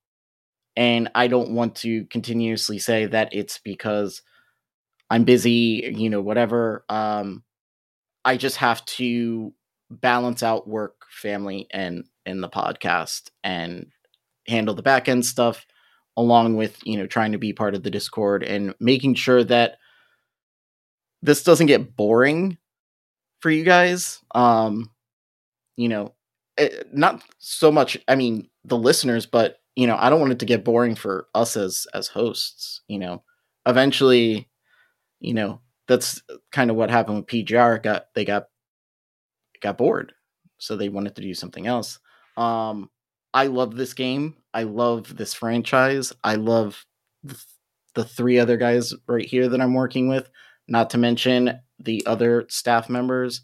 [0.76, 4.22] and I don't want to continuously say that it's because
[5.10, 6.84] I'm busy, you know, whatever.
[6.88, 7.42] Um,
[8.24, 9.52] I just have to
[9.90, 13.88] balance out work, family, and and the podcast, and
[14.48, 15.66] handle the back end stuff,
[16.16, 19.76] along with you know trying to be part of the Discord and making sure that
[21.22, 22.58] this doesn't get boring
[23.40, 24.20] for you guys.
[24.34, 24.90] Um,
[25.76, 26.14] you know,
[26.58, 27.98] eh, not so much.
[28.08, 31.28] I mean, the listeners, but you know, I don't want it to get boring for
[31.34, 32.82] us as as hosts.
[32.88, 33.22] You know,
[33.66, 34.48] eventually,
[35.20, 37.82] you know, that's kind of what happened with PGR.
[37.82, 38.46] Got they got
[39.60, 40.12] got bored,
[40.58, 41.98] so they wanted to do something else.
[42.36, 42.90] Um,
[43.34, 44.36] I love this game.
[44.52, 46.12] I love this franchise.
[46.22, 46.84] I love
[47.24, 47.42] the,
[47.94, 50.28] the three other guys right here that I'm working with,
[50.72, 53.42] not to mention the other staff members.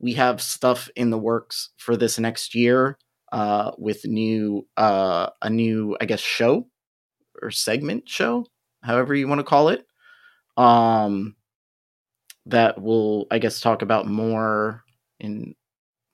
[0.00, 2.96] We have stuff in the works for this next year
[3.30, 6.66] uh, with new uh, a new I guess show
[7.42, 8.46] or segment show,
[8.82, 9.86] however you want to call it.
[10.56, 11.36] Um,
[12.46, 14.82] that will I guess talk about more
[15.20, 15.54] in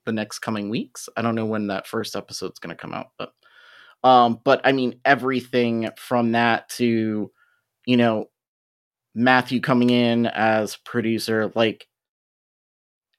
[0.05, 1.07] the next coming weeks.
[1.15, 3.31] I don't know when that first episode's going to come out, but
[4.03, 7.31] um, but I mean everything from that to
[7.85, 8.25] you know
[9.19, 11.87] Matthew coming in as producer, like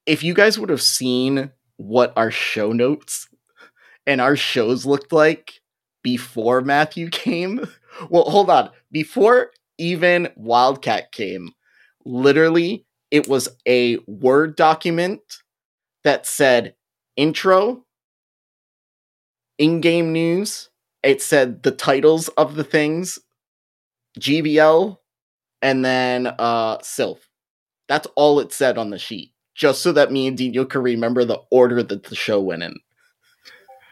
[0.06, 3.28] if you guys would have seen what our show notes
[4.06, 5.60] and our shows looked like
[6.02, 7.66] before Matthew came.
[8.08, 8.70] Well, hold on.
[8.92, 11.52] Before even Wildcat came,
[12.04, 15.20] literally, it was a Word document
[16.04, 16.76] that said
[17.16, 17.84] intro,
[19.58, 20.70] in game news.
[21.02, 23.18] It said the titles of the things,
[24.18, 24.96] GBL,
[25.62, 27.20] and then uh Silph.
[27.88, 31.24] That's all it said on the sheet, just so that me and Dino could remember
[31.24, 32.76] the order that the show went in.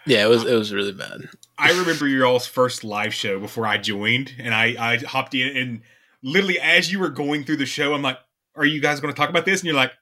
[0.07, 1.29] Yeah, it was it was really bad.
[1.59, 5.57] I remember your all's first live show before I joined, and I I hopped in
[5.57, 5.81] and
[6.23, 8.19] literally as you were going through the show, I'm like,
[8.55, 9.93] "Are you guys going to talk about this?" And you're like,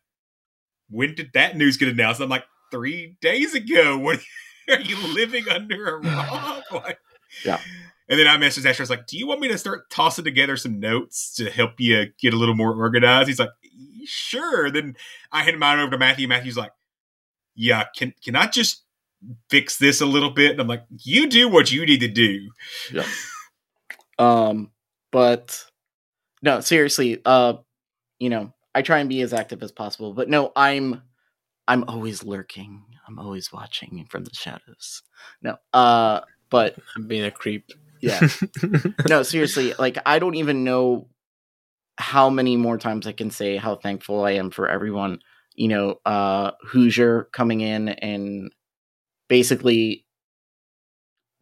[0.91, 3.99] "When did that news get announced?" I'm like, three days ago.
[3.99, 4.21] What
[4.69, 6.99] are you living under a rock?" Like,
[7.45, 7.61] Yeah.
[8.09, 8.83] And then I messaged Asher.
[8.83, 11.81] I was like, "Do you want me to start tossing together some notes to help
[11.81, 13.51] you get a little more organized?" He's like,
[14.05, 14.97] "Sure." Then
[15.33, 16.29] I handed mine over to Matthew.
[16.29, 16.73] Matthew's like,
[17.55, 18.85] "Yeah, can can I just
[19.51, 22.51] fix this a little bit?" And I'm like, "You do what you need to do."
[22.93, 23.07] Yeah.
[24.19, 24.71] Um,
[25.11, 25.65] but
[26.43, 27.55] no, seriously, uh,
[28.19, 31.03] you know, I try and be as active as possible, but no, I'm
[31.69, 32.85] I'm always lurking.
[33.09, 35.03] I'm always watching from the shadows.
[35.43, 36.21] No, uh,
[36.51, 37.73] but I'm being a creep.
[38.01, 38.29] Yeah.
[39.09, 41.09] no, seriously, like I don't even know
[41.99, 45.21] how many more times I can say how thankful I am for everyone,
[45.55, 48.51] you know, uh Hoosier coming in and
[49.29, 50.05] basically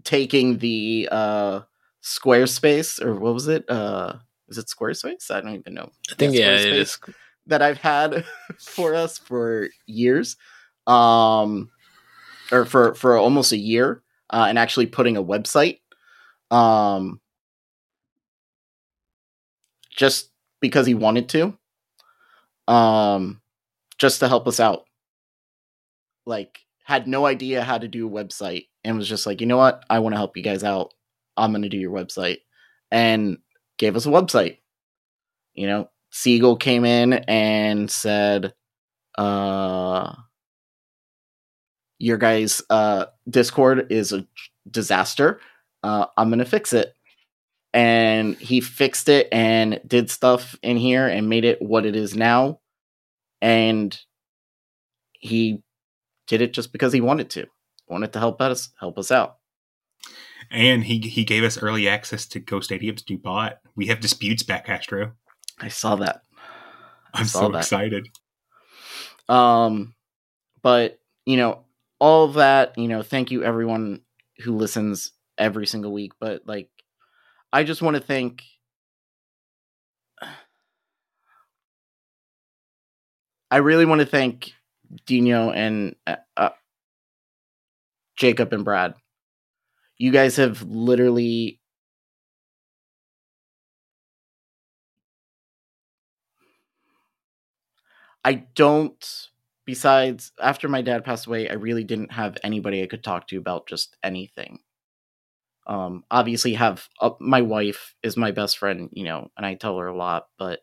[0.05, 1.61] taking the uh
[2.03, 3.69] Squarespace or what was it?
[3.69, 4.15] Uh
[4.49, 5.31] is it Squarespace?
[5.31, 5.91] I don't even know.
[6.11, 7.15] I think yeah, it Squarespace
[7.47, 8.25] that I've had
[8.59, 10.37] for us for years.
[10.87, 11.71] Um
[12.53, 15.81] or for for almost a year uh, and actually putting a website
[16.55, 17.21] um
[19.91, 21.57] just because he wanted to
[22.73, 23.41] um
[23.99, 24.85] just to help us out.
[26.27, 29.57] Like had no idea how to do a website and was just like you know
[29.57, 29.85] what?
[29.91, 30.95] I want to help you guys out.
[31.37, 32.39] I'm going to do your website.
[32.91, 33.39] And
[33.77, 34.59] gave us a website.
[35.55, 38.55] You know siegel came in and said
[39.19, 40.15] uh
[41.99, 44.25] your guys uh discord is a
[44.71, 45.41] disaster
[45.85, 46.95] uh i'm gonna fix it
[47.73, 52.15] and he fixed it and did stuff in here and made it what it is
[52.17, 52.59] now
[53.43, 54.01] and
[55.13, 55.63] he
[56.27, 57.47] did it just because he wanted to
[57.89, 59.37] wanted to help us help us out
[60.51, 63.59] And he he gave us early access to Go Stadium's new bot.
[63.77, 65.13] We have disputes back, Astro.
[65.61, 66.23] i saw that
[67.15, 67.61] I I'm saw so that.
[67.61, 68.09] excited.
[69.29, 69.95] Um,
[70.63, 71.65] but you know,
[71.99, 74.03] all of that, you know, thank you everyone
[74.41, 76.13] who listens every single week.
[76.21, 76.71] But like,
[77.53, 78.43] I just want to thank.
[83.51, 84.53] I really want to thank
[85.07, 86.51] Dino and uh, uh,
[88.17, 88.95] Jacob and Brad.
[89.99, 91.61] You guys have literally
[98.25, 99.29] I don't
[99.67, 103.39] besides after my dad passed away, I really didn't have anybody I could talk to
[103.39, 104.61] about just anything.
[105.67, 109.79] Um obviously have uh, my wife is my best friend, you know, and I tell
[109.79, 110.61] her a lot, but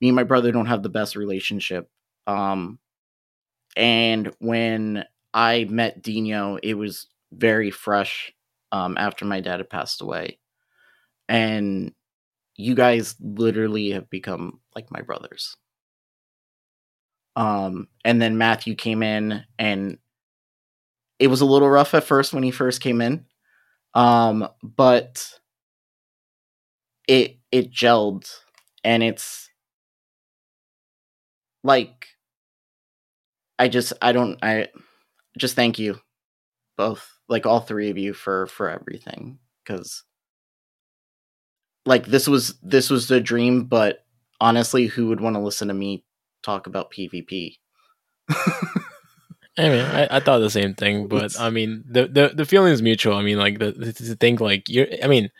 [0.00, 1.90] me and my brother don't have the best relationship.
[2.26, 2.78] Um
[3.76, 5.04] and when
[5.34, 8.32] I met Dino, it was very fresh
[8.72, 10.38] um after my dad had passed away.
[11.28, 11.94] And
[12.56, 15.56] you guys literally have become like my brothers
[17.36, 19.98] um and then matthew came in and
[21.18, 23.24] it was a little rough at first when he first came in
[23.94, 25.38] um but
[27.08, 28.28] it it gelled
[28.84, 29.50] and it's
[31.64, 32.08] like
[33.58, 34.68] i just i don't i
[35.38, 35.98] just thank you
[36.76, 40.04] both like all three of you for for everything because
[41.86, 44.04] like this was this was the dream but
[44.40, 46.04] honestly who would want to listen to me
[46.42, 47.56] talk about pvp
[49.58, 52.72] I mean, I, I thought the same thing, but I mean, the, the the feeling
[52.72, 53.16] is mutual.
[53.16, 54.86] I mean, like the, to think like you're.
[55.02, 55.30] I mean,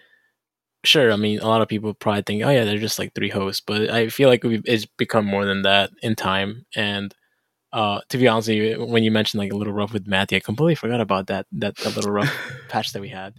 [0.84, 1.12] sure.
[1.12, 3.62] I mean, a lot of people probably think, oh yeah, they're just like three hosts,
[3.66, 6.66] but I feel like we've it's become more than that in time.
[6.76, 7.14] And
[7.72, 10.36] uh, to be honest with you, when you mentioned like a little rough with Matthew,
[10.36, 12.32] I completely forgot about that that, that little rough
[12.68, 13.34] patch that we had.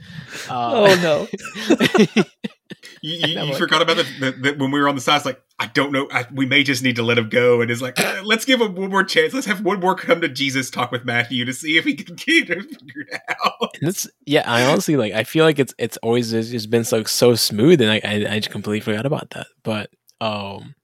[0.49, 1.27] Uh, oh
[1.67, 2.23] no.
[3.01, 5.25] You, you, you forgot about the, when we were on the side.
[5.25, 6.07] Like I don't know.
[6.09, 7.59] I, we may just need to let him go.
[7.59, 9.33] And it's like uh, let's give him one more chance.
[9.33, 12.15] Let's have one more come to Jesus talk with Matthew to see if he can
[12.47, 13.09] get it figured
[13.43, 13.75] out.
[13.81, 14.49] And it's yeah.
[14.49, 15.11] I honestly like.
[15.11, 18.39] I feel like it's it's always just been so so smooth, and I I, I
[18.39, 19.47] just completely forgot about that.
[19.63, 19.89] But
[20.21, 20.75] um,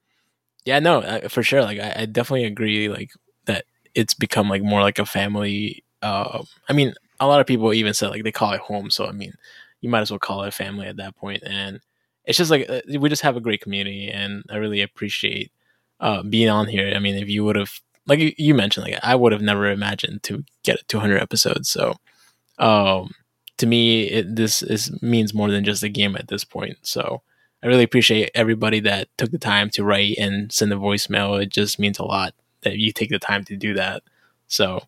[0.66, 1.62] yeah, no, I, for sure.
[1.62, 2.88] Like I, I definitely agree.
[2.90, 3.12] Like
[3.46, 5.84] that it's become like more like a family.
[6.02, 8.90] Uh, I mean, a lot of people even said like they call it home.
[8.90, 9.32] So I mean,
[9.80, 11.42] you might as well call it a family at that point.
[11.44, 11.80] And
[12.24, 15.52] it's just like uh, we just have a great community, and I really appreciate
[16.00, 16.92] uh, being on here.
[16.94, 20.22] I mean, if you would have like you mentioned, like I would have never imagined
[20.24, 21.70] to get 200 episodes.
[21.70, 21.94] So
[22.58, 23.12] um,
[23.58, 26.78] to me, it, this is means more than just a game at this point.
[26.82, 27.22] So
[27.62, 31.40] I really appreciate everybody that took the time to write and send a voicemail.
[31.40, 34.02] It just means a lot that you take the time to do that.
[34.46, 34.82] So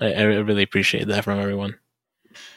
[0.00, 1.76] I, I really appreciate that from everyone.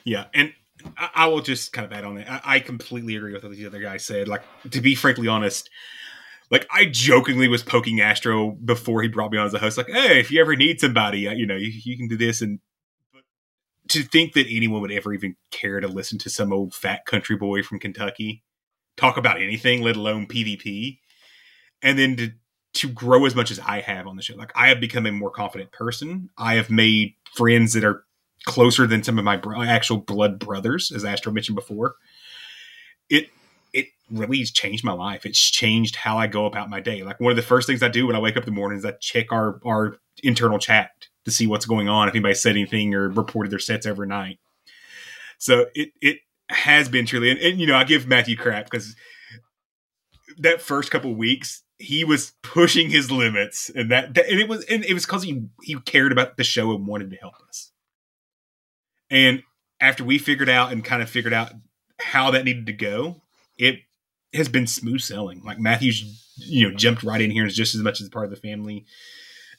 [0.04, 0.54] Yeah, and
[0.98, 2.28] I, I will just kind of add on it.
[2.30, 4.28] I, I completely agree with what the other guy said.
[4.28, 5.70] Like to be frankly honest,
[6.50, 9.78] like I jokingly was poking Astro before he brought me on as a host.
[9.78, 12.42] Like, hey, if you ever need somebody, uh, you know, you, you can do this.
[12.42, 12.60] And
[13.90, 17.36] to think that anyone would ever even care to listen to some old fat country
[17.36, 18.44] boy from Kentucky
[18.98, 21.00] talk about anything, let alone PvP,
[21.82, 22.32] and then to
[22.74, 24.36] to grow as much as I have on the show.
[24.36, 26.30] Like I have become a more confident person.
[26.38, 28.06] I have made friends that are
[28.46, 31.96] closer than some of my bro- actual blood brothers, as Astro mentioned before.
[33.10, 33.30] It
[33.74, 35.26] it really has changed my life.
[35.26, 37.04] It's changed how I go about my day.
[37.04, 38.78] Like one of the first things I do when I wake up in the morning
[38.80, 40.92] is I check our our internal chat
[41.26, 44.40] to see what's going on, if anybody said anything or reported their sets overnight.
[45.38, 48.96] So it it has been truly, and, and you know, I give Matthew crap because
[50.38, 54.64] that first couple weeks he was pushing his limits, and that, that and it was
[54.66, 57.71] and it was because he he cared about the show and wanted to help us.
[59.12, 59.44] And
[59.80, 61.52] after we figured out and kind of figured out
[62.00, 63.22] how that needed to go,
[63.58, 63.80] it
[64.34, 65.44] has been smooth sailing.
[65.44, 68.32] Like Matthew's, you know, jumped right in here as just as much as part of
[68.32, 68.86] the family,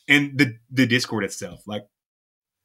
[0.09, 1.87] and the the Discord itself, like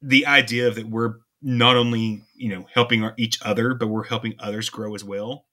[0.02, 4.04] the idea of that we're not only you know helping our, each other, but we're
[4.04, 5.44] helping others grow as well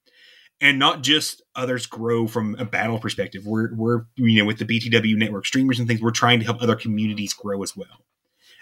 [0.62, 3.46] and not just others grow from a battle perspective.
[3.46, 6.62] We're we're you know with the BTW network streamers and things, we're trying to help
[6.62, 8.06] other communities grow as well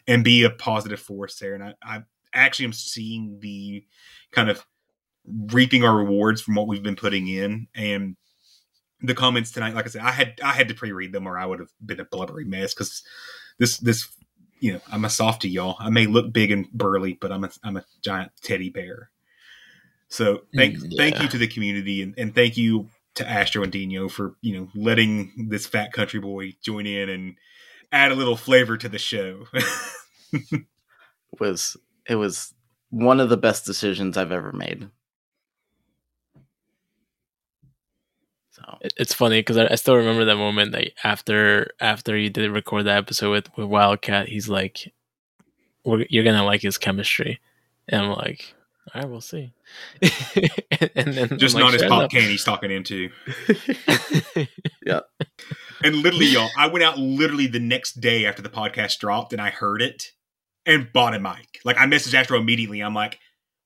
[0.07, 1.53] and be a positive force there.
[1.53, 2.03] And I, I
[2.33, 3.85] actually am seeing the
[4.31, 4.65] kind of
[5.25, 8.15] reaping our rewards from what we've been putting in and
[9.01, 11.45] the comments tonight like i said i had i had to pre-read them or i
[11.45, 13.03] would have been a blubbery mess because
[13.57, 14.07] this this
[14.59, 17.49] you know i'm a softy y'all i may look big and burly but i'm a
[17.63, 19.09] i'm a giant teddy bear
[20.09, 20.97] so thank yeah.
[20.97, 24.57] thank you to the community and, and thank you to Astro and Dino for you
[24.57, 27.35] know letting this fat country boy join in and
[27.91, 29.45] add a little flavor to the show.
[31.39, 32.53] was it was
[32.89, 34.89] one of the best decisions I've ever made.
[38.51, 42.51] So it's funny because I, I, still remember that moment that after after you did
[42.51, 44.93] record that episode with, with Wildcat, he's like,
[45.83, 47.39] "You're gonna like his chemistry,"
[47.89, 48.53] and I'm like,
[48.93, 49.53] "All right, we'll see."
[50.95, 53.09] and then just not as pop can he's talking into.
[54.85, 54.99] yeah.
[55.83, 59.41] And literally, y'all, I went out literally the next day after the podcast dropped and
[59.41, 60.11] I heard it
[60.65, 61.59] and bought a mic.
[61.63, 62.81] Like I messaged Astro immediately.
[62.81, 63.19] I'm like,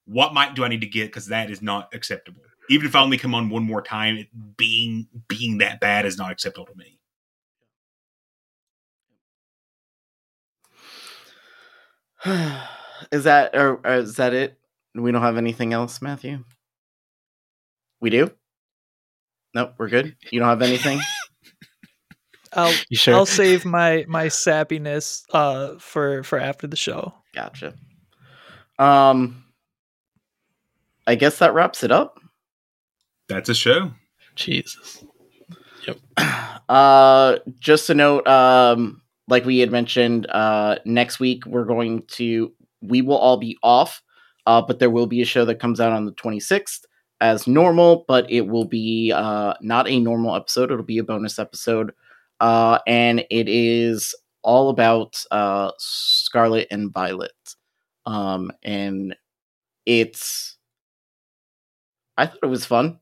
[0.06, 1.08] what mic do I need to get?
[1.08, 2.42] Because that is not acceptable.
[2.69, 4.27] Even if I only come on one more time, it
[4.58, 7.00] being being that bad is not acceptable to me.
[13.11, 14.58] is that or, or is that it?
[14.95, 16.43] We don't have anything else, Matthew.
[18.00, 18.32] We do.
[19.53, 20.16] Nope, we're good.
[20.32, 21.00] You don't have anything.
[22.58, 23.14] I'll sure?
[23.14, 27.14] I'll save my my sappiness uh for for after the show.
[27.34, 27.76] Gotcha.
[28.80, 29.44] Um
[31.06, 32.19] I guess that wraps it up.
[33.30, 33.92] That's a show.
[34.36, 35.03] Jesus.
[35.88, 35.98] Yep.
[36.68, 42.52] Uh just a note, um, like we had mentioned, uh next week we're going to
[42.82, 44.02] we will all be off,
[44.45, 46.82] uh, but there will be a show that comes out on the 26th
[47.22, 51.40] as normal, but it will be uh not a normal episode, it'll be a bonus
[51.40, 51.94] episode
[52.40, 57.32] uh, and it is all about uh, Scarlet and Violet.
[58.06, 59.16] Um, and
[59.85, 60.57] it's,
[62.17, 62.99] I thought it was fun.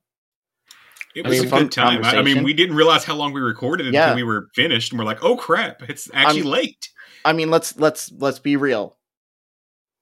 [1.15, 2.03] It was I mean, a good time.
[2.03, 4.03] I, mean, we didn't realize how long we recorded yeah.
[4.03, 6.89] until we were finished, and we're like, "Oh crap, it's actually I'm, late."
[7.23, 8.97] I mean, let's let's let's be real.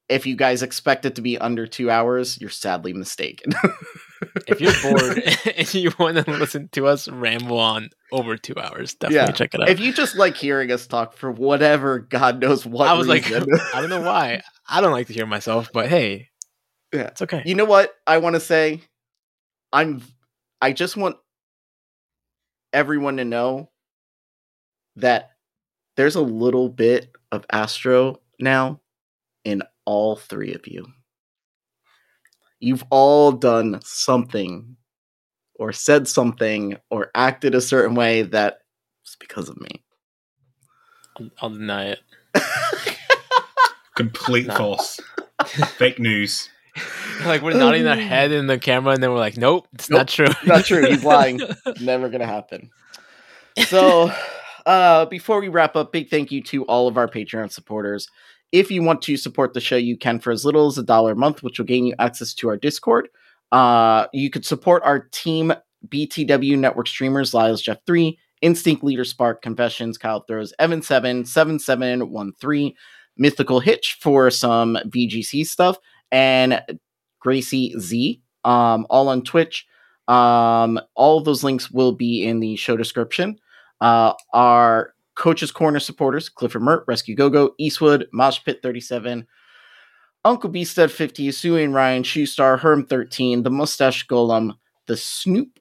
[0.08, 3.52] If you guys expect it to be under two hours, you're sadly mistaken.
[4.46, 5.22] if you're bored
[5.56, 9.60] and you want to listen to us ramble on over two hours, definitely check it
[9.60, 9.68] out.
[9.68, 13.44] If you just like hearing us talk for whatever God knows what I was reason.
[13.44, 14.42] like, I don't know why.
[14.68, 16.28] I don't like to hear myself, but hey,
[16.92, 17.42] yeah, it's okay.
[17.44, 18.82] You know what I want to say?
[19.72, 20.02] I'm.
[20.62, 21.16] I just want
[22.72, 23.70] everyone to know
[24.96, 25.30] that
[25.96, 28.80] there's a little bit of Astro now
[29.44, 30.86] in all three of you.
[32.64, 34.76] You've all done something
[35.56, 38.60] or said something or acted a certain way that
[39.04, 39.84] was because of me.
[41.18, 42.00] I'll, I'll deny it.
[43.94, 44.56] Complete No.
[44.56, 45.00] false.
[45.76, 46.48] Fake news.
[47.26, 50.08] like we're nodding our head in the camera, and then we're like, "Nope, it's not
[50.08, 50.26] true.
[50.44, 50.84] Not true.
[50.86, 51.40] He's lying.
[51.80, 52.70] Never gonna happen.
[53.68, 54.10] So,
[54.66, 58.08] uh, before we wrap up, big thank you to all of our Patreon supporters.
[58.54, 61.14] If you want to support the show, you can for as little as a dollar
[61.14, 63.08] a month, which will gain you access to our Discord.
[63.50, 65.52] Uh, you could support our team
[65.88, 72.74] BTW network streamers, Lyles Jeff 3, Instinct Leader Spark, Confessions, Kyle Throws, Evan 7, 7713,
[73.16, 75.76] Mythical Hitch for some VGC stuff,
[76.12, 76.62] and
[77.18, 79.66] Gracie Z, um, all on Twitch.
[80.06, 83.36] Um, all of those links will be in the show description.
[83.80, 89.26] Uh, our Coach's Corner supporters Clifford Mert, Rescue Gogo, Eastwood, Mosh Pit 37,
[90.24, 94.54] Uncle Beasted 50, Sue and Ryan, Shoestar, Herm 13, The Mustache Golem,
[94.86, 95.60] The Snoop,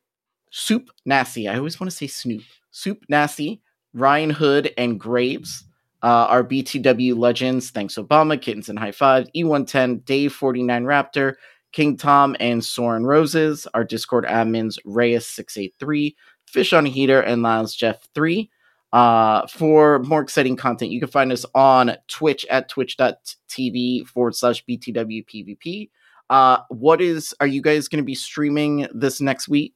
[0.51, 1.47] Soup Nasty.
[1.47, 2.43] I always want to say Snoop.
[2.71, 3.61] Soup Nasty,
[3.93, 5.65] Ryan Hood, and Graves.
[6.01, 11.35] Uh, our BTW legends, thanks Obama, Kittens and High Five, E110, Dave 49 Raptor,
[11.71, 13.67] King Tom, and Soren Roses.
[13.73, 16.15] Our Discord admins, Reyes683,
[16.45, 18.49] Fish on Heater, and Lyles Jeff 3.
[18.93, 24.63] Uh, for more exciting content, you can find us on Twitch at twitch.tv forward slash
[24.65, 25.89] BTW PvP.
[26.29, 29.73] Uh, what is, are you guys going to be streaming this next week?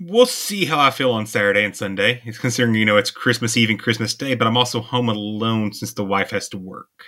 [0.00, 2.22] We'll see how I feel on Saturday and Sunday.
[2.24, 5.74] It's considering, you know, it's Christmas Eve and Christmas Day, but I'm also home alone
[5.74, 7.04] since the wife has to work.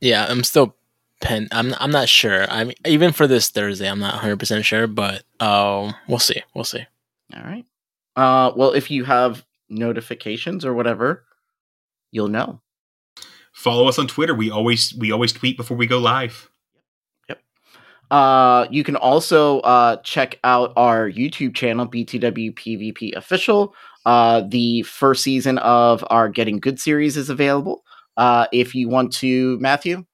[0.00, 0.76] Yeah, I'm still
[1.20, 1.48] pen.
[1.52, 2.50] I'm I'm not sure.
[2.50, 6.42] I mean, even for this Thursday, I'm not 100 percent sure, but um, we'll see.
[6.54, 6.84] We'll see.
[7.34, 7.64] All right.
[8.16, 11.24] Uh, well, if you have notifications or whatever,
[12.10, 12.60] you'll know.
[13.52, 14.34] Follow us on Twitter.
[14.34, 16.50] We always we always tweet before we go live.
[17.28, 17.40] Yep.
[18.10, 23.74] Uh, you can also uh, check out our YouTube channel, BTW PvP Official.
[24.06, 27.84] Uh, the first season of our Getting Good series is available.
[28.16, 30.04] Uh, if you want to, Matthew.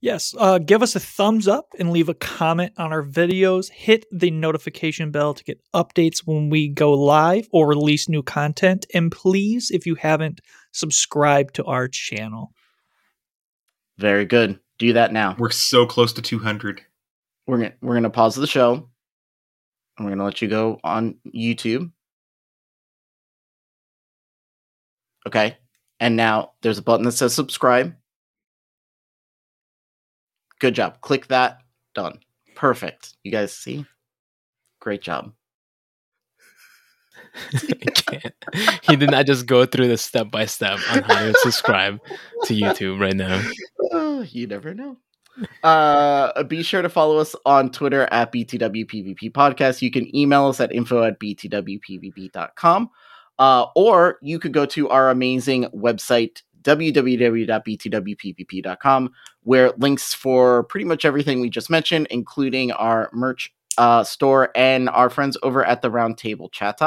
[0.00, 3.70] Yes, uh, give us a thumbs up and leave a comment on our videos.
[3.70, 8.86] Hit the notification bell to get updates when we go live or release new content.
[8.94, 10.40] And please, if you haven't,
[10.72, 12.52] subscribe to our channel.
[13.98, 14.60] Very good.
[14.78, 15.36] Do that now.
[15.38, 16.82] We're so close to 200.
[17.46, 18.88] We're gonna we're gonna pause the show.
[19.96, 21.90] And we're gonna let you go on YouTube.
[25.26, 25.56] Okay.
[25.98, 27.94] And now there's a button that says subscribe.
[30.60, 31.00] Good job.
[31.00, 31.58] Click that.
[31.94, 32.20] Done.
[32.54, 33.14] Perfect.
[33.22, 33.84] You guys see?
[34.80, 35.32] Great job.
[38.82, 41.98] He did not just go through the step by step on how to subscribe
[42.44, 43.42] to YouTube right now.
[44.30, 44.96] You never know.
[45.62, 49.82] Uh, be sure to follow us on Twitter at BTWPVP Podcast.
[49.82, 52.90] You can email us at info at BTWPVP.com.
[53.38, 59.10] Uh, or you could go to our amazing website, www.btwpvp.com,
[59.42, 64.88] where links for pretty much everything we just mentioned, including our merch uh, store and
[64.88, 66.80] our friends over at the Roundtable Chat.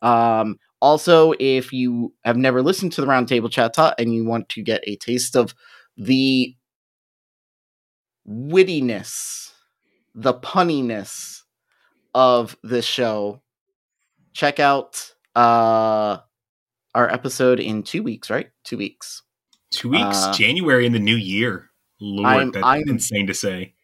[0.00, 4.62] Um, also, if you have never listened to the Roundtable Chat and you want to
[4.62, 5.54] get a taste of
[5.96, 6.54] the
[8.28, 9.52] wittiness,
[10.14, 11.42] the punniness
[12.14, 13.42] of this show,
[14.32, 16.18] check out uh
[16.94, 18.50] our episode in two weeks, right?
[18.64, 19.22] Two weeks.
[19.70, 21.70] Two weeks, Uh, January in the new year.
[22.00, 23.74] Lord, I'm- that's I'm- insane to say.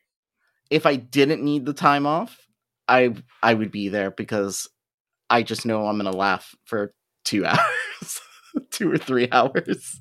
[0.71, 2.47] If I didn't need the time off,
[2.89, 4.69] I I would be there because
[5.31, 8.21] I just know I'm gonna laugh for two hours,
[8.71, 10.01] two or three hours.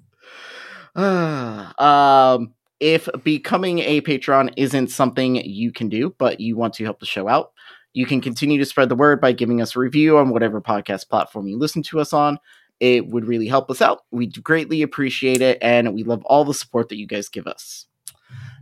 [0.95, 6.99] um, if becoming a patron isn't something you can do, but you want to help
[6.99, 7.51] the show out,
[7.93, 11.09] you can continue to spread the word by giving us a review on whatever podcast
[11.09, 12.37] platform you listen to us on.
[12.79, 14.01] It would really help us out.
[14.11, 17.85] We greatly appreciate it, and we love all the support that you guys give us.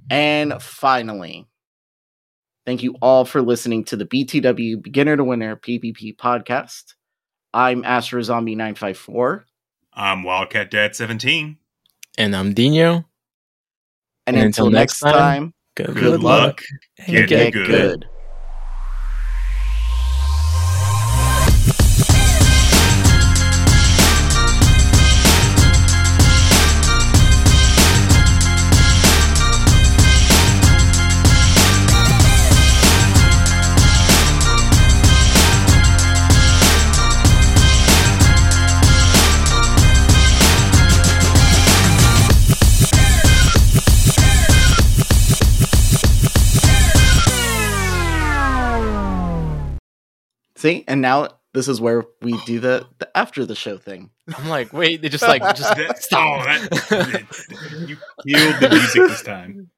[0.10, 1.48] And finally,
[2.66, 6.94] thank you all for listening to the BTW Beginner to Winner PvP podcast.
[7.54, 9.46] I'm Astro Zombie 954.
[9.94, 11.58] I'm Wildcat Dad 17.
[12.18, 13.06] And I'm Dino.
[14.28, 16.62] And, until, next time, good, Good luck.
[17.00, 17.68] and Get get good.
[17.68, 18.10] good.
[50.66, 54.10] See, and now this is where we do the, the after the show thing.
[54.36, 55.72] I'm like, wait, they just like just
[56.04, 56.42] stop.
[56.42, 57.26] oh, that-
[57.88, 59.70] you killed the music this time.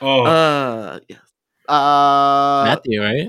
[0.00, 1.20] Oh, Uh, yes.
[1.68, 3.28] Uh, Matthew, right?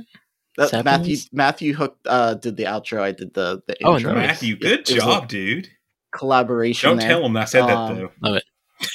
[0.55, 0.85] that- Sapiens?
[0.85, 3.01] Matthew Matthew hooked uh did the outro.
[3.01, 4.13] I did the the Oh, intro.
[4.13, 4.27] nice.
[4.27, 5.67] Matthew, It- good it was a job, dude.
[6.13, 6.89] Collaboration.
[6.91, 7.09] Don't there.
[7.09, 8.11] tell him I said that Um, though.
[8.23, 8.43] Love it.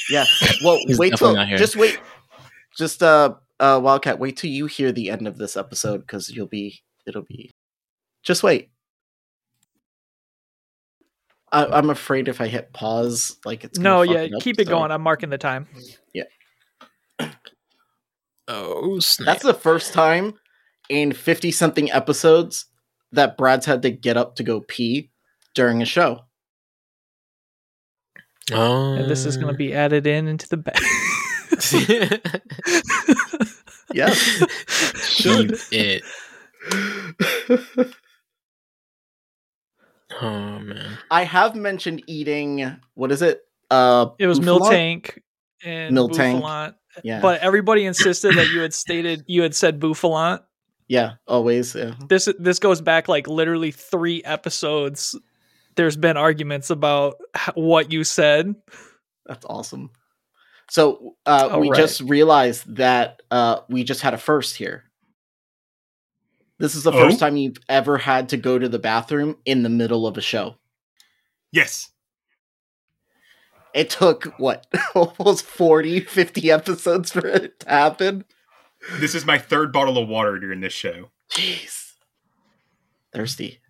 [0.09, 0.25] Yeah.
[0.65, 2.01] Well, wait till just wait.
[2.79, 6.47] Just uh, uh, Wildcat, wait till you hear the end of this episode because you'll
[6.47, 7.51] be it'll be.
[8.25, 8.71] Just wait.
[11.53, 14.59] I, I'm afraid if I hit pause, like it's No, gonna fuck yeah, up, keep
[14.59, 14.91] it so- going.
[14.91, 15.69] I'm marking the time.
[16.13, 16.25] Yeah.
[18.47, 19.25] Oh snap!
[19.27, 20.35] That's the first time
[20.91, 22.67] in 50 something episodes
[23.13, 25.11] that Brad's had to get up to go pee
[25.55, 26.27] during a show.
[28.53, 30.77] Oh, And this is going to be added in into the back.
[33.95, 34.43] Yes.
[35.17, 36.03] Keep it.
[40.21, 40.99] Oh man.
[41.11, 42.77] I have mentioned eating.
[42.95, 43.43] What is it?
[43.71, 44.71] Uh, It was Buffalo?
[44.71, 45.19] Miltank
[45.65, 46.75] and Miltank, Bouffalant.
[47.03, 47.21] yeah.
[47.21, 50.43] But everybody insisted that you had stated you had said Bouffalant.
[50.89, 51.75] Yeah, always.
[51.75, 51.95] Yeah.
[52.09, 55.19] This this goes back like literally three episodes.
[55.77, 57.17] There's been arguments about
[57.55, 58.55] what you said.
[59.27, 59.91] That's awesome.
[60.71, 61.77] So uh, All we right.
[61.77, 64.85] just realized that uh, we just had a first here.
[66.59, 66.99] This is the Oh?
[67.09, 70.21] first time you've ever had to go to the bathroom in the middle of a
[70.21, 70.57] show.
[71.53, 71.91] Yes.
[73.75, 78.25] It took what almost 40, 50 episodes for it to happen.
[78.99, 81.11] This is my third bottle of water during this show.
[81.31, 81.93] Jeez.
[83.13, 83.61] Thirsty.